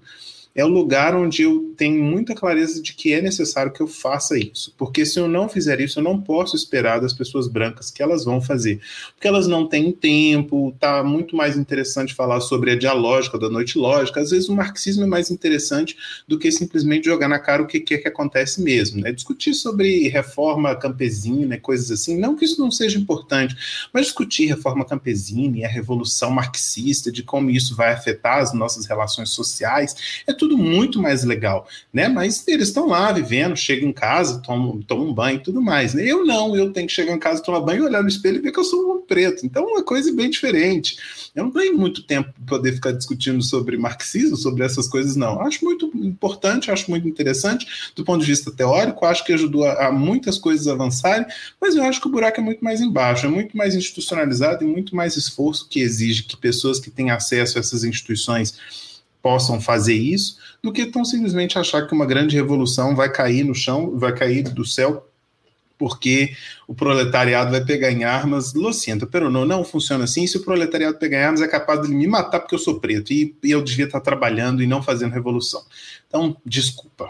é 0.55 0.63
o 0.63 0.67
lugar 0.67 1.15
onde 1.15 1.41
eu 1.41 1.73
tenho 1.75 2.03
muita 2.03 2.35
clareza 2.35 2.81
de 2.81 2.93
que 2.93 3.11
é 3.11 3.21
necessário 3.21 3.71
que 3.71 3.81
eu 3.81 3.87
faça 3.87 4.37
isso. 4.37 4.73
Porque 4.77 5.05
se 5.05 5.19
eu 5.19 5.27
não 5.27 5.49
fizer 5.49 5.79
isso, 5.81 5.99
eu 5.99 6.03
não 6.03 6.21
posso 6.21 6.55
esperar 6.55 7.01
das 7.01 7.13
pessoas 7.13 7.47
brancas 7.47 7.89
que 7.89 8.03
elas 8.03 8.23
vão 8.23 8.39
fazer. 8.39 8.79
Porque 9.15 9.27
elas 9.27 9.47
não 9.47 9.67
têm 9.67 9.91
tempo, 9.91 10.75
tá 10.79 11.03
muito 11.03 11.35
mais 11.35 11.57
interessante 11.57 12.13
falar 12.13 12.39
sobre 12.39 12.71
a 12.71 12.77
dialógica 12.77 13.39
da 13.39 13.49
noite 13.49 13.77
lógica. 13.77 14.21
Às 14.21 14.29
vezes 14.29 14.47
o 14.47 14.55
marxismo 14.55 15.03
é 15.03 15.07
mais 15.07 15.31
interessante 15.31 15.97
do 16.27 16.37
que 16.37 16.51
simplesmente 16.51 17.05
jogar 17.05 17.27
na 17.27 17.39
cara 17.39 17.63
o 17.63 17.67
que, 17.67 17.77
é 17.93 17.97
que 17.97 18.07
acontece 18.07 18.61
mesmo. 18.61 19.01
Né? 19.01 19.11
Discutir 19.11 19.55
sobre 19.55 20.07
reforma 20.07 20.75
campesina, 20.75 21.57
coisas 21.57 21.89
assim, 21.89 22.17
não 22.17 22.35
que 22.35 22.45
isso 22.45 22.61
não 22.61 22.69
seja 22.69 22.99
importante, 22.99 23.55
mas 23.91 24.05
discutir 24.05 24.45
reforma 24.45 24.85
campesina 24.85 25.57
e 25.57 25.65
a 25.65 25.69
revolução 25.69 26.29
marxista, 26.29 27.11
de 27.11 27.23
como 27.23 27.49
isso 27.49 27.75
vai 27.75 27.91
afetar 27.91 28.37
as 28.37 28.53
nossas 28.53 28.85
relações 28.85 29.31
sociais, 29.31 29.95
é 30.27 30.33
tudo 30.33 30.42
muito 30.57 31.01
mais 31.01 31.23
legal, 31.23 31.67
né? 31.91 32.07
Mas 32.07 32.47
eles 32.47 32.67
estão 32.67 32.87
lá 32.87 33.11
vivendo, 33.11 33.55
chegam 33.55 33.89
em 33.89 33.93
casa, 33.93 34.41
tomam, 34.41 34.81
tomam 34.81 35.07
um 35.07 35.13
banho 35.13 35.37
e 35.37 35.43
tudo 35.43 35.61
mais. 35.61 35.93
Né? 35.93 36.03
Eu 36.05 36.25
não, 36.25 36.55
eu 36.55 36.71
tenho 36.71 36.87
que 36.87 36.93
chegar 36.93 37.13
em 37.13 37.19
casa, 37.19 37.41
tomar 37.41 37.61
banho, 37.61 37.85
olhar 37.85 38.01
no 38.01 38.09
espelho 38.09 38.37
e 38.37 38.41
ver 38.41 38.51
que 38.51 38.59
eu 38.59 38.63
sou 38.63 38.97
um 38.97 39.01
preto. 39.01 39.45
Então, 39.45 39.65
uma 39.65 39.83
coisa 39.83 40.11
bem 40.13 40.29
diferente. 40.29 40.97
Eu 41.35 41.45
não 41.45 41.51
tenho 41.51 41.77
muito 41.77 42.03
tempo 42.03 42.31
para 42.33 42.57
poder 42.57 42.73
ficar 42.73 42.91
discutindo 42.91 43.41
sobre 43.41 43.77
marxismo, 43.77 44.37
sobre 44.37 44.63
essas 44.63 44.87
coisas, 44.87 45.15
não. 45.15 45.41
Acho 45.41 45.63
muito 45.63 45.91
importante, 45.95 46.71
acho 46.71 46.89
muito 46.89 47.07
interessante 47.07 47.65
do 47.95 48.03
ponto 48.03 48.21
de 48.21 48.27
vista 48.27 48.51
teórico, 48.51 49.05
acho 49.05 49.25
que 49.25 49.33
ajudou 49.33 49.65
a, 49.65 49.87
a 49.87 49.91
muitas 49.91 50.37
coisas 50.37 50.67
avançarem, 50.67 51.25
mas 51.59 51.75
eu 51.75 51.83
acho 51.83 51.99
que 51.99 52.07
o 52.07 52.11
buraco 52.11 52.39
é 52.39 52.43
muito 52.43 52.63
mais 52.63 52.81
embaixo, 52.81 53.25
é 53.25 53.29
muito 53.29 53.55
mais 53.57 53.75
institucionalizado 53.75 54.63
e 54.63 54.67
muito 54.67 54.95
mais 54.95 55.17
esforço 55.17 55.67
que 55.67 55.79
exige 55.79 56.23
que 56.23 56.37
pessoas 56.37 56.79
que 56.79 56.91
têm 56.91 57.11
acesso 57.11 57.57
a 57.57 57.61
essas 57.61 57.83
instituições 57.83 58.92
possam 59.23 59.61
fazer 59.61 59.95
isso, 59.95 60.37
do 60.61 60.73
que 60.73 60.85
tão 60.85 61.05
simplesmente 61.05 61.57
achar 61.57 61.87
que 61.87 61.93
uma 61.93 62.05
grande 62.05 62.35
revolução 62.35 62.93
vai 62.93 63.09
cair 63.09 63.45
no 63.45 63.55
chão, 63.55 63.97
vai 63.97 64.13
cair 64.13 64.43
do 64.43 64.65
céu, 64.65 65.07
porque 65.79 66.35
o 66.67 66.75
proletariado 66.75 67.51
vai 67.51 67.63
pegar 67.63 67.89
em 67.89 68.03
armas. 68.03 68.53
Lo 68.53 68.71
siento, 68.73 69.07
pero 69.07 69.29
não, 69.29 69.45
não 69.45 69.63
funciona 69.63 70.03
assim. 70.03 70.27
Se 70.27 70.37
o 70.37 70.43
proletariado 70.43 70.97
pegar 70.97 71.19
em 71.19 71.23
armas, 71.23 71.41
é 71.41 71.47
capaz 71.47 71.81
de 71.81 71.87
me 71.87 72.05
matar 72.05 72.41
porque 72.41 72.53
eu 72.53 72.59
sou 72.59 72.79
preto 72.79 73.11
e, 73.11 73.35
e 73.41 73.51
eu 73.51 73.63
devia 73.63 73.85
estar 73.85 74.01
trabalhando 74.01 74.61
e 74.61 74.67
não 74.67 74.83
fazendo 74.83 75.13
revolução. 75.13 75.63
Então, 76.07 76.35
desculpa. 76.45 77.09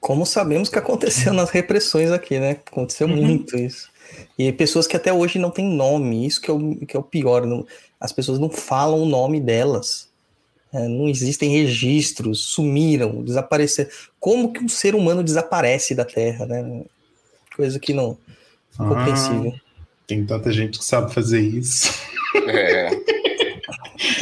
Como 0.00 0.24
sabemos 0.24 0.68
que 0.68 0.78
aconteceu 0.78 1.32
nas 1.32 1.50
repressões 1.50 2.10
aqui, 2.10 2.38
né? 2.38 2.52
Aconteceu 2.52 3.06
uhum. 3.06 3.16
muito 3.16 3.56
isso. 3.56 3.90
E 4.38 4.50
pessoas 4.52 4.86
que 4.86 4.96
até 4.96 5.12
hoje 5.12 5.38
não 5.38 5.50
têm 5.50 5.68
nome, 5.68 6.26
isso 6.26 6.40
que 6.40 6.50
é 6.50 6.54
o, 6.54 6.76
que 6.86 6.96
é 6.96 7.00
o 7.00 7.02
pior. 7.02 7.44
Não, 7.44 7.66
as 8.00 8.12
pessoas 8.12 8.38
não 8.38 8.48
falam 8.48 9.02
o 9.02 9.06
nome 9.06 9.40
delas. 9.40 10.09
É, 10.72 10.86
não 10.86 11.08
existem 11.08 11.50
registros, 11.50 12.44
sumiram, 12.44 13.22
desapareceram. 13.22 13.90
Como 14.18 14.52
que 14.52 14.62
um 14.62 14.68
ser 14.68 14.94
humano 14.94 15.24
desaparece 15.24 15.94
da 15.94 16.04
Terra, 16.04 16.46
né? 16.46 16.84
Coisa 17.56 17.78
que 17.78 17.92
não 17.92 18.16
é 18.74 18.76
compreensível. 18.76 19.52
Ah, 19.54 19.84
tem 20.06 20.24
tanta 20.24 20.52
gente 20.52 20.78
que 20.78 20.84
sabe 20.84 21.12
fazer 21.12 21.40
isso. 21.40 21.92
É. 22.46 22.86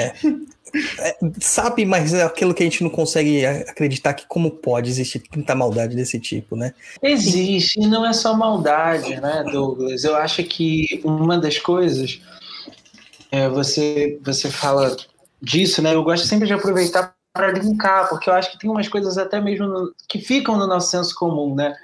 é. 0.00 0.14
É, 0.98 1.16
sabe, 1.40 1.84
mas 1.84 2.12
é 2.12 2.22
aquilo 2.22 2.52
que 2.52 2.62
a 2.62 2.66
gente 2.66 2.82
não 2.82 2.90
consegue 2.90 3.44
acreditar 3.46 4.14
que 4.14 4.26
como 4.26 4.50
pode 4.50 4.90
existir 4.90 5.20
tanta 5.20 5.54
maldade 5.54 5.96
desse 5.96 6.20
tipo, 6.20 6.56
né? 6.56 6.74
Existe, 7.02 7.80
e 7.80 7.86
não 7.86 8.06
é 8.06 8.12
só 8.12 8.36
maldade, 8.36 9.20
né, 9.20 9.44
Douglas? 9.50 10.04
Eu 10.04 10.16
acho 10.16 10.42
que 10.44 11.00
uma 11.04 11.38
das 11.38 11.58
coisas 11.58 12.20
é 13.30 13.48
você 13.48 14.18
você 14.22 14.50
fala 14.50 14.96
disso, 15.40 15.82
né? 15.82 15.94
Eu 15.94 16.02
gosto 16.02 16.26
sempre 16.26 16.46
de 16.46 16.52
aproveitar 16.52 17.14
para 17.32 17.52
linkar, 17.52 18.08
porque 18.08 18.28
eu 18.28 18.34
acho 18.34 18.50
que 18.50 18.58
tem 18.58 18.70
umas 18.70 18.88
coisas 18.88 19.16
até 19.16 19.40
mesmo 19.40 19.66
no, 19.66 19.94
que 20.08 20.18
ficam 20.18 20.56
no 20.56 20.66
nosso 20.66 20.90
senso 20.90 21.14
comum, 21.14 21.54
né? 21.54 21.74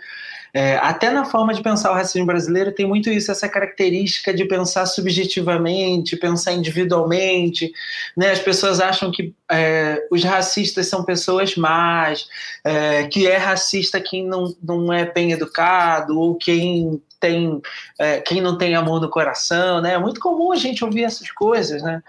É, 0.57 0.77
até 0.77 1.11
na 1.11 1.25
forma 1.25 1.53
de 1.53 1.61
pensar 1.61 1.91
o 1.91 1.95
racismo 1.95 2.25
brasileiro 2.25 2.71
tem 2.71 2.87
muito 2.87 3.11
isso, 3.11 3.29
essa 3.33 3.49
característica 3.49 4.33
de 4.33 4.45
pensar 4.45 4.87
subjetivamente, 4.87 6.17
pensar 6.17 6.53
individualmente. 6.53 7.73
Né? 8.17 8.31
As 8.31 8.39
pessoas 8.39 8.79
acham 8.79 9.11
que 9.11 9.35
é, 9.51 10.07
os 10.13 10.23
racistas 10.23 10.87
são 10.87 11.05
pessoas 11.05 11.57
más, 11.57 12.29
é, 12.63 13.09
que 13.09 13.27
é 13.27 13.37
racista 13.37 14.01
quem 14.01 14.25
não, 14.25 14.55
não 14.63 14.93
é 14.93 15.05
bem 15.05 15.33
educado, 15.33 16.17
ou 16.17 16.37
quem 16.37 17.03
tem 17.19 17.61
é, 17.99 18.21
quem 18.21 18.41
não 18.41 18.57
tem 18.57 18.77
amor 18.77 19.01
no 19.01 19.11
coração. 19.11 19.81
Né? 19.81 19.95
É 19.95 19.99
muito 19.99 20.21
comum 20.21 20.53
a 20.53 20.57
gente 20.57 20.85
ouvir 20.85 21.03
essas 21.03 21.33
coisas. 21.33 21.83
Né? 21.83 22.01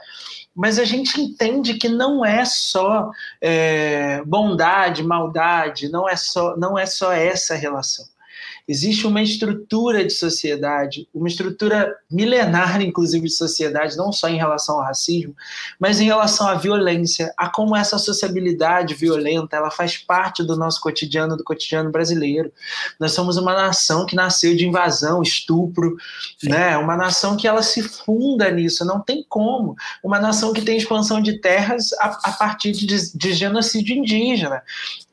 Mas 0.56 0.80
a 0.80 0.86
gente 0.86 1.20
entende 1.20 1.74
que 1.74 1.89
não 1.89 2.26
é 2.26 2.45
só 2.45 3.12
é, 3.41 4.24
bondade, 4.24 5.03
maldade, 5.03 5.89
não 5.89 6.08
é 6.08 6.16
só, 6.16 6.56
não 6.56 6.80
é 6.80 6.86
só 6.86 7.12
essa 7.12 7.56
relação. 7.56 8.06
Existe 8.68 9.05
uma 9.05 9.22
estrutura 9.22 10.03
de 10.03 10.11
sociedade, 10.11 11.07
uma 11.13 11.28
estrutura 11.28 11.95
milenar, 12.09 12.82
inclusive, 12.82 13.28
de 13.28 13.34
sociedade, 13.34 13.95
não 13.95 14.11
só 14.11 14.28
em 14.28 14.38
relação 14.38 14.78
ao 14.78 14.84
racismo, 14.84 15.36
mas 15.80 15.99
em 15.99 16.05
relação 16.05 16.47
à 16.47 16.55
violência, 16.55 17.32
a 17.38 17.47
como 17.47 17.76
essa 17.76 17.99
sociabilidade 17.99 18.95
violenta 18.95 19.55
ela 19.55 19.70
faz 19.70 19.97
parte 19.97 20.43
do 20.43 20.57
nosso 20.57 20.82
cotidiano, 20.82 21.38
do 21.38 21.43
cotidiano 21.43 21.91
brasileiro. 21.91 22.51
Nós 22.99 23.11
somos 23.11 23.38
uma 23.38 23.53
nação 23.53 24.03
que 24.03 24.16
nasceu 24.16 24.55
de 24.55 24.68
invasão, 24.68 25.22
estupro, 25.22 25.95
né? 26.43 26.76
Uma 26.78 26.97
nação 26.97 27.38
que 27.38 27.47
ela 27.47 27.61
se 27.61 27.84
funda 27.84 28.49
nisso, 28.49 28.84
não 28.84 28.99
tem 28.99 29.24
como. 29.30 29.76
Uma 30.03 30.20
nação 30.20 30.53
que 30.53 30.61
tem 30.61 30.76
expansão 30.76 31.22
de 31.22 31.39
terras 31.39 31.93
a, 31.99 32.20
a 32.24 32.32
partir 32.32 32.72
de, 32.72 32.88
de 33.13 33.34
genocídio 33.34 33.95
indígena 33.95 34.63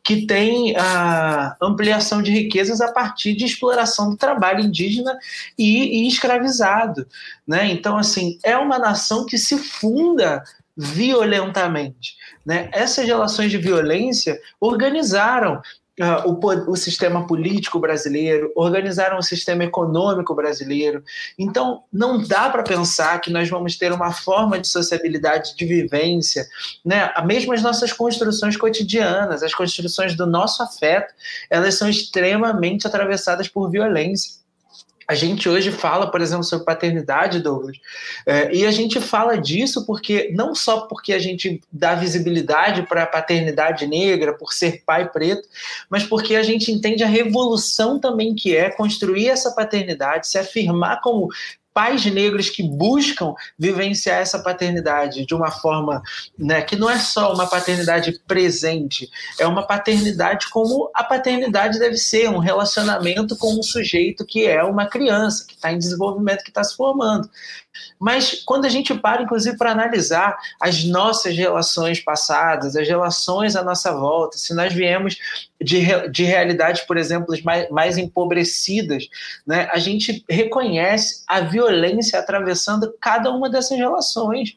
que 0.02 0.26
tem 0.26 0.76
a 0.76 1.56
ampliação 1.60 2.22
de 2.22 2.32
riquezas 2.32 2.80
a 2.80 2.90
partir 2.90 3.34
de 3.34 3.44
exploração 3.44 4.10
do 4.10 4.16
trabalho 4.16 4.64
indígena 4.64 5.16
e, 5.56 6.02
e 6.02 6.08
escravizado. 6.08 7.06
Né? 7.46 7.70
Então, 7.70 7.96
assim, 7.96 8.38
é 8.42 8.56
uma 8.56 8.78
nação 8.78 9.24
que 9.24 9.38
se 9.38 9.56
funda 9.56 10.42
violentamente. 10.76 12.16
Né? 12.44 12.68
Essas 12.72 13.06
relações 13.06 13.50
de 13.50 13.58
violência 13.58 14.40
organizaram 14.60 15.60
uh, 16.00 16.28
o, 16.28 16.70
o 16.72 16.76
sistema 16.76 17.26
político 17.26 17.78
brasileiro, 17.78 18.52
organizaram 18.54 19.18
o 19.18 19.22
sistema 19.22 19.64
econômico 19.64 20.34
brasileiro. 20.34 21.02
Então, 21.38 21.82
não 21.92 22.22
dá 22.22 22.48
para 22.50 22.62
pensar 22.62 23.20
que 23.20 23.30
nós 23.30 23.48
vamos 23.48 23.76
ter 23.76 23.92
uma 23.92 24.12
forma 24.12 24.58
de 24.58 24.68
sociabilidade, 24.68 25.54
de 25.56 25.64
vivência, 25.64 26.46
né? 26.84 27.12
mesmo 27.24 27.52
as 27.52 27.62
nossas 27.62 27.92
construções 27.92 28.56
cotidianas, 28.56 29.42
as 29.42 29.54
construções 29.54 30.16
do 30.16 30.26
nosso 30.26 30.62
afeto, 30.62 31.12
elas 31.50 31.74
são 31.74 31.88
extremamente 31.88 32.86
atravessadas 32.86 33.48
por 33.48 33.70
violência. 33.70 34.41
A 35.12 35.14
gente 35.14 35.46
hoje 35.46 35.70
fala, 35.70 36.10
por 36.10 36.22
exemplo, 36.22 36.42
sobre 36.42 36.64
paternidade, 36.64 37.40
Douglas, 37.40 37.76
é, 38.24 38.50
e 38.50 38.64
a 38.64 38.70
gente 38.70 38.98
fala 38.98 39.36
disso 39.36 39.84
porque 39.84 40.32
não 40.34 40.54
só 40.54 40.86
porque 40.86 41.12
a 41.12 41.18
gente 41.18 41.60
dá 41.70 41.94
visibilidade 41.94 42.84
para 42.88 43.02
a 43.02 43.06
paternidade 43.06 43.86
negra, 43.86 44.32
por 44.32 44.54
ser 44.54 44.82
pai 44.86 45.10
preto, 45.10 45.46
mas 45.90 46.02
porque 46.02 46.34
a 46.34 46.42
gente 46.42 46.72
entende 46.72 47.04
a 47.04 47.06
revolução 47.06 48.00
também 48.00 48.34
que 48.34 48.56
é 48.56 48.70
construir 48.70 49.28
essa 49.28 49.50
paternidade, 49.50 50.28
se 50.28 50.38
afirmar 50.38 51.02
como 51.02 51.28
pais 51.72 52.04
negros 52.06 52.50
que 52.50 52.62
buscam 52.62 53.34
vivenciar 53.58 54.20
essa 54.20 54.38
paternidade 54.38 55.24
de 55.26 55.34
uma 55.34 55.50
forma 55.50 56.02
né, 56.38 56.62
que 56.62 56.76
não 56.76 56.88
é 56.88 56.98
só 56.98 57.32
uma 57.32 57.46
paternidade 57.46 58.20
presente, 58.26 59.10
é 59.38 59.46
uma 59.46 59.66
paternidade 59.66 60.48
como 60.50 60.90
a 60.94 61.04
paternidade 61.04 61.78
deve 61.78 61.96
ser, 61.96 62.28
um 62.28 62.38
relacionamento 62.38 63.36
com 63.36 63.58
um 63.58 63.62
sujeito 63.62 64.24
que 64.26 64.46
é 64.46 64.62
uma 64.62 64.86
criança, 64.86 65.46
que 65.46 65.54
está 65.54 65.72
em 65.72 65.78
desenvolvimento, 65.78 66.42
que 66.42 66.50
está 66.50 66.62
se 66.62 66.76
formando. 66.76 67.28
Mas 67.98 68.42
quando 68.44 68.64
a 68.64 68.68
gente 68.68 68.94
para, 68.94 69.22
inclusive, 69.22 69.56
para 69.56 69.72
analisar 69.72 70.36
as 70.60 70.84
nossas 70.84 71.36
relações 71.36 72.00
passadas, 72.00 72.76
as 72.76 72.86
relações 72.86 73.56
à 73.56 73.62
nossa 73.62 73.92
volta, 73.92 74.36
se 74.36 74.54
nós 74.54 74.72
viemos 74.72 75.16
de, 75.60 75.80
de 76.10 76.24
realidades, 76.24 76.82
por 76.82 76.96
exemplo, 76.96 77.34
mais, 77.44 77.70
mais 77.70 77.98
empobrecidas, 77.98 79.08
né, 79.46 79.68
a 79.72 79.78
gente 79.78 80.24
reconhece 80.28 81.22
a 81.26 81.40
violência 81.40 82.18
atravessando 82.18 82.92
cada 83.00 83.30
uma 83.30 83.48
dessas 83.48 83.78
relações. 83.78 84.56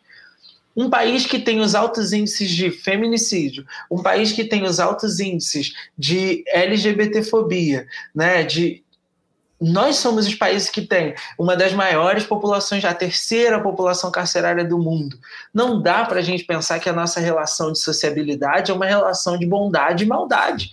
Um 0.76 0.89
país 0.89 1.26
que 1.26 1.39
tem 1.39 1.61
os 1.61 1.74
altos 1.74 2.11
índices 2.11 2.49
de 2.49 2.70
feminicídio, 2.70 3.66
um 3.89 4.03
país 4.03 4.34
que 4.34 4.43
tem 4.43 4.63
os 4.63 4.78
altos 4.78 5.22
índices 5.22 5.74
de 5.97 6.43
LGBTfobia, 6.47 7.88
né, 8.13 8.43
de 8.43 8.84
nós 9.60 9.97
somos 9.97 10.28
os 10.28 10.36
países 10.36 10.70
que 10.70 10.82
têm 10.82 11.16
uma 11.39 11.56
das 11.56 11.74
maiores 11.74 12.26
populações, 12.26 12.84
a 12.84 12.93
terceira 12.93 13.62
população 13.62 14.12
carcerária 14.12 14.66
do 14.66 14.78
mundo. 14.78 15.18
Não 15.53 15.82
dá 15.82 16.06
para 16.06 16.20
a 16.20 16.24
gente 16.24 16.43
pensar 16.43 16.80
que 16.80 16.89
a 16.89 16.93
nossa 16.93 17.20
relação 17.20 17.72
de 17.72 17.80
sociabilidade 17.80 18.72
é 18.72 18.74
uma 18.74 18.86
relação 18.86 19.38
de 19.38 19.45
bondade 19.45 20.03
e 20.03 20.08
maldade. 20.08 20.70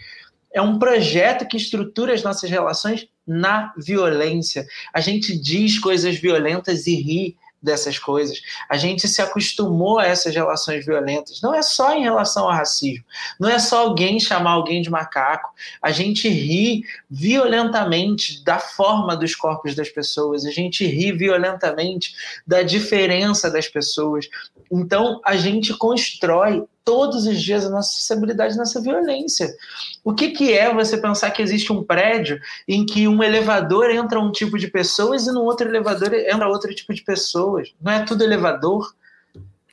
É 0.53 0.61
um 0.61 0.79
projeto 0.79 1.47
que 1.47 1.57
estrutura 1.57 2.13
as 2.13 2.23
nossas 2.23 2.51
relações 2.51 3.09
na 3.27 3.73
violência. 3.77 4.67
A 4.93 5.01
gente 5.01 5.37
diz 5.37 5.79
coisas 5.79 6.17
violentas 6.17 6.87
e 6.87 6.97
ri 6.97 7.37
dessas 7.63 7.99
coisas. 7.99 8.41
A 8.69 8.77
gente 8.77 9.07
se 9.07 9.23
acostumou 9.23 9.99
a 9.99 10.07
essas 10.07 10.35
relações 10.35 10.85
violentas. 10.85 11.41
Não 11.41 11.55
é 11.55 11.63
só 11.63 11.95
em 11.95 12.03
relação 12.03 12.45
ao 12.45 12.53
racismo. 12.53 13.05
Não 13.39 13.49
é 13.49 13.59
só 13.59 13.83
alguém 13.83 14.19
chamar 14.19 14.53
alguém 14.53 14.83
de 14.83 14.91
macaco. 14.91 15.51
A 15.81 15.93
gente 15.93 16.29
ri 16.29 16.85
violentamente 17.09 18.43
da 18.45 18.59
forma 18.59 19.17
dos 19.17 19.35
corpos 19.35 19.75
das 19.75 19.89
pessoas. 19.89 20.45
A 20.45 20.51
gente 20.51 20.85
ri 20.85 21.13
violentamente 21.13 22.15
da 22.47 22.63
diferença 22.63 23.51
das 23.51 23.69
pessoas. 23.69 24.29
Então, 24.73 25.21
a 25.23 25.37
gente 25.37 25.77
constrói 25.77 26.65
todos 26.83 27.27
os 27.27 27.41
dias 27.41 27.67
a 27.67 27.69
nossa 27.69 27.91
acessibilidade 27.91 28.57
nessa 28.57 28.81
violência. 28.81 29.55
O 30.03 30.15
que, 30.15 30.31
que 30.31 30.53
é 30.53 30.73
você 30.73 30.97
pensar 30.97 31.31
que 31.31 31.43
existe 31.43 31.71
um 31.73 31.85
prédio 31.85 32.41
em 32.67 32.87
que 32.87 33.07
um 33.07 33.23
elevador 33.23 33.91
entra 33.91 34.19
um 34.19 34.33
tipo 34.33 34.59
de 34.59 34.69
pessoas 34.69 35.27
e 35.27 35.33
no 35.33 35.43
outro 35.43 35.69
elevador 35.69 36.15
entra 36.15 36.49
outro 36.49 36.75
tipo 36.75 36.95
de 36.95 37.03
pessoas? 37.03 37.73
Não 37.81 37.93
é 37.93 38.05
tudo 38.05 38.25
elevador? 38.25 38.95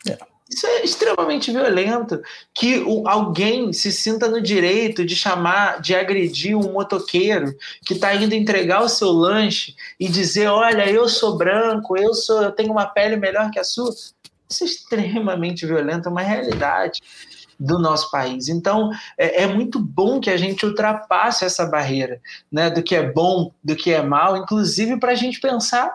É. 0.07 0.17
Isso 0.49 0.65
é 0.65 0.83
extremamente 0.83 1.51
violento. 1.51 2.21
Que 2.53 2.83
alguém 3.05 3.71
se 3.71 3.91
sinta 3.91 4.27
no 4.27 4.41
direito 4.41 5.05
de 5.05 5.15
chamar, 5.15 5.79
de 5.79 5.93
agredir 5.93 6.57
um 6.57 6.73
motoqueiro 6.73 7.55
que 7.85 7.93
está 7.93 8.15
indo 8.15 8.33
entregar 8.33 8.81
o 8.81 8.89
seu 8.89 9.11
lanche 9.11 9.75
e 9.99 10.09
dizer: 10.09 10.47
Olha, 10.47 10.89
eu 10.89 11.07
sou 11.07 11.37
branco, 11.37 11.95
eu 11.95 12.15
sou, 12.15 12.41
eu 12.41 12.51
tenho 12.51 12.71
uma 12.71 12.87
pele 12.87 13.15
melhor 13.15 13.51
que 13.51 13.59
a 13.59 13.63
sua. 13.63 13.93
Isso 14.49 14.63
é 14.63 14.67
extremamente 14.67 15.65
violento, 15.65 16.07
é 16.07 16.11
uma 16.11 16.21
realidade 16.21 16.99
do 17.59 17.77
nosso 17.77 18.09
país. 18.09 18.47
Então, 18.47 18.89
é, 19.17 19.43
é, 19.43 19.47
muito 19.47 19.79
bom 19.79 20.19
que 20.19 20.29
a 20.29 20.37
gente 20.37 20.65
ultrapasse 20.65 21.43
essa 21.43 21.65
barreira 21.65 22.21
né, 22.51 22.69
do 22.69 22.81
que 22.81 22.95
é 22.95 23.11
bom, 23.11 23.51
do 23.63 23.75
que 23.75 23.91
é 23.91 24.01
mal, 24.01 24.37
inclusive 24.37 24.97
para 24.97 25.11
a 25.11 25.15
gente 25.15 25.41
pensar 25.41 25.93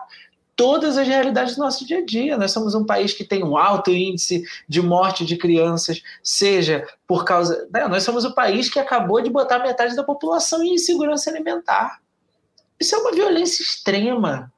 todas 0.55 0.97
as 0.97 1.07
realidades 1.07 1.55
do 1.55 1.63
nosso 1.63 1.85
dia 1.85 1.97
a 1.97 2.05
dia. 2.05 2.37
Nós 2.37 2.51
somos 2.51 2.75
um 2.75 2.85
país 2.85 3.13
que 3.13 3.23
tem 3.23 3.43
um 3.43 3.57
alto 3.57 3.91
índice 3.91 4.43
de 4.69 4.81
morte 4.81 5.25
de 5.25 5.35
crianças, 5.35 6.01
seja 6.23 6.87
por 7.07 7.25
causa. 7.25 7.67
Né, 7.73 7.87
nós 7.87 8.03
somos 8.03 8.23
o 8.25 8.35
país 8.35 8.69
que 8.69 8.79
acabou 8.79 9.21
de 9.21 9.29
botar 9.29 9.59
metade 9.59 9.95
da 9.95 10.03
população 10.03 10.63
em 10.63 10.75
insegurança 10.75 11.29
alimentar. 11.29 11.99
Isso 12.79 12.95
é 12.95 12.97
uma 12.99 13.11
violência 13.11 13.63
extrema. 13.63 14.51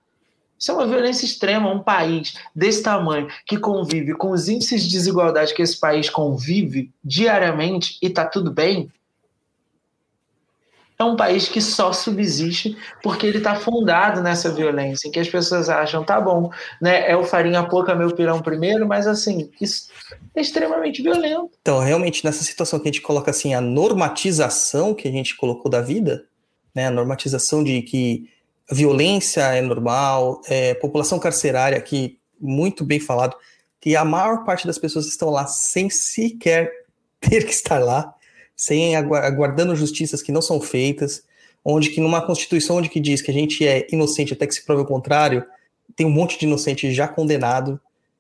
Isso 0.59 0.71
é 0.71 0.73
uma 0.73 0.87
violência 0.87 1.25
extrema. 1.25 1.71
Um 1.71 1.83
país 1.83 2.35
desse 2.55 2.81
tamanho 2.81 3.27
que 3.45 3.57
convive 3.57 4.13
com 4.13 4.31
os 4.31 4.47
índices 4.47 4.83
de 4.83 4.89
desigualdade 4.89 5.53
que 5.53 5.61
esse 5.61 5.79
país 5.79 6.09
convive 6.09 6.91
diariamente 7.03 7.97
e 8.01 8.07
está 8.07 8.25
tudo 8.25 8.51
bem, 8.51 8.91
é 10.99 11.03
um 11.03 11.15
país 11.15 11.47
que 11.47 11.61
só 11.61 11.93
subsiste 11.93 12.75
porque 13.03 13.27
ele 13.27 13.37
está 13.37 13.55
fundado 13.55 14.21
nessa 14.21 14.51
violência, 14.51 15.07
em 15.07 15.11
que 15.11 15.19
as 15.19 15.29
pessoas 15.29 15.69
acham, 15.69 16.03
tá 16.03 16.19
bom, 16.19 16.49
né, 16.81 17.09
é 17.09 17.15
o 17.15 17.23
farinha 17.23 17.63
pouca, 17.63 17.93
meu 17.93 18.13
pirão 18.15 18.41
primeiro, 18.41 18.87
mas 18.87 19.05
assim, 19.05 19.51
isso 19.61 19.89
é 20.35 20.41
extremamente 20.41 21.03
violento. 21.03 21.51
Então, 21.61 21.79
realmente, 21.79 22.25
nessa 22.25 22.43
situação 22.43 22.79
que 22.79 22.89
a 22.89 22.91
gente 22.91 23.01
coloca 23.01 23.29
assim, 23.29 23.53
a 23.53 23.61
normatização 23.61 24.93
que 24.93 25.07
a 25.07 25.11
gente 25.11 25.35
colocou 25.35 25.69
da 25.69 25.81
vida, 25.81 26.25
né, 26.73 26.87
a 26.87 26.91
normatização 26.91 27.63
de 27.63 27.81
que 27.83 28.27
violência 28.71 29.41
é 29.41 29.61
normal, 29.61 30.41
é, 30.47 30.73
população 30.75 31.19
carcerária, 31.19 31.79
que 31.81 32.19
muito 32.39 32.83
bem 32.83 32.99
falado, 32.99 33.35
que 33.79 33.95
a 33.95 34.03
maior 34.03 34.43
parte 34.43 34.67
das 34.67 34.77
pessoas 34.77 35.07
estão 35.07 35.29
lá 35.29 35.47
sem 35.47 35.89
sequer 35.89 36.71
ter 37.19 37.45
que 37.45 37.51
estar 37.51 37.79
lá, 37.79 38.13
sem 38.55 38.95
aguardando 38.95 39.75
justiças 39.75 40.21
que 40.21 40.31
não 40.31 40.41
são 40.41 40.59
feitas, 40.59 41.23
onde 41.63 41.89
que 41.89 42.01
numa 42.01 42.25
constituição 42.25 42.77
onde 42.77 42.89
que 42.89 42.99
diz 42.99 43.21
que 43.21 43.31
a 43.31 43.33
gente 43.33 43.67
é 43.67 43.87
inocente 43.91 44.33
até 44.33 44.47
que 44.47 44.53
se 44.53 44.65
prove 44.65 44.83
o 44.83 44.85
contrário, 44.85 45.45
tem 45.95 46.05
um 46.05 46.11
monte 46.11 46.39
de 46.39 46.45
inocente 46.45 46.93
já 46.93 47.07
condenado, 47.07 47.79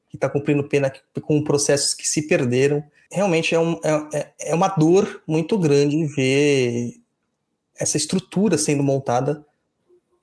que 0.09 0.15
está 0.15 0.29
cumprindo 0.29 0.63
pena 0.63 0.91
com 1.21 1.43
processos 1.43 1.93
que 1.93 2.07
se 2.07 2.27
perderam. 2.27 2.83
Realmente 3.11 3.53
é, 3.53 3.59
um, 3.59 3.79
é, 3.83 4.17
é, 4.17 4.31
é 4.51 4.55
uma 4.55 4.69
dor 4.69 5.21
muito 5.27 5.57
grande 5.57 6.05
ver 6.07 6.93
essa 7.79 7.97
estrutura 7.97 8.57
sendo 8.57 8.83
montada 8.83 9.45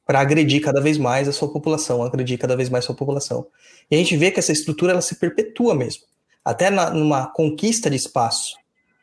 para 0.06 0.20
agredir 0.20 0.62
cada 0.62 0.80
vez 0.80 0.98
mais 0.98 1.28
a 1.28 1.32
sua 1.32 1.50
população, 1.50 2.02
agredir 2.02 2.38
cada 2.38 2.56
vez 2.56 2.68
mais 2.68 2.84
a 2.84 2.86
sua 2.86 2.96
população. 2.96 3.46
E 3.90 3.94
a 3.94 3.98
gente 3.98 4.16
vê 4.16 4.30
que 4.30 4.38
essa 4.38 4.52
estrutura 4.52 4.92
ela 4.92 5.02
se 5.02 5.16
perpetua 5.16 5.74
mesmo, 5.74 6.02
até 6.44 6.70
na, 6.70 6.90
numa 6.90 7.26
conquista 7.26 7.88
de 7.88 7.96
espaço, 7.96 8.56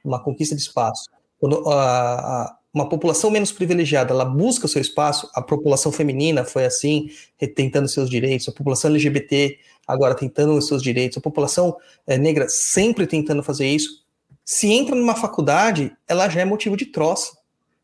uma 0.04 0.24
conquista 0.24 0.56
de 0.56 0.62
espaço. 0.62 1.10
Quando 1.40 1.68
a, 1.70 2.44
a, 2.44 2.58
uma 2.74 2.88
população 2.88 3.32
menos 3.32 3.52
privilegiada 3.52 4.14
ela 4.14 4.26
busca 4.26 4.66
o 4.66 4.70
seu 4.70 4.82
espaço, 4.82 5.30
a 5.34 5.42
população 5.42 5.92
feminina 5.92 6.46
foi 6.46 6.66
assim, 6.66 7.10
tentando 7.56 7.88
seus 7.88 8.10
direitos, 8.10 8.48
a 8.48 8.52
população 8.52 8.92
LGBT 8.92 9.58
agora 9.88 10.16
tentando 10.16 10.54
os 10.54 10.68
seus 10.68 10.82
direitos, 10.82 11.18
a 11.18 11.22
população 11.22 11.76
é, 12.08 12.18
negra 12.18 12.48
sempre 12.48 13.08
tentando 13.08 13.44
fazer 13.44 13.68
isso. 13.68 14.06
Se 14.46 14.72
entra 14.72 14.96
numa 14.96 15.16
faculdade, 15.16 15.92
ela 16.08 16.30
já 16.30 16.42
é 16.42 16.46
motivo 16.46 16.78
de 16.78 16.86
troça, 16.86 17.38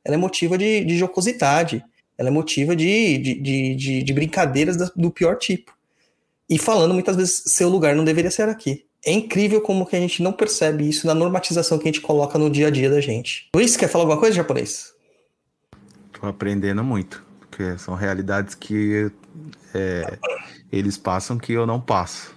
ela 0.05 0.15
é 0.15 0.18
motivo 0.18 0.57
de, 0.57 0.86
de 0.86 0.97
jocosidade 0.97 1.84
ela 2.18 2.30
é 2.30 2.32
motiva 2.32 2.76
de, 2.76 3.18
de, 3.18 3.34
de, 3.36 3.76
de, 3.76 4.03
de 4.03 4.13
brincadeiras 4.13 4.78
do 4.95 5.11
pior 5.11 5.38
tipo. 5.38 5.76
E 6.49 6.57
falando 6.57 6.93
muitas 6.93 7.15
vezes, 7.15 7.43
seu 7.45 7.70
lugar 7.70 7.95
não 7.95 8.05
deveria 8.05 8.32
ser 8.32 8.49
aqui. 8.49 8.86
É 9.05 9.11
incrível 9.11 9.61
como 9.61 9.86
que 9.86 9.95
a 9.95 9.99
gente 9.99 10.24
não 10.24 10.34
percebe 10.34 10.88
isso 10.88 11.05
na 11.05 11.13
normatização 11.13 11.78
que 11.78 11.84
a 11.88 11.91
gente 11.91 12.01
coloca 12.01 12.39
no 12.39 12.49
dia 12.49 12.68
a 12.68 12.72
dia 12.72 12.89
da 12.89 12.99
gente. 12.99 13.49
Luiz, 13.55 13.78
quer 13.78 13.88
falar 13.88 14.03
alguma 14.03 14.20
coisa, 14.20 14.36
japonês? 14.36 14.93
Tô 16.11 16.26
aprendendo 16.26 16.84
muito, 16.84 17.24
porque 17.39 17.78
são 17.78 17.93
realidades 17.93 18.55
que 18.55 19.11
é, 19.74 20.18
eles 20.72 20.97
passam 20.97 21.38
que 21.38 21.53
eu 21.53 21.65
não 21.68 21.80
passo. 21.80 22.36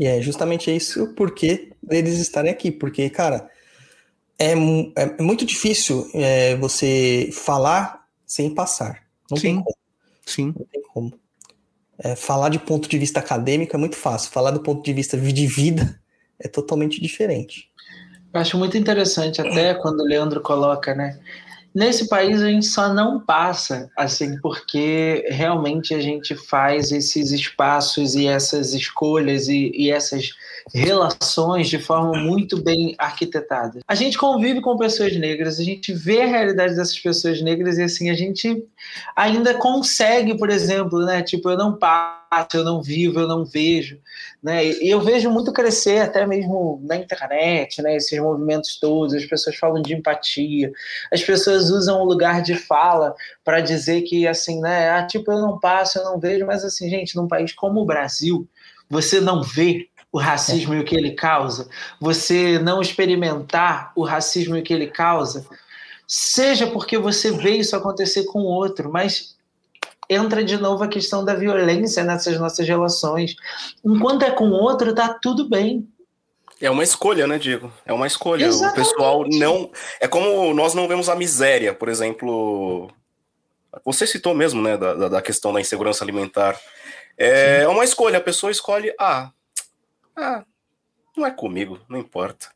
E 0.00 0.06
é 0.06 0.20
justamente 0.22 0.74
isso 0.74 1.12
porque 1.14 1.72
eles 1.90 2.18
estarem 2.18 2.50
aqui, 2.50 2.70
porque, 2.70 3.10
cara, 3.10 3.50
é, 4.38 4.52
é 4.96 5.22
muito 5.22 5.44
difícil 5.44 6.08
é, 6.14 6.56
você 6.56 7.30
falar 7.32 8.06
sem 8.24 8.54
passar. 8.54 9.07
Não 9.30 9.36
Sim. 9.36 9.42
tem 9.42 9.62
como. 9.62 9.76
Sim. 10.26 10.54
Não 10.58 10.66
tem 10.66 10.82
como. 10.82 11.12
É, 11.98 12.14
falar 12.14 12.48
de 12.48 12.58
ponto 12.58 12.88
de 12.88 12.98
vista 12.98 13.20
acadêmico 13.20 13.74
é 13.74 13.78
muito 13.78 13.96
fácil. 13.96 14.30
Falar 14.30 14.52
do 14.52 14.60
ponto 14.60 14.84
de 14.84 14.92
vista 14.92 15.16
de 15.16 15.46
vida 15.46 16.00
é 16.38 16.46
totalmente 16.46 17.00
diferente. 17.00 17.70
Eu 18.32 18.40
acho 18.40 18.58
muito 18.58 18.76
interessante 18.76 19.40
até 19.40 19.74
quando 19.74 20.00
o 20.00 20.04
Leandro 20.04 20.40
coloca, 20.40 20.94
né? 20.94 21.18
Nesse 21.74 22.08
país 22.08 22.42
a 22.42 22.48
gente 22.48 22.66
só 22.66 22.92
não 22.92 23.20
passa, 23.20 23.90
assim, 23.96 24.38
porque 24.40 25.26
realmente 25.28 25.94
a 25.94 26.00
gente 26.00 26.34
faz 26.34 26.90
esses 26.90 27.30
espaços 27.30 28.14
e 28.14 28.26
essas 28.26 28.74
escolhas 28.74 29.48
e, 29.48 29.70
e 29.74 29.90
essas 29.90 30.30
relações 30.74 31.68
de 31.68 31.78
forma 31.78 32.18
muito 32.18 32.62
bem 32.62 32.94
arquitetada. 32.98 33.80
A 33.86 33.94
gente 33.94 34.18
convive 34.18 34.60
com 34.60 34.76
pessoas 34.76 35.16
negras, 35.16 35.58
a 35.58 35.64
gente 35.64 35.92
vê 35.92 36.22
a 36.22 36.26
realidade 36.26 36.74
dessas 36.74 36.98
pessoas 36.98 37.40
negras 37.40 37.78
e 37.78 37.82
assim 37.82 38.10
a 38.10 38.14
gente 38.14 38.64
ainda 39.14 39.54
consegue, 39.54 40.36
por 40.36 40.50
exemplo, 40.50 41.04
né? 41.04 41.22
Tipo, 41.22 41.50
eu 41.50 41.56
não 41.56 41.76
passo, 41.76 42.27
eu 42.54 42.64
não 42.64 42.82
vivo, 42.82 43.20
eu 43.20 43.28
não 43.28 43.44
vejo, 43.44 44.00
né? 44.42 44.66
E 44.66 44.88
eu 44.88 45.00
vejo 45.00 45.30
muito 45.30 45.52
crescer 45.52 46.00
até 46.00 46.26
mesmo 46.26 46.80
na 46.84 46.96
internet, 46.96 47.80
né? 47.82 47.96
Esses 47.96 48.18
movimentos 48.18 48.78
todos, 48.78 49.14
as 49.14 49.24
pessoas 49.24 49.56
falam 49.56 49.82
de 49.82 49.94
empatia, 49.94 50.72
as 51.12 51.22
pessoas 51.22 51.70
usam 51.70 52.00
o 52.00 52.04
lugar 52.04 52.42
de 52.42 52.54
fala 52.54 53.14
para 53.44 53.60
dizer 53.60 54.02
que 54.02 54.26
assim, 54.26 54.60
né? 54.60 54.90
Ah, 54.90 55.06
tipo, 55.06 55.32
eu 55.32 55.40
não 55.40 55.58
passo, 55.58 55.98
eu 55.98 56.04
não 56.04 56.18
vejo, 56.18 56.46
mas 56.46 56.64
assim, 56.64 56.88
gente, 56.88 57.16
num 57.16 57.28
país 57.28 57.52
como 57.52 57.80
o 57.80 57.86
Brasil, 57.86 58.48
você 58.88 59.20
não 59.20 59.42
vê 59.42 59.88
o 60.10 60.18
racismo 60.18 60.74
e 60.74 60.80
o 60.80 60.84
que 60.84 60.96
ele 60.96 61.12
causa, 61.12 61.68
você 62.00 62.58
não 62.58 62.80
experimentar 62.80 63.92
o 63.94 64.02
racismo 64.02 64.56
e 64.56 64.60
o 64.60 64.62
que 64.62 64.72
ele 64.72 64.86
causa, 64.86 65.46
seja 66.06 66.66
porque 66.66 66.96
você 66.96 67.30
vê 67.30 67.56
isso 67.56 67.76
acontecer 67.76 68.24
com 68.24 68.40
o 68.40 68.46
outro, 68.46 68.90
mas 68.90 69.36
entra 70.08 70.42
de 70.42 70.56
novo 70.56 70.82
a 70.82 70.88
questão 70.88 71.24
da 71.24 71.34
violência 71.34 72.02
nessas 72.04 72.38
nossas 72.38 72.66
relações. 72.66 73.36
Enquanto 73.84 74.22
é 74.22 74.30
com 74.30 74.48
o 74.48 74.52
outro, 74.52 74.94
tá 74.94 75.18
tudo 75.20 75.48
bem. 75.48 75.88
É 76.60 76.70
uma 76.70 76.82
escolha, 76.82 77.26
né, 77.26 77.38
Diego? 77.38 77.72
É 77.86 77.92
uma 77.92 78.06
escolha. 78.06 78.46
Exatamente. 78.46 78.80
O 78.80 78.84
pessoal 78.84 79.24
não. 79.28 79.70
É 80.00 80.08
como 80.08 80.52
nós 80.54 80.74
não 80.74 80.88
vemos 80.88 81.08
a 81.08 81.14
miséria, 81.14 81.72
por 81.72 81.88
exemplo. 81.88 82.90
Você 83.84 84.06
citou 84.06 84.34
mesmo, 84.34 84.60
né, 84.60 84.76
da, 84.76 85.08
da 85.08 85.22
questão 85.22 85.52
da 85.52 85.60
insegurança 85.60 86.02
alimentar. 86.02 86.58
É 87.16 87.60
Sim. 87.60 87.66
uma 87.66 87.84
escolha. 87.84 88.18
A 88.18 88.22
pessoa 88.22 88.50
escolhe, 88.50 88.92
ah, 88.98 89.30
ah, 90.16 90.44
não 91.16 91.26
é 91.26 91.30
comigo, 91.30 91.78
não 91.88 91.98
importa. 91.98 92.48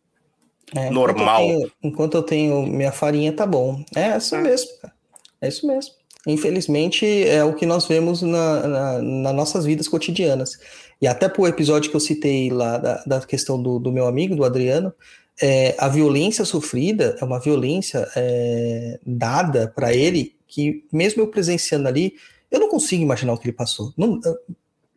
É, 0.75 0.91
Normal. 0.91 1.43
Enquanto 1.43 1.55
eu, 1.55 1.61
tenho, 1.61 1.73
enquanto 1.83 2.15
eu, 2.15 2.23
tenho, 2.23 2.63
minha 2.67 2.93
farinha, 2.93 3.33
tá 3.33 3.47
bom. 3.47 3.85
É 3.95 4.17
isso 4.17 4.35
ah. 4.35 4.41
mesmo, 4.41 4.69
cara. 4.81 4.95
É 5.41 5.49
isso 5.49 5.67
mesmo. 5.67 5.95
Infelizmente, 6.27 7.05
é 7.25 7.43
o 7.43 7.55
que 7.55 7.67
nós 7.67 7.87
vemos 7.87 8.23
na, 8.23 8.67
na, 8.67 9.03
nas 9.03 9.35
nossas 9.35 9.65
vidas 9.65 9.89
cotidianas. 9.89 10.59
E 11.01 11.07
até 11.07 11.29
por 11.29 11.49
episódio 11.49 11.91
que 11.91 11.97
eu 11.97 12.01
citei 12.01 12.49
lá 12.49 12.79
da, 12.79 13.03
da 13.05 13.21
questão 13.21 13.61
do, 13.61 13.79
do, 13.81 13.91
meu 13.91 14.07
amigo, 14.07 14.37
do 14.37 14.45
Adriano, 14.45 14.95
é, 15.41 15.75
a 15.79 15.89
violência 15.89 16.45
sofrida 16.45 17.17
é 17.21 17.25
uma 17.25 17.41
violência 17.41 18.09
é, 18.15 19.01
dada 19.05 19.67
para 19.75 19.93
ele 19.93 20.37
que, 20.47 20.85
mesmo 20.93 21.23
eu 21.23 21.27
presenciando 21.27 21.89
ali, 21.89 22.15
eu 22.51 22.61
não 22.61 22.69
consigo 22.69 23.03
imaginar 23.03 23.33
o 23.33 23.39
que 23.39 23.49
ele 23.49 23.57
passou. 23.57 23.93
Não, 23.97 24.21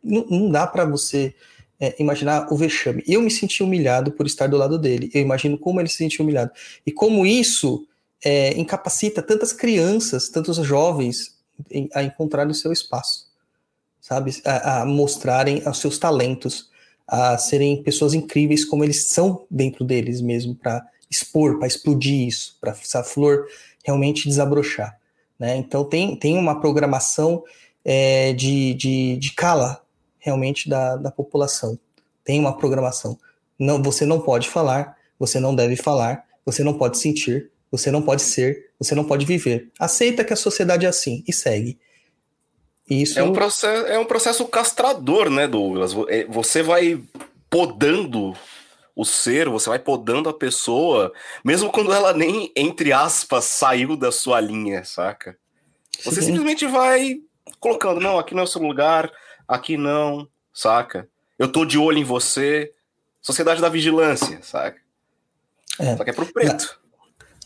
não, 0.04 0.26
não 0.30 0.50
dá 0.50 0.64
para 0.66 0.84
você 0.84 1.34
é, 1.80 1.94
imaginar 1.98 2.52
o 2.52 2.56
vexame. 2.56 3.02
Eu 3.06 3.20
me 3.20 3.30
senti 3.30 3.62
humilhado 3.62 4.12
por 4.12 4.26
estar 4.26 4.46
do 4.46 4.56
lado 4.56 4.78
dele. 4.78 5.10
Eu 5.12 5.22
imagino 5.22 5.58
como 5.58 5.80
ele 5.80 5.88
se 5.88 5.96
sentiu 5.96 6.22
humilhado. 6.22 6.52
E 6.86 6.92
como 6.92 7.26
isso 7.26 7.86
é, 8.24 8.58
incapacita 8.58 9.22
tantas 9.22 9.52
crianças, 9.52 10.28
tantos 10.28 10.56
jovens 10.58 11.36
a 11.94 12.02
encontrar 12.02 12.46
o 12.46 12.54
seu 12.54 12.72
espaço, 12.72 13.26
sabe? 14.00 14.40
A, 14.44 14.82
a, 14.82 14.86
mostrarem 14.86 15.62
os 15.66 15.78
seus 15.78 15.98
talentos, 15.98 16.70
a 17.06 17.38
serem 17.38 17.82
pessoas 17.82 18.14
incríveis 18.14 18.64
como 18.64 18.84
eles 18.84 19.08
são 19.08 19.46
dentro 19.50 19.84
deles 19.84 20.20
mesmo, 20.20 20.54
para 20.54 20.86
expor, 21.10 21.58
para 21.58 21.68
explodir 21.68 22.26
isso, 22.26 22.56
para 22.60 22.72
essa 22.72 23.02
flor 23.02 23.46
realmente 23.84 24.28
desabrochar. 24.28 24.98
Né? 25.38 25.56
Então 25.56 25.84
tem, 25.84 26.16
tem 26.16 26.36
uma 26.36 26.60
programação 26.60 27.44
é, 27.84 28.32
de, 28.32 28.74
de, 28.74 29.16
de 29.16 29.32
cala 29.32 29.80
realmente 30.18 30.68
da, 30.68 30.96
da 30.96 31.10
população. 31.10 31.78
Tem 32.24 32.40
uma 32.40 32.56
programação. 32.56 33.16
Não, 33.58 33.80
você 33.80 34.04
não 34.04 34.20
pode 34.20 34.48
falar, 34.48 34.96
você 35.18 35.38
não 35.38 35.54
deve 35.54 35.76
falar, 35.76 36.24
você 36.44 36.64
não 36.64 36.74
pode 36.74 36.98
sentir, 36.98 37.50
você 37.76 37.90
não 37.90 38.02
pode 38.02 38.22
ser, 38.22 38.70
você 38.78 38.94
não 38.94 39.04
pode 39.04 39.24
viver. 39.26 39.70
Aceita 39.78 40.24
que 40.24 40.32
a 40.32 40.36
sociedade 40.36 40.86
é 40.86 40.88
assim 40.88 41.24
e 41.26 41.32
segue. 41.32 41.78
Isso... 42.88 43.18
É, 43.18 43.22
um 43.22 43.32
processo, 43.32 43.86
é 43.86 43.98
um 43.98 44.04
processo 44.04 44.46
castrador, 44.46 45.28
né, 45.28 45.48
Douglas? 45.48 45.92
É, 46.08 46.24
você 46.24 46.62
vai 46.62 47.02
podando 47.50 48.36
o 48.94 49.04
ser, 49.04 49.48
você 49.48 49.68
vai 49.68 49.78
podando 49.78 50.28
a 50.28 50.34
pessoa, 50.34 51.12
mesmo 51.44 51.70
quando 51.70 51.92
ela 51.92 52.12
nem, 52.12 52.50
entre 52.56 52.92
aspas, 52.92 53.44
saiu 53.44 53.96
da 53.96 54.10
sua 54.10 54.40
linha, 54.40 54.84
saca? 54.84 55.36
Você 56.02 56.22
Sim. 56.22 56.28
simplesmente 56.28 56.66
vai 56.66 57.20
colocando, 57.60 58.00
não, 58.00 58.18
aqui 58.18 58.34
não 58.34 58.42
é 58.42 58.44
o 58.44 58.48
seu 58.48 58.62
lugar, 58.62 59.12
aqui 59.46 59.76
não, 59.76 60.28
saca? 60.52 61.08
Eu 61.38 61.50
tô 61.50 61.64
de 61.64 61.78
olho 61.78 61.98
em 61.98 62.04
você. 62.04 62.72
Sociedade 63.20 63.60
da 63.60 63.68
vigilância, 63.68 64.38
saca? 64.42 64.80
É. 65.78 65.96
Só 65.96 66.04
que 66.04 66.10
é 66.10 66.12
pro 66.12 66.32
preto. 66.32 66.80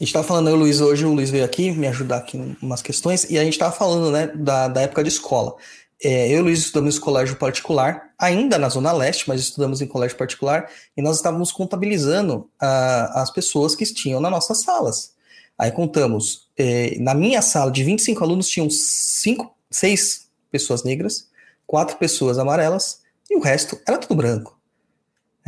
A 0.00 0.02
gente 0.02 0.08
estava 0.08 0.26
falando, 0.26 0.48
eu, 0.48 0.56
Luiz, 0.56 0.80
hoje 0.80 1.04
o 1.04 1.12
Luiz 1.12 1.28
veio 1.28 1.44
aqui 1.44 1.70
me 1.72 1.86
ajudar 1.86 2.16
aqui 2.16 2.38
em 2.38 2.56
umas 2.62 2.80
questões, 2.80 3.24
e 3.24 3.38
a 3.38 3.44
gente 3.44 3.52
estava 3.52 3.70
falando, 3.70 4.10
né, 4.10 4.28
da, 4.28 4.66
da 4.66 4.80
época 4.80 5.02
de 5.02 5.10
escola. 5.10 5.54
É, 6.02 6.26
eu 6.28 6.38
e 6.38 6.40
o 6.40 6.44
Luiz 6.44 6.58
estudamos 6.58 6.96
em 6.96 7.00
colégio 7.00 7.36
particular, 7.36 8.10
ainda 8.18 8.56
na 8.56 8.70
Zona 8.70 8.92
Leste, 8.92 9.28
mas 9.28 9.42
estudamos 9.42 9.82
em 9.82 9.86
colégio 9.86 10.16
particular, 10.16 10.70
e 10.96 11.02
nós 11.02 11.16
estávamos 11.16 11.52
contabilizando 11.52 12.48
uh, 12.62 13.12
as 13.12 13.30
pessoas 13.30 13.76
que 13.76 13.84
tinham 13.84 14.20
nas 14.20 14.30
nossas 14.30 14.62
salas. 14.62 15.12
Aí 15.58 15.70
contamos, 15.70 16.48
é, 16.56 16.96
na 16.98 17.12
minha 17.12 17.42
sala 17.42 17.70
de 17.70 17.84
25 17.84 18.24
alunos, 18.24 18.48
tinham 18.48 18.70
cinco, 18.70 19.54
seis 19.70 20.30
pessoas 20.50 20.82
negras, 20.82 21.28
quatro 21.66 21.98
pessoas 21.98 22.38
amarelas, 22.38 23.02
e 23.30 23.36
o 23.36 23.40
resto 23.40 23.78
era 23.86 23.98
tudo 23.98 24.14
branco. 24.14 24.58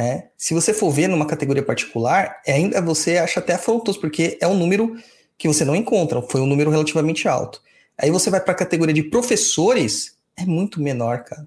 É, 0.03 0.31
se 0.37 0.53
você 0.53 0.75
for 0.75 0.91
ver 0.91 1.07
numa 1.07 1.27
categoria 1.27 1.63
particular, 1.63 2.43
ainda 2.45 2.83
você 2.83 3.19
acha 3.19 3.39
até 3.39 3.55
afrontoso, 3.55 4.01
porque 4.01 4.37
é 4.41 4.49
um 4.49 4.59
número 4.59 4.97
que 5.39 5.47
você 5.47 5.65
não 5.65 5.77
encontra, 5.77 6.21
foi 6.23 6.41
um 6.41 6.47
número 6.47 6.73
relativamente 6.73 7.29
alto. 7.29 7.63
Aí 7.97 8.11
você 8.11 8.29
vai 8.29 8.41
para 8.41 8.51
a 8.51 8.57
categoria 8.57 8.93
de 8.93 9.05
professores, 9.05 10.17
é 10.37 10.45
muito 10.45 10.83
menor, 10.83 11.23
cara. 11.23 11.47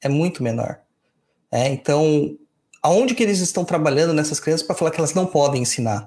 É 0.00 0.08
muito 0.08 0.42
menor. 0.42 0.80
É, 1.52 1.68
então, 1.68 2.38
aonde 2.82 3.14
que 3.14 3.22
eles 3.22 3.40
estão 3.40 3.66
trabalhando 3.66 4.14
nessas 4.14 4.40
crianças 4.40 4.66
para 4.66 4.74
falar 4.74 4.90
que 4.90 4.98
elas 4.98 5.12
não 5.12 5.26
podem 5.26 5.60
ensinar, 5.60 6.06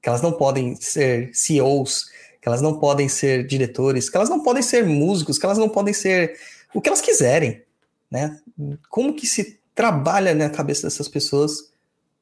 que 0.00 0.08
elas 0.08 0.22
não 0.22 0.30
podem 0.30 0.76
ser 0.76 1.34
CEOs, 1.34 2.04
que 2.40 2.48
elas 2.48 2.62
não 2.62 2.78
podem 2.78 3.08
ser 3.08 3.44
diretores, 3.44 4.08
que 4.08 4.16
elas 4.16 4.28
não 4.28 4.44
podem 4.44 4.62
ser 4.62 4.86
músicos, 4.86 5.40
que 5.40 5.44
elas 5.44 5.58
não 5.58 5.68
podem 5.68 5.92
ser 5.92 6.38
o 6.72 6.80
que 6.80 6.88
elas 6.88 7.00
quiserem, 7.00 7.62
né? 8.08 8.38
Como 8.88 9.12
que 9.12 9.26
se 9.26 9.58
trabalha 9.76 10.34
na 10.34 10.50
cabeça 10.50 10.84
dessas 10.84 11.06
pessoas 11.06 11.70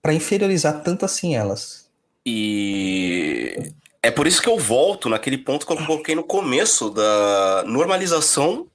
para 0.02 0.12
inferiorizar 0.12 0.82
tanto 0.82 1.06
assim 1.06 1.34
elas. 1.34 1.88
E 2.26 3.72
é 4.02 4.10
por 4.10 4.26
isso 4.26 4.42
que 4.42 4.48
eu 4.48 4.58
volto 4.58 5.08
naquele 5.08 5.38
ponto 5.38 5.64
que 5.64 5.72
eu 5.72 5.76
coloquei 5.76 6.14
no 6.14 6.24
começo 6.24 6.90
da 6.90 7.64
normalização 7.66 8.66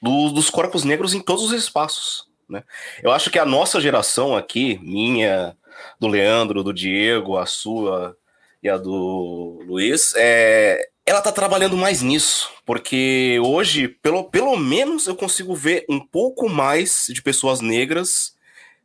do, 0.00 0.30
dos 0.30 0.50
corpos 0.50 0.84
negros 0.84 1.14
em 1.14 1.20
todos 1.20 1.42
os 1.44 1.52
espaços. 1.52 2.28
Né? 2.48 2.62
Eu 3.02 3.10
acho 3.10 3.30
que 3.30 3.38
a 3.38 3.46
nossa 3.46 3.80
geração 3.80 4.36
aqui, 4.36 4.78
minha, 4.82 5.56
do 5.98 6.06
Leandro, 6.06 6.62
do 6.62 6.72
Diego, 6.72 7.38
a 7.38 7.46
sua 7.46 8.16
e 8.62 8.68
a 8.68 8.76
do 8.76 9.62
Luiz, 9.66 10.14
é, 10.16 10.90
ela 11.06 11.20
tá 11.20 11.30
trabalhando 11.30 11.76
mais 11.76 12.00
nisso, 12.00 12.50
porque 12.64 13.38
hoje, 13.44 13.88
pelo, 13.88 14.24
pelo 14.24 14.56
menos, 14.56 15.06
eu 15.06 15.14
consigo 15.14 15.54
ver 15.54 15.84
um 15.88 16.00
pouco 16.00 16.48
mais 16.48 17.06
de 17.08 17.20
pessoas 17.20 17.60
negras 17.60 18.34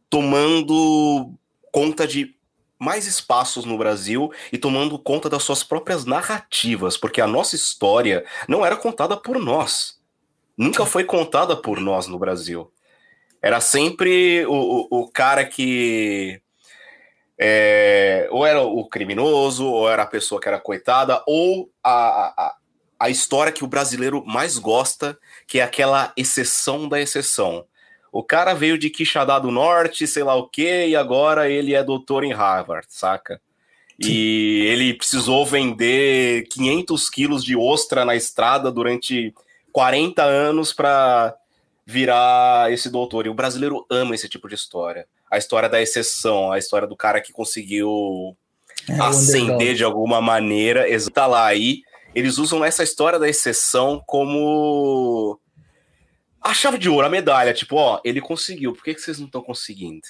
tomando 0.10 1.34
conta 1.72 2.06
de 2.06 2.36
mais 2.78 3.06
espaços 3.06 3.66
no 3.66 3.78
Brasil 3.78 4.32
e 4.52 4.58
tomando 4.58 4.98
conta 4.98 5.30
das 5.30 5.44
suas 5.44 5.64
próprias 5.64 6.06
narrativas, 6.06 6.98
porque 6.98 7.22
a 7.22 7.28
nossa 7.28 7.56
história 7.56 8.26
não 8.48 8.66
era 8.66 8.76
contada 8.76 9.16
por 9.16 9.38
nós. 9.40 10.00
Nunca 10.58 10.86
foi 10.86 11.04
contada 11.04 11.56
por 11.56 11.80
nós 11.80 12.08
no 12.08 12.20
Brasil. 12.20 12.72
Era 13.42 13.62
sempre 13.62 14.46
o, 14.46 14.88
o, 14.92 15.02
o 15.04 15.12
cara 15.12 15.46
que 15.46 16.42
é, 17.42 18.28
ou 18.32 18.46
era 18.46 18.62
o 18.62 18.84
criminoso, 18.86 19.66
ou 19.66 19.90
era 19.90 20.04
a 20.04 20.08
pessoa 20.08 20.42
que 20.42 20.48
era 20.50 20.60
coitada, 20.60 21.24
ou 21.26 21.72
a, 21.82 22.34
a, 22.46 22.56
a 23.00 23.10
história 23.10 23.54
que 23.54 23.64
o 23.64 23.68
brasileiro 23.68 24.22
mais 24.26 24.58
gosta, 24.58 25.18
que 25.48 25.60
é 25.60 25.64
aquela 25.64 26.12
exceção 26.18 26.90
da 26.90 27.00
exceção. 27.00 27.66
O 28.12 28.22
cara 28.22 28.54
veio 28.54 28.78
de 28.78 28.90
Quixadá 28.90 29.40
do 29.40 29.52
Norte, 29.52 30.06
sei 30.06 30.24
lá 30.24 30.36
o 30.36 30.50
quê, 30.50 30.88
e 30.90 30.96
agora 30.98 31.50
ele 31.50 31.74
é 31.74 31.84
doutor 31.84 32.26
em 32.26 32.34
Harvard, 32.34 32.88
saca? 32.90 33.40
E 33.98 34.66
ele 34.68 34.94
precisou 34.94 35.46
vender 35.46 36.48
500 36.50 37.10
quilos 37.10 37.44
de 37.44 37.56
ostra 37.56 38.04
na 38.04 38.16
estrada 38.16 38.72
durante 38.72 39.34
40 39.72 40.24
anos 40.24 40.74
para 40.74 41.36
virar 41.86 42.72
esse 42.72 42.90
doutor. 42.90 43.26
E 43.26 43.30
o 43.30 43.34
brasileiro 43.34 43.86
ama 43.90 44.16
esse 44.16 44.28
tipo 44.30 44.48
de 44.48 44.56
história 44.56 45.06
a 45.30 45.38
história 45.38 45.70
da 45.70 45.82
exceção, 45.82 46.52
a 46.52 46.58
história 46.58 46.88
do 46.88 46.96
cara 46.96 47.22
que 47.22 47.32
conseguiu 47.32 48.36
é, 48.88 48.94
ascender 49.02 49.76
de 49.76 49.84
alguma 49.84 50.22
maneira. 50.22 50.86
Tá 51.14 51.28
lá 51.28 51.46
aí. 51.46 51.82
Eles 52.16 52.38
usam 52.38 52.66
essa 52.66 52.84
história 52.84 53.20
da 53.20 53.30
exceção 53.30 54.04
como 54.06 55.40
a 56.42 56.54
chave 56.54 56.78
de 56.78 56.90
ouro, 56.90 57.06
a 57.06 57.10
medalha. 57.10 57.54
Tipo, 57.54 57.76
ó, 57.76 58.02
ele 58.04 58.22
conseguiu, 58.22 58.74
por 58.74 58.84
que, 58.84 58.96
que 58.96 59.02
vocês 59.02 59.20
não 59.20 59.28
estão 59.28 59.42
conseguindo? 59.42 60.02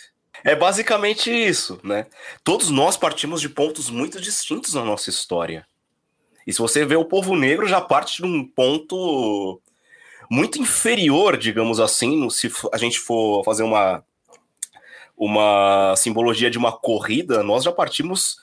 É 0.44 0.56
basicamente 0.56 1.30
isso, 1.30 1.80
né? 1.84 2.06
Todos 2.44 2.70
nós 2.70 2.96
partimos 2.96 3.42
de 3.42 3.50
pontos 3.50 3.90
muito 3.90 4.22
distintos 4.22 4.74
na 4.74 4.86
nossa 4.86 5.10
história. 5.10 5.66
E 6.48 6.54
se 6.54 6.60
você 6.60 6.86
vê 6.86 6.96
o 6.96 7.06
povo 7.06 7.36
negro, 7.36 7.68
já 7.68 7.82
parte 7.82 8.18
de 8.18 8.26
um 8.26 8.48
ponto 8.48 9.62
muito 10.32 10.60
inferior, 10.60 11.38
digamos 11.38 11.80
assim, 11.80 12.30
se 12.30 12.52
a 12.72 12.78
gente 12.78 13.00
for 13.00 13.44
fazer 13.44 13.64
uma 13.64 14.04
uma 15.20 15.94
simbologia 15.98 16.50
de 16.50 16.58
uma 16.58 16.72
corrida, 16.72 17.44
nós 17.44 17.66
já 17.66 17.72
partimos. 17.74 18.38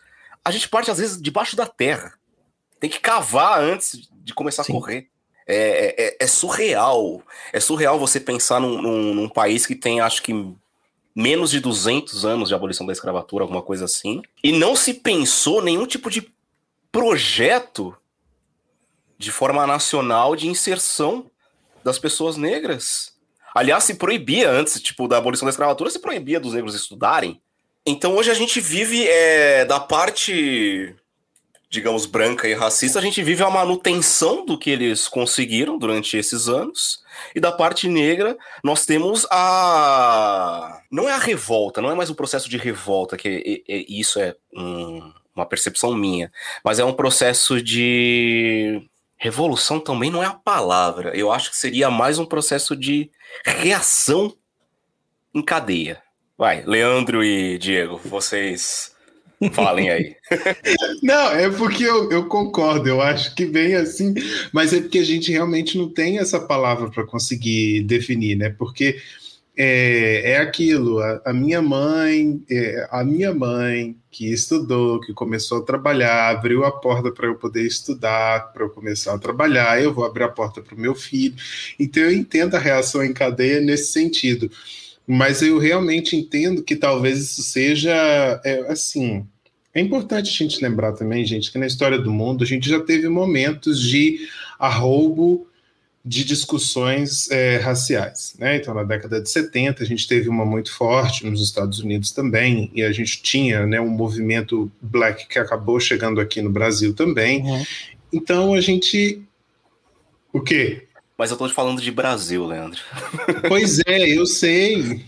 A 0.45 0.51
gente 0.51 0.69
parte, 0.69 0.91
às 0.91 0.99
vezes, 0.99 1.21
debaixo 1.21 1.57
da 1.57 1.67
terra. 1.67 2.13
Tem 2.79 2.91
que 2.91 3.01
cavar 3.01 3.59
antes 3.61 4.11
de 4.13 4.35
começar 4.35 4.63
Sim. 4.63 4.73
a 4.73 4.77
correr. 4.77 5.09
É, 5.49 5.57
é, 5.57 6.07
é, 6.07 6.17
é, 6.21 6.27
surreal. 6.27 7.23
É 7.51 7.59
surreal 7.59 7.99
você 7.99 8.21
pensar 8.21 8.61
num, 8.61 8.83
num, 8.83 9.15
num, 9.15 9.29
país 9.29 9.65
que 9.65 9.75
tem, 9.75 10.01
acho 10.01 10.23
que, 10.23 10.55
menos 11.15 11.51
de 11.51 11.61
200 11.61 12.27
anos 12.27 12.51
de 12.51 12.55
abolição 12.55 12.87
da 12.87 12.93
escravatura, 12.93 13.45
alguma 13.45 13.63
coisa 13.63 13.87
assim. 13.87 14.21
E 14.45 14.53
não 14.53 14.77
se 14.77 14.93
pensou 14.93 15.63
nenhum 15.63 15.87
tipo 15.87 16.11
de 16.11 16.31
projeto 16.93 17.97
de 19.17 19.33
forma 19.33 19.67
nacional 19.67 20.37
de 20.37 20.47
inserção 20.47 21.31
das 21.83 21.99
pessoas 21.99 22.37
negras. 22.37 23.16
Aliás, 23.57 23.85
se 23.85 23.95
proibia 23.95 24.51
antes, 24.51 24.79
tipo, 24.83 25.09
da 25.09 25.17
abolição 25.17 25.47
da 25.47 25.51
escravatura, 25.51 25.89
se 25.89 25.99
proibia 25.99 26.39
dos 26.39 26.53
negros 26.53 26.75
estudarem. 26.75 27.41
Então 27.87 28.15
hoje 28.15 28.31
a 28.31 28.35
gente 28.35 28.61
vive 28.61 29.09
é, 29.09 29.65
da 29.65 29.81
parte, 29.81 30.95
digamos, 31.71 32.05
branca 32.05 32.47
e 32.47 32.53
racista, 32.53 32.99
a 32.99 33.03
gente 33.03 33.23
vive 33.23 33.43
a 33.43 33.49
manutenção 33.49 34.45
do 34.45 34.59
que 34.59 34.69
eles 34.69 35.09
conseguiram 35.09 35.79
durante 35.79 36.19
esses 36.19 36.51
anos. 36.51 37.03
E 37.35 37.41
da 37.41 37.51
parte 37.51 37.89
negra, 37.89 38.37
nós 38.63 38.85
temos 38.85 39.27
a. 39.31 40.83
Não 40.93 41.09
é 41.09 41.13
a 41.13 41.19
revolta, 41.19 41.81
não 41.81 41.91
é 41.91 41.95
mais 41.95 42.11
o 42.11 42.15
processo 42.15 42.51
de 42.51 42.59
revolta, 42.59 43.17
que 43.17 43.65
é, 43.67 43.75
é, 43.75 43.85
isso 43.89 44.21
é 44.21 44.37
um, 44.55 45.11
uma 45.35 45.47
percepção 45.47 45.97
minha, 45.97 46.31
mas 46.63 46.79
é 46.79 46.85
um 46.85 46.93
processo 46.93 47.63
de 47.63 48.87
revolução 49.17 49.81
também 49.81 50.11
não 50.11 50.23
é 50.23 50.27
a 50.27 50.35
palavra. 50.35 51.17
Eu 51.17 51.33
acho 51.33 51.51
que 51.51 51.57
seria 51.57 51.91
mais 51.91 52.19
um 52.19 52.27
processo 52.27 52.77
de 52.77 53.11
reação 53.45 54.35
em 55.35 55.43
cadeia. 55.43 56.03
Vai, 56.39 56.63
Leandro 56.67 57.25
e 57.25 57.59
Diego, 57.59 58.01
vocês 58.05 58.95
falem 59.53 59.91
aí. 59.91 60.17
não, 61.03 61.31
é 61.31 61.51
porque 61.51 61.85
eu, 61.85 62.11
eu 62.11 62.27
concordo, 62.27 62.89
eu 62.89 63.01
acho 63.01 63.35
que 63.35 63.47
vem 63.47 63.75
assim, 63.75 64.15
mas 64.53 64.73
é 64.73 64.81
porque 64.81 64.99
a 64.99 65.05
gente 65.05 65.31
realmente 65.33 65.79
não 65.79 65.89
tem 65.89 66.19
essa 66.19 66.41
palavra 66.41 66.91
para 66.91 67.07
conseguir 67.07 67.83
definir, 67.85 68.37
né? 68.37 68.51
Porque 68.51 69.01
é, 69.57 70.33
é 70.33 70.37
aquilo, 70.39 70.99
a, 70.99 71.23
a 71.27 71.33
minha 71.33 71.63
mãe, 71.63 72.43
é, 72.51 72.87
a 72.91 73.03
minha 73.03 73.33
mãe 73.33 73.97
que 74.11 74.31
estudou, 74.31 75.01
que 75.01 75.15
começou 75.15 75.59
a 75.59 75.65
trabalhar, 75.65 76.29
abriu 76.29 76.65
a 76.65 76.71
porta 76.71 77.11
para 77.11 77.27
eu 77.27 77.37
poder 77.37 77.67
estudar, 77.67 78.53
para 78.53 78.65
eu 78.65 78.71
começar 78.71 79.15
a 79.15 79.19
trabalhar, 79.19 79.83
eu 79.83 79.95
vou 79.95 80.05
abrir 80.05 80.25
a 80.25 80.29
porta 80.29 80.61
para 80.61 80.75
o 80.75 80.81
meu 80.81 80.95
filho. 80.95 81.35
Então 81.81 82.03
eu 82.03 82.13
entendo 82.13 82.55
a 82.55 82.59
reação 82.59 83.03
em 83.03 83.15
cadeia 83.15 83.61
nesse 83.61 83.93
sentido. 83.93 84.51
Mas 85.07 85.41
eu 85.41 85.59
realmente 85.59 86.17
entendo 86.17 86.63
que 86.63 86.77
talvez 86.77 87.19
isso 87.21 87.43
seja 87.43 87.95
é, 88.45 88.71
assim. 88.71 89.25
É 89.73 89.81
importante 89.81 90.31
a 90.31 90.45
gente 90.45 90.63
lembrar 90.63 90.93
também, 90.93 91.25
gente, 91.25 91.51
que 91.51 91.59
na 91.59 91.67
história 91.67 91.99
do 91.99 92.11
mundo 92.11 92.45
a 92.45 92.47
gente 92.47 92.69
já 92.69 92.81
teve 92.81 93.09
momentos 93.09 93.81
de 93.81 94.19
arroubo 94.59 95.47
de 96.07 96.25
discussões 96.25 97.29
é, 97.33 97.57
raciais. 97.57 98.37
Né? 98.39 98.57
Então, 98.57 98.73
na 98.73 98.85
década 98.85 99.21
de 99.21 99.29
70, 99.29 99.83
a 99.83 99.87
gente 99.87 100.07
teve 100.07 100.29
uma 100.29 100.47
muito 100.47 100.73
forte 100.73 101.27
nos 101.27 101.43
Estados 101.43 101.81
Unidos 101.81 102.13
também, 102.13 102.71
e 102.73 102.85
a 102.85 102.93
gente 102.93 103.21
tinha 103.21 103.67
né, 103.67 103.81
um 103.81 103.89
movimento 103.89 104.71
black 104.81 105.27
que 105.27 105.37
acabou 105.37 105.81
chegando 105.81 106.21
aqui 106.21 106.41
no 106.41 106.49
Brasil 106.49 106.95
também. 106.95 107.43
Uhum. 107.43 107.65
Então, 108.13 108.55
a 108.55 108.61
gente. 108.61 109.21
O 110.33 110.41
quê? 110.41 110.87
Mas 111.19 111.33
eu 111.33 111.37
tô 111.37 111.49
falando 111.49 111.83
de 111.83 111.91
Brasil, 111.91 112.47
Leandro. 112.47 112.81
Pois 113.49 113.81
é, 113.85 114.09
eu 114.09 114.27
sei. 114.27 115.05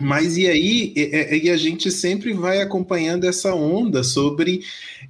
Mas 0.00 0.36
e 0.36 0.46
aí, 0.46 0.92
e, 0.94 1.46
e, 1.46 1.50
a 1.50 1.56
gente 1.56 1.90
sempre 1.90 2.32
vai 2.32 2.60
acompanhando 2.60 3.24
essa 3.24 3.54
onda 3.54 4.04
sobre 4.04 4.60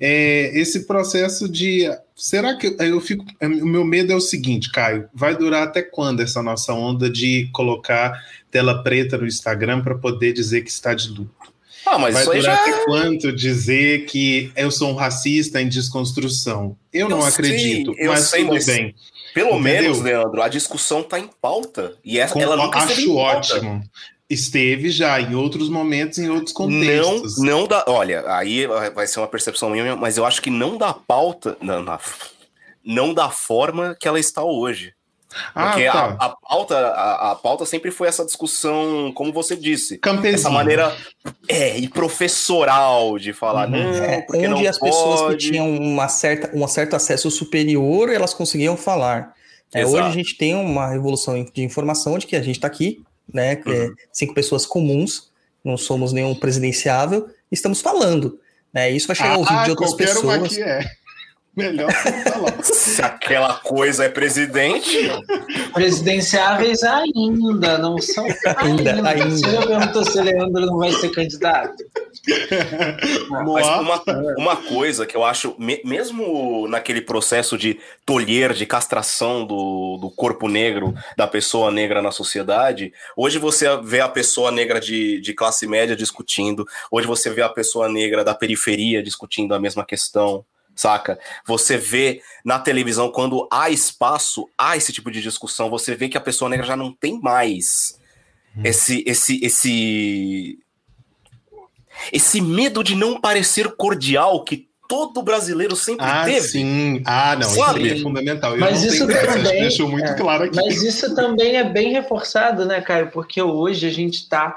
é, 0.01 0.53
esse 0.59 0.87
processo 0.87 1.49
de. 1.49 1.91
Será 2.15 2.57
que 2.57 2.77
eu 2.79 3.01
fico. 3.01 3.25
O 3.43 3.67
meu 3.67 3.85
medo 3.85 4.13
é 4.13 4.17
o 4.17 4.21
seguinte, 4.21 4.71
Caio: 4.71 5.09
vai 5.13 5.37
durar 5.37 5.65
até 5.65 5.83
quando 5.83 6.21
essa 6.21 6.43
nossa 6.43 6.73
onda 6.73 7.11
de 7.11 7.49
colocar 7.53 8.13
tela 8.51 8.83
preta 8.83 9.19
no 9.19 9.27
Instagram 9.27 9.83
para 9.83 9.97
poder 9.97 10.33
dizer 10.33 10.63
que 10.63 10.71
está 10.71 10.95
de 10.95 11.09
luto? 11.09 11.53
Ah, 11.85 11.99
mas 11.99 12.15
vai 12.15 12.25
durar 12.25 12.43
já... 12.43 12.55
até 12.55 12.71
é 12.71 12.85
quanto 12.85 13.33
dizer 13.33 14.07
que 14.07 14.51
eu 14.57 14.71
sou 14.71 14.91
um 14.91 14.95
racista 14.95 15.61
em 15.61 15.69
desconstrução? 15.69 16.77
Eu, 16.93 17.03
eu 17.03 17.09
não 17.09 17.23
sei, 17.23 17.31
acredito, 17.31 17.95
eu 17.97 18.11
mas 18.11 18.21
sei, 18.25 18.43
tudo 18.43 18.55
mas... 18.55 18.67
bem. 18.67 18.95
Pelo 19.33 19.51
Entendeu? 19.51 19.83
menos, 19.83 20.01
Leandro, 20.01 20.43
a 20.43 20.49
discussão 20.49 21.01
está 21.01 21.19
em 21.19 21.29
pauta. 21.43 21.95
E 22.03 22.19
essa, 22.19 22.33
Com, 22.33 22.41
ela 22.41 22.57
nunca 22.57 22.79
acho 22.79 23.15
ótimo. 23.15 23.83
Esteve 24.29 24.91
já 24.91 25.21
em 25.21 25.35
outros 25.35 25.69
momentos, 25.69 26.19
em 26.19 26.29
outros 26.29 26.53
contextos. 26.53 27.39
Não, 27.39 27.61
não 27.61 27.67
dá. 27.67 27.85
Olha, 27.87 28.25
aí 28.27 28.67
vai 28.67 29.07
ser 29.07 29.21
uma 29.21 29.29
percepção 29.29 29.71
minha, 29.71 29.95
mas 29.95 30.17
eu 30.17 30.27
acho 30.27 30.43
que 30.43 30.51
não 30.51 30.77
dá 30.77 30.93
pauta, 30.93 31.57
não, 31.61 31.83
não, 31.83 31.99
não 32.85 33.15
da 33.15 33.31
forma 33.31 33.97
que 33.99 34.09
ela 34.09 34.19
está 34.19 34.43
hoje. 34.43 34.97
Ah, 35.55 35.71
Porque 35.71 35.87
tá. 35.87 36.17
a, 36.19 36.27
a, 36.27 36.37
pauta, 36.37 36.77
a, 36.77 37.33
a, 37.33 37.35
pauta 37.35 37.67
sempre 37.67 37.91
foi 37.91 38.09
essa 38.09 38.25
discussão, 38.25 39.13
como 39.15 39.33
você 39.33 39.57
disse, 39.57 39.99
Campesina. 39.99 40.35
essa 40.35 40.51
maneira 40.51 40.97
é, 41.49 41.77
e 41.79 41.89
professoral 41.89 43.19
de 43.19 43.33
falar, 43.33 43.69
uhum. 43.69 43.73
não, 43.73 43.95
é, 43.95 44.27
onde 44.31 44.49
não 44.49 44.69
as 44.69 44.79
pode. 44.79 44.93
pessoas 44.93 45.33
que 45.33 45.37
tinham 45.51 45.77
uma 45.77 46.09
certa, 46.09 46.57
um 46.57 46.67
certo 46.67 46.97
acesso 46.97 47.31
superior, 47.31 48.09
elas 48.09 48.33
conseguiam 48.33 48.77
falar. 48.77 49.35
É, 49.75 49.85
hoje 49.85 50.01
a 50.01 50.11
gente 50.11 50.37
tem 50.37 50.55
uma 50.55 50.89
revolução 50.89 51.45
de 51.45 51.63
informação 51.63 52.17
de 52.19 52.27
que 52.27 52.37
a 52.37 52.43
gente 52.43 52.57
está 52.57 52.69
aqui, 52.69 53.03
né? 53.37 53.53
É 53.53 53.69
uhum. 53.69 53.95
cinco 54.13 54.35
pessoas 54.35 54.67
comuns, 54.67 55.31
não 55.63 55.77
somos 55.77 56.13
nenhum 56.13 56.35
presidenciável, 56.35 57.29
estamos 57.53 57.81
falando. 57.81 58.41
Né? 58.73 58.91
Isso 58.91 59.07
vai 59.07 59.15
chegar 59.15 59.35
ao 59.35 59.41
ouvido 59.41 59.65
de 59.65 59.71
outras 59.71 59.95
pessoas. 59.95 60.39
Uma 60.39 60.49
que 60.49 60.63
é. 60.63 60.91
Melhor 61.57 61.91
falar. 61.91 62.61
Se 62.63 63.01
aquela 63.01 63.55
coisa 63.55 64.05
é 64.05 64.09
presidente. 64.11 65.09
Presidenciáveis 65.73 66.83
ainda, 66.83 67.79
não 67.79 67.99
são 67.99 68.27
ainda. 68.59 68.93
ainda. 68.93 69.09
ainda. 69.09 69.31
Você 69.31 69.51
já 69.51 69.67
perguntou 69.67 70.05
se 70.05 70.19
o 70.19 70.23
Leandro 70.23 70.67
não 70.67 70.77
vai 70.77 70.93
ser 70.93 71.09
candidato? 71.11 71.83
Mas 73.31 73.67
uma, 73.67 74.03
uma 74.37 74.57
coisa 74.57 75.07
que 75.07 75.17
eu 75.17 75.25
acho, 75.25 75.55
mesmo 75.59 76.67
naquele 76.69 77.01
processo 77.01 77.57
de 77.57 77.79
tolher, 78.05 78.53
de 78.53 78.67
castração 78.67 79.47
do, 79.47 79.99
do 80.01 80.11
corpo 80.11 80.49
negro, 80.49 80.95
da 81.17 81.27
pessoa 81.27 81.71
negra 81.71 82.03
na 82.03 82.11
sociedade, 82.11 82.93
hoje 83.17 83.39
você 83.39 83.77
vê 83.83 84.01
a 84.01 84.09
pessoa 84.09 84.51
negra 84.51 84.81
de, 84.81 85.21
de 85.21 85.35
classe 85.35 85.67
média 85.67 85.95
discutindo, 85.95 86.67
hoje 86.91 87.07
você 87.07 87.31
vê 87.31 87.43
a 87.43 87.49
pessoa 87.49 87.89
negra 87.89 88.25
da 88.25 88.35
periferia 88.35 89.03
discutindo 89.03 89.55
a 89.55 89.61
mesma 89.61 89.85
questão 89.85 90.45
saca? 90.77 91.19
Você 91.47 91.79
vê 91.79 92.21
na 92.45 92.59
televisão, 92.59 93.11
quando 93.11 93.49
há 93.51 93.71
espaço, 93.71 94.47
há 94.59 94.77
esse 94.77 94.93
tipo 94.93 95.11
de 95.11 95.23
discussão, 95.23 95.71
você 95.71 95.95
vê 95.97 96.07
que 96.09 96.19
a 96.19 96.21
pessoa 96.21 96.51
negra 96.51 96.67
já 96.67 96.77
não 96.77 96.93
tem 96.93 97.19
mais 97.19 97.99
hum. 98.55 98.61
esse, 98.63 99.03
esse, 99.07 99.43
esse, 99.43 100.59
esse 102.13 102.41
medo 102.41 102.83
de 102.83 102.95
não 102.95 103.21
parecer 103.21 103.77
cordial 103.77 104.45
que 104.45 104.66
todo 104.89 105.23
brasileiro 105.23 105.75
sempre 105.77 106.07
ah, 106.07 106.25
teve. 106.25 106.49
Sim, 106.49 107.03
ah, 107.05 107.37
não, 107.37 107.49
Sabe? 107.49 107.87
isso 107.87 107.95
é 107.95 108.03
fundamental. 108.03 108.57
mas 108.57 108.83
isso 108.83 109.07
também 109.07 109.61
deixou 109.61 109.89
muito 109.89 110.11
é, 110.11 110.15
claro 110.15 110.45
aqui. 110.45 110.57
Mas 110.57 110.83
isso 110.83 111.15
também 111.15 111.57
é 111.57 111.65
bem 111.65 111.93
reforçado, 111.93 112.65
né, 112.65 112.81
Caio? 112.81 113.11
Porque 113.11 113.41
hoje 113.41 113.87
a 113.87 113.91
gente 113.91 114.15
está 114.15 114.55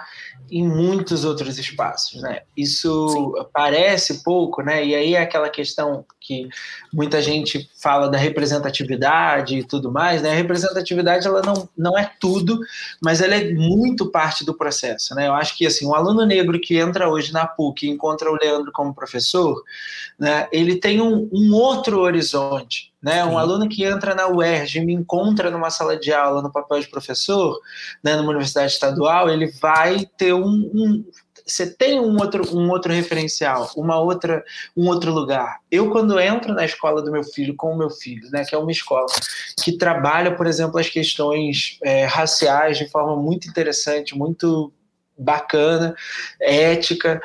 em 0.51 0.67
muitos 0.67 1.23
outros 1.23 1.59
espaços, 1.59 2.21
né? 2.21 2.41
Isso 2.57 3.09
Sim. 3.09 3.45
parece 3.53 4.23
pouco, 4.23 4.61
né? 4.61 4.83
E 4.83 4.95
aí 4.95 5.15
é 5.15 5.21
aquela 5.21 5.49
questão 5.49 6.03
que 6.19 6.47
muita 6.91 7.21
gente 7.21 7.69
fala 7.81 8.07
da 8.09 8.17
representatividade 8.17 9.57
e 9.57 9.63
tudo 9.63 9.91
mais, 9.91 10.21
né? 10.21 10.31
A 10.31 10.35
representatividade 10.35 11.27
ela 11.27 11.41
não, 11.41 11.69
não 11.77 11.97
é 11.97 12.11
tudo, 12.19 12.59
mas 13.01 13.21
ela 13.21 13.35
é 13.35 13.53
muito 13.53 14.09
parte 14.11 14.43
do 14.43 14.53
processo, 14.53 15.13
né? 15.15 15.27
Eu 15.27 15.33
acho 15.33 15.55
que 15.57 15.65
assim, 15.65 15.85
um 15.85 15.93
aluno 15.95 16.25
negro 16.25 16.59
que 16.59 16.77
entra 16.77 17.09
hoje 17.09 17.31
na 17.31 17.45
PUC 17.45 17.85
e 17.85 17.89
encontra 17.89 18.31
o 18.31 18.37
Leandro 18.39 18.71
como 18.71 18.93
professor, 18.93 19.63
né? 20.19 20.47
Ele 20.51 20.75
tem 20.75 20.99
um, 20.99 21.29
um 21.31 21.53
outro 21.53 21.99
horizonte, 21.99 22.93
né? 23.01 23.23
Um 23.23 23.37
aluno 23.37 23.69
que 23.69 23.85
entra 23.85 24.13
na 24.13 24.27
UERJ 24.27 24.79
e 24.79 24.85
me 24.85 24.93
encontra 24.93 25.49
numa 25.49 25.69
sala 25.69 25.97
de 25.97 26.11
aula 26.11 26.41
no 26.41 26.51
papel 26.51 26.81
de 26.81 26.89
professor, 26.89 27.57
né, 28.03 28.15
numa 28.15 28.29
universidade 28.29 28.73
estadual, 28.73 29.29
ele 29.29 29.47
vai 29.47 30.05
ter 30.17 30.33
um, 30.33 30.69
um 30.73 31.05
você 31.49 31.65
tem 31.65 31.99
um 31.99 32.15
outro, 32.19 32.55
um 32.55 32.69
outro 32.69 32.93
referencial, 32.93 33.71
uma 33.75 33.99
outra, 33.99 34.43
um 34.77 34.87
outro 34.87 35.11
lugar. 35.11 35.59
Eu, 35.71 35.89
quando 35.89 36.19
entro 36.19 36.53
na 36.53 36.63
escola 36.63 37.01
do 37.01 37.11
meu 37.11 37.23
filho, 37.23 37.55
com 37.55 37.73
o 37.73 37.77
meu 37.77 37.89
filho, 37.89 38.29
né, 38.29 38.45
que 38.45 38.53
é 38.53 38.57
uma 38.57 38.71
escola 38.71 39.07
que 39.63 39.75
trabalha, 39.75 40.35
por 40.35 40.45
exemplo, 40.45 40.79
as 40.79 40.89
questões 40.89 41.79
é, 41.83 42.05
raciais 42.05 42.77
de 42.77 42.87
forma 42.87 43.15
muito 43.15 43.49
interessante, 43.49 44.15
muito 44.15 44.71
bacana, 45.17 45.95
ética, 46.39 47.19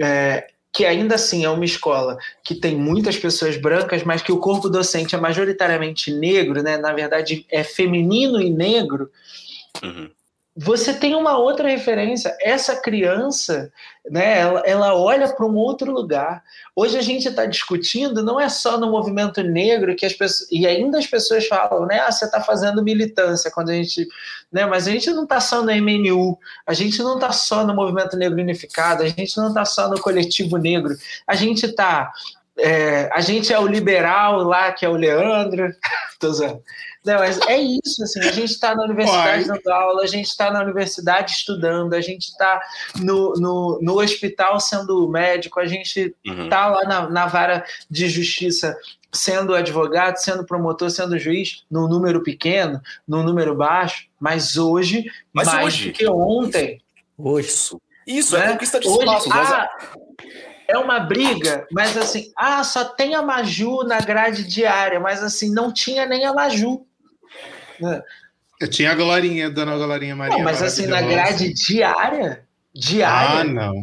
é, 0.00 0.46
que 0.72 0.84
ainda 0.84 1.16
assim 1.16 1.44
é 1.44 1.50
uma 1.50 1.64
escola 1.64 2.16
que 2.44 2.54
tem 2.54 2.76
muitas 2.76 3.16
pessoas 3.16 3.56
brancas, 3.56 4.04
mas 4.04 4.22
que 4.22 4.32
o 4.32 4.38
corpo 4.38 4.68
docente 4.68 5.14
é 5.14 5.18
majoritariamente 5.18 6.12
negro, 6.12 6.62
né? 6.62 6.76
na 6.76 6.92
verdade 6.92 7.44
é 7.50 7.64
feminino 7.64 8.40
e 8.40 8.50
negro, 8.50 9.10
uhum 9.82 10.10
você 10.56 10.92
tem 10.92 11.14
uma 11.14 11.38
outra 11.38 11.68
referência. 11.68 12.36
Essa 12.40 12.74
criança, 12.74 13.72
né, 14.10 14.40
ela, 14.40 14.60
ela 14.66 14.94
olha 14.94 15.28
para 15.28 15.46
um 15.46 15.54
outro 15.54 15.92
lugar. 15.92 16.42
Hoje 16.74 16.98
a 16.98 17.02
gente 17.02 17.28
está 17.28 17.46
discutindo, 17.46 18.22
não 18.22 18.38
é 18.38 18.48
só 18.48 18.76
no 18.76 18.90
movimento 18.90 19.42
negro 19.42 19.94
que 19.94 20.04
as 20.04 20.12
pessoas. 20.12 20.50
E 20.50 20.66
ainda 20.66 20.98
as 20.98 21.06
pessoas 21.06 21.46
falam, 21.46 21.86
né? 21.86 22.00
Ah, 22.00 22.10
você 22.10 22.24
está 22.24 22.40
fazendo 22.40 22.82
militância 22.82 23.50
quando 23.50 23.70
a 23.70 23.74
gente. 23.74 24.08
Né, 24.52 24.66
mas 24.66 24.88
a 24.88 24.90
gente 24.90 25.10
não 25.10 25.22
está 25.22 25.40
só 25.40 25.62
no 25.62 25.70
MNU, 25.70 26.36
a 26.66 26.74
gente 26.74 27.00
não 27.00 27.14
está 27.14 27.30
só 27.30 27.64
no 27.64 27.74
Movimento 27.74 28.16
Negro 28.16 28.40
Unificado, 28.40 29.04
a 29.04 29.08
gente 29.08 29.36
não 29.36 29.48
está 29.48 29.64
só 29.64 29.88
no 29.88 30.00
Coletivo 30.00 30.56
Negro, 30.56 30.96
a 31.26 31.36
gente 31.36 31.66
está. 31.66 32.12
É, 32.58 33.08
a 33.14 33.20
gente 33.20 33.52
é 33.52 33.58
o 33.58 33.66
liberal 33.66 34.42
lá, 34.42 34.72
que 34.72 34.84
é 34.84 34.88
o 34.88 34.96
Leandro. 34.96 35.72
Tô 36.18 36.28
usando. 36.28 36.60
Não, 37.04 37.14
mas 37.14 37.40
é 37.48 37.58
isso, 37.58 38.02
assim, 38.02 38.20
a 38.20 38.30
gente 38.30 38.52
está 38.52 38.74
na 38.74 38.84
universidade 38.84 39.46
Pai. 39.46 39.56
dando 39.56 39.72
aula, 39.72 40.02
a 40.02 40.06
gente 40.06 40.26
está 40.26 40.50
na 40.50 40.62
universidade 40.62 41.32
estudando, 41.32 41.94
a 41.94 42.00
gente 42.00 42.28
está 42.28 42.60
no, 42.96 43.32
no, 43.34 43.78
no, 43.80 44.00
hospital 44.00 44.60
sendo 44.60 45.08
médico, 45.08 45.58
a 45.58 45.66
gente 45.66 46.14
está 46.22 46.68
uhum. 46.68 46.74
lá 46.74 46.84
na, 46.84 47.08
na 47.08 47.26
vara 47.26 47.64
de 47.90 48.06
justiça 48.06 48.76
sendo 49.12 49.54
advogado, 49.54 50.16
sendo 50.16 50.44
promotor, 50.44 50.90
sendo 50.90 51.18
juiz, 51.18 51.64
num 51.70 51.88
número 51.88 52.22
pequeno, 52.22 52.80
num 53.08 53.22
número 53.22 53.54
baixo, 53.54 54.06
mas 54.20 54.58
hoje, 54.58 55.04
mas 55.32 55.48
mais 55.48 55.66
hoje. 55.66 55.88
do 55.88 55.92
que 55.94 56.06
ontem. 56.06 56.82
Hoje. 57.16 57.76
Isso, 58.06 58.36
é 58.36 58.40
né? 58.40 58.46
é 58.46 58.52
conquista 58.52 58.78
de 58.78 58.88
espaço. 58.88 59.32
Ah, 59.32 59.68
é 60.68 60.78
uma 60.78 61.00
briga, 61.00 61.66
mas 61.72 61.96
assim, 61.96 62.32
ah, 62.36 62.62
só 62.62 62.84
tem 62.84 63.14
a 63.14 63.22
Maju 63.22 63.82
na 63.84 64.00
grade 64.00 64.44
diária, 64.44 65.00
mas 65.00 65.22
assim, 65.22 65.52
não 65.52 65.72
tinha 65.72 66.06
nem 66.06 66.24
a 66.24 66.32
Maju. 66.32 66.86
Eu 68.60 68.68
tinha 68.68 68.92
a 68.92 68.94
Glorinha, 68.94 69.50
Dona 69.50 69.76
Glorinha 69.76 70.14
Maria. 70.14 70.36
Não, 70.36 70.44
mas 70.44 70.62
assim, 70.62 70.86
na 70.86 71.00
grade 71.00 71.52
diária? 71.54 72.42
Diária? 72.74 73.40
Ah, 73.40 73.44
não. 73.44 73.74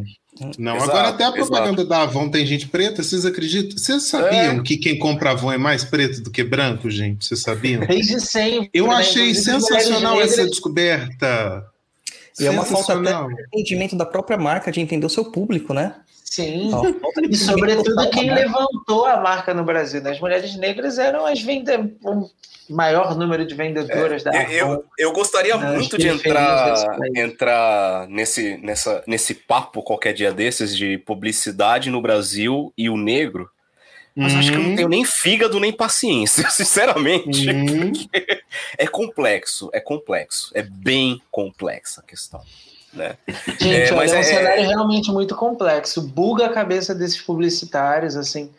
Não, 0.56 0.76
Exato, 0.76 0.90
agora 0.92 1.08
até 1.08 1.24
a 1.24 1.32
propaganda 1.32 1.82
exato. 1.82 1.88
da 1.88 2.02
Avon 2.02 2.30
tem 2.30 2.46
gente 2.46 2.68
preta, 2.68 3.02
vocês 3.02 3.26
acreditam? 3.26 3.76
Vocês 3.76 4.04
sabiam 4.04 4.60
É. 4.60 4.62
que 4.62 4.76
quem 4.76 4.96
compra 4.96 5.32
Avon 5.32 5.50
é 5.52 5.58
mais 5.58 5.82
preto 5.82 6.22
do 6.22 6.30
que 6.30 6.44
branco, 6.44 6.88
gente? 6.88 7.26
Vocês 7.26 7.42
sabiam? 7.42 7.80
Desde 7.84 8.20
sempre. 8.20 8.70
Eu 8.72 8.86
né? 8.86 8.94
achei 8.94 9.30
Inclusive, 9.30 9.60
sensacional 9.60 10.20
essa 10.20 10.46
descoberta. 10.46 11.66
E 12.38 12.46
é 12.46 12.50
uma 12.50 12.64
falta 12.64 12.92
até 12.94 13.10
de 13.12 13.34
entendimento 13.52 13.96
da 13.96 14.06
própria 14.06 14.38
marca 14.38 14.70
de 14.70 14.80
entender 14.80 15.04
o 15.04 15.10
seu 15.10 15.24
público, 15.24 15.74
né? 15.74 15.96
Sim. 16.24 16.70
Ó, 16.72 16.84
E 17.28 17.36
sobretudo 17.36 18.08
quem 18.10 18.32
levantou 18.32 19.06
a 19.06 19.16
marca 19.20 19.52
no 19.52 19.64
Brasil. 19.64 20.00
né? 20.00 20.12
As 20.12 20.20
mulheres 20.20 20.54
negras 20.56 20.98
eram 20.98 21.26
as 21.26 21.42
vendedoras, 21.42 22.30
maior 22.68 23.16
número 23.16 23.46
de 23.46 23.54
vendedoras 23.54 24.22
da 24.22 24.32
Eu, 24.32 24.68
eu, 24.68 24.84
eu 24.98 25.12
gostaria 25.12 25.56
muito 25.56 25.96
de 25.98 26.08
entrar, 26.08 26.96
entrar 27.16 28.08
nesse, 28.08 28.56
nessa, 28.58 29.02
nesse 29.06 29.34
papo 29.34 29.82
qualquer 29.82 30.12
dia 30.12 30.32
desses 30.32 30.76
de 30.76 30.98
publicidade 30.98 31.90
no 31.90 32.00
Brasil 32.02 32.72
e 32.76 32.88
o 32.90 32.96
negro, 32.96 33.50
mas 34.16 34.34
acho 34.34 34.50
que 34.50 34.58
eu 34.58 34.62
não 34.62 34.70
Hum, 34.70 34.76
tenho 34.76 34.88
nem 34.88 35.04
fígado 35.04 35.60
nem 35.60 35.72
paciência, 35.72 36.48
sinceramente. 36.50 37.50
hum. 37.50 37.92
É 38.76 38.86
complexo, 38.86 39.70
é 39.72 39.80
complexo, 39.80 40.50
é 40.54 40.62
bem 40.62 41.22
complexa 41.30 42.00
a 42.00 42.04
questão. 42.04 42.42
Né? 42.92 43.16
Gente, 43.60 43.92
É, 43.92 43.94
olha, 43.94 44.10
é 44.10 44.14
um 44.16 44.20
é- 44.20 44.24
cenário 44.24 44.66
realmente 44.66 45.10
muito 45.10 45.36
complexo. 45.36 46.02
Buga 46.02 46.46
a 46.46 46.52
cabeça 46.52 46.94
desses 46.94 47.20
publicitários, 47.20 48.16
assim. 48.16 48.50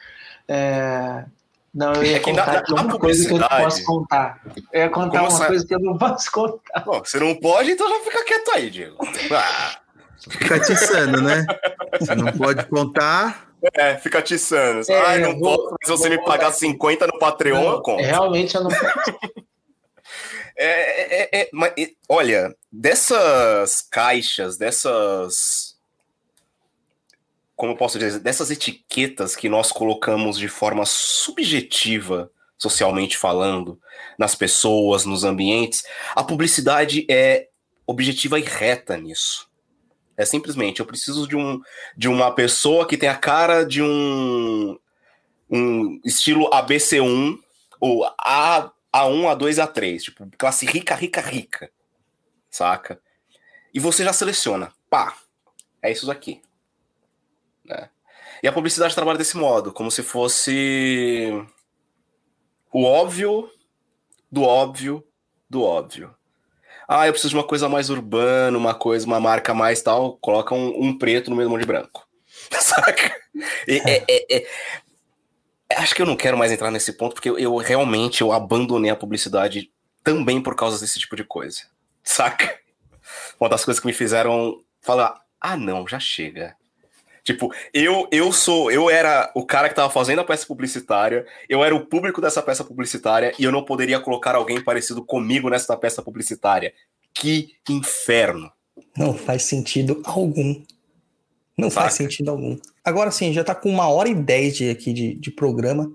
é, 0.48 1.26
Não, 1.74 1.94
eu 1.94 2.04
ia 2.04 2.18
É 2.18 2.20
contar 2.20 2.48
na- 2.68 2.76
na 2.76 2.82
uma 2.84 3.00
coisa 3.00 3.28
que 3.28 3.34
eu 3.34 3.38
não 3.40 3.48
posso 3.48 3.84
contar. 3.84 4.42
Eu 4.74 4.82
ia 4.82 4.90
contar 4.90 5.20
Como 5.20 5.30
uma 5.32 5.38
sa- 5.38 5.48
coisa 5.48 5.68
que 5.68 5.76
eu 5.76 5.80
não 5.80 5.98
posso 5.98 6.32
contar. 6.32 6.80
Bom, 6.86 7.00
você 7.04 7.20
não 7.20 7.36
pode, 7.36 7.72
então 7.72 7.88
já 7.90 8.00
fica 8.06 8.24
quieto 8.26 8.52
aí, 8.56 8.70
Diego. 8.70 8.98
Ah, 9.32 9.80
Fica 10.30 10.56
atiçando, 10.56 11.22
né? 11.22 11.46
Você 12.00 12.14
não 12.16 12.32
pode 12.34 12.66
contar. 12.66 13.48
é, 13.74 13.96
fica 13.98 14.20
atiçando. 14.20 14.82
É, 14.92 15.02
Ai, 15.02 15.20
não 15.20 15.30
eu 15.32 15.40
vou- 15.40 15.58
posso, 15.58 15.76
mas 15.80 15.86
se 15.86 15.92
você 15.92 16.10
me 16.10 16.18
pagar 16.18 16.32
botar 16.38 16.48
aqui. 16.50 16.60
50 16.60 17.08
no 17.08 17.20
Patreon, 17.20 17.72
eu 17.72 17.82
conto. 17.82 18.02
Realmente 18.04 18.56
eu 18.56 18.64
não 18.64 18.70
É, 20.62 20.66
é, 20.66 21.30
é, 21.32 21.42
é, 21.44 21.50
mas, 21.54 21.72
olha, 22.10 22.54
dessas 22.72 23.82
caixas, 23.90 24.58
dessas. 24.58 25.69
Como 27.60 27.74
eu 27.74 27.76
posso 27.76 28.00
dizer? 28.00 28.22
Dessas 28.22 28.50
etiquetas 28.52 29.36
que 29.36 29.50
nós 29.50 29.70
colocamos 29.70 30.38
de 30.38 30.48
forma 30.48 30.86
subjetiva, 30.86 32.32
socialmente 32.58 33.18
falando, 33.18 33.78
nas 34.18 34.34
pessoas, 34.34 35.04
nos 35.04 35.26
ambientes, 35.26 35.84
a 36.16 36.24
publicidade 36.24 37.06
é 37.12 37.50
objetiva 37.86 38.40
e 38.40 38.44
reta 38.44 38.96
nisso. 38.96 39.50
É 40.16 40.24
simplesmente, 40.24 40.80
eu 40.80 40.86
preciso 40.86 41.28
de, 41.28 41.36
um, 41.36 41.60
de 41.98 42.08
uma 42.08 42.34
pessoa 42.34 42.88
que 42.88 42.96
tem 42.96 43.10
a 43.10 43.18
cara 43.18 43.66
de 43.66 43.84
um, 43.84 44.80
um 45.52 46.00
estilo 46.06 46.50
ABC1 46.52 47.38
ou 47.78 48.06
A, 48.06 48.72
A1, 48.96 49.38
A2, 49.38 49.68
A3, 49.68 50.00
tipo, 50.00 50.30
classe 50.38 50.66
rica, 50.66 50.96
rica, 50.96 51.20
rica, 51.20 51.70
saca? 52.50 53.02
E 53.74 53.82
você 53.82 54.06
já 54.06 54.14
seleciona, 54.14 54.72
pá, 54.90 55.14
é 55.82 55.92
isso 55.92 56.06
daqui. 56.06 56.42
Né? 57.70 57.90
E 58.42 58.48
a 58.48 58.52
publicidade 58.52 58.96
trabalha 58.96 59.18
desse 59.18 59.38
modo, 59.38 59.72
como 59.72 59.92
se 59.92 60.02
fosse 60.02 61.30
o 62.74 62.84
óbvio 62.84 63.50
do 64.32 64.44
óbvio 64.44 65.04
do 65.50 65.64
óbvio. 65.64 66.16
Ah, 66.88 67.06
eu 67.08 67.12
preciso 67.14 67.32
de 67.32 67.36
uma 67.38 67.44
coisa 67.48 67.70
mais 67.70 67.90
urbana, 67.90 68.58
uma 68.58 68.74
coisa, 68.74 69.06
uma 69.06 69.20
marca 69.20 69.54
mais 69.54 69.82
tal, 69.82 70.18
coloca 70.18 70.56
um, 70.56 70.86
um 70.86 70.98
preto 70.98 71.30
no 71.30 71.36
meio 71.36 71.58
de 71.60 71.66
branco. 71.66 72.08
Saca? 72.52 73.16
E- 73.68 73.82
é- 73.86 74.04
é- 74.10 74.38
é- 74.38 74.48
acho 75.78 75.94
que 75.94 76.02
eu 76.02 76.06
não 76.06 76.16
quero 76.16 76.38
mais 76.38 76.52
entrar 76.52 76.72
nesse 76.72 76.94
ponto, 76.94 77.14
porque 77.14 77.30
eu, 77.30 77.38
eu 77.38 77.56
realmente 77.58 78.22
eu 78.22 78.32
abandonei 78.32 78.90
a 78.90 78.96
publicidade 78.96 79.72
também 80.04 80.42
por 80.42 80.56
causa 80.56 80.80
desse 80.80 81.00
tipo 81.00 81.16
de 81.16 81.24
coisa. 81.24 81.62
Saca? 82.04 82.58
Uma 83.40 83.50
das 83.50 83.64
coisas 83.64 83.80
que 83.80 83.88
me 83.88 83.94
fizeram 83.94 84.60
falar, 84.82 85.22
ah 85.40 85.56
não, 85.58 85.88
já 85.88 86.00
chega. 86.00 86.56
Tipo, 87.30 87.54
eu, 87.72 88.08
eu 88.12 88.34
sou, 88.34 88.72
eu 88.72 88.90
era 88.90 89.32
o 89.36 89.46
cara 89.46 89.70
que 89.70 89.76
tava 89.76 89.94
fazendo 89.94 90.18
a 90.18 90.24
peça 90.24 90.48
publicitária, 90.48 91.28
eu 91.48 91.64
era 91.64 91.76
o 91.76 91.86
público 91.86 92.20
dessa 92.20 92.42
peça 92.42 92.64
publicitária 92.64 93.32
e 93.38 93.44
eu 93.44 93.52
não 93.52 93.64
poderia 93.64 94.00
colocar 94.00 94.34
alguém 94.34 94.60
parecido 94.64 95.06
comigo 95.06 95.48
nessa 95.48 95.78
peça 95.78 96.02
publicitária. 96.02 96.74
Que 97.14 97.54
inferno. 97.70 98.52
Não 98.98 99.14
faz 99.14 99.44
sentido 99.44 100.02
algum. 100.06 100.60
Não 101.56 101.70
Saca? 101.70 101.82
faz 101.82 101.94
sentido 101.94 102.32
algum. 102.32 102.58
Agora 102.84 103.12
sim, 103.12 103.32
já 103.32 103.44
tá 103.44 103.54
com 103.54 103.70
uma 103.70 103.88
hora 103.88 104.10
e 104.10 104.16
dez 104.16 104.58
de, 104.58 104.72
aqui 104.72 104.92
de, 104.92 105.14
de 105.14 105.30
programa. 105.30 105.88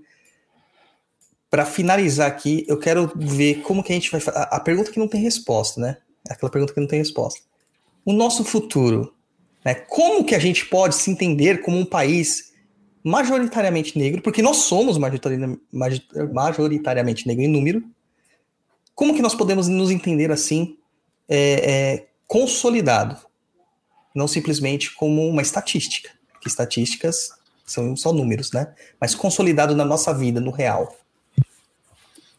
Para 1.51 1.67
finalizar 1.67 2.29
aqui, 2.29 2.65
eu 2.69 2.79
quero 2.79 3.11
ver 3.17 3.61
como 3.63 3.83
que 3.83 3.93
a 3.93 3.97
gente 3.97 4.13
vai 4.13 4.23
a, 4.29 4.57
a 4.57 4.61
pergunta 4.61 4.93
que 4.93 5.01
não 5.01 5.09
tem 5.09 5.21
resposta, 5.21 5.81
né? 5.81 5.97
Aquela 6.31 6.53
pergunta 6.53 6.73
que 6.73 6.81
não 6.81 6.87
tem 6.87 7.01
resposta. 7.01 7.41
O 8.05 8.13
nosso 8.13 8.45
futuro, 8.45 9.13
né? 9.65 9.75
Como 9.75 10.25
que 10.25 10.35
a 10.35 10.39
gente 10.39 10.67
pode 10.67 10.95
se 10.95 11.11
entender 11.11 11.63
como 11.63 11.79
um 11.79 11.85
país 11.85 12.53
majoritariamente 13.03 13.99
negro? 13.99 14.23
Porque 14.23 14.43
nós 14.43 14.59
somos 14.59 14.99
majoritariamente 16.23 17.27
negro 17.27 17.43
em 17.43 17.49
número. 17.49 17.83
Como 18.95 19.15
que 19.15 19.23
nós 19.23 19.35
podemos 19.35 19.67
nos 19.69 19.91
entender 19.91 20.31
assim, 20.31 20.77
é, 21.29 21.71
é, 21.71 22.07
consolidado? 22.27 23.19
não 24.15 24.29
simplesmente 24.29 24.95
como 24.95 25.27
uma 25.27 25.43
estatística, 25.43 26.11
porque 26.33 26.49
estatísticas 26.49 27.31
são 27.67 27.97
só 27.97 28.13
números, 28.13 28.53
né? 28.53 28.73
Mas 29.01 29.15
consolidado 29.15 29.75
na 29.75 29.85
nossa 29.85 30.15
vida, 30.15 30.41
no 30.41 30.51
real. 30.51 30.97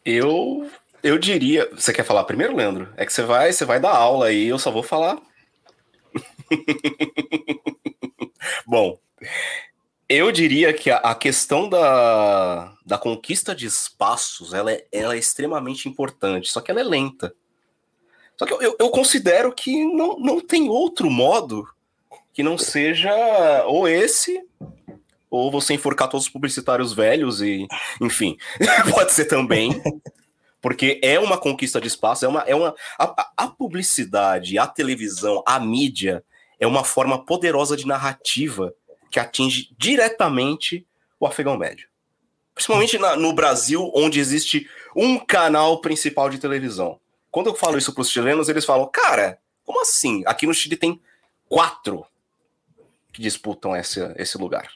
Eu 0.06 0.70
eu 1.04 1.20
diria, 1.20 1.70
você 1.72 1.92
quer 1.92 2.04
falar 2.04 2.24
primeiro, 2.24 2.56
Leandro? 2.56 2.90
É 2.96 3.06
que 3.06 3.14
você 3.14 3.22
vai, 3.22 3.52
você 3.52 3.66
vai 3.66 3.80
dar 3.80 3.96
aula 3.96 4.28
aí, 4.28 4.48
eu 4.48 4.58
só 4.58 4.72
vou 4.72 4.82
falar. 4.82 5.18
Bom, 8.66 9.00
eu 10.08 10.32
diria 10.32 10.74
que 10.74 10.92
a, 10.92 11.16
questão 11.16 11.68
da, 11.68 12.74
da 12.86 12.98
conquista 12.98 13.56
de 13.56 13.66
espaços, 13.66 14.54
ela 14.54 14.72
é, 14.72 14.86
ela 14.92 15.16
é 15.16 15.18
extremamente 15.18 15.90
importante, 15.90 16.52
só 16.52 16.62
que 16.62 16.70
ela 16.70 16.82
é 16.82 16.84
lenta. 16.84 17.34
Só 18.38 18.46
que 18.46 18.54
eu, 18.54 18.62
eu, 18.62 18.76
eu 18.80 18.90
considero 18.90 19.54
que 19.54 19.86
não, 19.86 20.20
não 20.20 20.42
tem 20.42 20.70
outro 20.70 21.10
modo 21.10 21.68
que 22.34 22.44
não 22.44 22.58
seja 22.58 23.10
ou 23.66 23.88
esse, 23.88 24.46
ou 25.30 25.50
você 25.50 25.74
enforcar 25.74 26.10
todos 26.10 26.28
os 26.28 26.32
publicitários 26.32 26.94
velhos 26.94 27.42
e, 27.42 27.66
enfim, 28.02 28.38
pode 28.92 29.14
ser 29.14 29.26
também, 29.26 29.82
porque 30.62 31.00
é 31.02 31.18
uma 31.20 31.38
conquista 31.38 31.80
de 31.80 31.88
espaço, 31.88 32.26
é 32.26 32.28
uma, 32.28 32.42
é 32.42 32.56
uma 32.56 32.76
a- 33.00 33.32
a 33.38 33.48
publicidade, 33.48 34.60
a 34.60 34.68
televisão, 34.68 35.42
a 35.48 35.60
mídia 35.60 36.24
é 36.60 36.68
uma 36.68 36.84
forma 36.84 37.24
poderosa 37.26 37.76
de 37.76 37.86
narrativa 37.88 38.74
que 39.12 39.20
atinge 39.20 39.74
diretamente 39.78 40.86
o 41.20 41.26
afegão 41.26 41.58
médio. 41.58 41.88
Principalmente 42.54 42.98
na- 42.98 43.16
no 43.16 43.34
Brasil, 43.34 43.92
onde 43.94 44.20
existe 44.20 44.70
um 44.96 45.20
canal 45.20 45.82
principal 45.82 46.30
de 46.30 46.38
televisão. 46.38 47.00
Quando 47.32 47.48
eu 47.48 47.56
falo 47.56 47.78
isso 47.78 47.94
para 47.94 48.02
os 48.02 48.10
chilenos, 48.10 48.48
eles 48.48 48.64
falam, 48.64 48.88
cara, 48.88 49.40
como 49.66 49.82
assim? 49.82 50.24
Aqui 50.26 50.46
no 50.48 50.54
Chile 50.54 50.78
tem 50.78 51.02
quatro 51.50 52.06
que 53.12 53.22
disputam 53.22 53.76
esse, 53.76 54.00
esse 54.18 54.38
lugar. 54.38 54.70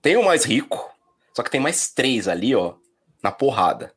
Tem 0.00 0.16
o 0.16 0.24
mais 0.24 0.44
rico, 0.44 0.92
só 1.34 1.42
que 1.42 1.50
tem 1.50 1.60
mais 1.60 1.90
três 1.90 2.28
ali, 2.28 2.54
ó, 2.54 2.74
na 3.22 3.32
porrada. 3.32 3.92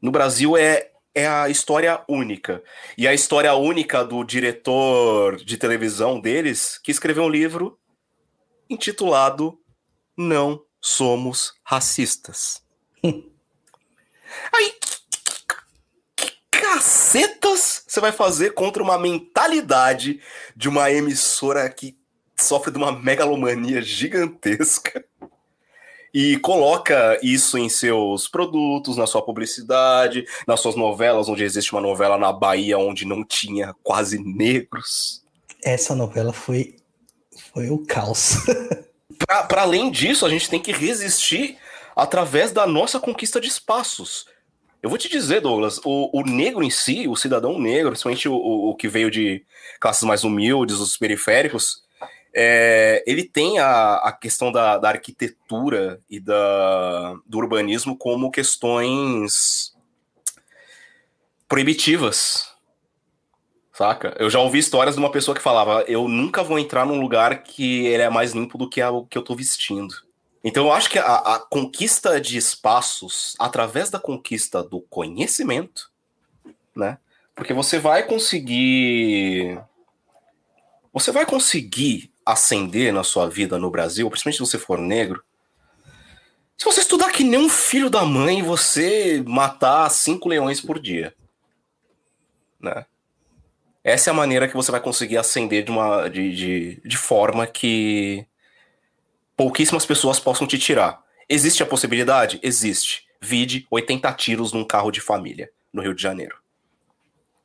No 0.00 0.10
Brasil 0.10 0.56
é, 0.56 0.91
é 1.14 1.26
a 1.26 1.48
história 1.48 2.02
única. 2.08 2.62
E 2.96 3.06
a 3.06 3.14
história 3.14 3.54
única 3.54 4.04
do 4.04 4.24
diretor 4.24 5.36
de 5.36 5.56
televisão 5.56 6.20
deles, 6.20 6.78
que 6.78 6.90
escreveu 6.90 7.24
um 7.24 7.28
livro 7.28 7.78
intitulado 8.68 9.58
Não 10.16 10.62
Somos 10.80 11.54
Racistas. 11.62 12.62
Aí, 14.52 14.74
que, 16.16 16.26
que 16.26 16.32
cacetas 16.50 17.84
você 17.86 18.00
vai 18.00 18.12
fazer 18.12 18.54
contra 18.54 18.82
uma 18.82 18.98
mentalidade 18.98 20.20
de 20.56 20.68
uma 20.68 20.90
emissora 20.90 21.68
que 21.68 21.98
sofre 22.34 22.70
de 22.72 22.78
uma 22.78 22.90
megalomania 22.90 23.82
gigantesca 23.82 25.04
e 26.12 26.36
coloca 26.38 27.18
isso 27.22 27.56
em 27.56 27.68
seus 27.68 28.28
produtos, 28.28 28.96
na 28.96 29.06
sua 29.06 29.22
publicidade, 29.22 30.26
nas 30.46 30.60
suas 30.60 30.76
novelas, 30.76 31.28
onde 31.28 31.42
existe 31.42 31.72
uma 31.72 31.80
novela 31.80 32.18
na 32.18 32.32
Bahia 32.32 32.78
onde 32.78 33.06
não 33.06 33.24
tinha 33.24 33.74
quase 33.82 34.18
negros. 34.18 35.22
Essa 35.62 35.94
novela 35.94 36.32
foi 36.32 36.76
foi 37.52 37.70
o 37.70 37.78
caos. 37.78 38.36
para 39.48 39.62
além 39.62 39.90
disso, 39.90 40.26
a 40.26 40.30
gente 40.30 40.48
tem 40.48 40.60
que 40.60 40.72
resistir 40.72 41.56
através 41.96 42.52
da 42.52 42.66
nossa 42.66 42.98
conquista 42.98 43.40
de 43.40 43.48
espaços. 43.48 44.26
Eu 44.82 44.88
vou 44.88 44.98
te 44.98 45.08
dizer, 45.08 45.40
Douglas, 45.40 45.80
o, 45.84 46.10
o 46.18 46.22
negro 46.24 46.62
em 46.62 46.70
si, 46.70 47.06
o 47.06 47.14
cidadão 47.14 47.58
negro, 47.58 47.90
principalmente 47.90 48.28
o, 48.28 48.34
o, 48.34 48.70
o 48.70 48.74
que 48.74 48.88
veio 48.88 49.10
de 49.10 49.44
classes 49.80 50.02
mais 50.02 50.24
humildes, 50.24 50.76
os 50.76 50.96
periféricos, 50.96 51.82
é, 52.34 53.04
ele 53.06 53.24
tem 53.24 53.58
a, 53.58 53.96
a 53.96 54.12
questão 54.12 54.50
da, 54.50 54.78
da, 54.78 54.88
arquitetura 54.88 56.00
e 56.08 56.18
da, 56.18 57.14
do 57.26 57.38
urbanismo 57.38 57.96
como 57.96 58.30
questões 58.30 59.74
proibitivas. 61.46 62.50
Saca? 63.72 64.14
Eu 64.18 64.30
já 64.30 64.38
ouvi 64.38 64.58
histórias 64.58 64.94
de 64.94 65.00
uma 65.00 65.10
pessoa 65.10 65.34
que 65.34 65.42
falava: 65.42 65.82
Eu 65.86 66.08
nunca 66.08 66.42
vou 66.42 66.58
entrar 66.58 66.86
num 66.86 67.00
lugar 67.00 67.42
que 67.42 67.86
ele 67.86 68.02
é 68.02 68.08
mais 68.08 68.32
limpo 68.32 68.56
do 68.56 68.68
que 68.68 68.82
o 68.82 69.04
que 69.04 69.16
eu 69.16 69.22
tô 69.22 69.34
vestindo. 69.34 69.94
Então 70.44 70.66
eu 70.66 70.72
acho 70.72 70.90
que 70.90 70.98
a, 70.98 71.16
a 71.16 71.38
conquista 71.38 72.20
de 72.20 72.36
espaços, 72.36 73.34
através 73.38 73.90
da 73.90 73.98
conquista 73.98 74.62
do 74.62 74.80
conhecimento, 74.80 75.90
né? 76.74 76.98
Porque 77.34 77.54
você 77.54 77.78
vai 77.78 78.04
conseguir. 78.04 79.58
Você 80.92 81.10
vai 81.10 81.24
conseguir 81.24 82.11
ascender 82.24 82.92
na 82.92 83.02
sua 83.02 83.28
vida 83.28 83.58
no 83.58 83.70
Brasil, 83.70 84.08
principalmente 84.08 84.36
se 84.36 84.50
você 84.50 84.58
for 84.58 84.78
negro, 84.78 85.22
se 86.56 86.64
você 86.64 86.80
estudar 86.80 87.10
que 87.10 87.24
nem 87.24 87.40
um 87.40 87.48
filho 87.48 87.90
da 87.90 88.04
mãe 88.04 88.42
você 88.42 89.22
matar 89.26 89.90
cinco 89.90 90.28
leões 90.28 90.60
por 90.60 90.78
dia. 90.78 91.14
Né? 92.60 92.86
Essa 93.82 94.10
é 94.10 94.12
a 94.12 94.14
maneira 94.14 94.46
que 94.46 94.54
você 94.54 94.70
vai 94.70 94.80
conseguir 94.80 95.16
ascender 95.16 95.64
de, 95.64 95.72
uma, 95.72 96.08
de, 96.08 96.34
de, 96.34 96.82
de 96.84 96.96
forma 96.96 97.46
que 97.46 98.24
pouquíssimas 99.36 99.84
pessoas 99.84 100.20
possam 100.20 100.46
te 100.46 100.56
tirar. 100.56 101.02
Existe 101.28 101.62
a 101.62 101.66
possibilidade? 101.66 102.38
Existe. 102.42 103.08
Vide 103.20 103.66
80 103.70 104.12
tiros 104.12 104.52
num 104.52 104.64
carro 104.64 104.90
de 104.90 105.00
família 105.00 105.50
no 105.72 105.82
Rio 105.82 105.94
de 105.94 106.02
Janeiro. 106.02 106.36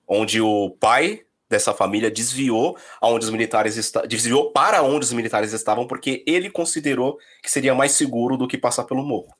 Onde 0.07 0.39
o 0.39 0.69
pai 0.79 1.25
dessa 1.49 1.73
família 1.73 2.11
desviou 2.11 2.77
aonde 2.99 3.25
os 3.25 3.31
militares 3.31 3.91
desviou 4.07 4.51
para 4.51 4.81
onde 4.83 5.05
os 5.05 5.13
militares 5.13 5.53
estavam 5.53 5.87
porque 5.87 6.23
ele 6.27 6.49
considerou 6.49 7.17
que 7.41 7.49
seria 7.49 7.73
mais 7.73 7.93
seguro 7.93 8.37
do 8.37 8.47
que 8.47 8.57
passar 8.57 8.83
pelo 8.83 9.03
morro. 9.03 9.33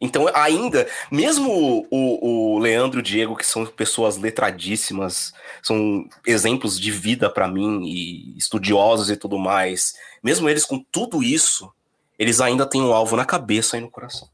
Então, 0.00 0.26
ainda, 0.32 0.88
mesmo 1.10 1.86
o, 1.90 2.54
o 2.54 2.58
Leandro 2.60 2.98
e 2.98 3.02
o 3.02 3.02
Diego, 3.02 3.36
que 3.36 3.44
são 3.44 3.66
pessoas 3.66 4.16
letradíssimas, 4.16 5.32
são 5.60 6.08
exemplos 6.24 6.78
de 6.78 6.92
vida 6.92 7.28
para 7.28 7.48
mim 7.48 7.82
e 7.84 8.36
estudiosos 8.38 9.10
e 9.10 9.16
tudo 9.16 9.38
mais, 9.38 9.94
mesmo 10.22 10.48
eles 10.48 10.64
com 10.64 10.78
tudo 10.92 11.20
isso, 11.20 11.72
eles 12.16 12.40
ainda 12.40 12.64
têm 12.64 12.80
um 12.80 12.92
alvo 12.92 13.16
na 13.16 13.24
cabeça 13.24 13.76
e 13.76 13.80
no 13.80 13.90
coração. 13.90 14.28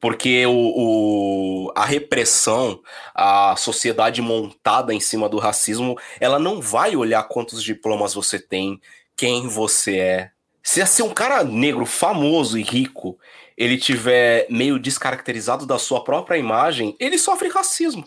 Porque 0.00 0.46
o, 0.46 0.52
o, 0.52 1.72
a 1.74 1.84
repressão, 1.84 2.80
a 3.14 3.56
sociedade 3.56 4.22
montada 4.22 4.94
em 4.94 5.00
cima 5.00 5.28
do 5.28 5.38
racismo, 5.38 5.98
ela 6.20 6.38
não 6.38 6.60
vai 6.60 6.94
olhar 6.94 7.24
quantos 7.24 7.62
diplomas 7.62 8.14
você 8.14 8.38
tem, 8.38 8.80
quem 9.16 9.48
você 9.48 9.98
é. 9.98 10.30
Se 10.62 10.84
ser 10.86 11.02
um 11.02 11.14
cara 11.14 11.42
negro 11.42 11.84
famoso 11.84 12.58
e 12.58 12.62
rico, 12.62 13.18
ele 13.56 13.76
tiver 13.76 14.46
meio 14.48 14.78
descaracterizado 14.78 15.66
da 15.66 15.78
sua 15.78 16.04
própria 16.04 16.36
imagem, 16.36 16.94
ele 17.00 17.18
sofre 17.18 17.48
racismo. 17.48 18.04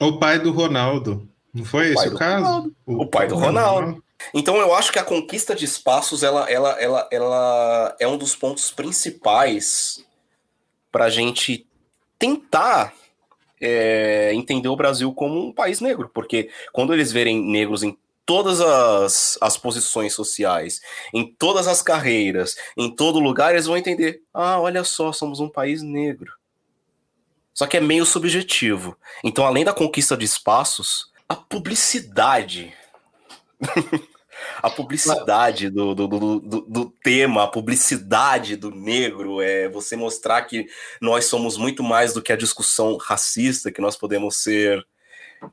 O 0.00 0.18
pai 0.18 0.38
do 0.38 0.50
Ronaldo. 0.50 1.28
Não 1.52 1.64
foi 1.64 1.90
o 1.90 1.92
esse 1.92 2.08
o 2.08 2.14
caso? 2.16 2.72
O, 2.86 3.02
o, 3.02 3.06
pai 3.06 3.26
do 3.26 3.34
Ronaldo. 3.34 3.80
Ronaldo. 3.80 4.04
Então 4.32 4.56
eu 4.56 4.74
acho 4.74 4.90
que 4.90 4.98
a 4.98 5.04
conquista 5.04 5.54
de 5.54 5.66
espaços 5.66 6.22
ela, 6.22 6.50
ela, 6.50 6.70
ela, 6.80 7.08
ela 7.12 7.96
é 8.00 8.08
um 8.08 8.16
dos 8.16 8.34
pontos 8.34 8.70
principais 8.70 10.02
para 10.94 11.06
a 11.06 11.10
gente 11.10 11.66
tentar 12.16 12.94
é, 13.60 14.32
entender 14.32 14.68
o 14.68 14.76
Brasil 14.76 15.12
como 15.12 15.48
um 15.48 15.52
país 15.52 15.80
negro, 15.80 16.08
porque 16.14 16.50
quando 16.72 16.94
eles 16.94 17.10
verem 17.10 17.44
negros 17.44 17.82
em 17.82 17.98
todas 18.24 18.60
as, 18.60 19.36
as 19.40 19.56
posições 19.56 20.14
sociais, 20.14 20.80
em 21.12 21.26
todas 21.26 21.66
as 21.66 21.82
carreiras, 21.82 22.54
em 22.76 22.94
todo 22.94 23.18
lugar, 23.18 23.50
eles 23.50 23.66
vão 23.66 23.76
entender: 23.76 24.22
ah, 24.32 24.60
olha 24.60 24.84
só, 24.84 25.12
somos 25.12 25.40
um 25.40 25.48
país 25.48 25.82
negro. 25.82 26.32
Só 27.52 27.66
que 27.66 27.76
é 27.76 27.80
meio 27.80 28.06
subjetivo. 28.06 28.96
Então, 29.24 29.44
além 29.44 29.64
da 29.64 29.72
conquista 29.72 30.16
de 30.16 30.24
espaços, 30.24 31.10
a 31.28 31.34
publicidade 31.34 32.72
a 34.62 34.70
publicidade 34.70 35.70
do, 35.70 35.94
do, 35.94 36.06
do, 36.08 36.40
do, 36.40 36.90
tema, 37.02 37.44
a 37.44 37.48
publicidade 37.48 38.56
do 38.56 38.70
negro, 38.70 39.40
é 39.40 39.68
você 39.68 39.96
mostrar 39.96 40.42
que 40.42 40.66
nós 41.00 41.26
somos 41.26 41.56
muito 41.56 41.82
mais 41.82 42.12
do 42.12 42.22
que 42.22 42.32
a 42.32 42.36
discussão 42.36 42.96
racista, 42.96 43.70
que 43.70 43.80
nós 43.80 43.96
podemos 43.96 44.36
ser 44.36 44.84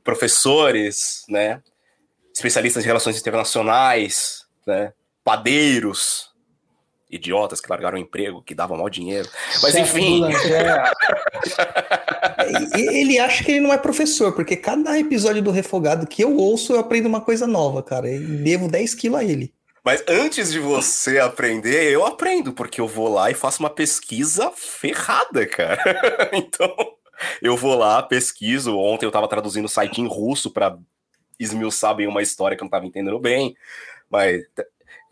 professores, 0.02 1.24
né? 1.28 1.62
Especialistas 2.34 2.82
em 2.82 2.86
relações 2.86 3.18
internacionais, 3.18 4.46
né? 4.66 4.92
Padeiros, 5.22 6.31
idiotas 7.12 7.60
que 7.60 7.68
largaram 7.68 7.98
o 7.98 8.00
emprego, 8.00 8.42
que 8.42 8.54
davam 8.54 8.78
mau 8.78 8.88
dinheiro. 8.88 9.28
Mas 9.62 9.72
Chefe 9.72 10.00
enfim. 10.00 10.22
ele 12.74 13.18
acha 13.18 13.44
que 13.44 13.52
ele 13.52 13.60
não 13.60 13.72
é 13.72 13.78
professor, 13.78 14.32
porque 14.32 14.56
cada 14.56 14.98
episódio 14.98 15.42
do 15.42 15.50
Refogado 15.50 16.06
que 16.06 16.24
eu 16.24 16.34
ouço, 16.34 16.72
eu 16.72 16.80
aprendo 16.80 17.06
uma 17.06 17.20
coisa 17.20 17.46
nova, 17.46 17.82
cara. 17.82 18.10
E 18.10 18.18
devo 18.18 18.66
10 18.68 18.94
quilos 18.94 19.20
a 19.20 19.24
ele. 19.24 19.52
Mas 19.84 20.02
antes 20.08 20.52
de 20.52 20.60
você 20.60 21.18
aprender, 21.18 21.90
eu 21.90 22.06
aprendo, 22.06 22.52
porque 22.52 22.80
eu 22.80 22.86
vou 22.86 23.12
lá 23.12 23.30
e 23.30 23.34
faço 23.34 23.60
uma 23.60 23.70
pesquisa 23.70 24.50
ferrada, 24.54 25.44
cara. 25.44 25.78
então, 26.32 26.74
eu 27.42 27.56
vou 27.56 27.76
lá, 27.76 28.02
pesquiso. 28.02 28.78
Ontem 28.78 29.04
eu 29.04 29.10
tava 29.10 29.28
traduzindo 29.28 29.64
o 29.64 29.68
site 29.68 30.00
em 30.00 30.06
russo 30.06 30.50
para 30.50 30.78
esmiuçar 31.38 31.96
bem 31.96 32.06
uma 32.06 32.22
história 32.22 32.56
que 32.56 32.62
eu 32.62 32.66
não 32.66 32.70
tava 32.70 32.86
entendendo 32.86 33.18
bem. 33.18 33.56
Mas 34.08 34.44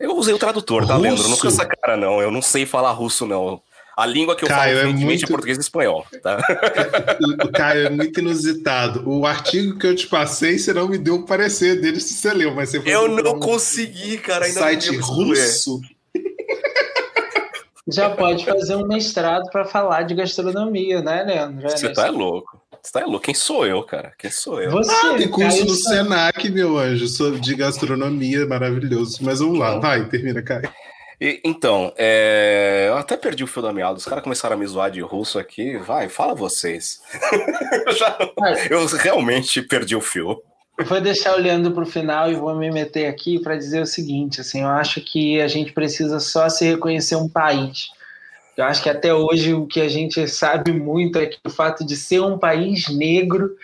eu 0.01 0.15
usei 0.15 0.33
o 0.33 0.39
tradutor, 0.39 0.85
tá, 0.85 0.95
russo? 0.95 1.03
Leandro? 1.03 1.29
Não 1.29 1.37
com 1.37 1.47
essa 1.47 1.65
cara, 1.65 1.95
não. 1.95 2.21
Eu 2.21 2.31
não 2.31 2.41
sei 2.41 2.65
falar 2.65 2.91
russo, 2.91 3.25
não. 3.25 3.61
A 3.95 4.05
língua 4.05 4.35
que 4.35 4.45
eu 4.45 4.47
Caio, 4.47 4.77
falo 4.77 4.87
é, 4.87 4.91
é 4.91 4.93
muito... 4.93 5.25
é 5.25 5.27
português 5.27 5.57
e 5.57 5.61
espanhol, 5.61 6.05
tá? 6.23 6.37
Caio, 7.53 7.87
é 7.87 7.89
muito 7.89 8.19
inusitado. 8.19 9.07
O 9.07 9.25
artigo 9.25 9.77
que 9.77 9.85
eu 9.85 9.95
te 9.95 10.07
passei, 10.07 10.57
você 10.57 10.73
não 10.73 10.87
me 10.87 10.97
deu 10.97 11.15
o 11.15 11.25
parecer 11.25 11.81
dele 11.81 11.99
se 11.99 12.13
você 12.13 12.33
leu, 12.33 12.55
mas 12.55 12.69
você 12.69 12.81
Eu 12.85 13.09
não 13.09 13.35
um... 13.35 13.39
consegui, 13.39 14.17
cara. 14.17 14.45
Ainda 14.45 14.59
site 14.59 14.95
russo. 14.97 15.81
Já 17.87 18.09
pode 18.11 18.45
fazer 18.45 18.75
um 18.75 18.87
mestrado 18.87 19.49
para 19.51 19.65
falar 19.65 20.03
de 20.03 20.15
gastronomia, 20.15 21.01
né, 21.01 21.23
Leandro? 21.23 21.69
Você 21.69 21.91
tá 21.91 22.09
louco. 22.09 22.60
Você 22.81 22.91
tá 22.91 23.05
louco? 23.05 23.25
Quem 23.25 23.33
sou 23.33 23.65
eu, 23.65 23.83
cara? 23.83 24.11
Quem 24.17 24.31
sou 24.31 24.61
eu? 24.61 24.71
Você, 24.71 24.91
ah, 24.91 25.15
tem 25.15 25.27
curso 25.27 25.65
no 25.65 25.75
Senac, 25.75 26.49
meu 26.49 26.77
anjo, 26.77 27.39
de 27.39 27.55
gastronomia, 27.55 28.45
maravilhoso. 28.47 29.19
Mas 29.21 29.39
vamos 29.39 29.59
lá, 29.59 29.69
então. 29.69 29.81
vai, 29.81 30.05
termina, 30.05 30.41
Caio. 30.41 30.69
E, 31.19 31.39
então, 31.43 31.93
é... 31.95 32.87
eu 32.89 32.97
até 32.97 33.15
perdi 33.15 33.43
o 33.43 33.47
fio 33.47 33.61
da 33.61 33.71
meada. 33.71 33.93
Os 33.93 34.05
caras 34.05 34.23
começaram 34.23 34.55
a 34.55 34.59
me 34.59 34.65
zoar 34.65 34.89
de 34.89 35.01
russo 35.01 35.37
aqui. 35.37 35.77
Vai, 35.77 36.09
fala 36.09 36.33
vocês. 36.33 36.99
eu, 37.85 37.91
já... 37.93 38.17
eu 38.69 38.85
realmente 38.97 39.61
perdi 39.61 39.95
o 39.95 40.01
fio. 40.01 40.41
Eu 40.79 40.85
vou 40.85 40.99
deixar 40.99 41.35
o 41.35 41.39
Leandro 41.39 41.71
para 41.73 41.83
o 41.83 41.85
final 41.85 42.31
e 42.31 42.35
vou 42.35 42.55
me 42.55 42.71
meter 42.71 43.05
aqui 43.05 43.39
para 43.39 43.55
dizer 43.55 43.83
o 43.83 43.85
seguinte: 43.85 44.41
assim, 44.41 44.61
eu 44.61 44.69
acho 44.69 44.99
que 45.01 45.39
a 45.39 45.47
gente 45.47 45.71
precisa 45.73 46.19
só 46.19 46.49
se 46.49 46.65
reconhecer 46.65 47.15
um 47.15 47.29
país. 47.29 47.91
Eu 48.61 48.67
acho 48.67 48.83
que 48.83 48.89
até 48.89 49.11
hoje 49.11 49.55
o 49.55 49.65
que 49.65 49.81
a 49.81 49.89
gente 49.89 50.27
sabe 50.27 50.71
muito 50.71 51.17
é 51.17 51.25
que 51.25 51.39
o 51.43 51.49
fato 51.49 51.83
de 51.83 51.95
ser 51.95 52.21
um 52.21 52.37
país 52.37 52.87
negro 52.89 53.55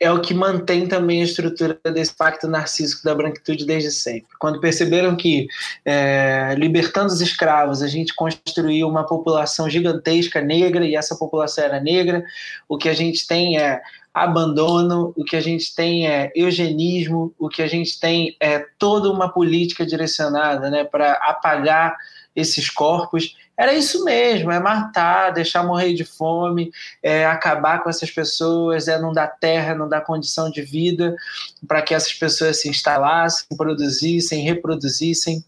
é 0.00 0.08
o 0.12 0.20
que 0.20 0.32
mantém 0.32 0.86
também 0.86 1.20
a 1.20 1.24
estrutura 1.24 1.76
desse 1.92 2.14
pacto 2.14 2.46
narcísico 2.46 3.02
da 3.02 3.12
branquitude 3.12 3.66
desde 3.66 3.90
sempre. 3.90 4.28
Quando 4.38 4.60
perceberam 4.60 5.16
que, 5.16 5.48
é, 5.84 6.54
libertando 6.56 7.12
os 7.12 7.20
escravos, 7.20 7.82
a 7.82 7.88
gente 7.88 8.14
construiu 8.14 8.86
uma 8.86 9.04
população 9.04 9.68
gigantesca 9.68 10.40
negra, 10.40 10.84
e 10.86 10.94
essa 10.94 11.16
população 11.16 11.64
era 11.64 11.80
negra, 11.80 12.24
o 12.68 12.78
que 12.78 12.88
a 12.88 12.94
gente 12.94 13.26
tem 13.26 13.58
é 13.58 13.80
abandono, 14.14 15.12
o 15.16 15.24
que 15.24 15.34
a 15.34 15.40
gente 15.40 15.74
tem 15.74 16.06
é 16.06 16.30
eugenismo, 16.36 17.34
o 17.36 17.48
que 17.48 17.62
a 17.62 17.66
gente 17.66 17.98
tem 17.98 18.36
é 18.38 18.64
toda 18.78 19.10
uma 19.10 19.28
política 19.28 19.84
direcionada 19.84 20.70
né, 20.70 20.84
para 20.84 21.14
apagar 21.14 21.96
esses 22.36 22.70
corpos 22.70 23.34
era 23.58 23.74
isso 23.74 24.04
mesmo, 24.04 24.52
é 24.52 24.60
matar, 24.60 25.32
deixar 25.32 25.64
morrer 25.64 25.92
de 25.92 26.04
fome, 26.04 26.70
é 27.02 27.26
acabar 27.26 27.82
com 27.82 27.90
essas 27.90 28.08
pessoas, 28.08 28.86
é 28.86 29.00
não 29.00 29.12
dar 29.12 29.26
terra, 29.26 29.74
não 29.74 29.88
dar 29.88 30.02
condição 30.02 30.48
de 30.48 30.62
vida 30.62 31.16
para 31.66 31.82
que 31.82 31.92
essas 31.92 32.12
pessoas 32.12 32.60
se 32.60 32.68
instalassem, 32.68 33.48
produzissem, 33.56 34.44
reproduzissem. 34.44 35.44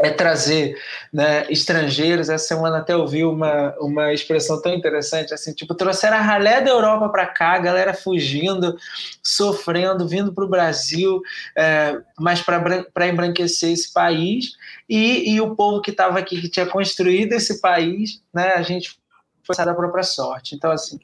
É 0.00 0.10
trazer 0.10 0.76
né, 1.12 1.46
estrangeiros. 1.50 2.28
Essa 2.28 2.48
semana 2.48 2.78
até 2.78 2.96
ouvi 2.96 3.24
uma, 3.24 3.74
uma 3.78 4.12
expressão 4.12 4.60
tão 4.60 4.72
interessante, 4.74 5.34
assim, 5.34 5.52
tipo, 5.52 5.74
trouxeram 5.74 6.16
a 6.16 6.20
ralé 6.20 6.60
da 6.60 6.70
Europa 6.70 7.08
para 7.08 7.26
cá, 7.26 7.52
a 7.54 7.58
galera 7.58 7.94
fugindo, 7.94 8.76
sofrendo, 9.22 10.06
vindo 10.06 10.32
para 10.32 10.44
o 10.44 10.48
Brasil, 10.48 11.20
é, 11.56 11.98
mas 12.18 12.42
para 12.42 13.08
embranquecer 13.08 13.72
esse 13.72 13.92
país, 13.92 14.52
e, 14.88 15.34
e 15.34 15.40
o 15.40 15.54
povo 15.54 15.80
que 15.80 15.90
estava 15.90 16.18
aqui, 16.18 16.40
que 16.40 16.48
tinha 16.48 16.66
construído 16.66 17.32
esse 17.32 17.60
país, 17.60 18.22
né, 18.32 18.52
a 18.54 18.62
gente 18.62 19.00
foi 19.44 19.56
da 19.56 19.74
própria 19.74 20.04
sorte. 20.04 20.54
Então, 20.54 20.70
assim, 20.70 20.98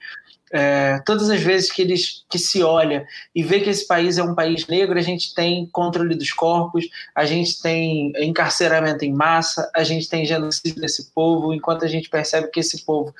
é, 0.52 1.00
todas 1.04 1.28
as 1.30 1.40
vezes 1.40 1.70
que 1.70 1.82
eles 1.82 2.24
que 2.28 2.38
se 2.38 2.62
olha 2.62 3.06
e 3.34 3.42
vê 3.42 3.60
que 3.60 3.70
esse 3.70 3.86
país 3.86 4.18
é 4.18 4.22
um 4.22 4.34
país 4.34 4.66
negro, 4.66 4.98
a 4.98 5.02
gente 5.02 5.34
tem 5.34 5.66
controle 5.66 6.14
dos 6.14 6.32
corpos, 6.32 6.86
a 7.14 7.24
gente 7.24 7.60
tem 7.60 8.12
encarceramento 8.16 9.04
em 9.04 9.12
massa, 9.12 9.70
a 9.74 9.84
gente 9.84 10.08
tem 10.08 10.24
genocídio 10.24 10.80
desse 10.80 11.12
povo, 11.12 11.52
enquanto 11.52 11.84
a 11.84 11.88
gente 11.88 12.08
percebe 12.08 12.48
que 12.48 12.60
esse 12.60 12.84
povo 12.84 13.14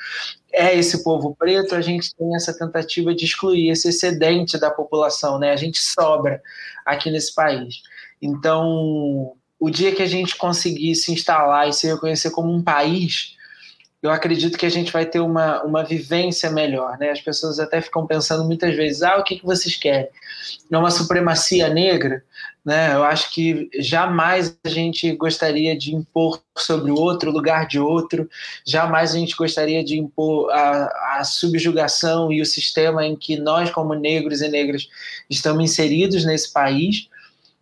é 0.53 0.75
esse 0.75 1.05
povo 1.05 1.37
preto, 1.39 1.75
a 1.75 1.81
gente 1.81 2.15
tem 2.15 2.35
essa 2.35 2.57
tentativa 2.57 3.15
de 3.15 3.25
excluir 3.25 3.71
esse 3.71 3.89
excedente 3.89 4.59
da 4.59 4.71
população, 4.71 5.39
né? 5.39 5.53
A 5.53 5.57
gente 5.57 5.79
sobra 5.79 6.43
aqui 6.85 7.11
nesse 7.11 7.35
país. 7.35 7.83
Então, 8.21 9.35
o 9.61 9.71
dia 9.71 9.95
que 9.95 10.03
a 10.03 10.07
gente 10.07 10.37
conseguir 10.37 10.95
se 10.95 11.13
instalar 11.13 11.69
e 11.69 11.73
se 11.73 11.87
reconhecer 11.87 12.31
como 12.31 12.53
um 12.53 12.63
país, 12.63 13.37
eu 14.01 14.11
acredito 14.11 14.57
que 14.57 14.67
a 14.67 14.71
gente 14.71 14.93
vai 14.93 15.05
ter 15.05 15.19
uma, 15.21 15.63
uma 15.65 15.85
vivência 15.85 16.51
melhor. 16.51 16.97
Né? 16.99 17.11
As 17.11 17.21
pessoas 17.21 17.59
até 17.59 17.81
ficam 17.81 18.07
pensando 18.07 18.45
muitas 18.45 18.75
vezes: 18.77 19.03
ah, 19.03 19.17
o 19.17 19.25
que, 19.25 19.37
que 19.37 19.45
vocês 19.45 19.75
querem? 19.77 20.09
É 20.71 20.79
uma 20.79 20.91
supremacia 20.91 21.69
negra? 21.69 22.23
Né? 22.65 22.95
Eu 22.95 23.03
acho 23.03 23.33
que 23.33 23.69
jamais 23.81 24.57
a 24.65 24.69
gente 24.69 25.11
gostaria 25.17 25.77
de 25.77 25.95
impor 25.95 26.41
sobre 26.57 26.91
o 26.91 26.95
outro, 26.95 27.31
o 27.31 27.33
lugar 27.33 27.67
de 27.67 27.81
outro, 27.81 28.29
jamais 28.65 29.15
a 29.15 29.19
gente 29.19 29.35
gostaria 29.35 29.83
de 29.83 29.99
impor 29.99 30.51
a, 30.53 31.19
a 31.19 31.25
subjugação 31.25 32.33
e 32.33 32.41
o 32.41 32.47
sistema 32.47 33.05
em 33.05 33.17
que 33.17 33.37
nós, 33.37 33.71
como 33.71 33.95
negros 33.95 34.43
e 34.43 34.49
negras, 34.49 34.87
estamos 35.29 35.65
inseridos 35.65 36.25
nesse 36.25 36.53
país. 36.53 37.09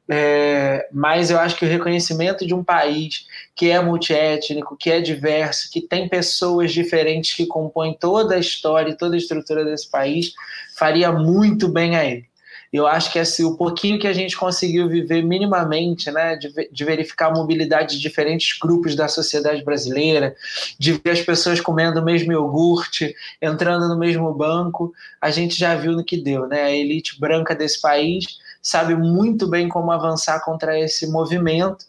É, 0.08 0.88
mas 0.92 1.30
eu 1.30 1.38
acho 1.38 1.56
que 1.56 1.64
o 1.64 1.68
reconhecimento 1.68 2.46
de 2.46 2.54
um 2.54 2.62
país 2.62 3.26
que 3.56 3.70
é 3.70 3.80
multiétnico, 3.82 4.76
que 4.76 4.90
é 4.90 5.00
diverso, 5.00 5.68
que 5.70 5.80
tem 5.80 6.08
pessoas 6.08 6.72
diferentes 6.72 7.34
que 7.34 7.46
compõem 7.46 7.96
toda 7.98 8.36
a 8.36 8.38
história 8.38 8.90
e 8.90 8.96
toda 8.96 9.16
a 9.16 9.18
estrutura 9.18 9.64
desse 9.64 9.90
país, 9.90 10.32
faria 10.76 11.10
muito 11.10 11.68
bem 11.68 11.96
a 11.96 12.04
ele. 12.04 12.26
Eu 12.72 12.86
acho 12.86 13.12
que 13.12 13.18
assim, 13.18 13.44
o 13.44 13.56
pouquinho 13.56 13.98
que 13.98 14.06
a 14.06 14.12
gente 14.12 14.36
conseguiu 14.36 14.88
viver 14.88 15.22
minimamente, 15.22 16.10
né, 16.10 16.36
de, 16.36 16.52
de 16.70 16.84
verificar 16.84 17.28
a 17.28 17.34
mobilidade 17.34 17.96
de 17.96 18.02
diferentes 18.02 18.58
grupos 18.58 18.94
da 18.94 19.08
sociedade 19.08 19.64
brasileira, 19.64 20.36
de 20.78 20.92
ver 20.92 21.10
as 21.10 21.22
pessoas 21.22 21.60
comendo 21.60 22.00
o 22.00 22.04
mesmo 22.04 22.32
iogurte, 22.32 23.14
entrando 23.40 23.88
no 23.88 23.98
mesmo 23.98 24.32
banco, 24.34 24.92
a 25.20 25.30
gente 25.30 25.58
já 25.58 25.74
viu 25.74 25.92
no 25.92 26.04
que 26.04 26.16
deu, 26.16 26.46
né? 26.46 26.64
A 26.64 26.70
elite 26.70 27.18
branca 27.18 27.54
desse 27.54 27.80
país 27.80 28.38
sabe 28.66 28.96
muito 28.96 29.46
bem 29.46 29.68
como 29.68 29.92
avançar 29.92 30.44
contra 30.44 30.76
esse 30.76 31.06
movimento 31.06 31.86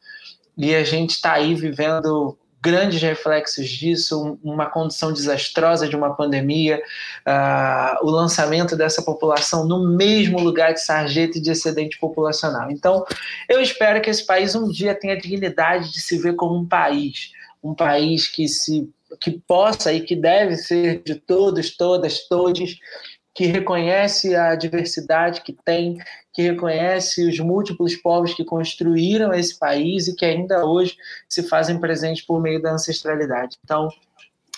e 0.56 0.76
a 0.76 0.84
gente 0.84 1.16
está 1.16 1.34
aí 1.34 1.56
vivendo 1.56 2.38
grandes 2.62 3.02
reflexos 3.02 3.68
disso, 3.68 4.38
uma 4.44 4.68
condição 4.68 5.12
desastrosa 5.12 5.88
de 5.88 5.96
uma 5.96 6.14
pandemia, 6.14 6.80
uh, 7.26 8.06
o 8.06 8.12
lançamento 8.12 8.76
dessa 8.76 9.02
população 9.02 9.66
no 9.66 9.90
mesmo 9.90 10.40
lugar 10.40 10.72
de 10.72 10.82
sarjeta 10.82 11.40
e 11.40 11.42
de 11.42 11.50
excedente 11.50 11.98
populacional. 11.98 12.70
Então, 12.70 13.04
eu 13.50 13.60
espero 13.60 14.00
que 14.00 14.12
esse 14.12 14.24
país 14.24 14.54
um 14.54 14.70
dia 14.70 14.94
tenha 14.94 15.16
a 15.16 15.20
dignidade 15.20 15.92
de 15.92 16.00
se 16.00 16.16
ver 16.20 16.36
como 16.36 16.60
um 16.60 16.68
país, 16.68 17.32
um 17.64 17.74
país 17.74 18.28
que 18.28 18.48
se 18.48 18.88
que 19.22 19.32
possa 19.32 19.94
e 19.94 20.02
que 20.02 20.16
deve 20.16 20.58
ser 20.58 21.02
de 21.04 21.16
todos, 21.16 21.76
todas, 21.76 22.28
todos, 22.28 22.78
que 23.38 23.46
reconhece 23.46 24.36
a 24.36 24.56
diversidade 24.56 25.42
que 25.42 25.54
tem, 25.54 26.00
que 26.34 26.42
reconhece 26.42 27.24
os 27.24 27.40
múltiplos 27.40 27.96
povos 27.96 28.34
que 28.34 28.44
construíram 28.44 29.32
esse 29.32 29.60
país 29.60 30.08
e 30.08 30.16
que 30.16 30.26
ainda 30.26 30.66
hoje 30.66 30.98
se 31.30 31.44
fazem 31.44 31.80
presentes 31.80 32.26
por 32.26 32.42
meio 32.42 32.60
da 32.60 32.72
ancestralidade. 32.72 33.56
Então, 33.64 33.90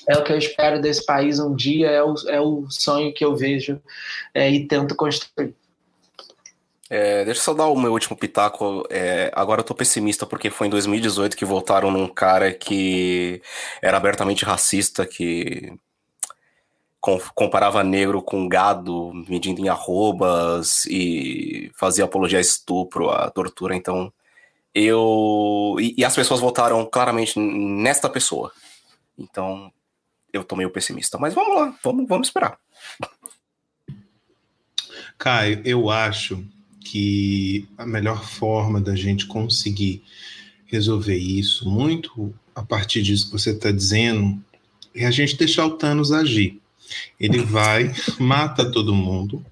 é 0.08 0.18
o 0.18 0.24
que 0.24 0.32
eu 0.32 0.38
espero 0.38 0.80
desse 0.80 1.06
país 1.06 1.40
um 1.40 1.54
dia, 1.54 1.88
é 1.90 2.02
o, 2.02 2.14
é 2.30 2.40
o 2.40 2.68
sonho 2.70 3.14
que 3.14 3.26
eu 3.26 3.36
vejo 3.36 3.82
é, 4.34 4.50
e 4.50 4.66
tento 4.66 4.96
construir. 4.96 5.54
É, 6.90 7.26
deixa 7.26 7.42
eu 7.42 7.44
só 7.44 7.54
dar 7.54 7.68
o 7.68 7.78
meu 7.78 7.92
último 7.92 8.16
pitaco. 8.16 8.88
É, 8.90 9.30
agora 9.36 9.60
eu 9.60 9.66
tô 9.66 9.76
pessimista 9.76 10.26
porque 10.26 10.50
foi 10.50 10.68
em 10.68 10.70
2018 10.70 11.36
que 11.36 11.44
votaram 11.44 11.92
num 11.92 12.08
cara 12.08 12.54
que 12.54 13.42
era 13.82 13.98
abertamente 13.98 14.46
racista, 14.46 15.06
que 15.06 15.78
comparava 17.00 17.84
negro 17.84 18.22
com 18.22 18.48
gado, 18.48 19.12
medindo 19.28 19.62
em 19.62 19.70
arrobas 19.70 20.86
e 20.86 21.72
fazia 21.76 22.06
apologia 22.06 22.38
a 22.38 22.42
estupro, 22.42 23.10
a 23.10 23.30
tortura. 23.30 23.76
Então, 23.76 24.12
eu. 24.74 25.78
E, 25.80 25.96
e, 25.98 26.06
as 26.06 26.16
pessoas 26.16 26.40
votaram 26.40 26.86
claramente 26.86 27.40
nesta 27.40 28.10
pessoa. 28.10 28.52
Então, 29.18 29.72
eu 30.32 30.44
tô 30.44 30.56
meio 30.56 30.72
pessimista. 30.72 31.18
Mas 31.18 31.34
vamos 31.34 31.56
lá, 31.56 31.76
vamos, 31.84 32.08
vamos 32.08 32.28
esperar. 32.28 32.58
Caio, 35.18 35.62
eu 35.66 35.90
acho 35.90 36.46
que 36.80 37.68
a 37.78 37.86
melhor 37.86 38.24
forma 38.24 38.80
da 38.80 38.96
gente 38.96 39.26
conseguir 39.28 40.04
resolver 40.66 41.18
isso, 41.18 41.70
muito 41.70 42.34
a 42.56 42.64
partir 42.64 43.02
disso 43.02 43.26
que 43.26 43.32
você 43.34 43.52
está 43.52 43.72
dizendo, 43.72 44.42
é 44.94 45.06
a 45.06 45.12
gente 45.12 45.36
deixar 45.36 45.66
o 45.66 45.72
Thanos 45.72 46.12
agir. 46.12 46.60
Ele 47.20 47.40
vai, 47.40 47.94
mata 48.20 48.72
todo 48.72 48.96
mundo. 48.96 49.44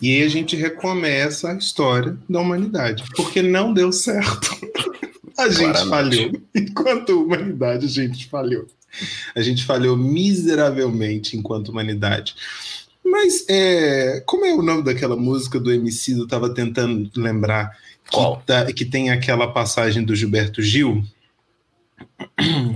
E 0.00 0.16
aí 0.16 0.22
a 0.22 0.28
gente 0.28 0.54
recomeça 0.56 1.50
a 1.50 1.56
história 1.56 2.16
da 2.28 2.40
humanidade, 2.40 3.04
porque 3.16 3.40
não 3.40 3.72
deu 3.72 3.92
certo. 3.92 4.54
A 5.36 5.48
gente 5.48 5.72
Claramente. 5.72 5.90
falhou. 5.90 6.42
Enquanto 6.54 7.22
humanidade, 7.22 7.86
a 7.86 7.88
gente 7.88 8.28
falhou. 8.28 8.68
A 9.34 9.42
gente 9.42 9.64
falhou 9.64 9.96
miseravelmente 9.96 11.36
enquanto 11.36 11.70
humanidade. 11.70 12.36
Mas 13.04 13.44
é, 13.48 14.22
como 14.24 14.44
é 14.44 14.54
o 14.54 14.62
nome 14.62 14.84
daquela 14.84 15.16
música 15.16 15.58
do 15.58 15.72
MC? 15.72 16.12
Eu 16.12 16.24
estava 16.24 16.54
tentando 16.54 17.10
lembrar 17.16 17.76
que, 18.08 18.46
tá, 18.46 18.72
que, 18.72 18.84
tem 18.84 19.10
aquela 19.10 19.48
passagem 19.48 20.04
do 20.04 20.14
Gilberto 20.14 20.62
Gil. 20.62 21.04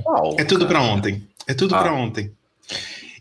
Qual, 0.03 0.35
é 0.37 0.45
tudo 0.45 0.67
para 0.67 0.83
ontem. 0.83 1.23
É 1.47 1.55
tudo 1.55 1.77
ah. 1.77 1.79
para 1.79 1.95
ontem 1.95 2.33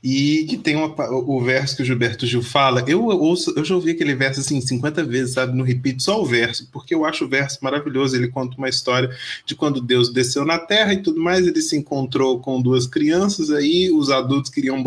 e 0.10 0.46
que 0.46 0.56
tem 0.56 0.78
uma, 0.78 0.96
o 1.10 1.42
verso 1.42 1.76
que 1.76 1.82
o 1.82 1.86
Gilberto 1.86 2.26
Gil 2.26 2.42
fala. 2.42 2.82
Eu 2.88 3.04
ouço, 3.04 3.54
eu 3.58 3.66
já 3.66 3.76
ouvi 3.76 3.92
aquele 3.92 4.16
verso 4.16 4.40
assim 4.40 4.62
50 4.62 5.04
vezes, 5.04 5.34
sabe? 5.34 5.54
No 5.54 5.66
repeat 5.66 6.02
só 6.02 6.22
o 6.22 6.26
verso, 6.26 6.70
porque 6.72 6.96
eu 6.96 7.04
acho 7.04 7.26
o 7.26 7.28
verso 7.28 7.60
maravilhoso. 7.62 8.16
Ele 8.16 8.30
conta 8.30 8.56
uma 8.58 8.70
história 8.70 9.14
de 9.46 9.54
quando 9.54 9.82
Deus 9.82 10.10
desceu 10.10 10.46
na 10.46 10.58
terra 10.58 10.94
e 10.94 11.04
tudo 11.04 11.20
mais. 11.20 11.46
Ele 11.46 11.62
se 11.62 11.76
encontrou 11.76 12.40
com 12.40 12.62
duas 12.62 12.88
crianças, 12.88 13.52
aí 13.52 13.92
os 13.92 14.10
adultos 14.10 14.50
queriam 14.50 14.82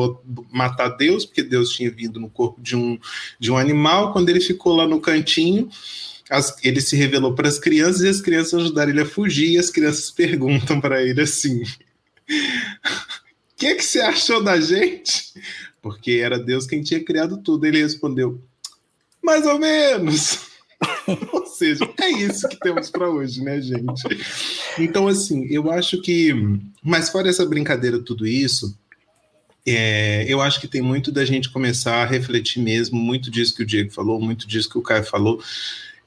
matar 0.51 0.89
Deus, 0.97 1.27
porque 1.27 1.43
Deus 1.43 1.69
tinha 1.69 1.91
vindo 1.91 2.19
no 2.19 2.31
corpo 2.31 2.59
de 2.59 2.75
um, 2.75 2.99
de 3.39 3.53
um 3.53 3.59
animal. 3.59 4.15
Quando 4.15 4.31
ele 4.31 4.41
ficou 4.41 4.75
lá 4.75 4.87
no 4.87 5.03
cantinho. 5.03 5.69
As, 6.31 6.57
ele 6.63 6.81
se 6.81 6.97
revelou 6.97 7.35
para 7.35 7.49
as 7.49 7.59
crianças 7.59 8.03
e 8.03 8.09
as 8.09 8.21
crianças 8.23 8.55
ajudaram 8.55 8.91
ele 8.91 9.03
a 9.03 9.07
fugir. 9.07 9.51
E 9.51 9.59
as 9.59 9.69
crianças 9.69 10.09
perguntam 10.17 10.81
para 10.81 11.03
ele 11.03 11.21
assim: 11.21 11.63
que, 13.61 13.75
que 13.75 13.85
você 13.85 14.01
achou 14.01 14.43
da 14.43 14.59
gente? 14.59 15.35
Porque 15.83 16.13
era 16.13 16.39
Deus 16.39 16.67
quem 16.67 16.83
tinha 16.83 17.05
criado 17.05 17.37
tudo. 17.43 17.67
Ele 17.67 17.83
respondeu, 17.83 18.43
mais 19.23 19.45
ou 19.47 19.59
menos. 19.59 20.41
ou 21.31 21.45
seja, 21.45 21.87
é 22.01 22.09
isso 22.09 22.49
que 22.49 22.59
temos 22.59 22.89
para 22.89 23.11
hoje, 23.11 23.45
né, 23.45 23.61
gente? 23.61 24.03
Então, 24.79 25.07
assim, 25.07 25.47
eu 25.51 25.71
acho 25.71 26.01
que, 26.01 26.33
mas 26.83 27.11
fora 27.11 27.29
essa 27.29 27.45
brincadeira, 27.45 28.03
tudo 28.03 28.27
isso, 28.27 28.75
é, 29.67 30.25
eu 30.27 30.41
acho 30.41 30.59
que 30.59 30.67
tem 30.67 30.81
muito 30.81 31.13
da 31.13 31.23
gente 31.27 31.51
começar 31.51 31.97
a 31.97 32.07
refletir 32.07 32.63
mesmo, 32.63 32.99
muito 32.99 33.31
disso 33.31 33.55
que 33.55 33.63
o 33.63 33.67
Diego 33.67 33.93
falou, 33.93 34.19
muito 34.19 34.49
disso 34.49 34.71
que 34.71 34.79
o 34.79 34.83
Caio 34.83 35.05
falou, 35.05 35.39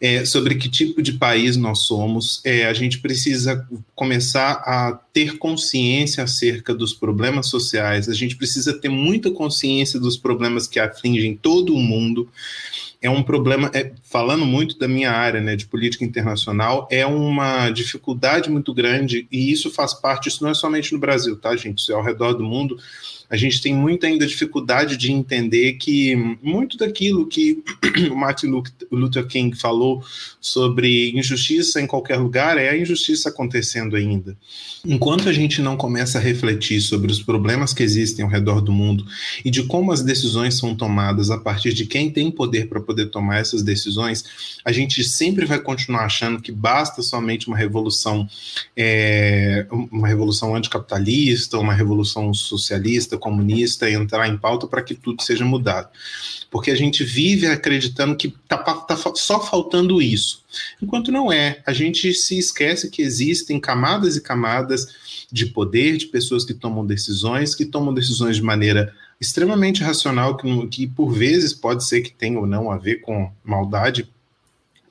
é, 0.04 0.26
sobre 0.26 0.56
que 0.56 0.68
tipo 0.68 1.02
de 1.02 1.14
país 1.14 1.56
nós 1.56 1.84
somos. 1.84 2.42
É, 2.44 2.66
a 2.66 2.74
gente 2.74 3.00
precisa 3.00 3.66
começar 3.96 4.62
a 4.66 5.00
ter 5.14 5.38
consciência 5.38 6.26
acerca 6.26 6.76
dos 6.76 6.94
problemas 6.94 7.48
sociais, 7.48 8.10
a 8.10 8.14
gente 8.14 8.36
precisa 8.36 8.74
ter 8.74 8.90
muita 8.90 9.32
consciência 9.32 9.98
dos 9.98 10.18
problemas 10.18 10.68
que 10.68 10.78
afligem 10.78 11.38
todo 11.42 11.74
o 11.74 11.80
mundo. 11.80 12.28
É 13.02 13.10
um 13.10 13.24
problema, 13.24 13.72
é, 13.74 13.94
falando 14.04 14.46
muito 14.46 14.78
da 14.78 14.90
minha 14.90 15.12
área 15.12 15.40
né, 15.40 15.56
de 15.56 15.66
política 15.68 16.04
internacional, 16.04 16.86
é 16.92 17.06
uma 17.06 17.70
dificuldade 17.70 18.50
muito 18.50 18.74
grande, 18.74 19.26
e 19.32 19.54
isso 19.54 19.72
faz 19.72 19.94
parte, 19.94 20.28
isso 20.28 20.44
não 20.44 20.52
é 20.52 20.54
somente 20.54 20.92
no 20.92 21.00
Brasil, 21.00 21.38
tá, 21.38 21.56
gente? 21.56 21.80
Isso 21.80 21.94
é 21.94 21.96
ao 21.96 22.04
redor 22.04 22.34
do 22.34 22.44
mundo 22.44 22.78
A 23.34 23.36
gente 23.36 23.60
tem 23.60 23.74
muita 23.74 24.06
ainda 24.06 24.28
dificuldade 24.28 24.96
de 24.96 25.12
entender 25.12 25.74
que 25.74 26.16
muito 26.40 26.78
daquilo 26.78 27.26
que 27.26 27.64
o 28.12 28.16
Martin 28.16 28.62
Luther 28.92 29.26
King 29.26 29.58
falou 29.58 30.04
sobre 30.40 31.10
injustiça 31.18 31.82
em 31.82 31.88
qualquer 31.88 32.18
lugar 32.18 32.60
é 32.60 32.70
a 32.70 32.78
injustiça 32.78 33.30
acontecendo 33.30 33.96
ainda. 33.96 34.38
Enquanto 34.86 35.28
a 35.30 35.34
gente 35.34 35.64
não 35.64 35.76
começa 35.76 36.20
a 36.20 36.22
refletir 36.22 36.80
sobre 36.80 37.12
os 37.12 37.24
problemas 37.24 37.74
que 37.74 37.82
existem 37.82 38.24
ao 38.24 38.30
redor 38.30 38.62
do 38.62 38.72
mundo 38.72 39.04
e 39.44 39.50
de 39.50 39.64
como 39.64 39.92
as 39.92 40.04
decisões 40.04 40.56
são 40.56 40.76
tomadas 40.76 41.32
a 41.32 41.38
partir 41.40 41.74
de 41.74 41.88
quem 41.88 42.12
tem 42.12 42.30
poder 42.30 42.68
para 42.68 42.82
poder 42.82 43.08
tomar 43.08 43.40
essas 43.40 43.64
decisões, 43.64 44.24
a 44.64 44.72
gente 44.72 45.04
sempre 45.04 45.44
vai 45.46 45.60
continuar 45.60 46.06
achando 46.06 46.40
que 46.40 46.52
basta 46.52 47.02
somente 47.02 47.48
uma 47.48 47.58
revolução, 47.58 48.30
é, 48.78 49.66
uma 49.72 50.08
revolução 50.08 50.56
anticapitalista, 50.56 51.58
uma 51.58 51.74
revolução 51.74 52.32
socialista, 52.32 53.18
comunista 53.24 53.90
entrar 53.90 54.28
em 54.28 54.38
pauta 54.38 54.68
para 54.68 54.82
que 54.82 54.94
tudo 54.94 55.24
seja 55.24 55.46
mudado. 55.46 55.88
Porque 56.52 56.70
a 56.70 56.76
gente 56.76 57.06
vive 57.06 57.48
acreditando 57.48 58.18
que 58.18 58.28
está 58.28 58.58
tá 58.58 58.98
só 59.16 59.40
faltando 59.40 60.02
isso. 60.02 60.44
Enquanto 60.82 61.12
não 61.12 61.32
é. 61.32 61.64
A 61.66 61.72
gente 61.72 62.14
se 62.14 62.38
esquece 62.38 62.90
que 62.90 63.02
existem 63.02 63.60
camadas 63.60 64.18
e 64.18 64.22
camadas 64.22 64.88
de 65.32 65.46
poder, 65.46 65.96
de 65.98 66.08
pessoas 66.08 66.44
que 66.44 66.54
tomam 66.54 66.86
decisões, 66.86 67.56
que 67.56 67.66
tomam 67.66 67.94
decisões 67.94 68.36
de 68.36 68.44
maneira 68.44 68.94
extremamente 69.20 69.82
racional, 69.82 70.36
que, 70.36 70.68
que 70.68 70.88
por 70.88 71.12
vezes 71.12 71.54
pode 71.54 71.86
ser 71.86 72.02
que 72.02 72.12
tenha 72.12 72.38
ou 72.38 72.46
não 72.46 72.70
a 72.70 72.78
ver 72.78 72.98
com 72.98 73.32
maldade, 73.44 74.10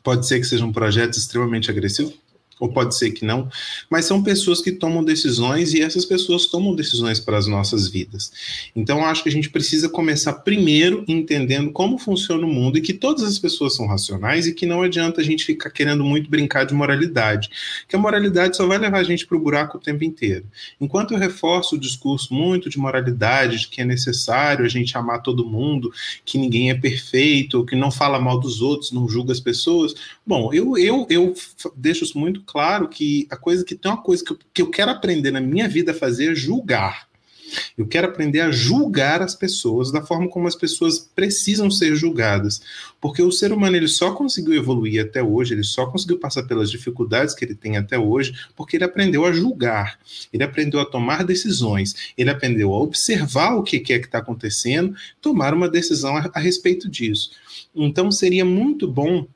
pode 0.02 0.26
ser 0.26 0.40
que 0.40 0.46
sejam 0.46 0.72
projetos 0.72 1.18
extremamente 1.18 1.70
agressivos, 1.70 2.14
ou 2.62 2.68
pode 2.68 2.94
ser 2.94 3.10
que 3.10 3.24
não, 3.24 3.48
mas 3.90 4.04
são 4.04 4.22
pessoas 4.22 4.60
que 4.60 4.70
tomam 4.70 5.02
decisões 5.02 5.74
e 5.74 5.82
essas 5.82 6.04
pessoas 6.04 6.46
tomam 6.46 6.76
decisões 6.76 7.18
para 7.18 7.36
as 7.36 7.48
nossas 7.48 7.88
vidas. 7.88 8.30
Então, 8.76 9.04
acho 9.04 9.24
que 9.24 9.28
a 9.28 9.32
gente 9.32 9.50
precisa 9.50 9.88
começar 9.88 10.32
primeiro 10.32 11.04
entendendo 11.08 11.72
como 11.72 11.98
funciona 11.98 12.46
o 12.46 12.48
mundo 12.48 12.78
e 12.78 12.80
que 12.80 12.92
todas 12.92 13.24
as 13.24 13.36
pessoas 13.36 13.74
são 13.74 13.88
racionais 13.88 14.46
e 14.46 14.54
que 14.54 14.64
não 14.64 14.80
adianta 14.80 15.20
a 15.20 15.24
gente 15.24 15.44
ficar 15.44 15.70
querendo 15.70 16.04
muito 16.04 16.30
brincar 16.30 16.64
de 16.64 16.72
moralidade, 16.72 17.50
que 17.88 17.96
a 17.96 17.98
moralidade 17.98 18.56
só 18.56 18.64
vai 18.64 18.78
levar 18.78 18.98
a 18.98 19.02
gente 19.02 19.26
para 19.26 19.36
o 19.36 19.40
buraco 19.40 19.76
o 19.76 19.80
tempo 19.80 20.04
inteiro. 20.04 20.46
Enquanto 20.80 21.14
eu 21.14 21.18
reforço 21.18 21.74
o 21.74 21.80
discurso 21.80 22.32
muito 22.32 22.70
de 22.70 22.78
moralidade, 22.78 23.58
de 23.58 23.66
que 23.66 23.80
é 23.80 23.84
necessário 23.84 24.64
a 24.64 24.68
gente 24.68 24.96
amar 24.96 25.20
todo 25.20 25.44
mundo, 25.44 25.92
que 26.24 26.38
ninguém 26.38 26.70
é 26.70 26.74
perfeito, 26.74 27.66
que 27.66 27.74
não 27.74 27.90
fala 27.90 28.20
mal 28.20 28.38
dos 28.38 28.62
outros, 28.62 28.92
não 28.92 29.08
julga 29.08 29.32
as 29.32 29.40
pessoas, 29.40 29.96
bom, 30.24 30.54
eu, 30.54 30.78
eu, 30.78 31.04
eu 31.10 31.34
deixo 31.74 32.04
isso 32.04 32.16
muito 32.16 32.40
claro 32.52 32.86
que 32.86 33.26
a 33.30 33.36
coisa 33.36 33.64
que 33.64 33.74
tem 33.74 33.90
uma 33.90 34.02
coisa 34.02 34.22
que 34.22 34.32
eu, 34.32 34.38
que 34.52 34.62
eu 34.62 34.70
quero 34.70 34.90
aprender 34.90 35.30
na 35.30 35.40
minha 35.40 35.66
vida 35.66 35.92
a 35.92 35.94
fazer 35.94 36.32
é 36.32 36.34
julgar. 36.34 37.08
Eu 37.76 37.86
quero 37.86 38.08
aprender 38.08 38.40
a 38.40 38.50
julgar 38.50 39.22
as 39.22 39.34
pessoas 39.34 39.90
da 39.90 40.02
forma 40.02 40.28
como 40.28 40.46
as 40.46 40.54
pessoas 40.54 40.98
precisam 40.98 41.70
ser 41.70 41.94
julgadas, 41.96 42.60
porque 43.00 43.22
o 43.22 43.32
ser 43.32 43.52
humano 43.52 43.76
ele 43.76 43.88
só 43.88 44.12
conseguiu 44.12 44.54
evoluir 44.54 45.02
até 45.02 45.22
hoje, 45.22 45.54
ele 45.54 45.64
só 45.64 45.86
conseguiu 45.86 46.18
passar 46.18 46.42
pelas 46.42 46.70
dificuldades 46.70 47.34
que 47.34 47.44
ele 47.44 47.54
tem 47.54 47.78
até 47.78 47.98
hoje, 47.98 48.34
porque 48.54 48.76
ele 48.76 48.84
aprendeu 48.84 49.24
a 49.24 49.32
julgar, 49.32 49.98
ele 50.32 50.44
aprendeu 50.44 50.80
a 50.80 50.86
tomar 50.86 51.24
decisões, 51.24 52.12
ele 52.16 52.30
aprendeu 52.30 52.72
a 52.72 52.80
observar 52.80 53.54
o 53.56 53.62
que 53.62 53.76
é 53.76 53.98
que 53.98 54.06
está 54.06 54.18
acontecendo, 54.18 54.94
tomar 55.20 55.54
uma 55.54 55.68
decisão 55.68 56.16
a, 56.16 56.30
a 56.34 56.40
respeito 56.40 56.88
disso. 56.88 57.30
Então 57.74 58.10
seria 58.10 58.44
muito 58.44 58.86
bom 58.86 59.26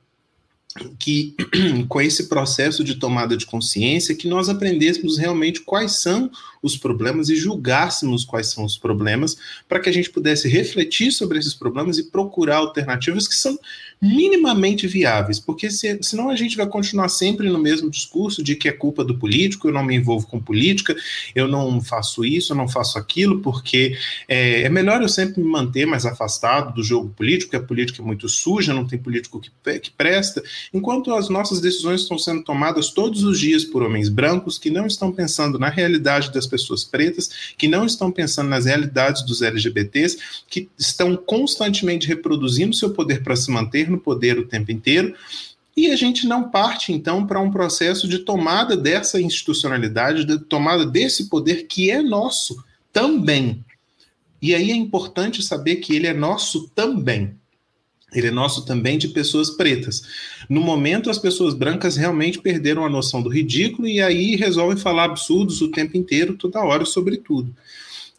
que 0.99 1.35
com 1.89 2.01
esse 2.01 2.29
processo 2.29 2.85
de 2.85 2.97
tomada 2.97 3.37
de 3.37 3.47
consciência 3.47 4.15
que 4.15 4.29
nós 4.29 4.49
aprendêssemos 4.49 5.19
realmente 5.19 5.61
quais 5.61 6.01
são 6.01 6.31
os 6.67 6.77
problemas 6.77 7.29
e 7.29 7.37
julgássemos 7.37 8.25
quais 8.25 8.49
são 8.49 8.65
os 8.65 8.77
problemas 8.77 9.37
para 9.69 9.81
que 9.81 9.89
a 9.89 9.93
gente 9.93 10.11
pudesse 10.11 10.49
refletir 10.49 11.11
sobre 11.13 11.39
esses 11.39 11.55
problemas 11.55 11.99
e 11.99 12.11
procurar 12.11 12.57
alternativas 12.57 13.27
que 13.27 13.35
são 13.35 13.59
minimamente 14.01 14.87
viáveis, 14.87 15.41
porque 15.41 15.71
se, 15.71 15.99
senão 16.03 16.29
a 16.29 16.37
gente 16.37 16.57
vai 16.57 16.67
continuar 16.67 17.09
sempre 17.09 17.49
no 17.49 17.59
mesmo 17.59 17.91
discurso 17.91 18.43
de 18.43 18.55
que 18.55 18.69
é 18.69 18.73
culpa 18.73 19.03
do 19.03 19.19
político, 19.19 19.69
eu 19.69 19.73
não 19.73 19.83
me 19.83 19.97
envolvo 19.97 20.27
com 20.27 20.39
política, 20.39 20.95
eu 21.35 21.49
não 21.49 21.81
faço 21.81 22.25
isso, 22.25 22.53
eu 22.53 22.57
não 22.57 22.69
faço 22.69 22.99
aquilo, 22.99 23.41
porque 23.41 23.97
é, 24.29 24.63
é 24.63 24.69
melhor 24.69 25.01
eu 25.01 25.09
sempre 25.09 25.43
me 25.43 25.49
manter 25.49 25.87
mais 25.87 26.05
afastado 26.05 26.75
do 26.75 26.83
jogo 26.83 27.09
político, 27.17 27.51
porque 27.51 27.65
a 27.65 27.67
política 27.67 28.03
é 28.03 28.05
muito 28.05 28.29
suja, 28.29 28.75
não 28.75 28.87
tem 28.87 28.99
político 28.99 29.41
que, 29.41 29.79
que 29.79 29.91
presta, 29.91 30.43
enquanto 30.75 31.15
as 31.15 31.29
nossas 31.31 31.61
decisões 31.61 32.03
estão 32.03 32.19
sendo 32.19 32.43
tomadas 32.43 32.91
todos 32.91 33.25
os 33.25 33.39
dias 33.39 33.65
por 33.65 33.83
homens 33.83 34.09
brancos 34.09 34.59
que 34.59 34.71
não 34.71 34.87
estão 34.87 35.11
pensando 35.11 35.59
na 35.59 35.71
realidade 35.71 36.33
das 36.33 36.47
pessoas 36.47 36.56
pretas, 36.85 37.31
que 37.57 37.69
não 37.69 37.85
estão 37.85 38.11
pensando 38.11 38.49
nas 38.49 38.65
realidades 38.65 39.23
dos 39.23 39.43
LGBTs, 39.43 40.19
que 40.49 40.69
estão 40.79 41.17
constantemente 41.17 42.07
reproduzindo 42.07 42.77
seu 42.77 42.91
poder 42.91 43.23
para 43.23 43.37
se 43.37 43.51
manter 43.51 43.91
no 43.91 43.99
poder 43.99 44.39
o 44.39 44.47
tempo 44.47 44.73
inteiro. 44.73 45.15
E 45.77 45.91
a 45.91 45.97
gente 45.97 46.27
não 46.27 46.49
parte, 46.49 46.93
então, 46.93 47.27
para 47.27 47.41
um 47.41 47.51
processo 47.51 48.09
de 48.09 48.21
tomada 48.21 48.77
dessa 48.77 49.21
institucionalidade, 49.21 50.25
de 50.25 50.39
tomada 50.39 50.87
desse 50.87 51.29
poder 51.29 51.67
que 51.67 51.91
é 51.91 52.01
nosso 52.01 52.65
também. 52.93 53.63
E 54.41 54.55
aí 54.55 54.71
é 54.71 54.75
importante 54.75 55.43
saber 55.43 55.77
que 55.77 55.95
ele 55.95 56.07
é 56.07 56.15
nosso 56.15 56.69
também. 56.75 57.35
Ele 58.17 58.29
é 58.29 58.31
nosso 58.31 58.65
também 58.65 58.97
de 58.97 59.09
pessoas 59.09 59.51
pretas. 59.51 60.03
No 60.49 60.61
momento, 60.61 61.11
as 61.11 61.19
pessoas 61.19 61.55
brancas 61.55 61.97
realmente 61.97 62.41
perderam 62.41 62.85
a 62.85 62.91
noção 62.91 63.23
do 63.23 63.29
ridículo 63.29 63.87
e 63.87 64.01
aí 64.01 64.37
resolvem 64.37 64.77
falar 64.77 65.05
absurdos 65.05 65.61
o 65.61 65.71
tempo 65.71 65.97
inteiro, 65.97 66.35
toda 66.35 66.65
hora, 66.65 66.85
sobre 66.85 67.19
tudo. 67.19 67.55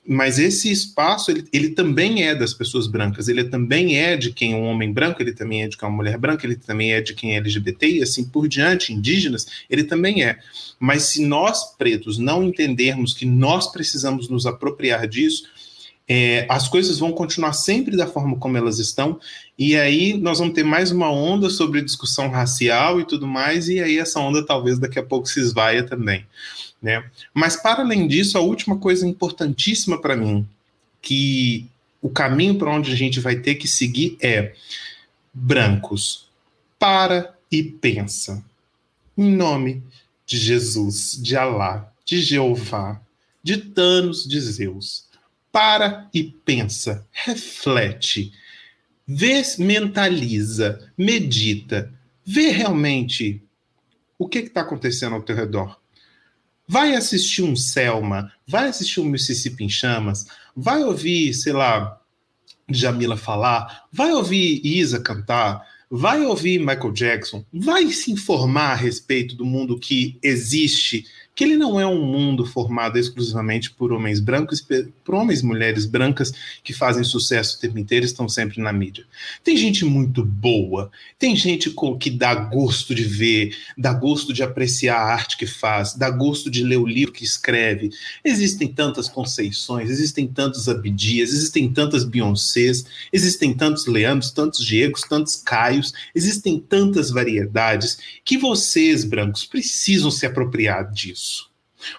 Mas 0.10 0.40
esse 0.40 0.72
espaço, 0.72 1.30
ele, 1.30 1.44
ele 1.52 1.70
também 1.72 2.24
é 2.24 2.34
das 2.34 2.54
pessoas 2.54 2.88
brancas, 2.88 3.28
ele 3.28 3.44
também 3.44 3.98
é 3.98 4.16
de 4.16 4.32
quem 4.32 4.54
é 4.54 4.56
um 4.56 4.64
homem 4.64 4.94
branco, 4.94 5.22
ele 5.22 5.34
também 5.34 5.64
é 5.64 5.68
de 5.68 5.76
quem 5.76 5.86
é 5.86 5.90
uma 5.90 5.98
mulher 5.98 6.18
branca, 6.18 6.46
ele 6.46 6.56
também 6.56 6.94
é 6.94 7.02
de 7.02 7.14
quem 7.14 7.34
é 7.34 7.38
LGBT 7.38 7.90
e 7.90 8.02
assim 8.02 8.24
por 8.24 8.48
diante, 8.48 8.94
indígenas, 8.94 9.46
ele 9.70 9.84
também 9.84 10.24
é. 10.24 10.40
Mas 10.80 11.04
se 11.04 11.26
nós, 11.26 11.76
pretos, 11.78 12.18
não 12.18 12.42
entendermos 12.42 13.14
que 13.14 13.26
nós 13.26 13.70
precisamos 13.70 14.30
nos 14.30 14.46
apropriar 14.46 15.06
disso, 15.08 15.44
é, 16.08 16.46
as 16.48 16.70
coisas 16.70 17.00
vão 17.00 17.12
continuar 17.12 17.52
sempre 17.52 17.98
da 17.98 18.08
forma 18.08 18.38
como 18.38 18.56
elas 18.56 18.80
estão, 18.80 19.20
e 19.60 19.76
aí 19.76 20.18
nós 20.18 20.40
vamos 20.40 20.54
ter 20.54 20.64
mais 20.64 20.90
uma 20.90 21.12
onda 21.12 21.50
sobre 21.50 21.82
discussão 21.82 22.30
racial 22.30 23.02
e 23.02 23.06
tudo 23.06 23.28
mais, 23.28 23.68
e 23.68 23.82
aí 23.82 23.98
essa 23.98 24.20
onda 24.20 24.46
talvez 24.46 24.80
daqui 24.80 24.98
a 24.98 25.04
pouco 25.04 25.28
se 25.28 25.42
esvaia 25.42 25.84
também. 25.84 26.26
Né? 26.82 27.04
Mas 27.34 27.58
para 27.58 27.82
além 27.82 28.08
disso, 28.08 28.38
a 28.38 28.42
última 28.42 28.78
coisa 28.78 29.06
importantíssima 29.06 30.00
para 30.00 30.16
mim, 30.16 30.48
que 31.02 31.66
o 32.02 32.10
caminho 32.10 32.56
para 32.56 32.72
onde 32.72 32.92
a 32.92 32.96
gente 32.96 33.20
vai 33.20 33.36
ter 33.36 33.56
que 33.56 33.68
seguir 33.68 34.18
é 34.22 34.54
brancos, 35.34 36.30
para 36.80 37.36
e 37.52 37.64
pensa. 37.64 38.44
Em 39.18 39.36
nome 39.36 39.84
de 40.26 40.38
Jesus, 40.38 41.20
de 41.22 41.36
Alá, 41.36 41.92
de 42.06 42.22
Jeová, 42.22 43.02
de 43.44 43.58
Thanos, 43.58 44.28
de 44.28 44.40
Zeus 44.40 45.07
para 45.58 46.08
e 46.14 46.24
pensa, 46.24 47.08
reflete, 47.12 48.32
vê, 49.08 49.42
mentaliza, 49.58 50.92
medita, 50.96 51.92
vê 52.24 52.52
realmente 52.52 53.42
o 54.20 54.30
que 54.30 54.38
está 54.38 54.62
acontecendo 54.62 55.16
ao 55.16 55.24
teu 55.24 55.36
redor. 55.36 55.82
Vai 56.68 56.94
assistir 56.94 57.42
um 57.42 57.56
Selma, 57.56 58.32
vai 58.48 58.68
assistir 58.68 59.00
um 59.00 59.06
Mississippi 59.06 59.64
em 59.64 59.70
Chamas, 59.70 60.28
vai 60.56 60.84
ouvir, 60.84 61.34
sei 61.34 61.54
lá, 61.54 62.00
Jamila 62.70 63.18
falar, 63.18 63.88
vai 63.92 64.12
ouvir 64.12 64.62
Isa 64.64 65.00
cantar, 65.00 65.66
vai 65.90 66.22
ouvir 66.22 66.60
Michael 66.60 66.92
Jackson, 66.92 67.44
vai 67.52 67.90
se 67.90 68.12
informar 68.12 68.74
a 68.74 68.76
respeito 68.76 69.36
do 69.36 69.44
mundo 69.44 69.80
que 69.80 70.20
existe 70.22 71.08
que 71.38 71.44
ele 71.44 71.56
não 71.56 71.80
é 71.80 71.86
um 71.86 72.04
mundo 72.04 72.48
formado 72.48 72.98
exclusivamente 72.98 73.70
por 73.70 73.92
homens 73.92 74.20
brancos, 74.20 74.60
por 75.06 75.14
homens 75.14 75.42
e 75.42 75.46
mulheres 75.46 75.86
brancas 75.86 76.34
que 76.64 76.74
fazem 76.74 77.04
sucesso 77.04 77.56
o 77.56 77.60
tempo 77.60 77.78
inteiro 77.78 78.04
e 78.04 78.08
estão 78.08 78.28
sempre 78.28 78.60
na 78.60 78.74
mídia. 78.74 79.06
Tem 79.44 79.56
gente 79.56 79.86
muito 79.86 80.26
boa, 80.26 80.90
tem 81.20 81.36
gente 81.36 81.72
que 82.00 82.10
dá 82.10 82.34
gosto 82.34 82.96
de 82.96 83.04
ver, 83.04 83.56
dá 83.78 83.94
gosto 83.94 84.34
de 84.34 84.42
apreciar 84.42 84.98
a 84.98 85.14
arte 85.14 85.38
que 85.38 85.46
faz, 85.46 85.94
dá 85.94 86.10
gosto 86.10 86.50
de 86.50 86.64
ler 86.64 86.78
o 86.78 86.88
livro 86.88 87.14
que 87.14 87.24
escreve. 87.24 87.92
Existem 88.26 88.68
tantas 88.68 89.08
conceições, 89.08 89.92
existem 89.92 90.26
tantos 90.28 90.68
Abdias, 90.68 91.30
existem 91.32 91.72
tantas 91.72 92.04
Beyoncés, 92.04 92.84
existem 93.14 93.54
tantos 93.54 93.86
Leandros, 93.86 94.32
tantos 94.32 94.66
Diegos, 94.66 95.02
tantos 95.02 95.36
Caios, 95.36 95.94
existem 96.16 96.60
tantas 96.60 97.12
variedades 97.12 98.00
que 98.26 98.40
vocês, 98.40 99.04
brancos, 99.04 99.46
precisam 99.46 100.10
se 100.10 100.26
apropriar 100.26 100.92
disso. 100.92 101.27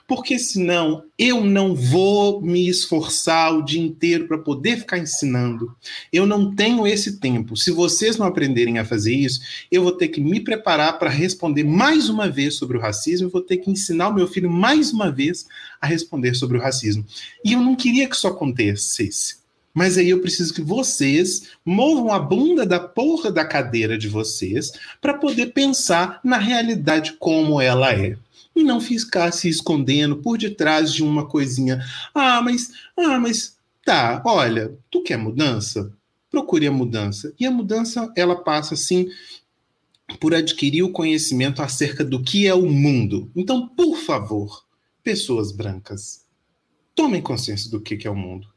Porque 0.07 0.39
senão 0.39 1.05
eu 1.19 1.45
não 1.45 1.75
vou 1.75 2.41
me 2.41 2.69
esforçar 2.69 3.55
o 3.55 3.65
dia 3.65 3.81
inteiro 3.81 4.27
para 4.27 4.39
poder 4.39 4.79
ficar 4.79 4.99
ensinando. 4.99 5.75
Eu 6.13 6.27
não 6.27 6.55
tenho 6.55 6.87
esse 6.87 7.19
tempo. 7.19 7.57
Se 7.57 7.71
vocês 7.71 8.17
não 8.17 8.27
aprenderem 8.27 8.79
a 8.79 8.85
fazer 8.85 9.15
isso, 9.15 9.41
eu 9.71 9.83
vou 9.83 9.93
ter 9.93 10.09
que 10.09 10.21
me 10.21 10.41
preparar 10.41 10.99
para 10.99 11.11
responder 11.11 11.65
mais 11.65 12.09
uma 12.09 12.29
vez 12.29 12.55
sobre 12.55 12.77
o 12.77 12.81
racismo, 12.81 13.27
eu 13.27 13.31
vou 13.31 13.43
ter 13.43 13.59
que 13.59 13.71
ensinar 13.71 14.09
o 14.09 14.15
meu 14.15 14.27
filho 14.27 14.51
mais 14.51 14.93
uma 14.93 15.11
vez 15.11 15.47
a 15.81 15.87
responder 15.87 16.35
sobre 16.35 16.59
o 16.59 16.61
racismo. 16.61 17.05
E 17.45 17.53
eu 17.53 17.61
não 17.61 17.75
queria 17.75 18.09
que 18.09 18.17
isso 18.17 18.27
acontecesse. 18.27 19.39
Mas 19.79 19.97
aí 19.97 20.11
eu 20.11 20.21
preciso 20.21 20.53
que 20.53 20.61
vocês 20.61 21.51
movam 21.65 22.13
a 22.13 22.19
bunda 22.19 22.67
da 22.67 22.81
porra 22.81 23.31
da 23.31 23.45
cadeira 23.45 23.97
de 23.97 24.09
vocês 24.09 24.73
para 25.01 25.15
poder 25.15 25.53
pensar 25.53 26.21
na 26.25 26.37
realidade 26.37 27.13
como 27.13 27.61
ela 27.61 27.93
é. 27.93 28.17
E 28.59 28.65
não 28.65 28.81
ficar 28.81 29.33
se 29.33 29.49
escondendo 29.49 30.17
por 30.17 30.37
detrás 30.37 30.93
de 30.93 31.03
uma 31.03 31.27
coisinha. 31.27 31.81
Ah, 32.15 32.43
mas, 32.43 32.73
ah, 32.97 33.19
mas 33.19 33.57
tá, 33.85 34.23
olha, 34.27 34.77
tu 34.91 35.03
quer 35.03 35.17
mudança? 35.17 35.93
Procure 36.31 36.67
a 36.67 36.73
mudança. 36.73 37.33
E 37.39 37.47
a 37.47 37.51
mudança, 37.51 38.13
ela 38.17 38.37
passa 38.37 38.75
assim 38.75 39.09
por 40.19 40.35
adquirir 40.35 40.83
o 40.83 40.93
conhecimento 40.93 41.63
acerca 41.63 42.05
do 42.05 42.23
que 42.23 42.47
é 42.47 42.55
o 42.55 42.69
mundo. 42.69 43.31
Então, 43.37 43.69
por 43.69 43.97
favor, 43.99 44.65
pessoas 45.03 45.53
brancas, 45.53 46.25
tomem 46.95 47.23
consciência 47.23 47.71
do 47.71 47.81
que 47.81 48.07
é 48.07 48.11
o 48.11 48.17
mundo 48.17 48.49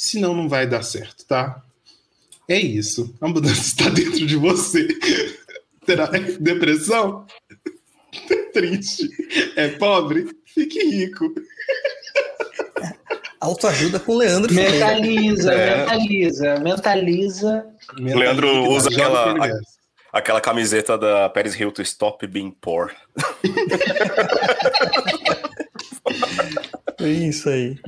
senão 0.00 0.34
não 0.34 0.48
vai 0.48 0.66
dar 0.66 0.82
certo, 0.82 1.26
tá? 1.26 1.62
É 2.48 2.58
isso. 2.58 3.14
A 3.20 3.28
mudança 3.28 3.60
está 3.60 3.90
dentro 3.90 4.26
de 4.26 4.34
você. 4.34 4.88
Terá 5.84 6.06
depressão? 6.40 7.26
Triste. 8.52 9.08
É 9.56 9.68
pobre? 9.68 10.28
Fique 10.46 10.82
rico. 10.84 11.32
Autoajuda 13.40 13.98
com 13.98 14.12
o 14.12 14.18
Leandro. 14.18 14.52
Mentaliza, 14.52 15.52
é. 15.52 15.78
mentaliza, 15.78 16.58
mentaliza. 16.60 17.66
O 17.98 18.18
Leandro 18.18 18.68
usa 18.68 18.90
aquela, 18.90 19.34
aquela 20.12 20.40
camiseta 20.40 20.98
da 20.98 21.28
Paris 21.28 21.58
Hilton 21.58 21.82
Stop 21.82 22.26
Being 22.26 22.50
Poor. 22.60 22.92
É 27.00 27.08
isso 27.08 27.48
aí. 27.48 27.78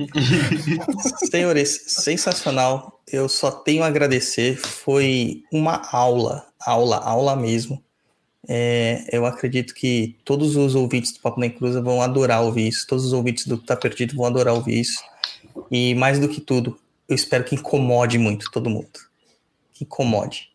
Senhores, 1.29 1.85
sensacional. 1.87 3.03
Eu 3.07 3.29
só 3.29 3.51
tenho 3.51 3.83
a 3.83 3.87
agradecer. 3.87 4.57
Foi 4.57 5.43
uma 5.51 5.81
aula, 5.91 6.47
aula, 6.59 6.97
aula 6.97 7.35
mesmo. 7.35 7.83
É, 8.47 9.05
eu 9.11 9.25
acredito 9.25 9.73
que 9.73 10.17
todos 10.25 10.55
os 10.55 10.75
ouvintes 10.75 11.13
do 11.13 11.19
Papo 11.19 11.39
na 11.39 11.45
Encruza 11.45 11.81
vão 11.81 12.01
adorar 12.01 12.41
ouvir 12.41 12.67
isso. 12.67 12.85
Todos 12.87 13.05
os 13.05 13.13
ouvintes 13.13 13.47
do 13.47 13.57
Tá 13.57 13.75
Perdido 13.75 14.15
vão 14.15 14.25
adorar 14.25 14.53
ouvir 14.53 14.81
isso. 14.81 15.01
E 15.71 15.95
mais 15.95 16.19
do 16.19 16.27
que 16.27 16.41
tudo, 16.41 16.77
eu 17.07 17.15
espero 17.15 17.43
que 17.43 17.55
incomode 17.55 18.17
muito 18.17 18.51
todo 18.51 18.69
mundo. 18.69 18.99
Que 19.73 19.83
incomode. 19.83 20.49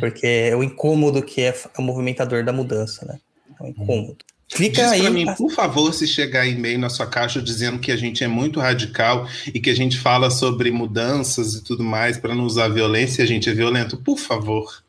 Porque 0.00 0.26
é 0.26 0.56
o 0.56 0.62
incômodo 0.62 1.22
que 1.22 1.40
é 1.40 1.54
o 1.78 1.82
movimentador 1.82 2.44
da 2.44 2.52
mudança, 2.52 3.06
né? 3.06 3.18
É 3.60 3.64
o 3.64 3.68
incômodo. 3.68 4.18
Fica 4.54 4.82
Diz 4.82 4.92
aí. 4.92 5.10
mim, 5.10 5.26
por 5.34 5.50
favor, 5.50 5.94
se 5.94 6.06
chegar 6.06 6.46
e-mail 6.46 6.78
na 6.78 6.90
sua 6.90 7.06
caixa 7.06 7.40
dizendo 7.40 7.78
que 7.78 7.90
a 7.90 7.96
gente 7.96 8.22
é 8.22 8.28
muito 8.28 8.60
radical 8.60 9.26
e 9.46 9.58
que 9.58 9.70
a 9.70 9.74
gente 9.74 9.98
fala 9.98 10.30
sobre 10.30 10.70
mudanças 10.70 11.54
e 11.54 11.64
tudo 11.64 11.82
mais 11.82 12.18
para 12.18 12.34
não 12.34 12.44
usar 12.44 12.68
violência 12.68 13.22
e 13.22 13.24
a 13.24 13.26
gente 13.26 13.48
é 13.48 13.54
violento, 13.54 13.96
por 13.96 14.18
favor. 14.18 14.82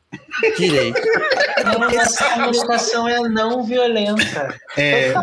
Direito. 0.58 1.02
Não, 1.64 1.90
essa 1.90 2.30
comunicação 2.32 3.08
é 3.08 3.20
não 3.30 3.64
violenta. 3.64 4.60
É. 4.78 5.14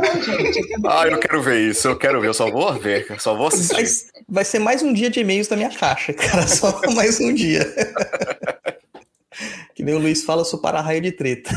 Ah, 0.87 1.07
eu 1.07 1.19
quero 1.19 1.43
ver 1.43 1.61
isso, 1.61 1.89
eu 1.89 1.97
quero 1.97 2.21
ver, 2.21 2.29
eu 2.29 2.35
só 2.35 2.51
vou 2.51 2.73
ver, 2.75 3.07
só 3.21 3.35
vou 3.35 3.49
assistir. 3.49 3.75
Vai, 3.75 3.85
vai 4.29 4.45
ser 4.45 4.59
mais 4.59 4.83
um 4.83 4.93
dia 4.93 5.11
de 5.11 5.21
e-mails 5.21 5.49
da 5.49 5.57
minha 5.57 5.71
caixa, 5.71 6.13
cara, 6.13 6.47
só 6.47 6.81
mais 6.95 7.21
um 7.21 7.35
dia. 7.35 7.67
que 9.75 9.83
nem 9.83 9.95
o 9.95 9.99
Luiz 9.99 10.25
fala, 10.25 10.43
eu 10.43 10.47
sou 10.47 10.61
para-raio 10.61 11.01
de 11.01 11.13
treta. 11.13 11.51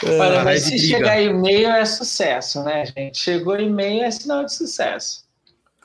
Para 0.00 0.44
mas 0.44 0.62
se 0.62 0.78
chegar 0.78 1.20
e-mail 1.20 1.68
é 1.68 1.84
sucesso, 1.84 2.62
né, 2.62 2.84
gente? 2.86 3.18
Chegou 3.18 3.58
e-mail 3.58 4.02
é 4.04 4.10
sinal 4.10 4.44
de 4.44 4.52
sucesso. 4.52 5.23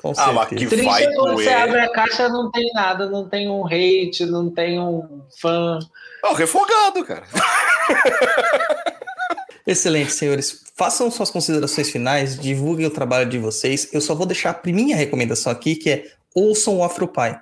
Com 0.01 0.13
ah, 0.15 0.31
mas 0.31 0.47
que 0.47 0.65
Triste 0.65 0.85
vai 0.85 1.13
quando 1.13 1.34
você 1.34 1.49
abre 1.49 1.81
a 1.81 1.91
caixa 1.91 2.30
não 2.30 2.49
tem 2.49 2.71
nada, 2.73 3.09
não 3.09 3.27
tem 3.27 3.49
um 3.49 3.65
hate, 3.65 4.26
não 4.26 4.49
tem 4.49 4.80
um 4.80 5.23
fã. 5.38 5.77
É 6.23 6.27
o 6.27 6.34
refogado, 6.34 7.03
cara. 7.03 7.26
Excelente, 9.67 10.13
senhores. 10.13 10.63
Façam 10.76 11.11
suas 11.11 11.30
considerações 11.30 11.91
finais, 11.91 12.39
divulguem 12.39 12.85
o 12.85 12.89
trabalho 12.89 13.30
de 13.30 13.38
vocês. 13.38 13.89
Eu 13.91 13.99
só 13.99 14.15
vou 14.15 14.26
deixar 14.26 14.51
a 14.51 14.71
minha 14.71 14.95
recomendação 14.95 15.51
aqui, 15.51 15.76
que 15.76 15.89
é 15.89 16.05
ouçam 16.34 16.77
o 16.77 16.84
Afropai. 16.84 17.38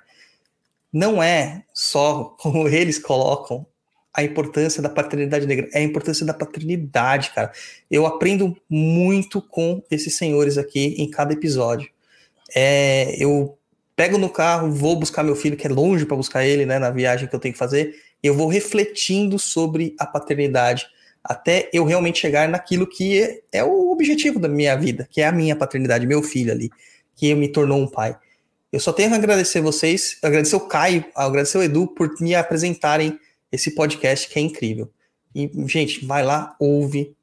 Não 0.92 1.22
é 1.22 1.62
só 1.72 2.24
como 2.40 2.68
eles 2.68 2.98
colocam 2.98 3.64
a 4.12 4.24
importância 4.24 4.82
da 4.82 4.88
paternidade 4.88 5.46
negra, 5.46 5.68
é 5.72 5.78
a 5.78 5.82
importância 5.82 6.26
da 6.26 6.34
paternidade, 6.34 7.30
cara. 7.30 7.52
Eu 7.88 8.04
aprendo 8.04 8.56
muito 8.68 9.40
com 9.40 9.80
esses 9.88 10.16
senhores 10.16 10.58
aqui 10.58 10.96
em 10.98 11.08
cada 11.08 11.32
episódio. 11.32 11.88
É, 12.54 13.14
eu 13.18 13.58
pego 13.94 14.16
no 14.16 14.30
carro, 14.30 14.70
vou 14.70 14.96
buscar 14.96 15.22
meu 15.22 15.34
filho, 15.34 15.56
que 15.56 15.66
é 15.66 15.70
longe 15.70 16.06
para 16.06 16.16
buscar 16.16 16.44
ele, 16.46 16.64
né, 16.64 16.78
na 16.78 16.90
viagem 16.90 17.28
que 17.28 17.34
eu 17.34 17.40
tenho 17.40 17.52
que 17.52 17.58
fazer, 17.58 17.96
e 18.22 18.26
eu 18.26 18.34
vou 18.34 18.46
refletindo 18.46 19.38
sobre 19.38 19.94
a 19.98 20.06
paternidade, 20.06 20.86
até 21.22 21.68
eu 21.72 21.84
realmente 21.84 22.20
chegar 22.20 22.48
naquilo 22.48 22.86
que 22.86 23.20
é, 23.20 23.40
é 23.52 23.64
o 23.64 23.90
objetivo 23.90 24.38
da 24.38 24.48
minha 24.48 24.76
vida, 24.76 25.08
que 25.10 25.20
é 25.20 25.26
a 25.26 25.32
minha 25.32 25.56
paternidade, 25.56 26.06
meu 26.06 26.22
filho 26.22 26.52
ali, 26.52 26.70
que 27.16 27.34
me 27.34 27.48
tornou 27.48 27.80
um 27.80 27.88
pai. 27.88 28.16
Eu 28.72 28.80
só 28.80 28.92
tenho 28.92 29.10
que 29.10 29.16
agradecer 29.16 29.60
vocês, 29.60 30.18
agradecer 30.22 30.56
o 30.56 30.60
Caio, 30.60 31.04
agradecer 31.14 31.58
o 31.58 31.62
Edu 31.62 31.88
por 31.88 32.08
me 32.20 32.34
apresentarem 32.34 33.18
esse 33.50 33.74
podcast 33.74 34.28
que 34.28 34.38
é 34.38 34.42
incrível. 34.42 34.90
E, 35.34 35.50
gente, 35.66 36.04
vai 36.06 36.22
lá, 36.22 36.54
ouve 36.60 37.14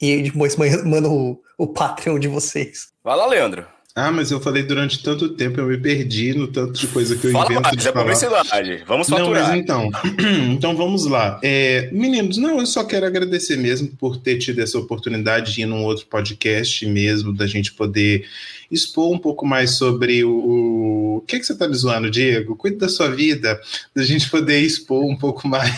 e 0.00 0.22
depois 0.22 0.54
manda 0.84 1.08
o, 1.08 1.42
o 1.58 1.66
Patreon 1.66 2.18
de 2.18 2.28
vocês. 2.28 2.92
Vai 3.02 3.16
lá, 3.16 3.26
Leandro. 3.26 3.75
Ah, 3.98 4.12
mas 4.12 4.30
eu 4.30 4.38
falei 4.38 4.62
durante 4.62 5.02
tanto 5.02 5.30
tempo, 5.30 5.58
eu 5.58 5.66
me 5.66 5.78
perdi 5.78 6.34
no 6.34 6.46
tanto 6.46 6.78
de 6.78 6.86
coisa 6.86 7.16
que 7.16 7.28
eu 7.28 7.32
Fala 7.32 7.46
invento 7.46 7.62
mais, 7.62 7.76
de 7.78 7.88
é 7.88 7.92
falar. 7.92 8.04
publicidade. 8.04 8.84
Vamos 8.86 9.08
faturar. 9.08 9.42
Não, 9.42 9.48
mas 9.48 9.58
então, 9.58 9.90
então 10.52 10.76
vamos 10.76 11.06
lá. 11.06 11.40
É, 11.42 11.88
meninos, 11.90 12.36
não, 12.36 12.58
eu 12.60 12.66
só 12.66 12.84
quero 12.84 13.06
agradecer 13.06 13.56
mesmo 13.56 13.88
por 13.96 14.18
ter 14.18 14.36
tido 14.36 14.60
essa 14.60 14.78
oportunidade 14.78 15.54
de 15.54 15.62
ir 15.62 15.64
num 15.66 15.82
outro 15.82 16.04
podcast 16.08 16.84
mesmo, 16.84 17.32
da 17.32 17.46
gente 17.46 17.72
poder 17.72 18.26
expor 18.70 19.10
um 19.14 19.18
pouco 19.18 19.46
mais 19.46 19.78
sobre 19.78 20.22
o... 20.22 21.16
O 21.16 21.20
que, 21.26 21.38
que 21.38 21.46
você 21.46 21.54
está 21.54 21.66
me 21.66 21.74
zoando, 21.74 22.10
Diego? 22.10 22.54
Cuide 22.54 22.76
da 22.76 22.90
sua 22.90 23.08
vida, 23.08 23.58
da 23.94 24.02
gente 24.02 24.28
poder 24.28 24.60
expor 24.60 25.06
um 25.06 25.16
pouco 25.16 25.48
mais 25.48 25.72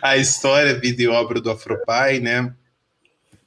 a 0.00 0.16
história, 0.16 0.78
vida 0.78 1.02
e 1.02 1.08
obra 1.08 1.40
do 1.40 1.50
Afropai, 1.50 2.20
né? 2.20 2.52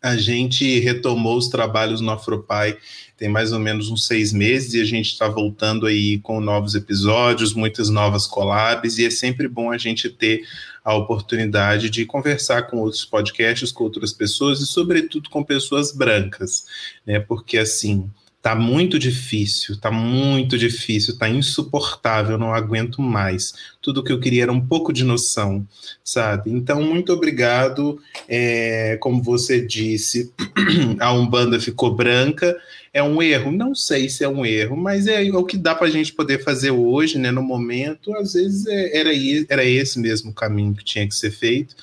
A 0.05 0.17
gente 0.17 0.79
retomou 0.81 1.35
os 1.35 1.47
trabalhos 1.47 1.99
no 1.99 2.11
Afropai 2.11 2.77
tem 3.17 3.29
mais 3.29 3.51
ou 3.51 3.59
menos 3.59 3.89
uns 3.89 4.05
seis 4.05 4.33
meses 4.33 4.73
e 4.73 4.81
a 4.81 4.85
gente 4.85 5.07
está 5.07 5.27
voltando 5.27 5.85
aí 5.85 6.19
com 6.19 6.41
novos 6.41 6.75
episódios, 6.75 7.53
muitas 7.53 7.89
novas 7.89 8.27
collabs, 8.27 8.97
e 8.97 9.05
é 9.05 9.09
sempre 9.09 9.47
bom 9.47 9.71
a 9.71 9.77
gente 9.77 10.09
ter 10.09 10.43
a 10.83 10.93
oportunidade 10.93 11.89
de 11.89 12.05
conversar 12.05 12.63
com 12.63 12.77
outros 12.77 13.05
podcasts, 13.05 13.71
com 13.71 13.85
outras 13.85 14.11
pessoas 14.11 14.59
e, 14.59 14.65
sobretudo, 14.67 15.29
com 15.29 15.43
pessoas 15.43 15.91
brancas, 15.91 16.65
né? 17.05 17.19
Porque 17.19 17.57
assim 17.57 18.07
Tá 18.45 18.53
muito 18.53 18.99
difícil, 18.99 19.75
tá 19.75 19.89
muito 19.89 20.55
difícil, 20.55 21.17
tá 21.17 21.27
insuportável, 21.27 22.37
não 22.37 22.53
aguento 22.53 23.01
mais. 23.01 23.55
Tudo 23.81 24.03
que 24.03 24.11
eu 24.11 24.19
queria 24.19 24.43
era 24.43 24.51
um 24.51 24.61
pouco 24.61 24.93
de 24.93 25.03
noção, 25.03 25.67
sabe? 26.03 26.51
Então, 26.51 26.79
muito 26.79 27.11
obrigado. 27.11 27.99
É, 28.29 28.97
como 29.01 29.23
você 29.23 29.59
disse, 29.59 30.31
a 31.01 31.11
Umbanda 31.11 31.59
ficou 31.59 31.95
branca. 31.95 32.55
É 32.93 33.01
um 33.01 33.19
erro? 33.19 33.51
Não 33.51 33.73
sei 33.73 34.09
se 34.09 34.23
é 34.23 34.29
um 34.29 34.45
erro, 34.45 34.77
mas 34.77 35.07
é 35.07 35.23
o 35.23 35.43
que 35.43 35.57
dá 35.57 35.73
para 35.73 35.87
a 35.87 35.91
gente 35.91 36.13
poder 36.13 36.43
fazer 36.43 36.69
hoje, 36.69 37.17
né? 37.17 37.31
No 37.31 37.41
momento, 37.41 38.15
às 38.15 38.33
vezes 38.33 38.67
é, 38.67 38.95
era, 38.95 39.09
era 39.49 39.65
esse 39.65 39.97
mesmo 39.97 40.31
caminho 40.31 40.75
que 40.75 40.85
tinha 40.85 41.07
que 41.07 41.15
ser 41.15 41.31
feito. 41.31 41.75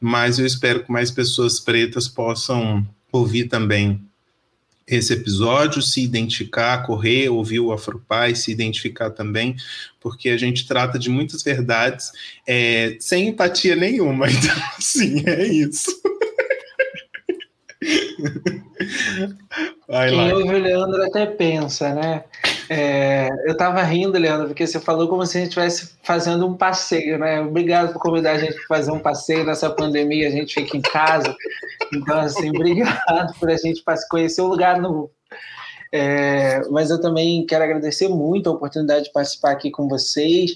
Mas 0.00 0.38
eu 0.38 0.46
espero 0.46 0.82
que 0.82 0.90
mais 0.90 1.10
pessoas 1.10 1.60
pretas 1.60 2.08
possam 2.08 2.88
ouvir 3.12 3.48
também 3.48 4.07
esse 4.88 5.12
episódio, 5.12 5.82
se 5.82 6.02
identificar, 6.02 6.84
correr, 6.86 7.28
ouvir 7.28 7.60
o 7.60 7.72
Afropai, 7.72 8.34
se 8.34 8.50
identificar 8.50 9.10
também, 9.10 9.54
porque 10.00 10.30
a 10.30 10.36
gente 10.36 10.66
trata 10.66 10.98
de 10.98 11.10
muitas 11.10 11.42
verdades 11.42 12.10
é, 12.46 12.96
sem 12.98 13.28
empatia 13.28 13.76
nenhuma. 13.76 14.26
Então, 14.38 14.56
sim, 14.80 15.24
é 15.26 15.46
isso. 15.46 15.90
Vai 19.88 20.10
Quem 20.10 20.28
lá. 20.28 20.36
ouve 20.36 20.54
o 20.54 20.58
Leandro 20.58 21.02
até 21.02 21.24
pensa, 21.24 21.94
né? 21.94 22.22
É, 22.68 23.30
eu 23.46 23.56
tava 23.56 23.82
rindo, 23.82 24.18
Leandro, 24.18 24.48
porque 24.48 24.66
você 24.66 24.78
falou 24.78 25.08
como 25.08 25.24
se 25.24 25.38
a 25.38 25.40
gente 25.40 25.48
estivesse 25.48 25.94
fazendo 26.02 26.46
um 26.46 26.54
passeio, 26.54 27.18
né? 27.18 27.40
Obrigado 27.40 27.94
por 27.94 28.02
convidar 28.02 28.32
a 28.32 28.38
gente 28.38 28.54
para 28.54 28.76
fazer 28.76 28.90
um 28.90 28.98
passeio 28.98 29.44
nessa 29.44 29.70
pandemia, 29.70 30.28
a 30.28 30.30
gente 30.30 30.52
fica 30.52 30.76
em 30.76 30.82
casa. 30.82 31.34
Então, 31.94 32.20
assim, 32.20 32.50
obrigado 32.54 33.32
por 33.40 33.50
a 33.50 33.56
gente 33.56 33.82
conhecer 34.10 34.42
um 34.42 34.48
lugar 34.48 34.78
novo. 34.78 35.10
É, 35.90 36.60
mas 36.68 36.90
eu 36.90 37.00
também 37.00 37.46
quero 37.46 37.64
agradecer 37.64 38.08
muito 38.08 38.50
a 38.50 38.52
oportunidade 38.52 39.06
de 39.06 39.12
participar 39.12 39.52
aqui 39.52 39.70
com 39.70 39.88
vocês. 39.88 40.50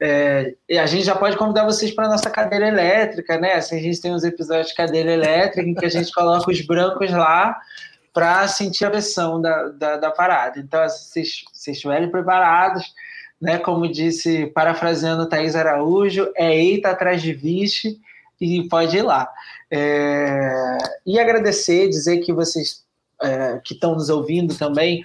É, 0.00 0.56
a 0.72 0.86
gente 0.86 1.04
já 1.04 1.14
pode 1.14 1.36
convidar 1.36 1.64
vocês 1.64 1.92
para 1.92 2.08
nossa 2.08 2.28
cadeira 2.28 2.66
elétrica, 2.66 3.38
né? 3.38 3.52
Assim, 3.52 3.78
a 3.78 3.80
gente 3.80 4.00
tem 4.00 4.12
uns 4.12 4.24
episódios 4.24 4.70
de 4.70 4.74
cadeira 4.74 5.12
elétrica 5.12 5.68
em 5.68 5.72
que 5.72 5.86
a 5.86 5.88
gente 5.88 6.10
coloca 6.10 6.50
os 6.50 6.60
brancos 6.62 7.12
lá 7.12 7.56
para 8.12 8.46
sentir 8.48 8.84
a 8.84 8.90
pressão 8.90 9.40
da, 9.40 9.68
da, 9.68 9.96
da, 9.96 10.10
parada. 10.10 10.60
Então, 10.60 10.86
se 10.88 11.24
vocês 11.52 11.76
estiverem 11.76 12.10
preparados, 12.10 12.92
né? 13.40 13.58
Como 13.58 13.90
disse, 13.90 14.46
parafraseando 14.46 15.28
Thaís 15.28 15.56
Araújo, 15.56 16.30
é 16.36 16.56
eita 16.56 16.90
atrás 16.90 17.20
de 17.20 17.32
vixe 17.32 17.98
e 18.40 18.68
pode 18.68 18.96
ir 18.96 19.02
lá. 19.02 19.28
É, 19.70 20.78
e 21.06 21.18
agradecer, 21.18 21.88
dizer 21.88 22.18
que 22.18 22.32
vocês 22.32 22.84
é, 23.22 23.60
que 23.64 23.74
estão 23.74 23.94
nos 23.94 24.10
ouvindo 24.10 24.54
também 24.56 25.04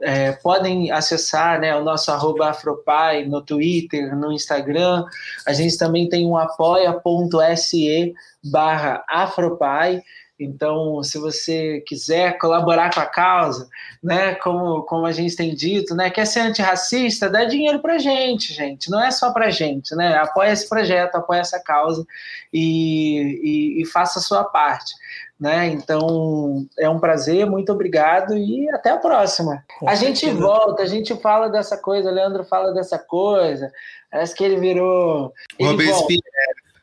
é, 0.00 0.32
podem 0.32 0.92
acessar 0.92 1.60
né, 1.60 1.74
o 1.76 1.82
nosso 1.82 2.12
Afropai 2.12 3.24
no 3.24 3.42
Twitter, 3.42 4.14
no 4.16 4.32
Instagram. 4.32 5.04
A 5.46 5.52
gente 5.52 5.76
também 5.76 6.08
tem 6.08 6.24
um 6.24 6.36
apoia.se 6.36 8.14
barra 8.44 9.04
Afropai. 9.08 10.02
Então, 10.38 11.02
se 11.02 11.18
você 11.18 11.80
quiser 11.86 12.38
colaborar 12.38 12.94
com 12.94 13.00
a 13.00 13.06
causa, 13.06 13.68
né, 14.02 14.36
como, 14.36 14.82
como 14.82 15.04
a 15.04 15.12
gente 15.12 15.34
tem 15.34 15.52
dito, 15.54 15.94
né, 15.94 16.10
quer 16.10 16.26
ser 16.26 16.40
antirracista, 16.40 17.28
dá 17.28 17.44
dinheiro 17.44 17.80
para 17.80 17.98
gente, 17.98 18.52
gente. 18.52 18.88
Não 18.88 19.02
é 19.02 19.10
só 19.10 19.32
para 19.32 19.50
gente, 19.50 19.94
né? 19.96 20.16
Apoia 20.16 20.52
esse 20.52 20.68
projeto, 20.68 21.16
apoia 21.16 21.40
essa 21.40 21.58
causa 21.58 22.06
e, 22.52 23.78
e, 23.78 23.82
e 23.82 23.86
faça 23.86 24.20
a 24.20 24.22
sua 24.22 24.44
parte. 24.44 24.94
Né? 25.40 25.68
Então 25.68 26.66
é 26.76 26.88
um 26.88 26.98
prazer, 26.98 27.46
muito 27.46 27.72
obrigado 27.72 28.36
e 28.36 28.68
até 28.70 28.90
a 28.90 28.96
próxima. 28.96 29.64
Com 29.78 29.88
a 29.88 29.94
certeza. 29.94 30.26
gente 30.26 30.40
volta, 30.40 30.82
a 30.82 30.86
gente 30.86 31.14
fala 31.20 31.48
dessa 31.48 31.76
coisa, 31.76 32.10
o 32.10 32.12
Leandro 32.12 32.44
fala 32.44 32.72
dessa 32.72 32.98
coisa. 32.98 33.70
Parece 34.10 34.34
que 34.34 34.42
ele 34.42 34.56
virou. 34.56 35.32
Robespierre. 35.60 36.22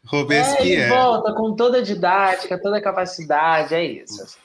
Robespierre. 0.06 0.84
É, 0.84 0.90
volta 0.90 1.34
com 1.34 1.56
toda 1.56 1.80
a 1.80 1.82
didática, 1.82 2.61
toda 2.61 2.77
a 2.77 2.82
capacidade, 2.82 3.73
é 3.73 3.84
isso. 3.84 4.38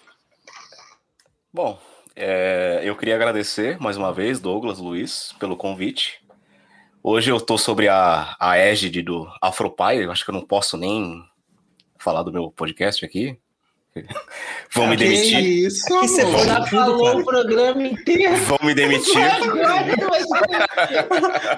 Bom, 1.52 1.78
é, 2.16 2.80
eu 2.82 2.96
queria 2.96 3.14
agradecer 3.14 3.78
mais 3.80 3.96
uma 3.96 4.12
vez, 4.12 4.40
Douglas 4.40 4.78
Luiz, 4.78 5.34
pelo 5.38 5.56
convite. 5.56 6.20
Hoje 7.02 7.30
eu 7.30 7.36
estou 7.36 7.56
sobre 7.56 7.88
a, 7.88 8.36
a 8.38 8.56
égide 8.56 9.02
do 9.02 9.26
Afropai, 9.40 10.04
eu 10.04 10.12
acho 10.12 10.24
que 10.24 10.30
eu 10.30 10.34
não 10.34 10.46
posso 10.46 10.76
nem 10.76 11.24
falar 11.98 12.22
do 12.22 12.32
meu 12.32 12.50
podcast 12.50 13.04
aqui, 13.04 13.38
Vão 14.72 14.86
me 14.86 14.96
demitir. 14.96 15.66
Isso, 15.66 15.94
Aqui 15.96 16.08
você 16.08 16.44
já 16.44 16.64
falou 16.66 17.20
o 17.20 17.24
programa 17.24 17.86
inteiro. 17.86 18.36
Vão 18.36 18.58
me 18.62 18.74
demitir. 18.74 19.16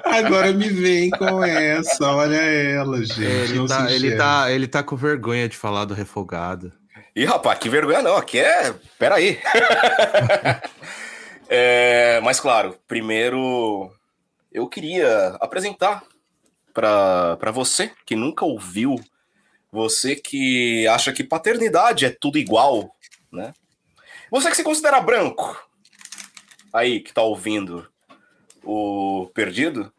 Agora 0.05 0.53
me 0.53 0.69
vem 0.69 1.11
com 1.11 1.45
essa, 1.45 2.11
olha 2.11 2.37
ela, 2.37 3.05
gente. 3.05 3.23
ele, 3.23 3.69
tá, 3.69 3.93
ele, 3.93 4.17
tá, 4.17 4.51
ele 4.51 4.67
tá 4.67 4.83
com 4.83 4.97
vergonha 4.97 5.49
de 5.49 5.57
falar 5.57 5.85
do 5.85 5.95
refogado. 5.95 6.73
Ih, 7.15 7.27
rapaz, 7.27 7.59
que 7.59 7.69
vergonha 7.69 8.01
não. 8.01 8.17
Aqui 8.17 8.39
é. 8.39 8.75
Peraí. 8.99 9.39
é, 11.49 12.19
mas, 12.23 12.41
claro, 12.41 12.77
primeiro 12.89 13.93
eu 14.51 14.67
queria 14.67 15.37
apresentar 15.41 16.03
para 16.73 17.51
você 17.53 17.91
que 18.07 18.17
nunca 18.17 18.47
ouviu 18.47 18.99
você 19.73 20.15
que 20.15 20.87
acha 20.87 21.13
que 21.13 21.25
paternidade 21.25 22.05
é 22.05 22.11
tudo 22.11 22.39
igual, 22.39 22.95
né? 23.33 23.55
Você 24.31 24.51
que 24.51 24.57
se 24.57 24.63
considera 24.63 25.01
branco, 25.01 25.57
aí 26.73 27.01
que 27.01 27.13
tá 27.13 27.23
ouvindo 27.23 27.89
o 28.63 29.31
Perdido, 29.35 29.91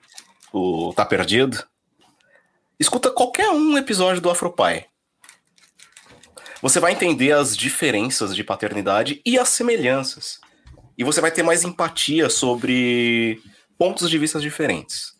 o 0.51 0.93
Tá 0.93 1.03
Perdido, 1.05 1.67
escuta 2.79 3.09
qualquer 3.09 3.49
um 3.49 3.75
episódio 3.75 4.21
do 4.21 4.29
Afropai. 4.29 4.85
Você 6.61 6.79
vai 6.79 6.93
entender 6.93 7.31
as 7.31 7.57
diferenças 7.57 8.35
de 8.35 8.43
paternidade 8.43 9.21
e 9.25 9.37
as 9.37 9.49
semelhanças. 9.49 10.39
E 10.97 11.03
você 11.03 11.19
vai 11.19 11.31
ter 11.31 11.43
mais 11.43 11.63
empatia 11.63 12.29
sobre 12.29 13.41
pontos 13.77 14.09
de 14.09 14.17
vista 14.17 14.39
diferentes. 14.39 15.12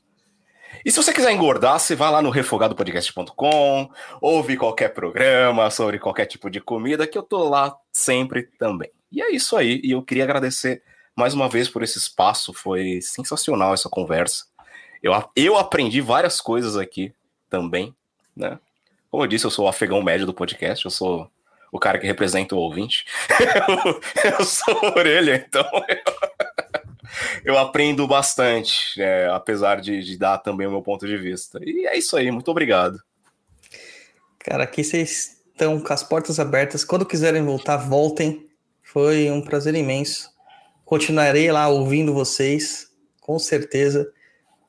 E 0.85 0.91
se 0.91 0.97
você 0.97 1.13
quiser 1.13 1.31
engordar, 1.31 1.79
você 1.79 1.95
vai 1.95 2.11
lá 2.11 2.21
no 2.21 2.29
refogadopodcast.com, 2.29 3.89
ouve 4.19 4.57
qualquer 4.57 4.89
programa 4.89 5.69
sobre 5.69 5.97
qualquer 5.97 6.25
tipo 6.25 6.49
de 6.49 6.59
comida, 6.59 7.07
que 7.07 7.17
eu 7.17 7.23
tô 7.23 7.47
lá 7.47 7.75
sempre 7.91 8.43
também. 8.59 8.91
E 9.11 9.21
é 9.21 9.31
isso 9.31 9.55
aí. 9.55 9.79
E 9.83 9.91
eu 9.91 10.01
queria 10.01 10.23
agradecer 10.23 10.83
mais 11.15 11.33
uma 11.33 11.47
vez 11.47 11.69
por 11.69 11.83
esse 11.83 11.97
espaço. 11.97 12.53
Foi 12.53 12.99
sensacional 13.01 13.73
essa 13.73 13.89
conversa. 13.89 14.45
Eu, 15.01 15.13
eu 15.35 15.57
aprendi 15.57 16.01
várias 16.01 16.41
coisas 16.41 16.75
aqui 16.75 17.13
também, 17.49 17.95
né? 18.35 18.59
Como 19.09 19.23
eu 19.23 19.27
disse, 19.27 19.45
eu 19.45 19.51
sou 19.51 19.65
o 19.65 19.67
afegão 19.67 20.01
médio 20.01 20.25
do 20.25 20.33
podcast, 20.33 20.83
eu 20.83 20.91
sou 20.91 21.29
o 21.71 21.79
cara 21.79 21.99
que 21.99 22.07
representa 22.07 22.55
o 22.55 22.59
ouvinte. 22.59 23.05
eu 24.39 24.43
sou 24.43 24.75
orelha, 24.97 25.45
então. 25.47 25.65
eu 25.87 26.33
aprendo 27.59 28.07
bastante, 28.07 29.01
é, 29.01 29.27
apesar 29.31 29.81
de, 29.81 30.03
de, 30.03 30.17
dar 30.17 30.37
também 30.37 30.67
o 30.67 30.71
meu 30.71 30.81
ponto 30.81 31.05
de 31.05 31.17
vista. 31.17 31.59
E 31.61 31.85
é 31.85 31.97
isso 31.97 32.15
aí, 32.15 32.31
muito 32.31 32.49
obrigado. 32.49 33.01
Cara, 34.39 34.63
aqui 34.63 34.83
vocês 34.83 35.37
estão 35.51 35.79
com 35.79 35.93
as 35.93 36.03
portas 36.03 36.39
abertas. 36.39 36.83
Quando 36.83 37.05
quiserem 37.05 37.43
voltar, 37.43 37.77
voltem. 37.77 38.47
Foi 38.81 39.31
um 39.31 39.41
prazer 39.41 39.73
imenso. 39.75 40.29
Continuarei 40.85 41.51
lá 41.51 41.67
ouvindo 41.69 42.13
vocês, 42.13 42.87
com 43.21 43.39
certeza. 43.39 44.11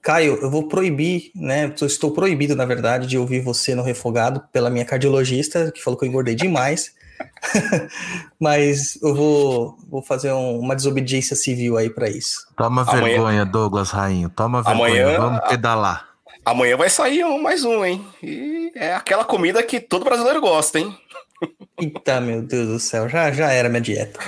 Caio, 0.01 0.39
eu 0.40 0.51
vou 0.51 0.69
proibir, 0.69 1.31
né? 1.35 1.74
Eu 1.81 1.86
estou 1.86 2.12
proibido, 2.12 2.55
na 2.55 2.65
verdade, 2.65 3.06
de 3.06 3.19
ouvir 3.19 3.40
você 3.40 3.74
no 3.74 3.82
refogado 3.82 4.43
pela 4.52 4.70
minha 4.70 4.85
cardiologista, 4.85 5.73
que 5.73 5.82
falou 5.82 5.98
que 5.98 6.05
eu 6.05 6.09
engordei 6.09 6.35
demais. 6.35 6.94
Mas 8.40 8.98
eu 9.02 9.14
vou, 9.14 9.78
vou 9.88 10.02
fazer 10.02 10.32
um, 10.32 10.58
uma 10.58 10.74
desobediência 10.74 11.36
civil 11.36 11.76
aí 11.76 11.90
para 11.90 12.08
isso. 12.08 12.46
Toma 12.56 12.82
Amanhã... 12.82 13.04
vergonha, 13.04 13.44
Douglas 13.44 13.90
Rainho. 13.90 14.30
Toma 14.30 14.62
vergonha. 14.62 15.06
Amanhã... 15.06 15.20
Vamos 15.20 15.48
pedalar. 15.48 16.08
Amanhã 16.44 16.76
vai 16.76 16.90
sair 16.90 17.24
um, 17.24 17.40
mais 17.40 17.64
um, 17.64 17.82
hein? 17.84 18.06
E 18.22 18.70
é 18.74 18.94
aquela 18.94 19.24
comida 19.24 19.62
que 19.62 19.80
todo 19.80 20.04
brasileiro 20.04 20.42
gosta, 20.42 20.78
hein? 20.78 20.94
Eita, 21.80 22.20
meu 22.20 22.42
Deus 22.42 22.68
do 22.68 22.78
céu, 22.78 23.08
já, 23.08 23.32
já 23.32 23.50
era 23.50 23.68
minha 23.68 23.80
dieta. 23.80 24.20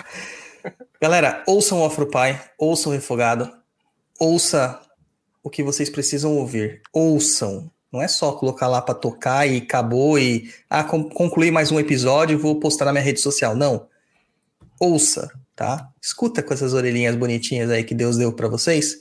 Galera, 1.00 1.42
ouçam 1.46 1.82
o 1.82 1.84
Afropai, 1.84 2.40
ouçam 2.58 2.90
o 2.90 2.94
Refogado, 2.94 3.52
ouça 4.18 4.80
o 5.42 5.50
que 5.50 5.62
vocês 5.62 5.90
precisam 5.90 6.36
ouvir. 6.36 6.80
Ouçam, 6.92 7.70
não 7.96 8.02
é 8.02 8.08
só 8.08 8.32
colocar 8.32 8.68
lá 8.68 8.82
para 8.82 8.94
tocar 8.94 9.48
e 9.48 9.56
acabou 9.56 10.18
e 10.18 10.52
ah, 10.68 10.84
concluir 10.84 11.50
mais 11.50 11.72
um 11.72 11.80
episódio 11.80 12.34
e 12.34 12.40
vou 12.40 12.60
postar 12.60 12.84
na 12.84 12.92
minha 12.92 13.02
rede 13.02 13.20
social. 13.20 13.56
Não. 13.56 13.88
Ouça, 14.78 15.32
tá? 15.54 15.88
Escuta 16.00 16.42
com 16.42 16.52
essas 16.52 16.74
orelhinhas 16.74 17.16
bonitinhas 17.16 17.70
aí 17.70 17.82
que 17.82 17.94
Deus 17.94 18.18
deu 18.18 18.34
para 18.34 18.48
vocês 18.48 19.00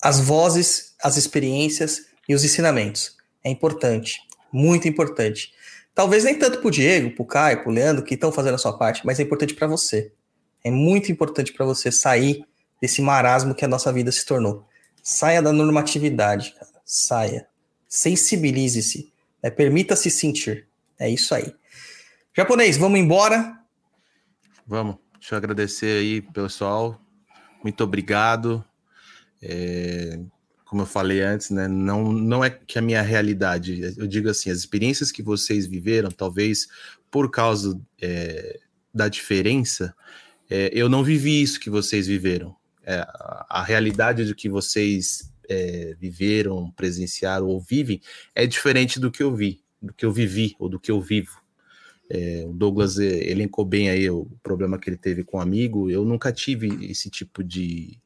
as 0.00 0.20
vozes, 0.20 0.94
as 1.02 1.16
experiências 1.16 2.02
e 2.28 2.34
os 2.34 2.44
ensinamentos. 2.44 3.16
É 3.42 3.50
importante, 3.50 4.20
muito 4.52 4.86
importante. 4.86 5.52
Talvez 5.92 6.22
nem 6.22 6.38
tanto 6.38 6.60
pro 6.60 6.70
Diego, 6.70 7.10
pro 7.16 7.24
Caio, 7.24 7.64
pro 7.64 7.72
Leandro 7.72 8.04
que 8.04 8.14
estão 8.14 8.30
fazendo 8.30 8.54
a 8.54 8.58
sua 8.58 8.78
parte, 8.78 9.04
mas 9.04 9.18
é 9.18 9.24
importante 9.24 9.54
para 9.54 9.66
você. 9.66 10.12
É 10.62 10.70
muito 10.70 11.10
importante 11.10 11.52
para 11.52 11.66
você 11.66 11.90
sair 11.90 12.44
desse 12.80 13.02
marasmo 13.02 13.56
que 13.56 13.64
a 13.64 13.68
nossa 13.68 13.92
vida 13.92 14.12
se 14.12 14.24
tornou. 14.24 14.64
Saia 15.02 15.42
da 15.42 15.52
normatividade, 15.52 16.54
cara. 16.54 16.70
Saia 16.84 17.49
sensibilize-se, 17.90 19.12
né? 19.42 19.50
permita-se 19.50 20.08
sentir. 20.10 20.68
É 20.96 21.10
isso 21.10 21.34
aí. 21.34 21.52
Japonês, 22.34 22.76
vamos 22.76 23.00
embora? 23.00 23.58
Vamos. 24.64 24.96
Deixa 25.18 25.34
eu 25.34 25.38
agradecer 25.38 25.98
aí, 25.98 26.22
pessoal. 26.22 27.02
Muito 27.62 27.82
obrigado. 27.82 28.64
É, 29.42 30.20
como 30.64 30.82
eu 30.82 30.86
falei 30.86 31.20
antes, 31.20 31.50
né, 31.50 31.66
não, 31.66 32.12
não 32.12 32.44
é 32.44 32.50
que 32.50 32.78
a 32.78 32.82
minha 32.82 33.02
realidade, 33.02 33.80
eu 33.96 34.06
digo 34.06 34.30
assim, 34.30 34.50
as 34.50 34.58
experiências 34.58 35.10
que 35.10 35.22
vocês 35.22 35.66
viveram, 35.66 36.10
talvez 36.10 36.68
por 37.10 37.30
causa 37.30 37.80
é, 38.00 38.60
da 38.94 39.08
diferença, 39.08 39.94
é, 40.48 40.70
eu 40.72 40.88
não 40.88 41.02
vivi 41.02 41.42
isso 41.42 41.58
que 41.58 41.68
vocês 41.68 42.06
viveram. 42.06 42.54
É, 42.84 43.00
a, 43.00 43.46
a 43.50 43.64
realidade 43.64 44.24
do 44.24 44.34
que 44.34 44.48
vocês 44.48 45.30
é, 45.50 45.96
viveram, 45.98 46.70
presenciaram 46.70 47.48
ou 47.48 47.60
vivem 47.60 48.00
é 48.34 48.46
diferente 48.46 49.00
do 49.00 49.10
que 49.10 49.22
eu 49.22 49.34
vi, 49.34 49.60
do 49.82 49.92
que 49.92 50.06
eu 50.06 50.12
vivi 50.12 50.54
ou 50.60 50.68
do 50.68 50.78
que 50.78 50.90
eu 50.90 51.00
vivo. 51.00 51.40
É, 52.08 52.44
o 52.46 52.52
Douglas 52.52 52.98
é, 52.98 53.30
elencou 53.30 53.64
bem 53.64 53.90
aí 53.90 54.08
o 54.08 54.26
problema 54.42 54.78
que 54.78 54.88
ele 54.88 54.96
teve 54.96 55.24
com 55.24 55.38
um 55.38 55.40
amigo. 55.40 55.90
Eu 55.90 56.04
nunca 56.04 56.32
tive 56.32 56.88
esse 56.88 57.10
tipo 57.10 57.42
de, 57.42 57.98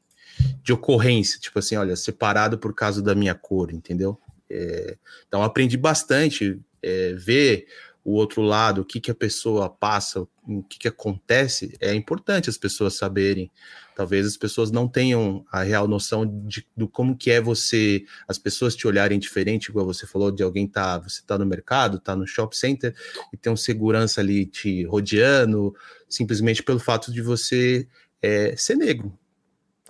de 0.63 0.73
ocorrência, 0.73 1.39
tipo 1.39 1.57
assim, 1.59 1.75
olha, 1.75 1.95
separado 1.95 2.57
por 2.57 2.73
causa 2.73 3.01
da 3.01 3.13
minha 3.13 3.35
cor, 3.35 3.71
entendeu? 3.71 4.19
É, 4.49 4.97
então 5.27 5.43
aprendi 5.43 5.77
bastante 5.77 6.59
é, 6.81 7.13
ver 7.13 7.67
o 8.05 8.13
outro 8.13 8.43
lado, 8.43 8.81
o 8.81 8.85
que, 8.85 8.99
que 9.01 9.09
a 9.09 9.15
pessoa 9.15 9.67
passa, 9.67 10.21
o 10.47 10.61
que, 10.69 10.77
que 10.77 10.87
acontece, 10.87 11.75
é 11.81 11.91
importante 11.95 12.51
as 12.51 12.57
pessoas 12.57 12.93
saberem. 12.93 13.51
Talvez 13.95 14.27
as 14.27 14.37
pessoas 14.37 14.69
não 14.69 14.87
tenham 14.87 15.43
a 15.51 15.63
real 15.63 15.87
noção 15.87 16.23
de, 16.45 16.67
como 16.91 17.17
que 17.17 17.31
é 17.31 17.41
você, 17.41 18.05
as 18.27 18.37
pessoas 18.37 18.75
te 18.75 18.87
olharem 18.87 19.17
diferente, 19.17 19.69
igual 19.69 19.87
você 19.87 20.05
falou, 20.05 20.29
de 20.31 20.43
alguém 20.43 20.67
tá, 20.67 20.99
você 20.99 21.23
tá 21.25 21.35
no 21.35 21.47
mercado, 21.47 21.99
tá 21.99 22.15
no 22.15 22.27
shopping 22.27 22.55
center 22.55 22.95
e 23.33 23.37
tem 23.37 23.51
um 23.51 23.57
segurança 23.57 24.21
ali 24.21 24.45
te 24.45 24.83
rodeando, 24.83 25.75
simplesmente 26.07 26.61
pelo 26.61 26.79
fato 26.79 27.11
de 27.11 27.23
você 27.23 27.87
é, 28.21 28.55
ser 28.55 28.75
negro. 28.75 29.17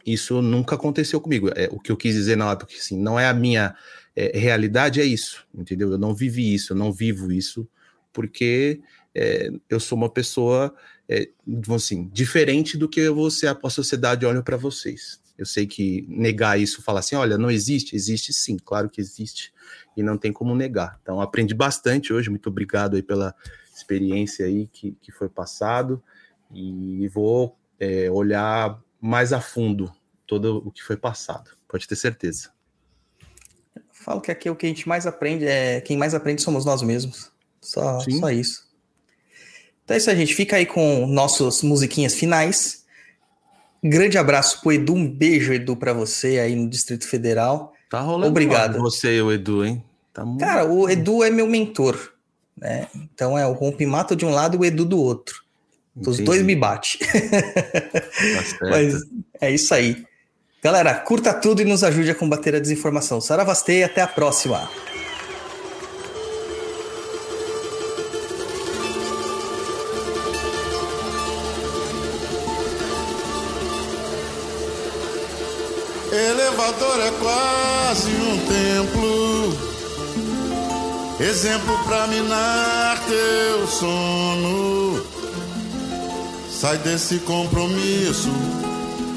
Isso 0.06 0.42
nunca 0.42 0.76
aconteceu 0.76 1.20
comigo. 1.20 1.50
É, 1.54 1.68
o 1.70 1.80
que 1.82 1.92
eu 1.92 1.98
quis 1.98 2.14
dizer 2.14 2.38
na 2.38 2.50
época, 2.50 2.74
assim, 2.74 2.98
não 2.98 3.20
é 3.20 3.28
a 3.28 3.34
minha 3.34 3.76
é, 4.16 4.38
realidade, 4.38 5.02
é 5.02 5.04
isso, 5.04 5.46
entendeu? 5.54 5.92
Eu 5.92 5.98
não 5.98 6.16
vivi 6.16 6.54
isso, 6.54 6.72
eu 6.72 6.78
não 6.78 6.94
vivo 6.94 7.30
isso, 7.30 7.68
porque 8.16 8.82
é, 9.14 9.50
eu 9.70 9.78
sou 9.78 9.98
uma 9.98 10.10
pessoa, 10.10 10.74
é, 11.08 11.30
assim, 11.76 12.10
diferente 12.14 12.78
do 12.78 12.88
que 12.88 13.08
você, 13.10 13.46
a 13.46 13.70
sociedade 13.70 14.26
olha 14.26 14.42
para 14.42 14.56
vocês. 14.56 15.22
Eu 15.38 15.46
sei 15.46 15.68
que 15.68 16.06
negar 16.08 16.58
isso, 16.58 16.82
falar 16.82 17.02
assim, 17.02 17.18
olha, 17.18 17.38
não 17.38 17.52
existe, 17.52 17.94
existe 17.94 18.32
sim, 18.32 18.56
claro 18.56 18.90
que 18.90 19.02
existe, 19.02 19.54
e 19.98 20.02
não 20.02 20.18
tem 20.18 20.32
como 20.32 20.56
negar. 20.56 20.98
Então, 21.02 21.20
aprendi 21.20 21.54
bastante 21.54 22.14
hoje, 22.14 22.30
muito 22.30 22.48
obrigado 22.48 22.96
aí 22.96 23.04
pela 23.04 23.36
experiência 23.76 24.46
aí 24.46 24.68
que, 24.68 24.98
que 25.02 25.12
foi 25.12 25.28
passado, 25.28 26.02
e 26.54 27.10
vou 27.10 27.58
é, 27.78 28.10
olhar 28.10 28.82
mais 29.02 29.34
a 29.34 29.42
fundo 29.42 29.92
todo 30.26 30.66
o 30.66 30.72
que 30.72 30.82
foi 30.82 30.96
passado, 30.96 31.52
pode 31.68 31.86
ter 31.86 31.98
certeza. 31.98 32.50
Falo 33.92 34.22
que 34.22 34.32
aqui 34.32 34.50
o 34.50 34.56
que 34.56 34.66
a 34.66 34.70
gente 34.70 34.88
mais 34.88 35.06
aprende 35.06 35.46
é 35.46 35.82
quem 35.82 35.98
mais 35.98 36.14
aprende 36.14 36.42
somos 36.42 36.64
nós 36.64 36.82
mesmos. 36.82 37.35
Só, 37.66 38.00
só 38.00 38.30
isso. 38.30 38.64
Então 39.84 39.96
é 39.96 39.98
isso 39.98 40.10
aí, 40.10 40.18
gente. 40.18 40.36
Fica 40.36 40.56
aí 40.56 40.66
com 40.66 41.08
nossas 41.08 41.62
musiquinhas 41.62 42.14
finais. 42.14 42.86
Grande 43.84 44.18
abraço 44.18 44.62
pro 44.62 44.72
Edu, 44.72 44.96
um 44.96 45.08
beijo, 45.08 45.54
Edu, 45.54 45.76
para 45.76 45.94
você 45.94 46.40
aí 46.40 46.56
no 46.56 46.70
Distrito 46.70 47.08
Federal. 47.08 47.74
Tá 47.90 48.00
rolando 48.00 48.32
Obrigado. 48.32 48.80
você 48.80 49.18
e 49.18 49.22
o 49.22 49.32
Edu, 49.32 49.64
hein? 49.64 49.84
Tá 50.14 50.26
muito... 50.26 50.40
Cara, 50.40 50.66
o 50.66 50.90
Edu 50.90 51.24
é 51.24 51.30
meu 51.30 51.48
mentor, 51.48 52.14
né? 52.58 52.88
Então 52.96 53.38
é 53.38 53.46
o 53.46 53.54
Rompimato 53.54 54.16
de 54.16 54.26
um 54.26 54.32
lado 54.32 54.56
e 54.56 54.60
o 54.60 54.66
Edu 54.66 54.86
do 54.86 55.00
outro. 55.00 55.44
Os 55.96 56.20
dois 56.20 56.42
me 56.42 56.56
batem. 56.56 57.00
Tá 58.60 58.68
Mas 58.70 58.96
é 59.40 59.52
isso 59.52 59.74
aí. 59.74 60.04
Galera, 60.62 60.96
curta 60.96 61.34
tudo 61.34 61.62
e 61.62 61.66
nos 61.66 61.84
ajude 61.84 62.10
a 62.10 62.16
combater 62.16 62.56
a 62.56 62.60
desinformação. 62.60 63.22
Saravastei 63.22 63.84
até 63.84 64.02
a 64.02 64.08
próxima. 64.08 64.70
Elevador 76.66 77.00
é 77.00 77.12
quase 77.22 78.10
um 78.10 78.40
templo, 78.48 79.56
exemplo 81.20 81.78
pra 81.84 82.08
minar 82.08 83.00
teu 83.08 83.68
sono. 83.68 85.06
Sai 86.50 86.80
desse 86.80 87.20
compromisso 87.20 88.32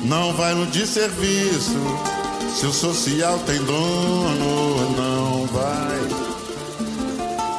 não 0.04 0.34
vai 0.34 0.54
no 0.54 0.66
desserviço. 0.66 1.80
Se 2.54 2.66
o 2.66 2.72
social 2.72 3.38
tem 3.46 3.64
dono, 3.64 4.94
não 4.96 5.46
vai. 5.46 5.98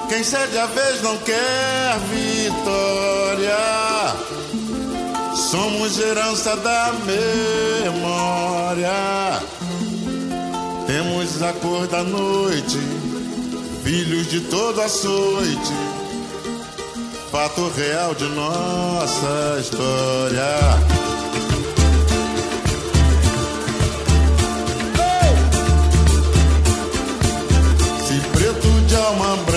Quem 0.07 0.23
cede 0.23 0.57
a 0.57 0.67
vez 0.67 1.01
não 1.01 1.17
quer 1.17 1.97
vitória. 2.11 3.57
Somos 5.35 5.99
herança 5.99 6.55
da 6.57 6.93
memória. 7.05 9.08
Temos 11.29 11.43
a 11.43 11.53
cor 11.53 11.87
da 11.87 12.03
noite, 12.03 12.79
filhos 13.83 14.27
de 14.27 14.41
todo 14.41 14.81
açoite. 14.81 15.73
Fato 17.31 17.71
real 17.75 18.15
de 18.15 18.25
nossa 18.29 19.59
história. 19.61 20.99
alma 29.09 29.35
branca 29.37 29.45
pra 29.45 29.48